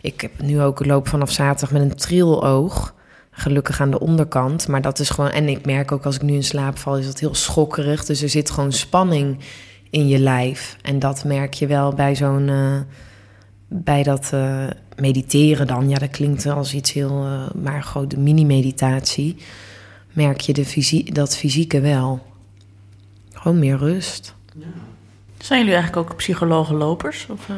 ik 0.00 0.20
heb 0.20 0.42
nu 0.42 0.60
ook 0.60 0.86
loop 0.86 1.08
vanaf 1.08 1.30
zaterdag 1.30 1.70
met 1.70 1.90
een 1.90 1.96
trilloog. 1.96 2.94
Gelukkig 3.30 3.80
aan 3.80 3.90
de 3.90 4.00
onderkant. 4.00 4.68
Maar 4.68 4.82
dat 4.82 4.98
is 4.98 5.10
gewoon. 5.10 5.30
En 5.30 5.48
ik 5.48 5.66
merk 5.66 5.92
ook 5.92 6.04
als 6.04 6.14
ik 6.14 6.22
nu 6.22 6.32
in 6.34 6.44
slaap 6.44 6.78
val, 6.78 6.96
is 6.98 7.06
dat 7.06 7.20
heel 7.20 7.34
schokkerig. 7.34 8.04
Dus 8.04 8.22
er 8.22 8.28
zit 8.28 8.50
gewoon 8.50 8.72
spanning 8.72 9.38
in 9.90 10.08
je 10.08 10.18
lijf. 10.18 10.76
En 10.82 10.98
dat 10.98 11.24
merk 11.24 11.54
je 11.54 11.66
wel 11.66 11.94
bij 11.94 12.16
zo'n. 12.16 12.48
eh, 12.48 12.80
bij 13.72 14.02
dat 14.02 14.30
eh, 14.32 14.66
mediteren 14.96 15.66
dan, 15.66 15.88
ja, 15.88 15.98
dat 15.98 16.10
klinkt 16.10 16.46
als 16.46 16.74
iets 16.74 16.92
heel, 16.92 17.26
uh, 17.26 17.50
maar 17.62 17.82
gewoon 17.82 18.08
de 18.08 18.18
mini-meditatie, 18.18 19.36
merk 20.12 20.40
je 20.40 20.52
de 20.52 20.64
fysie 20.64 21.12
dat 21.12 21.36
fysieke 21.36 21.80
wel. 21.80 22.26
Gewoon 23.32 23.58
meer 23.58 23.76
rust. 23.76 24.34
Zijn 25.38 25.58
jullie 25.58 25.74
eigenlijk 25.74 26.10
ook 26.10 26.16
psychologen-lopers? 26.16 27.26
Of, 27.30 27.48
uh... 27.48 27.56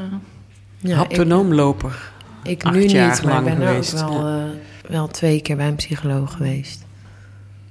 ja, 0.78 0.97
Haptonoomloper. 0.97 2.11
Ik, 2.43 2.70
nu 2.70 2.80
niet, 2.80 3.22
maar 3.22 3.38
ik 3.38 3.45
ben 3.45 3.57
geweest. 3.57 4.03
ook 4.03 4.09
wel, 4.09 4.28
ja. 4.28 4.51
wel 4.88 5.09
twee 5.09 5.43
keer 5.43 5.57
bij 5.57 5.68
een 5.68 5.74
psycholoog 5.74 6.32
geweest. 6.32 6.84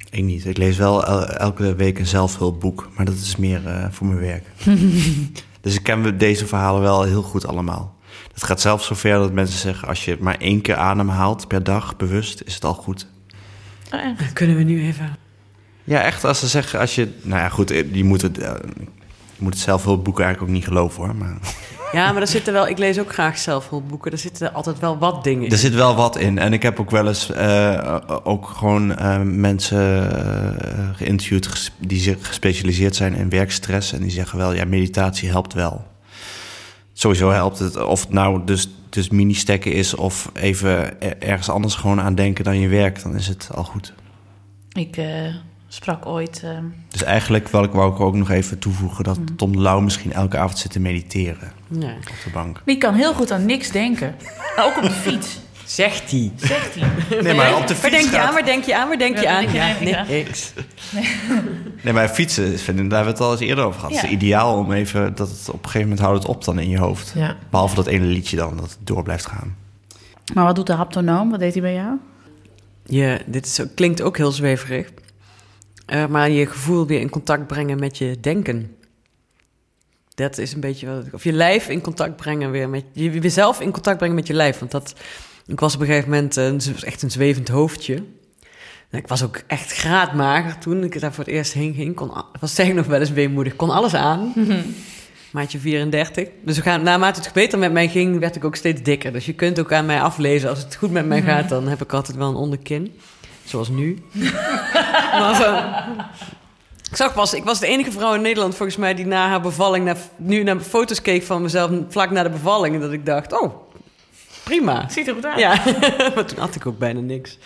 Ik 0.09 0.23
niet. 0.23 0.45
Ik 0.45 0.57
lees 0.57 0.77
wel 0.77 1.05
elke 1.27 1.75
week 1.75 1.99
een 1.99 2.05
zelfhulpboek, 2.05 2.89
maar 2.95 3.05
dat 3.05 3.15
is 3.15 3.35
meer 3.35 3.61
uh, 3.65 3.85
voor 3.89 4.07
mijn 4.07 4.19
werk. 4.19 4.43
dus 5.61 5.75
ik 5.75 5.83
ken 5.83 6.17
deze 6.17 6.47
verhalen 6.47 6.81
wel 6.81 7.03
heel 7.03 7.21
goed 7.21 7.47
allemaal. 7.47 7.95
Het 8.33 8.43
gaat 8.43 8.61
zelfs 8.61 8.85
zover 8.85 9.17
dat 9.17 9.31
mensen 9.31 9.59
zeggen: 9.59 9.87
als 9.87 10.05
je 10.05 10.17
maar 10.19 10.37
één 10.37 10.61
keer 10.61 10.75
adem 10.75 11.09
haalt 11.09 11.47
per 11.47 11.63
dag, 11.63 11.97
bewust, 11.97 12.41
is 12.45 12.53
het 12.53 12.65
al 12.65 12.73
goed. 12.73 13.07
Oh, 13.91 13.99
echt? 13.99 14.33
Kunnen 14.33 14.57
we 14.57 14.63
nu 14.63 14.81
even. 14.81 15.17
Ja, 15.83 16.01
echt. 16.01 16.23
Als 16.23 16.39
ze 16.39 16.47
zeggen: 16.47 16.79
als 16.79 16.95
je. 16.95 17.07
Nou 17.21 17.41
ja, 17.41 17.49
goed, 17.49 17.69
je 17.91 18.03
moet 18.03 18.21
het, 18.21 18.39
uh, 18.39 18.45
je 19.35 19.37
moet 19.37 19.53
het 19.53 19.63
zelfhulpboek 19.63 20.19
eigenlijk 20.19 20.49
ook 20.49 20.55
niet 20.57 20.67
geloven 20.67 21.03
hoor. 21.03 21.15
Maar. 21.15 21.37
Ja, 21.91 22.11
maar 22.11 22.21
er 22.21 22.27
zitten 22.27 22.53
wel. 22.53 22.67
Ik 22.67 22.77
lees 22.77 22.99
ook 22.99 23.13
graag 23.13 23.37
zelfhulpboeken. 23.37 24.11
Er 24.11 24.17
zitten 24.17 24.53
altijd 24.53 24.79
wel 24.79 24.97
wat 24.97 25.23
dingen 25.23 25.45
in. 25.45 25.51
Er 25.51 25.57
zit 25.57 25.73
wel 25.73 25.95
wat 25.95 26.17
in. 26.17 26.37
En 26.37 26.53
ik 26.53 26.63
heb 26.63 26.79
ook 26.79 26.91
wel 26.91 27.07
eens 27.07 27.29
uh, 27.31 27.97
ook 28.23 28.47
gewoon 28.47 28.91
uh, 28.91 29.21
mensen 29.21 30.09
uh, 30.13 30.89
geïnterviewd 30.93 31.71
die 31.77 31.99
zich 31.99 32.27
gespecialiseerd 32.27 32.95
zijn 32.95 33.15
in 33.15 33.29
werkstress. 33.29 33.93
En 33.93 34.01
die 34.01 34.11
zeggen 34.11 34.37
wel, 34.37 34.53
ja, 34.53 34.65
meditatie 34.65 35.29
helpt 35.29 35.53
wel. 35.53 35.87
Sowieso 36.93 37.29
helpt 37.29 37.59
het. 37.59 37.83
Of 37.83 38.01
het 38.01 38.13
nou 38.13 38.41
dus, 38.45 38.69
dus 38.89 39.09
mini-stekken 39.09 39.73
is 39.73 39.95
of 39.95 40.31
even 40.33 41.01
ergens 41.21 41.49
anders 41.49 41.75
gewoon 41.75 42.01
aan 42.01 42.15
denken 42.15 42.43
dan 42.43 42.59
je 42.59 42.67
werk, 42.67 43.01
dan 43.03 43.15
is 43.15 43.27
het 43.27 43.49
al 43.53 43.63
goed. 43.63 43.93
Ik 44.71 44.97
sprak 45.73 46.05
ooit. 46.05 46.41
Uh... 46.45 46.57
Dus 46.87 47.03
eigenlijk 47.03 47.47
wil 47.47 47.63
ik, 47.63 47.71
wou 47.71 47.93
ik 47.93 47.99
ook 47.99 48.15
nog 48.15 48.29
even 48.29 48.59
toevoegen 48.59 49.03
dat 49.03 49.17
mm. 49.17 49.35
Tom 49.35 49.61
Lauw 49.61 49.79
misschien 49.79 50.13
elke 50.13 50.37
avond 50.37 50.59
zit 50.59 50.71
te 50.71 50.79
mediteren 50.79 51.51
nee. 51.67 51.95
op 51.95 52.23
de 52.23 52.29
bank. 52.33 52.61
Die 52.65 52.77
kan 52.77 52.93
heel 52.93 53.13
goed 53.13 53.31
aan 53.31 53.45
niks 53.45 53.71
denken. 53.71 54.15
ook 54.57 54.77
op 54.77 54.83
de 54.83 54.89
fiets. 54.89 55.39
Zegt 55.65 56.11
hij. 56.11 56.31
Zegt 56.35 56.75
hij. 56.75 57.21
Nee, 57.21 57.33
maar 57.33 57.55
op 57.57 57.67
de 57.67 57.75
fiets. 57.75 57.81
Waar 57.81 57.91
denk 57.91 58.03
je 58.03 58.09
gaat... 58.09 58.27
aan? 58.27 58.33
Waar 58.33 58.45
denk 58.45 58.63
je 58.63 58.75
aan? 58.75 58.87
Waar 58.87 58.97
denk 58.97 59.17
je 59.17 59.23
ja, 59.23 59.35
aan? 59.35 59.41
Denk 59.41 59.79
je 59.79 59.87
ja, 59.87 60.03
niks. 60.07 60.53
Nee. 60.91 61.09
nee, 61.83 61.93
maar 61.93 62.09
fietsen, 62.09 62.59
vinden, 62.59 62.87
daar 62.87 63.03
hebben 63.03 63.17
we 63.17 63.23
het 63.23 63.31
al 63.31 63.39
eens 63.39 63.49
eerder 63.49 63.65
over 63.65 63.79
gehad. 63.79 63.95
Ja. 63.95 64.01
Het 64.01 64.09
is 64.09 64.15
ideaal 64.15 64.57
om 64.57 64.71
even, 64.71 65.15
dat 65.15 65.29
het 65.29 65.49
op 65.49 65.53
een 65.53 65.69
gegeven 65.69 65.81
moment 65.81 65.99
houdt 65.99 66.23
het 66.23 66.27
op 66.31 66.43
dan 66.43 66.59
in 66.59 66.69
je 66.69 66.77
hoofd. 66.77 67.11
Ja. 67.15 67.35
Behalve 67.49 67.75
dat 67.75 67.87
ene 67.87 68.05
liedje 68.05 68.37
dan, 68.37 68.57
dat 68.57 68.69
het 68.69 68.77
door 68.83 69.03
blijft 69.03 69.25
gaan. 69.25 69.55
Maar 70.33 70.45
wat 70.45 70.55
doet 70.55 70.67
de 70.67 70.73
haptonoom? 70.73 71.29
Wat 71.29 71.39
deed 71.39 71.53
hij 71.53 71.61
bij 71.61 71.73
jou? 71.73 71.97
Ja, 72.85 73.17
dit 73.25 73.45
is, 73.45 73.61
klinkt 73.75 74.01
ook 74.01 74.17
heel 74.17 74.31
zweverig. 74.31 74.89
Uh, 75.93 76.07
maar 76.07 76.29
je 76.29 76.45
gevoel 76.45 76.87
weer 76.87 76.99
in 76.99 77.09
contact 77.09 77.47
brengen 77.47 77.79
met 77.79 77.97
je 77.97 78.19
denken. 78.19 78.75
Dat 80.15 80.37
is 80.37 80.53
een 80.53 80.59
beetje 80.59 80.87
wat. 80.87 81.05
Of 81.11 81.23
je 81.23 81.31
lijf 81.33 81.69
in 81.69 81.81
contact 81.81 82.15
brengen 82.15 82.51
weer 82.51 82.69
met. 82.69 82.83
Je 82.93 83.19
jezelf 83.19 83.61
in 83.61 83.71
contact 83.71 83.97
brengen 83.97 84.15
met 84.15 84.27
je 84.27 84.33
lijf. 84.33 84.59
Want 84.59 84.71
dat. 84.71 84.93
Ik 85.45 85.59
was 85.59 85.75
op 85.75 85.81
een 85.81 85.87
gegeven 85.87 86.09
moment 86.09 86.83
echt 86.83 87.01
een 87.01 87.11
zwevend 87.11 87.47
hoofdje. 87.47 88.03
Ik 88.91 89.07
was 89.07 89.23
ook 89.23 89.41
echt 89.47 89.73
graadmager 89.73 90.57
toen 90.57 90.83
ik 90.83 90.99
daar 90.99 91.13
voor 91.13 91.23
het 91.23 91.33
eerst 91.33 91.53
heen 91.53 91.73
ging. 91.73 91.95
Kon, 91.95 92.11
was 92.39 92.55
zeg 92.55 92.73
nog 92.73 92.85
wel 92.85 92.99
eens 92.99 93.11
weemoedig. 93.11 93.55
Kon 93.55 93.69
alles 93.69 93.93
aan. 93.93 94.33
Maatje 95.31 95.59
34. 95.59 96.27
Dus 96.43 96.55
we 96.55 96.61
gaan, 96.61 96.83
naarmate 96.83 97.21
het 97.21 97.33
beter 97.33 97.59
met 97.59 97.71
mij 97.71 97.87
ging, 97.87 98.19
werd 98.19 98.35
ik 98.35 98.43
ook 98.45 98.55
steeds 98.55 98.81
dikker. 98.81 99.11
Dus 99.11 99.25
je 99.25 99.33
kunt 99.33 99.59
ook 99.59 99.73
aan 99.73 99.85
mij 99.85 100.01
aflezen. 100.01 100.49
Als 100.49 100.63
het 100.63 100.75
goed 100.75 100.91
met 100.91 101.05
mij 101.05 101.21
gaat, 101.21 101.49
dan 101.49 101.67
heb 101.67 101.81
ik 101.81 101.93
altijd 101.93 102.17
wel 102.17 102.29
een 102.29 102.35
onderkin. 102.35 102.93
Zoals 103.43 103.69
nu. 103.69 104.03
maar, 105.19 105.41
uh, 105.41 106.05
ik 106.91 106.97
zag 106.97 107.13
pas, 107.13 107.33
ik 107.33 107.43
was 107.43 107.59
de 107.59 107.67
enige 107.67 107.91
vrouw 107.91 108.13
in 108.13 108.21
Nederland 108.21 108.55
volgens 108.55 108.77
mij 108.77 108.93
die 108.93 109.05
na 109.05 109.27
haar 109.27 109.41
bevalling, 109.41 109.85
naar, 109.85 109.97
nu 110.15 110.43
naar 110.43 110.59
foto's 110.59 111.01
keek 111.01 111.23
van 111.23 111.41
mezelf 111.41 111.71
vlak 111.89 112.09
na 112.11 112.23
de 112.23 112.29
bevalling. 112.29 112.75
En 112.75 112.81
dat 112.81 112.91
ik 112.91 113.05
dacht, 113.05 113.41
oh, 113.41 113.53
prima. 114.43 114.89
Ziet 114.89 115.07
er 115.07 115.13
goed 115.13 115.25
uit. 115.25 115.39
Ja, 115.39 115.61
maar 116.15 116.25
toen 116.25 116.39
had 116.39 116.55
ik 116.55 116.65
ook 116.65 116.77
bijna 116.77 116.99
niks. 116.99 117.37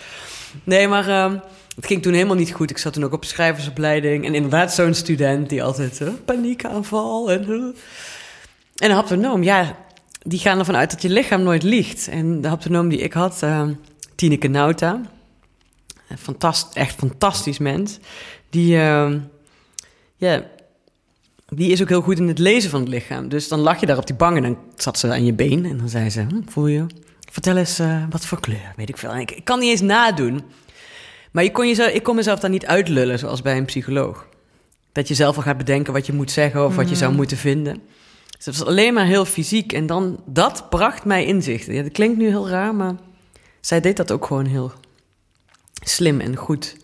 Nee, 0.64 0.88
maar 0.88 1.08
uh, 1.08 1.34
het 1.76 1.86
ging 1.86 2.02
toen 2.02 2.14
helemaal 2.14 2.36
niet 2.36 2.54
goed. 2.54 2.70
Ik 2.70 2.78
zat 2.78 2.94
toen 2.94 3.04
ook 3.04 3.14
op 3.14 3.26
schrijversopleiding. 3.26 4.26
En 4.26 4.36
inderdaad 4.36 4.74
zo'n 4.74 4.94
student 4.94 5.50
die 5.50 5.64
altijd 5.64 6.00
uh, 6.02 6.10
paniekaanval 6.26 7.32
en... 7.32 7.50
Uh. 7.50 7.76
En 8.76 8.90
een 8.90 8.96
haptonoom, 8.96 9.44
ja, 9.44 9.76
die 10.22 10.40
gaan 10.40 10.60
ervan 10.60 10.76
uit 10.76 10.92
dat 10.92 11.02
je 11.02 11.10
lichaam 11.10 11.44
nooit 11.44 11.64
liegt. 11.64 12.08
En 12.08 12.42
de 12.42 12.48
haptonoom 12.48 12.90
die 12.90 13.00
ik 13.00 13.14
had, 13.14 13.44
Tineke 14.16 14.48
Nauta... 14.48 15.02
Fantast, 16.18 16.76
echt 16.76 16.96
fantastisch 16.96 17.58
mens. 17.58 18.00
Die, 18.50 18.76
uh, 18.76 19.14
ja, 20.16 20.46
die 21.48 21.72
is 21.72 21.82
ook 21.82 21.90
heel 21.90 22.02
goed 22.02 22.20
in 22.20 22.28
het 22.28 22.40
lezen 22.40 22.70
van 22.70 22.80
het 22.80 22.90
lichaam. 22.90 23.30
Dus 23.30 23.48
dan 23.48 23.60
lag 23.60 23.80
je 23.80 23.86
daar 23.86 23.98
op 23.98 24.08
die 24.08 24.16
bank 24.16 24.38
en 24.38 24.44
dan 24.44 24.58
zat 24.76 25.00
ze 25.00 25.12
aan 25.12 25.26
je 25.26 25.34
been. 25.34 25.66
En 25.66 25.78
dan 25.78 25.90
zei 25.90 26.10
ze, 26.10 26.22
hm, 26.22 26.42
voel 26.46 26.68
je? 26.68 26.86
Vertel 27.32 27.58
eens 27.58 27.80
uh, 27.80 28.04
wat 28.10 28.26
voor 28.26 28.40
kleur, 28.40 28.74
weet 28.76 28.90
ik 28.90 28.98
veel. 28.98 29.10
En 29.10 29.20
ik, 29.20 29.32
ik, 29.32 29.46
kan 29.46 29.60
niet 29.60 29.70
eens 29.70 29.82
nadoen. 29.82 30.42
Maar 31.32 31.44
je 31.44 31.52
kon 31.52 31.68
jezelf, 31.68 31.92
ik 31.92 32.04
kon 32.04 32.16
mezelf 32.16 32.40
daar 32.40 32.50
niet 32.50 32.66
uitlullen 32.66 33.20
zoals 33.20 33.42
bij 33.42 33.58
een 33.58 33.66
psycholoog. 33.66 34.28
Dat 34.92 35.08
je 35.08 35.14
zelf 35.14 35.36
al 35.36 35.42
gaat 35.42 35.58
bedenken 35.58 35.94
wat 35.94 36.06
je 36.06 36.14
moet 36.14 36.32
zeggen 36.32 36.66
of 36.66 36.76
wat 36.76 36.90
je 36.90 36.96
zou 36.96 37.14
moeten 37.14 37.38
vinden. 37.38 37.82
Dus 38.38 38.46
het 38.46 38.58
was 38.58 38.68
alleen 38.68 38.94
maar 38.94 39.06
heel 39.06 39.26
fysiek. 39.26 39.74
En 39.74 39.86
dan, 39.86 40.20
dat 40.26 40.70
bracht 40.70 41.06
mij 41.06 41.26
inzichten. 41.26 41.74
Ja, 41.74 41.84
dat 41.84 41.92
klinkt 41.92 42.18
nu 42.18 42.28
heel 42.28 42.50
raar, 42.50 42.76
maar 42.76 42.96
zij 43.62 43.82
deed 43.82 43.98
dat 43.98 44.12
ook 44.12 44.26
gewoon 44.26 44.46
heel 44.46 44.72
slim 45.90 46.20
en 46.20 46.36
goed. 46.36 46.76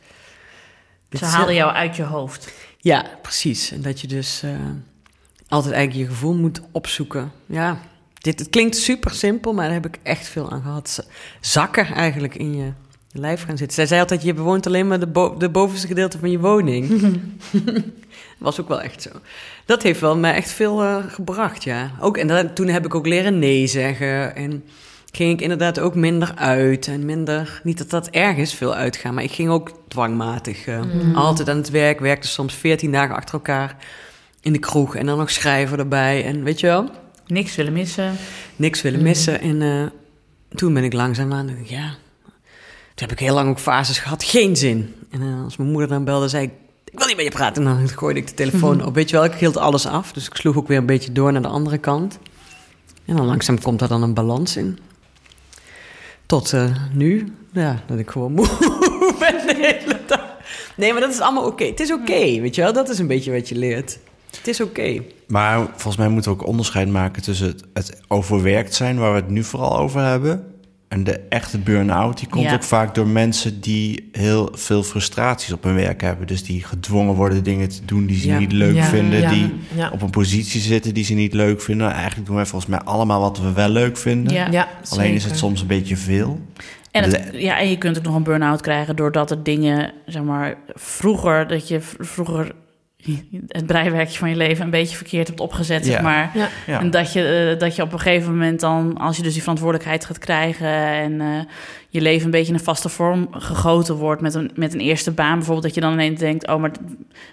Ze 1.12 1.26
haalden 1.26 1.56
jou 1.56 1.74
uit 1.74 1.95
je 1.95 2.04
hoofd. 2.04 2.54
Ja, 2.78 3.06
precies. 3.22 3.72
En 3.72 3.82
dat 3.82 4.02
je 4.02 4.08
dus 4.08 4.41
uh, 4.45 4.52
altijd 5.47 5.74
eigenlijk 5.74 6.08
je 6.08 6.14
gevoel 6.16 6.34
moet 6.34 6.62
opzoeken. 6.72 7.32
Ja, 7.45 7.80
dit, 8.14 8.39
het 8.39 8.49
klinkt 8.49 8.76
super 8.76 9.12
simpel, 9.12 9.54
maar 9.54 9.66
daar 9.66 9.74
heb 9.74 9.86
ik 9.86 9.99
echt 10.04 10.28
veel 10.28 10.52
aan 10.52 10.62
gehad. 10.62 11.08
Zakken 11.39 11.86
eigenlijk 11.86 12.36
in 12.36 12.56
je 12.56 12.72
lijf 13.12 13.43
gaan 13.43 13.58
zitten. 13.58 13.76
Zij 13.76 13.86
zei 13.86 13.99
altijd, 13.99 14.24
je 14.24 14.34
bewoont 14.34 14.68
alleen 14.68 14.88
maar 14.88 14.99
de, 14.99 15.08
bo 15.08 15.38
de 15.38 15.49
bovenste 15.49 15.88
gedeelte 15.88 16.20
van 16.20 16.32
je 16.32 16.39
woning. 16.39 17.02
was 18.38 18.62
ook 18.62 18.68
wel 18.68 18.82
echt 18.82 19.02
zo. 19.02 19.10
Dat 19.66 19.84
heeft 19.84 19.99
wel 19.99 20.18
mij 20.18 20.34
echt 20.34 20.52
veel 20.52 20.84
uh, 20.84 20.97
gebracht, 21.08 21.64
ja. 21.64 21.91
Ook, 21.99 22.18
en 22.18 22.28
dat, 22.28 22.56
toen 22.56 22.68
heb 22.68 22.86
ik 22.86 22.95
ook 22.95 23.08
leren 23.08 23.39
nee 23.39 23.68
zeggen 23.68 24.36
en 24.36 24.64
ging 25.12 25.32
ik 25.32 25.41
inderdaad 25.41 25.80
ook 25.80 25.95
minder 25.95 26.36
uit 26.36 26.88
en 26.88 27.05
minder, 27.05 27.62
niet 27.64 27.78
dat 27.78 27.89
dat 27.89 28.07
erg 28.07 28.38
is, 28.38 28.53
veel 28.53 28.76
uitgaan, 28.76 29.14
maar 29.14 29.24
ik 29.24 29.32
ging 29.32 29.49
ook 29.49 29.72
dwangmatig 29.88 30.68
uh, 30.68 30.82
mm. 30.82 31.16
altijd 31.16 31.49
aan 31.49 31.57
het 31.57 31.70
werk, 31.70 31.99
werkte 31.99 32.28
soms 32.28 32.53
14 32.53 32.91
dagen 32.91 33.16
achter 33.16 33.34
elkaar 33.34 33.76
in 34.41 34.53
de 34.53 34.59
kroeg 34.59 34.95
en 34.95 35.05
dan 35.05 35.18
nog 35.18 35.32
schrijven 35.32 35.80
erbij 35.80 36.26
en 36.26 36.43
weet 36.43 36.59
je 36.59 36.68
wel. 36.68 36.89
Niks 37.28 37.55
willen 37.55 37.74
missen. 37.74 38.16
Niks 38.55 38.82
willen 38.82 38.99
mm. 38.99 39.05
missen 39.05 39.41
en 39.41 39.62
uh, 39.62 39.86
toen 40.55 40.74
ben 40.74 40.84
ik 40.84 40.93
langzaam 40.93 41.34
aan, 41.34 41.57
ja, 41.64 41.95
toen 42.95 43.09
heb 43.09 43.12
ik 43.12 43.20
heel 43.20 43.34
lang 43.34 43.49
ook 43.49 43.59
fases 43.59 43.99
gehad, 43.99 44.24
geen 44.24 44.55
zin. 44.55 44.95
En 45.12 45.22
uh, 45.22 45.43
als 45.43 45.57
mijn 45.57 45.70
moeder 45.70 45.89
dan 45.89 46.03
belde, 46.03 46.28
zei 46.28 46.43
ik, 46.43 46.51
ik 46.86 46.97
wil 46.97 47.07
niet 47.07 47.16
met 47.16 47.26
je 47.26 47.32
praten. 47.32 47.68
En 47.68 47.76
dan 47.76 47.89
gooide 47.89 48.20
ik 48.20 48.28
de 48.28 48.34
telefoon 48.34 48.78
mm. 48.78 48.84
op. 48.88 48.95
Weet 48.95 49.09
je 49.09 49.16
wel, 49.16 49.26
ik 49.26 49.34
hield 49.34 49.57
alles 49.57 49.86
af. 49.86 50.12
Dus 50.12 50.26
ik 50.26 50.36
sloeg 50.36 50.57
ook 50.57 50.68
weer 50.68 50.78
een 50.78 50.86
beetje 50.86 51.12
door 51.12 51.32
naar 51.32 51.41
de 51.41 51.47
andere 51.47 51.78
kant. 51.78 52.20
En 53.05 53.16
dan 53.16 53.26
langzaam 53.26 53.62
komt 53.62 53.80
daar 53.80 53.88
dan 53.88 54.03
een 54.03 54.14
balans 54.14 54.57
in. 54.57 54.80
Tot 56.32 56.54
uh, 56.54 56.76
nu, 56.94 57.34
ja, 57.54 57.84
dat 57.88 58.00
ik 58.00 58.10
gewoon 58.10 58.32
moe 58.38 58.48
ben 59.20 59.48
de 59.48 59.56
hele 59.56 60.00
dag. 60.08 60.38
Nee, 60.76 60.92
maar 60.92 61.02
dat 61.02 61.12
is 61.12 61.20
allemaal 61.20 61.46
oké. 61.46 61.64
Het 61.64 61.80
is 61.80 61.92
oké, 61.92 62.40
weet 62.42 62.56
je 62.56 62.62
wel? 62.62 62.74
Dat 62.74 62.90
is 62.90 63.00
een 63.00 63.08
beetje 63.08 63.32
wat 63.32 63.50
je 63.50 63.56
leert. 63.56 64.00
Het 64.38 64.48
is 64.48 64.62
oké. 64.62 65.02
Maar 65.28 65.66
volgens 65.66 65.96
mij 65.96 66.08
moeten 66.08 66.32
we 66.32 66.38
ook 66.38 66.48
onderscheid 66.48 66.90
maken 66.90 67.22
tussen 67.22 67.56
het, 67.74 68.02
overwerkt 68.08 68.74
zijn, 68.74 68.98
waar 68.98 69.14
we 69.14 69.20
het 69.20 69.30
nu 69.30 69.44
vooral 69.44 69.78
over 69.78 70.02
hebben, 70.02 70.54
en 70.92 71.04
de 71.04 71.20
echte 71.30 71.58
burn-out. 71.58 72.18
Die 72.18 72.28
komt 72.28 72.44
ja. 72.44 72.54
ook 72.54 72.64
vaak 72.64 72.96
door 72.96 73.08
mensen 73.08 73.62
die 73.62 74.10
heel 74.12 74.50
veel 74.54 74.84
frustraties 74.84 75.52
op 75.54 75.64
hun 75.64 75.76
werk 75.76 76.02
hebben. 76.02 76.28
Dus 76.28 76.44
die 76.44 76.64
gedwongen 76.64 77.16
worden 77.16 77.44
dingen 77.44 77.70
te 77.70 77.86
doen 77.86 78.06
die 78.06 78.18
ze 78.18 78.28
ja. 78.28 78.39
niet 78.39 78.52
leuk 78.52 78.76
ja. 78.76 78.84
vinden. 78.84 79.30
Die 79.30 79.54
op 79.92 80.02
een 80.02 80.10
positie 80.10 80.62
zitten 80.62 80.94
die 80.94 81.04
ze 81.04 81.14
niet 81.14 81.34
leuk 81.34 81.62
vinden. 81.62 81.92
Eigenlijk 81.92 82.26
doen 82.26 82.36
wij 82.36 82.46
volgens 82.46 82.72
mij 82.72 82.80
allemaal 82.80 83.22
wat 83.22 83.39
we 83.39 83.54
wel 83.54 83.70
leuk 83.70 83.98
vinden. 83.98 84.34
Ja. 84.52 84.68
Alleen 84.89 85.06
zeker. 85.06 85.14
is 85.14 85.24
het 85.24 85.38
soms 85.38 85.62
een 85.62 85.68
beetje 85.68 85.98
veel. 85.98 86.39
En, 86.92 87.04
het, 87.04 87.30
ja, 87.34 87.60
en 87.60 87.70
je 87.70 87.78
kunt 87.78 87.98
ook 87.98 88.04
nog 88.04 88.16
een 88.16 88.24
burn-out 88.24 88.62
krijgen 88.62 88.96
doordat 88.96 89.32
er 89.32 89.44
dingen, 89.44 89.94
zeg 90.06 90.24
maar, 90.24 90.56
vroeger, 90.74 91.48
dat 91.48 91.68
je 91.68 91.82
vroeger 92.00 92.52
het 93.47 93.66
breiwerkje 93.66 94.18
van 94.18 94.30
je 94.30 94.36
leven 94.36 94.64
een 94.66 94.70
beetje 94.72 94.95
verkeerd 94.95 95.28
hebt 95.28 95.39
opgezet, 95.39 95.86
Ja. 95.86 95.91
zeg 95.91 96.02
maar. 96.02 96.32
Ja. 96.34 96.49
Ja. 96.68 96.80
En 96.80 96.89
dat 96.91 97.14
je, 97.14 97.49
eh, 97.54 97.60
dat 97.60 97.76
je 97.76 97.82
op 97.82 97.93
een 97.93 97.99
gegeven 97.99 98.32
moment 98.32 98.60
dan, 98.60 98.97
als 98.97 99.18
je 99.18 99.24
dus 99.24 99.32
die 99.34 99.41
verantwoordelijkheid 99.41 100.06
gaat 100.06 100.18
krijgen 100.18 100.68
en 100.78 101.22
eh, 101.22 101.28
je 101.89 102.02
leven 102.02 102.26
een 102.26 102.32
beetje 102.32 102.47
in 102.54 102.58
een 102.58 102.64
vaste 102.64 102.89
vorm 102.89 103.28
gegoten 103.32 103.95
wordt 103.95 104.22
met 104.22 104.34
een, 104.34 104.52
met 104.56 104.74
een 104.74 104.80
eerste 104.80 105.12
baan, 105.12 105.34
bijvoorbeeld, 105.36 105.64
dat 105.66 105.76
je 105.76 105.82
dan 105.82 105.93
ineens 105.93 106.20
denkt: 106.20 106.47
oh, 106.47 106.60
maar 106.62 106.72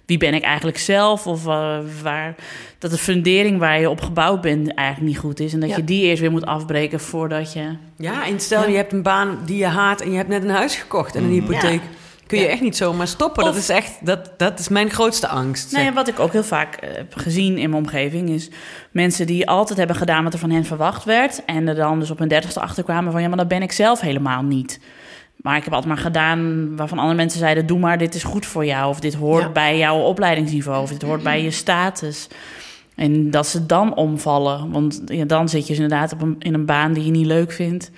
wie 0.07 0.19
ben 0.19 0.35
ik 0.35 0.43
eigenlijk 0.43 0.79
zelf? 0.79 1.27
Of 1.27 1.47
eh, 1.47 1.79
waar 2.03 2.35
dat 2.79 2.91
de 2.91 2.99
fundering 2.99 3.59
waar 3.59 3.81
je 3.81 3.91
op 3.91 4.01
gebouwd 4.01 4.41
bent 4.41 4.75
eigenlijk 4.75 5.09
niet 5.09 5.19
goed 5.19 5.41
is. 5.41 5.53
En 5.53 5.61
dat 5.61 5.69
Ja. 5.69 5.77
je 5.77 5.85
die 5.85 6.03
eerst 6.03 6.21
weer 6.21 6.31
moet 6.31 6.47
afbreken 6.47 7.01
voordat 7.01 7.53
je. 7.53 7.77
Ja, 7.97 8.27
en 8.27 8.41
stel 8.41 8.69
je 8.69 8.77
hebt 8.77 8.93
een 8.93 9.03
baan 9.03 9.39
die 9.47 9.57
je 9.57 9.67
haat 9.67 10.01
en 10.01 10.11
je 10.11 10.17
hebt 10.17 10.29
net 10.29 10.43
een 10.43 10.51
huis 10.51 10.77
gekocht 10.77 11.15
en 11.15 11.23
een 11.25 11.31
hypotheek. 11.31 11.81
Kun 12.29 12.39
je 12.39 12.45
Ja. 12.45 12.51
echt 12.51 12.61
niet 12.61 12.77
zomaar 12.77 13.07
stoppen. 13.09 13.43
Of- 13.43 13.49
dat 13.49 13.59
is 13.59 13.69
echt, 13.69 14.07
dat, 14.07 14.31
dat 14.37 14.59
is 14.59 14.69
mijn 14.69 14.91
grootste 14.91 15.29
angst. 15.29 15.73
Nou 15.73 15.85
ja, 15.85 15.93
wat 15.93 16.09
ik 16.09 16.19
ook 16.19 16.33
heel 16.33 16.45
vaak 16.45 16.75
eh, 16.75 16.89
heb 16.97 17.15
gezien 17.17 17.59
in 17.59 17.71
mijn 17.71 17.83
omgeving 17.83 18.29
is 18.31 18.51
mensen 18.91 19.27
die 19.27 19.49
altijd 19.49 19.79
hebben 19.79 19.97
gedaan 19.97 20.25
wat 20.25 20.33
er 20.33 20.39
van 20.39 20.51
hen 20.51 20.65
verwacht 20.65 21.05
werd. 21.05 21.45
En 21.45 21.69
er 21.69 21.75
dan 21.75 21.99
dus 21.99 22.11
op 22.11 22.19
hun 22.19 22.29
dertigste 22.29 22.61
achterkwamen 22.61 23.13
van 23.13 23.23
ja, 23.23 23.29
maar 23.29 23.37
dat 23.37 23.49
ben 23.49 23.63
ik 23.63 23.73
zelf 23.73 24.01
helemaal 24.01 24.43
niet. 24.43 24.81
Maar 25.37 25.57
ik 25.57 25.65
heb 25.65 25.73
altijd 25.73 25.93
maar 25.95 26.03
gedaan 26.03 26.77
waarvan 26.77 26.99
andere 26.99 27.17
mensen 27.17 27.39
zeiden: 27.39 27.67
doe 27.67 27.79
maar, 27.79 27.99
dit 27.99 28.15
is 28.15 28.23
goed 28.23 28.47
voor 28.47 28.65
jou. 28.65 28.89
Of 28.89 29.01
dit 29.01 29.15
hoort 29.15 29.43
Ja. 29.43 29.51
bij 29.51 29.79
jouw 29.79 29.99
opleidingsniveau. 30.01 30.83
Of 30.83 30.91
dit 30.91 31.03
hoort 31.03 31.23
bij 31.23 31.43
je 31.43 31.51
status. 31.51 32.27
En 32.95 33.31
dat 33.31 33.47
ze 33.47 33.67
dan 33.67 33.95
omvallen. 33.95 34.71
Want 34.71 35.03
ja, 35.07 35.25
dan 35.25 35.49
zit 35.49 35.63
je 35.63 35.69
dus 35.75 35.83
inderdaad 35.83 36.13
op 36.13 36.23
een, 36.23 36.37
in 36.39 36.55
een 36.55 36.67
baan 36.67 36.93
die 36.93 37.05
je 37.05 37.11
niet 37.11 37.27
leuk 37.27 37.53
vindt. 37.53 37.91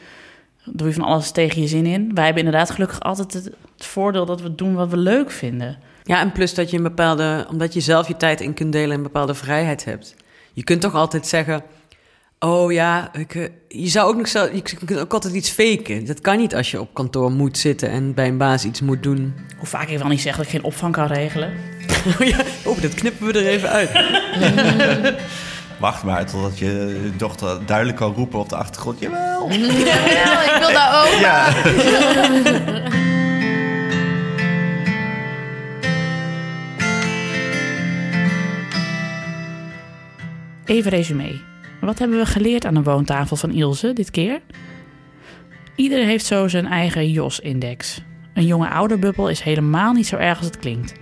Doe 0.72 0.88
je 0.88 0.94
van 0.94 1.04
alles 1.04 1.30
tegen 1.30 1.62
je 1.62 1.68
zin 1.68 1.86
in. 1.86 2.14
Wij 2.14 2.24
hebben 2.24 2.44
inderdaad 2.44 2.70
gelukkig 2.70 3.00
altijd 3.00 3.32
het, 3.32 3.44
het 3.44 3.86
voordeel 3.86 4.26
dat 4.26 4.40
we 4.40 4.54
doen 4.54 4.74
wat 4.74 4.90
we 4.90 4.96
leuk 4.96 5.30
vinden. 5.30 5.78
Ja, 6.04 6.20
en 6.20 6.32
plus 6.32 6.54
dat 6.54 6.70
je 6.70 6.76
een 6.76 6.82
bepaalde, 6.82 7.46
omdat 7.50 7.74
je 7.74 7.80
zelf 7.80 8.08
je 8.08 8.16
tijd 8.16 8.40
in 8.40 8.54
kunt 8.54 8.72
delen, 8.72 8.96
een 8.96 9.02
bepaalde 9.02 9.34
vrijheid 9.34 9.84
hebt. 9.84 10.14
Je 10.52 10.64
kunt 10.64 10.80
toch 10.80 10.94
altijd 10.94 11.26
zeggen: 11.26 11.62
Oh 12.38 12.72
ja, 12.72 13.10
ik, 13.12 13.34
eh, 13.34 13.48
je 13.68 13.88
zou 13.88 14.08
ook 14.08 14.16
nog 14.16 14.28
zo, 14.28 14.48
je 14.52 14.62
kunt 14.62 14.98
ook 14.98 15.12
altijd 15.12 15.34
iets 15.34 15.50
faken. 15.50 16.06
Dat 16.06 16.20
kan 16.20 16.38
niet 16.38 16.54
als 16.54 16.70
je 16.70 16.80
op 16.80 16.94
kantoor 16.94 17.32
moet 17.32 17.58
zitten 17.58 17.90
en 17.90 18.14
bij 18.14 18.28
een 18.28 18.38
baas 18.38 18.64
iets 18.64 18.80
moet 18.80 19.02
doen. 19.02 19.34
Hoe 19.58 19.66
vaak 19.66 19.88
ik 19.88 19.98
wel 19.98 20.08
niet 20.08 20.20
zeg 20.20 20.36
dat 20.36 20.44
ik 20.44 20.50
geen 20.50 20.62
opvang 20.62 20.92
kan 20.92 21.06
regelen. 21.06 21.52
Oh 22.20 22.26
ja, 22.26 22.38
oh, 22.64 22.80
dat 22.80 22.94
knippen 22.94 23.26
we 23.26 23.32
er 23.32 23.46
even 23.46 23.68
uit. 23.68 23.90
Wacht 25.80 26.02
maar 26.02 26.26
totdat 26.26 26.58
je 26.58 27.10
dochter 27.16 27.66
duidelijk 27.66 27.96
kan 27.96 28.12
roepen 28.12 28.38
op 28.38 28.48
de 28.48 28.56
achtergrond. 28.56 29.00
Jawel! 29.00 29.50
Jawel, 29.52 30.42
ik 30.42 30.56
wil 30.58 30.72
daar 30.72 31.02
ook. 31.02 31.20
Ja. 31.20 31.48
Even 40.64 40.90
resume. 40.90 41.40
Wat 41.80 41.98
hebben 41.98 42.18
we 42.18 42.26
geleerd 42.26 42.64
aan 42.64 42.74
de 42.74 42.82
woontafel 42.82 43.36
van 43.36 43.50
Ilse 43.50 43.92
dit 43.92 44.10
keer? 44.10 44.40
Iedereen 45.74 46.06
heeft 46.06 46.24
zo 46.24 46.48
zijn 46.48 46.66
eigen 46.66 47.10
JOS-index. 47.10 48.02
Een 48.34 48.46
jonge 48.46 48.68
ouderbubbel 48.68 49.28
is 49.28 49.40
helemaal 49.40 49.92
niet 49.92 50.06
zo 50.06 50.16
erg 50.16 50.38
als 50.38 50.46
het 50.46 50.58
klinkt. 50.58 50.94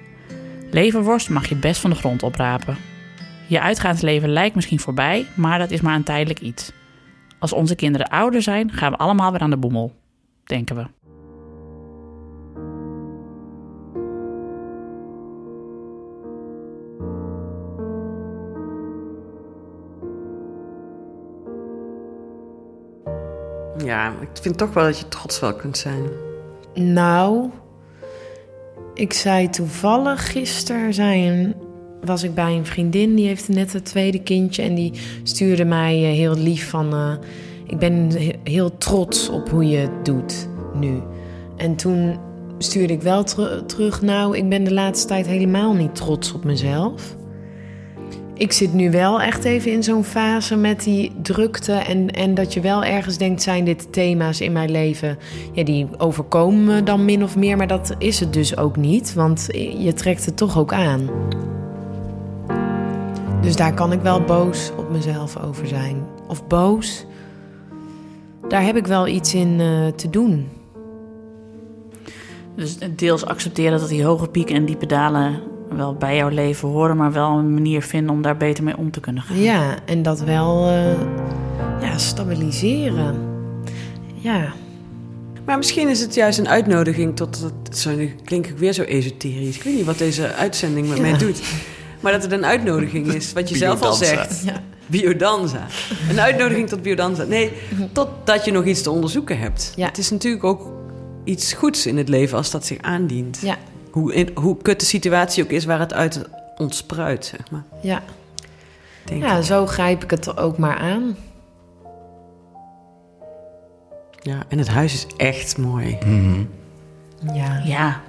Leverworst 0.71 1.29
mag 1.29 1.49
je 1.49 1.57
best 1.57 1.81
van 1.81 1.91
de 1.91 1.97
grond 1.97 2.23
oprapen. 2.23 2.77
Je 3.49 3.61
uitgaansleven 3.61 4.29
lijkt 4.29 4.55
misschien 4.55 4.81
voorbij, 4.81 5.27
maar 5.35 5.59
dat 5.59 5.71
is 5.71 5.81
maar 5.81 5.95
een 5.95 6.03
tijdelijk 6.03 6.41
iets. 6.41 6.73
Als 7.39 7.53
onze 7.53 7.75
kinderen 7.75 8.09
ouder 8.09 8.43
zijn, 8.43 8.73
gaan 8.73 8.91
we 8.91 8.99
allemaal 8.99 9.33
weer 9.33 9.41
aan 9.41 9.51
de 9.51 9.57
boemel. 9.57 9.93
Denken 10.45 10.77
we. 10.77 10.87
Ja, 23.85 24.13
ik 24.21 24.29
vind 24.41 24.59
toch 24.59 24.73
wel 24.73 24.85
dat 24.85 24.99
je 24.99 25.09
trots 25.09 25.41
wel 25.41 25.55
kunt 25.55 25.79
zijn. 25.79 26.03
Nou, 26.75 27.51
ik 28.95 29.13
zei 29.13 29.49
toevallig 29.51 30.33
gisteren 30.33 30.95
zijn, 30.95 31.55
was 32.05 32.23
ik 32.23 32.35
bij 32.35 32.57
een 32.57 32.67
vriendin 32.67 33.15
die 33.15 33.27
heeft 33.27 33.49
net 33.49 33.73
het 33.73 33.85
tweede 33.85 34.23
kindje 34.23 34.63
en 34.63 34.75
die 34.75 34.93
stuurde 35.23 35.65
mij 35.65 35.95
eh, 35.95 36.17
heel 36.17 36.35
lief 36.35 36.69
van 36.71 36.93
eh, 36.93 37.13
ik 37.67 37.79
ben 37.79 37.95
he- 37.95 38.39
heel 38.45 38.79
trots 38.79 39.29
op 39.29 39.49
hoe 39.49 39.69
je 39.69 39.77
het 39.77 40.05
doet 40.05 40.49
nu. 40.75 41.03
En 41.57 41.77
toen 41.77 42.17
stuurde 42.59 42.93
ik 42.93 43.03
wel 43.03 43.25
teru- 43.25 43.67
terug, 43.67 44.03
nou, 44.03 44.37
ik 44.37 44.49
ben 44.49 44.65
de 44.65 44.73
laatste 44.73 45.07
tijd 45.07 45.27
helemaal 45.27 45.75
niet 45.75 45.95
trots 45.95 46.33
op 46.33 46.45
mezelf. 46.45 47.17
Ik 48.35 48.53
zit 48.53 48.73
nu 48.73 48.91
wel 48.91 49.21
echt 49.21 49.45
even 49.45 49.73
in 49.73 49.83
zo'n 49.83 50.05
fase 50.05 50.57
met 50.57 50.83
die 50.85 51.13
drukte. 51.23 51.73
En, 51.73 52.11
en 52.11 52.35
dat 52.35 52.55
je 52.55 52.61
wel 52.61 52.85
ergens 52.85 53.19
denkt: 53.19 53.43
zijn 53.43 53.65
dit 53.65 53.93
thema's 53.93 54.41
in 54.41 54.53
mijn 54.53 54.71
leven? 54.71 55.19
Ja, 55.53 55.65
die 55.65 55.87
overkomen 55.97 56.65
me 56.65 56.83
dan 56.83 57.05
min 57.05 57.23
of 57.23 57.37
meer. 57.37 57.57
Maar 57.57 57.67
dat 57.67 57.95
is 57.99 58.21
het 58.21 58.33
dus 58.33 58.57
ook 58.57 58.77
niet. 58.77 59.15
Want 59.15 59.47
je 59.79 59.93
trekt 59.95 60.25
het 60.25 60.37
toch 60.37 60.59
ook 60.59 60.73
aan. 60.73 61.11
Dus 63.41 63.57
daar 63.57 63.75
kan 63.75 63.93
ik 63.93 64.01
wel 64.01 64.21
boos 64.21 64.73
op 64.77 64.91
mezelf 64.91 65.43
over 65.43 65.67
zijn. 65.67 66.07
Of 66.29 66.47
boos. 66.47 67.07
Daar 68.49 68.65
heb 68.65 68.77
ik 68.77 68.87
wel 68.87 69.07
iets 69.07 69.35
in 69.35 69.61
eh, 69.61 69.87
te 69.87 70.11
doen. 70.11 70.49
Dus 72.57 72.79
deels 72.97 73.25
accepteren 73.25 73.81
dat 73.81 73.89
die 73.89 74.05
hoge 74.05 74.29
pieken 74.29 74.55
en 74.55 74.65
diepe 74.65 74.87
dalen 74.87 75.41
wel 75.77 75.95
bij 75.95 76.17
jouw 76.17 76.29
leven 76.29 76.69
horen, 76.69 76.97
maar 76.97 77.13
wel 77.13 77.31
een 77.31 77.55
manier 77.55 77.83
vinden 77.83 78.11
om 78.11 78.23
daar 78.23 78.37
beter 78.37 78.65
mee 78.65 78.77
om 78.77 78.91
te 78.91 79.01
kunnen 79.01 79.23
gaan. 79.23 79.41
Ja, 79.41 79.77
en 79.85 80.03
dat 80.03 80.21
wel 80.21 80.69
eh, 80.69 81.01
ja, 81.81 81.99
stabiliseren. 81.99 83.17
Ja, 84.15 84.53
Maar 85.45 85.57
misschien 85.57 85.89
is 85.89 86.01
het 86.01 86.15
juist 86.15 86.39
een 86.39 86.49
uitnodiging 86.49 87.17
tot... 87.17 87.41
Het, 87.41 87.79
zo, 87.79 87.95
nu 87.95 88.15
klink 88.25 88.47
ik 88.47 88.59
weer 88.59 88.73
zo 88.73 88.83
esoterisch. 88.83 89.57
Ik 89.57 89.63
weet 89.63 89.75
niet 89.75 89.85
wat 89.85 89.99
deze 89.99 90.35
uitzending 90.35 90.89
met 90.89 91.01
mij 91.01 91.19
doet. 91.19 91.41
Maar 92.01 92.13
dat 92.13 92.23
het 92.23 92.33
een 92.33 92.45
uitnodiging 92.45 93.07
is, 93.13 93.33
wat 93.33 93.49
je 93.49 93.57
zelf 93.57 93.83
al 93.83 93.93
zegt. 93.93 94.43
Ja. 94.45 94.53
Biodanza. 94.87 95.67
Een 96.11 96.21
uitnodiging 96.21 96.69
tot 96.69 96.83
biodanza. 96.83 97.25
Nee, 97.25 97.53
totdat 97.93 98.45
je 98.45 98.51
nog 98.53 98.65
iets 98.65 98.83
te 98.83 98.91
onderzoeken 98.91 99.39
hebt. 99.39 99.73
Ja. 99.77 99.87
Het 99.87 99.99
is 99.99 100.11
natuurlijk 100.11 100.45
ook 100.45 100.71
iets 101.25 101.53
goeds 101.53 101.87
in 101.87 101.97
het 101.97 102.09
leven 102.09 102.37
als 102.37 102.51
dat 102.51 102.67
zich 102.67 102.79
aandient. 102.83 103.39
ja, 103.43 103.57
Hoe, 103.91 104.15
in, 104.15 104.31
hoe 104.35 104.57
kut 104.63 104.81
de 104.81 104.87
situatie 104.87 105.43
ook 105.45 105.51
is 105.51 105.65
waar 105.65 105.79
het 105.79 105.93
uit 105.93 106.25
ontspruit, 106.57 107.25
zeg 107.25 107.51
maar. 107.51 107.65
ja. 107.83 108.03
Denk 109.05 109.23
ja, 109.23 109.37
ik. 109.37 109.45
zo 109.45 109.67
grijp 109.67 110.05
ik 110.05 110.11
het 110.11 110.37
ook 110.37 110.59
maar 110.59 110.77
aan. 110.77 111.17
ja. 114.23 114.43
En 114.49 114.59
het 114.59 114.69
huis 114.69 114.93
is 114.95 115.07
echt 115.17 115.59
mooi. 115.59 115.99
Ja. 117.35 117.63
Ja, 117.65 118.01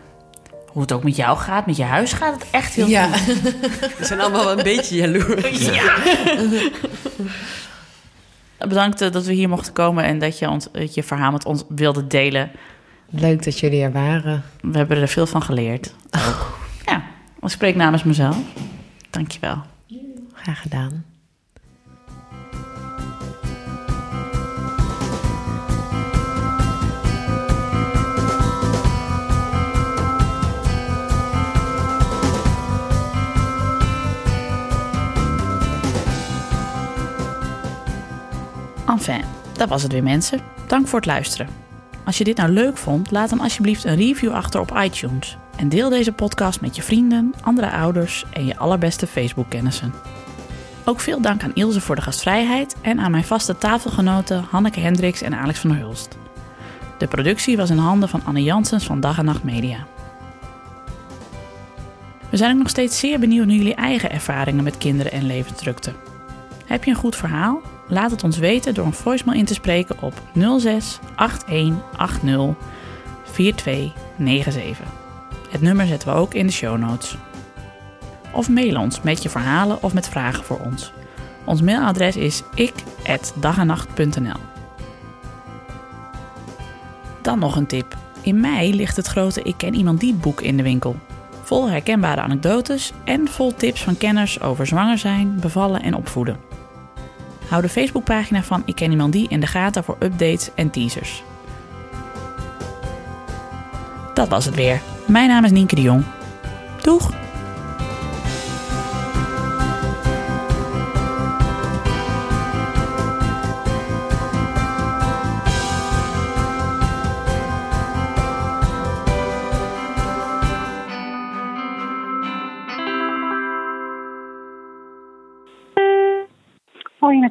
hoe 0.72 0.82
het 0.82 0.91
ook 0.91 1.03
met 1.03 1.15
jou 1.15 1.38
gaat, 1.38 1.65
met 1.65 1.78
je 1.78 1.84
huis 1.84 2.13
gaat 2.13 2.34
het 2.34 2.45
echt 2.51 2.74
heel 2.74 2.88
Ja. 2.88 3.07
goed. 3.07 3.41
We 3.97 4.05
zijn 4.05 4.20
allemaal 4.20 4.43
wel 4.45 4.57
een 4.57 4.63
beetje 4.63 4.95
jaloers. 4.95 5.70
Bedankt 8.57 9.01
eh, 9.01 9.11
dat 9.11 9.26
we 9.26 9.34
hier 9.34 9.49
mochten 9.49 9.74
komen 9.74 10.03
en 10.03 10.20
dat 10.20 10.39
je 10.39 10.49
ons, 10.49 10.67
dat 10.72 10.93
je 10.93 11.03
verhaal 11.03 11.32
met 11.32 11.45
ons 11.45 11.63
wilde 11.67 12.07
delen. 12.07 12.51
Leuk 13.09 13.43
dat 13.43 13.59
jullie 13.59 13.82
er 13.84 13.91
waren. 13.91 14.43
We 14.61 14.78
hebben 14.78 14.97
er 14.97 15.07
veel 15.07 15.28
van 15.28 15.41
geleerd. 15.43 15.93
Ook. 16.28 16.57
Ja, 16.86 17.03
ik 17.41 17.49
spreek 17.49 17.76
namens 17.76 18.03
mezelf. 18.03 18.38
Dankjewel. 19.09 19.61
Graag 20.34 20.61
gedaan. 20.61 21.05
Enfin, 39.00 39.24
dat 39.54 39.70
was 39.70 39.84
het 39.84 39.91
weer 39.91 40.04
mensen. 40.04 40.39
Dank 40.68 40.88
voor 40.88 41.00
het 41.00 41.08
luisteren. 41.08 41.47
Als 42.06 42.18
je 42.18 42.24
dit 42.24 42.38
nou 42.38 42.50
leuk 42.50 42.78
vond, 42.78 43.12
laat 43.12 43.30
dan 43.30 43.39
alsjeblieft 43.39 43.84
een 43.84 43.95
review 43.95 44.34
achter 44.34 44.60
op 44.60 44.78
iTunes. 44.84 45.38
En 45.56 45.70
deel 45.70 45.89
deze 45.89 46.12
podcast 46.12 46.62
met 46.62 46.76
je 46.76 46.82
vrienden, 46.82 47.34
andere 47.41 47.72
ouders 47.72 48.26
en 48.32 48.45
je 48.45 48.58
allerbeste 48.58 49.08
Facebook-kennissen. 49.08 49.93
Ook 50.86 51.00
veel 51.00 51.22
dank 51.22 51.43
aan 51.43 51.54
Ilse 51.54 51.82
voor 51.82 51.95
de 51.95 52.02
gastvrijheid 52.02 52.76
en 52.82 53.00
aan 53.00 53.12
mijn 53.12 53.24
vaste 53.24 53.58
tafelgenoten 53.58 54.45
Hanneke 54.50 54.80
Hendricks 54.80 55.22
en 55.22 55.36
Alex 55.36 55.60
van 55.60 55.72
Hulst. 55.72 56.18
De 56.97 57.08
productie 57.08 57.58
was 57.58 57.70
in 57.70 57.78
handen 57.78 58.10
van 58.10 58.22
Anne 58.26 58.43
Janssens 58.43 58.86
van 58.86 59.00
Dag 59.00 59.18
en 59.18 59.26
Nacht 59.26 59.43
Media. 59.43 59.88
We 62.30 62.38
zijn 62.38 62.52
ook 62.52 62.58
nog 62.58 62.70
steeds 62.70 63.00
zeer 63.00 63.20
benieuwd 63.20 63.45
naar 63.45 63.56
jullie 63.56 63.76
eigen 63.76 64.12
ervaringen 64.12 64.64
met 64.64 64.78
kinderen 64.78 65.12
en 65.12 65.26
levensdrukte. 65.26 65.93
Heb 66.66 66.84
je 66.84 66.91
een 66.91 66.97
goed 66.97 67.16
verhaal? 67.16 67.62
Laat 67.90 68.12
het 68.12 68.24
ons 68.24 68.38
weten 68.38 68.74
door 68.74 68.86
een 68.86 68.94
voicemail 68.94 69.40
in 69.40 69.46
te 69.46 69.54
spreken 69.54 70.02
op 70.02 70.14
06 70.60 71.00
8180 71.16 72.56
4297. 73.24 74.88
Het 75.50 75.62
nummer 75.62 75.88
zetten 75.88 76.10
we 76.10 76.16
ook 76.16 76.34
in 76.34 76.46
de 76.46 76.54
show 76.54 76.78
notes. 76.78 77.18
Of 78.32 78.50
mail 78.50 78.80
ons 78.80 79.02
met 79.02 79.24
je 79.24 79.30
verhalen 79.30 79.84
of 79.84 79.94
met 79.94 80.10
vragen 80.10 80.44
voor 80.44 80.60
ons. 80.60 80.92
Ons 81.46 81.62
mailadres 81.62 82.16
is 82.16 82.44
ik@dagenacht.nl. 82.56 84.40
Dan 87.22 87.40
nog 87.40 87.56
een 87.56 87.68
tip. 87.68 87.98
In 88.22 88.40
mei 88.40 88.76
ligt 88.76 88.96
het 88.96 89.08
grote 89.08 89.42
Ik 89.42 89.58
ken 89.58 89.74
iemand 89.74 90.00
die 90.00 90.14
boek 90.14 90.42
in 90.42 90.58
de 90.58 90.64
winkel. 90.64 90.96
Vol 91.44 91.70
herkenbare 91.70 92.22
anekdotes 92.22 92.92
en 93.04 93.28
vol 93.28 93.56
tips 93.56 93.84
van 93.84 93.98
kenners 93.98 94.42
over 94.42 94.68
zwanger 94.68 94.98
zijn, 94.98 95.40
bevallen 95.40 95.82
en 95.82 95.96
opvoeden. 95.96 96.49
Hou 97.50 97.62
de 97.62 97.70
Facebookpagina 97.70 98.43
van 98.43 98.62
Ik 98.66 98.76
ken 98.76 98.91
iemand 98.91 99.14
die 99.14 99.30
in 99.30 99.39
de 99.39 99.47
gaten 99.47 99.84
voor 99.84 99.95
updates 100.00 100.50
en 100.56 100.70
teasers. 100.70 101.24
Dat 104.14 104.28
was 104.28 104.45
het 104.45 104.56
weer. 104.56 104.82
Mijn 105.08 105.28
naam 105.28 105.43
is 105.43 105.52
Nienke 105.52 105.76
de 105.76 105.82
Jong. 105.82 106.04
Doeg! 106.82 107.12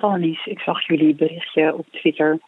Annelies. 0.02 0.46
Ik 0.46 0.60
zag 0.60 0.86
jullie 0.86 1.14
berichtje 1.14 1.74
op 1.74 1.86
Twitter 1.90 2.38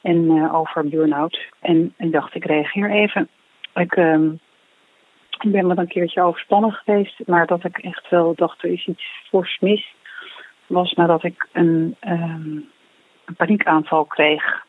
en, 0.00 0.24
uh, 0.24 0.54
over 0.54 0.88
burn-out. 0.88 1.38
En 1.60 1.94
ik 1.98 2.12
dacht, 2.12 2.34
ik 2.34 2.44
reageer 2.44 2.90
even. 2.90 3.28
Ik, 3.74 3.96
uh, 3.96 4.30
ben 5.42 5.66
wel 5.66 5.78
een 5.78 5.88
keertje 5.88 6.22
overspannen 6.22 6.72
geweest, 6.72 7.26
maar 7.26 7.46
dat 7.46 7.64
ik 7.64 7.78
echt 7.78 8.08
wel 8.10 8.34
dacht, 8.34 8.62
er 8.62 8.70
is 8.70 8.86
iets 8.86 9.04
fors 9.28 9.58
mis. 9.60 9.94
Was 10.66 10.92
nadat 10.92 11.24
ik 11.24 11.48
een, 11.52 11.96
een 12.00 12.68
paniekaanval 13.36 14.04
kreeg 14.04 14.64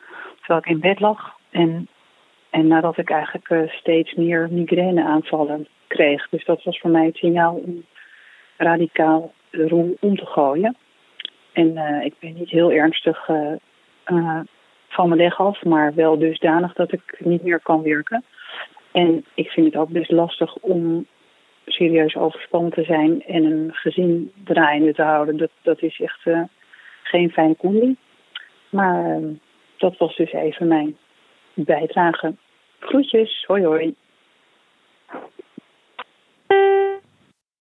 terwijl 0.48 0.60
ik 0.60 0.70
in 0.70 0.80
bed 0.80 1.00
lag. 1.00 1.36
En, 1.50 1.88
en 2.50 2.68
nadat 2.68 2.98
ik 2.98 3.10
eigenlijk 3.10 3.50
uh, 3.50 3.70
steeds 3.70 4.14
meer 4.14 4.48
migraineaanvallen 4.52 5.68
kreeg. 5.88 6.30
Dus 6.30 6.46
dat 6.46 6.64
was 6.64 6.80
voor 6.80 6.90
mij 6.90 7.06
het 7.06 7.16
signaal 7.16 7.56
om 7.56 7.86
radicaal 8.58 9.34
de 9.50 9.96
om 10.00 10.16
te 10.16 10.26
gooien. 10.26 10.76
En 11.58 11.72
uh, 11.76 12.06
ik 12.06 12.14
ben 12.20 12.34
niet 12.34 12.50
heel 12.50 12.72
ernstig 12.72 13.28
uh, 13.28 13.52
uh, 14.08 14.40
van 14.88 15.10
mijn 15.10 15.22
leg 15.22 15.40
af, 15.40 15.64
maar 15.64 15.94
wel 15.94 16.18
dusdanig 16.18 16.74
dat 16.74 16.92
ik 16.92 17.18
niet 17.20 17.44
meer 17.44 17.60
kan 17.60 17.82
werken. 17.82 18.24
En 18.92 19.26
ik 19.34 19.50
vind 19.50 19.66
het 19.66 19.76
ook 19.76 19.90
best 19.90 20.12
lastig 20.12 20.56
om 20.56 21.06
serieus 21.66 22.16
overspannen 22.16 22.72
te 22.72 22.84
zijn 22.84 23.24
en 23.24 23.44
een 23.44 23.70
gezin 23.74 24.32
draaiende 24.44 24.94
te 24.94 25.02
houden. 25.02 25.38
Dat, 25.38 25.50
dat 25.62 25.82
is 25.82 26.00
echt 26.00 26.48
geen 27.04 27.32
fijne 27.32 27.56
combi. 27.56 27.96
Maar 28.70 29.20
dat 29.78 29.98
was 29.98 30.16
dus 30.16 30.32
even 30.32 30.68
mijn 30.68 30.98
bijdrage. 31.54 32.34
Groetjes, 32.80 33.44
hoi 33.48 33.66
hoi. 33.66 33.96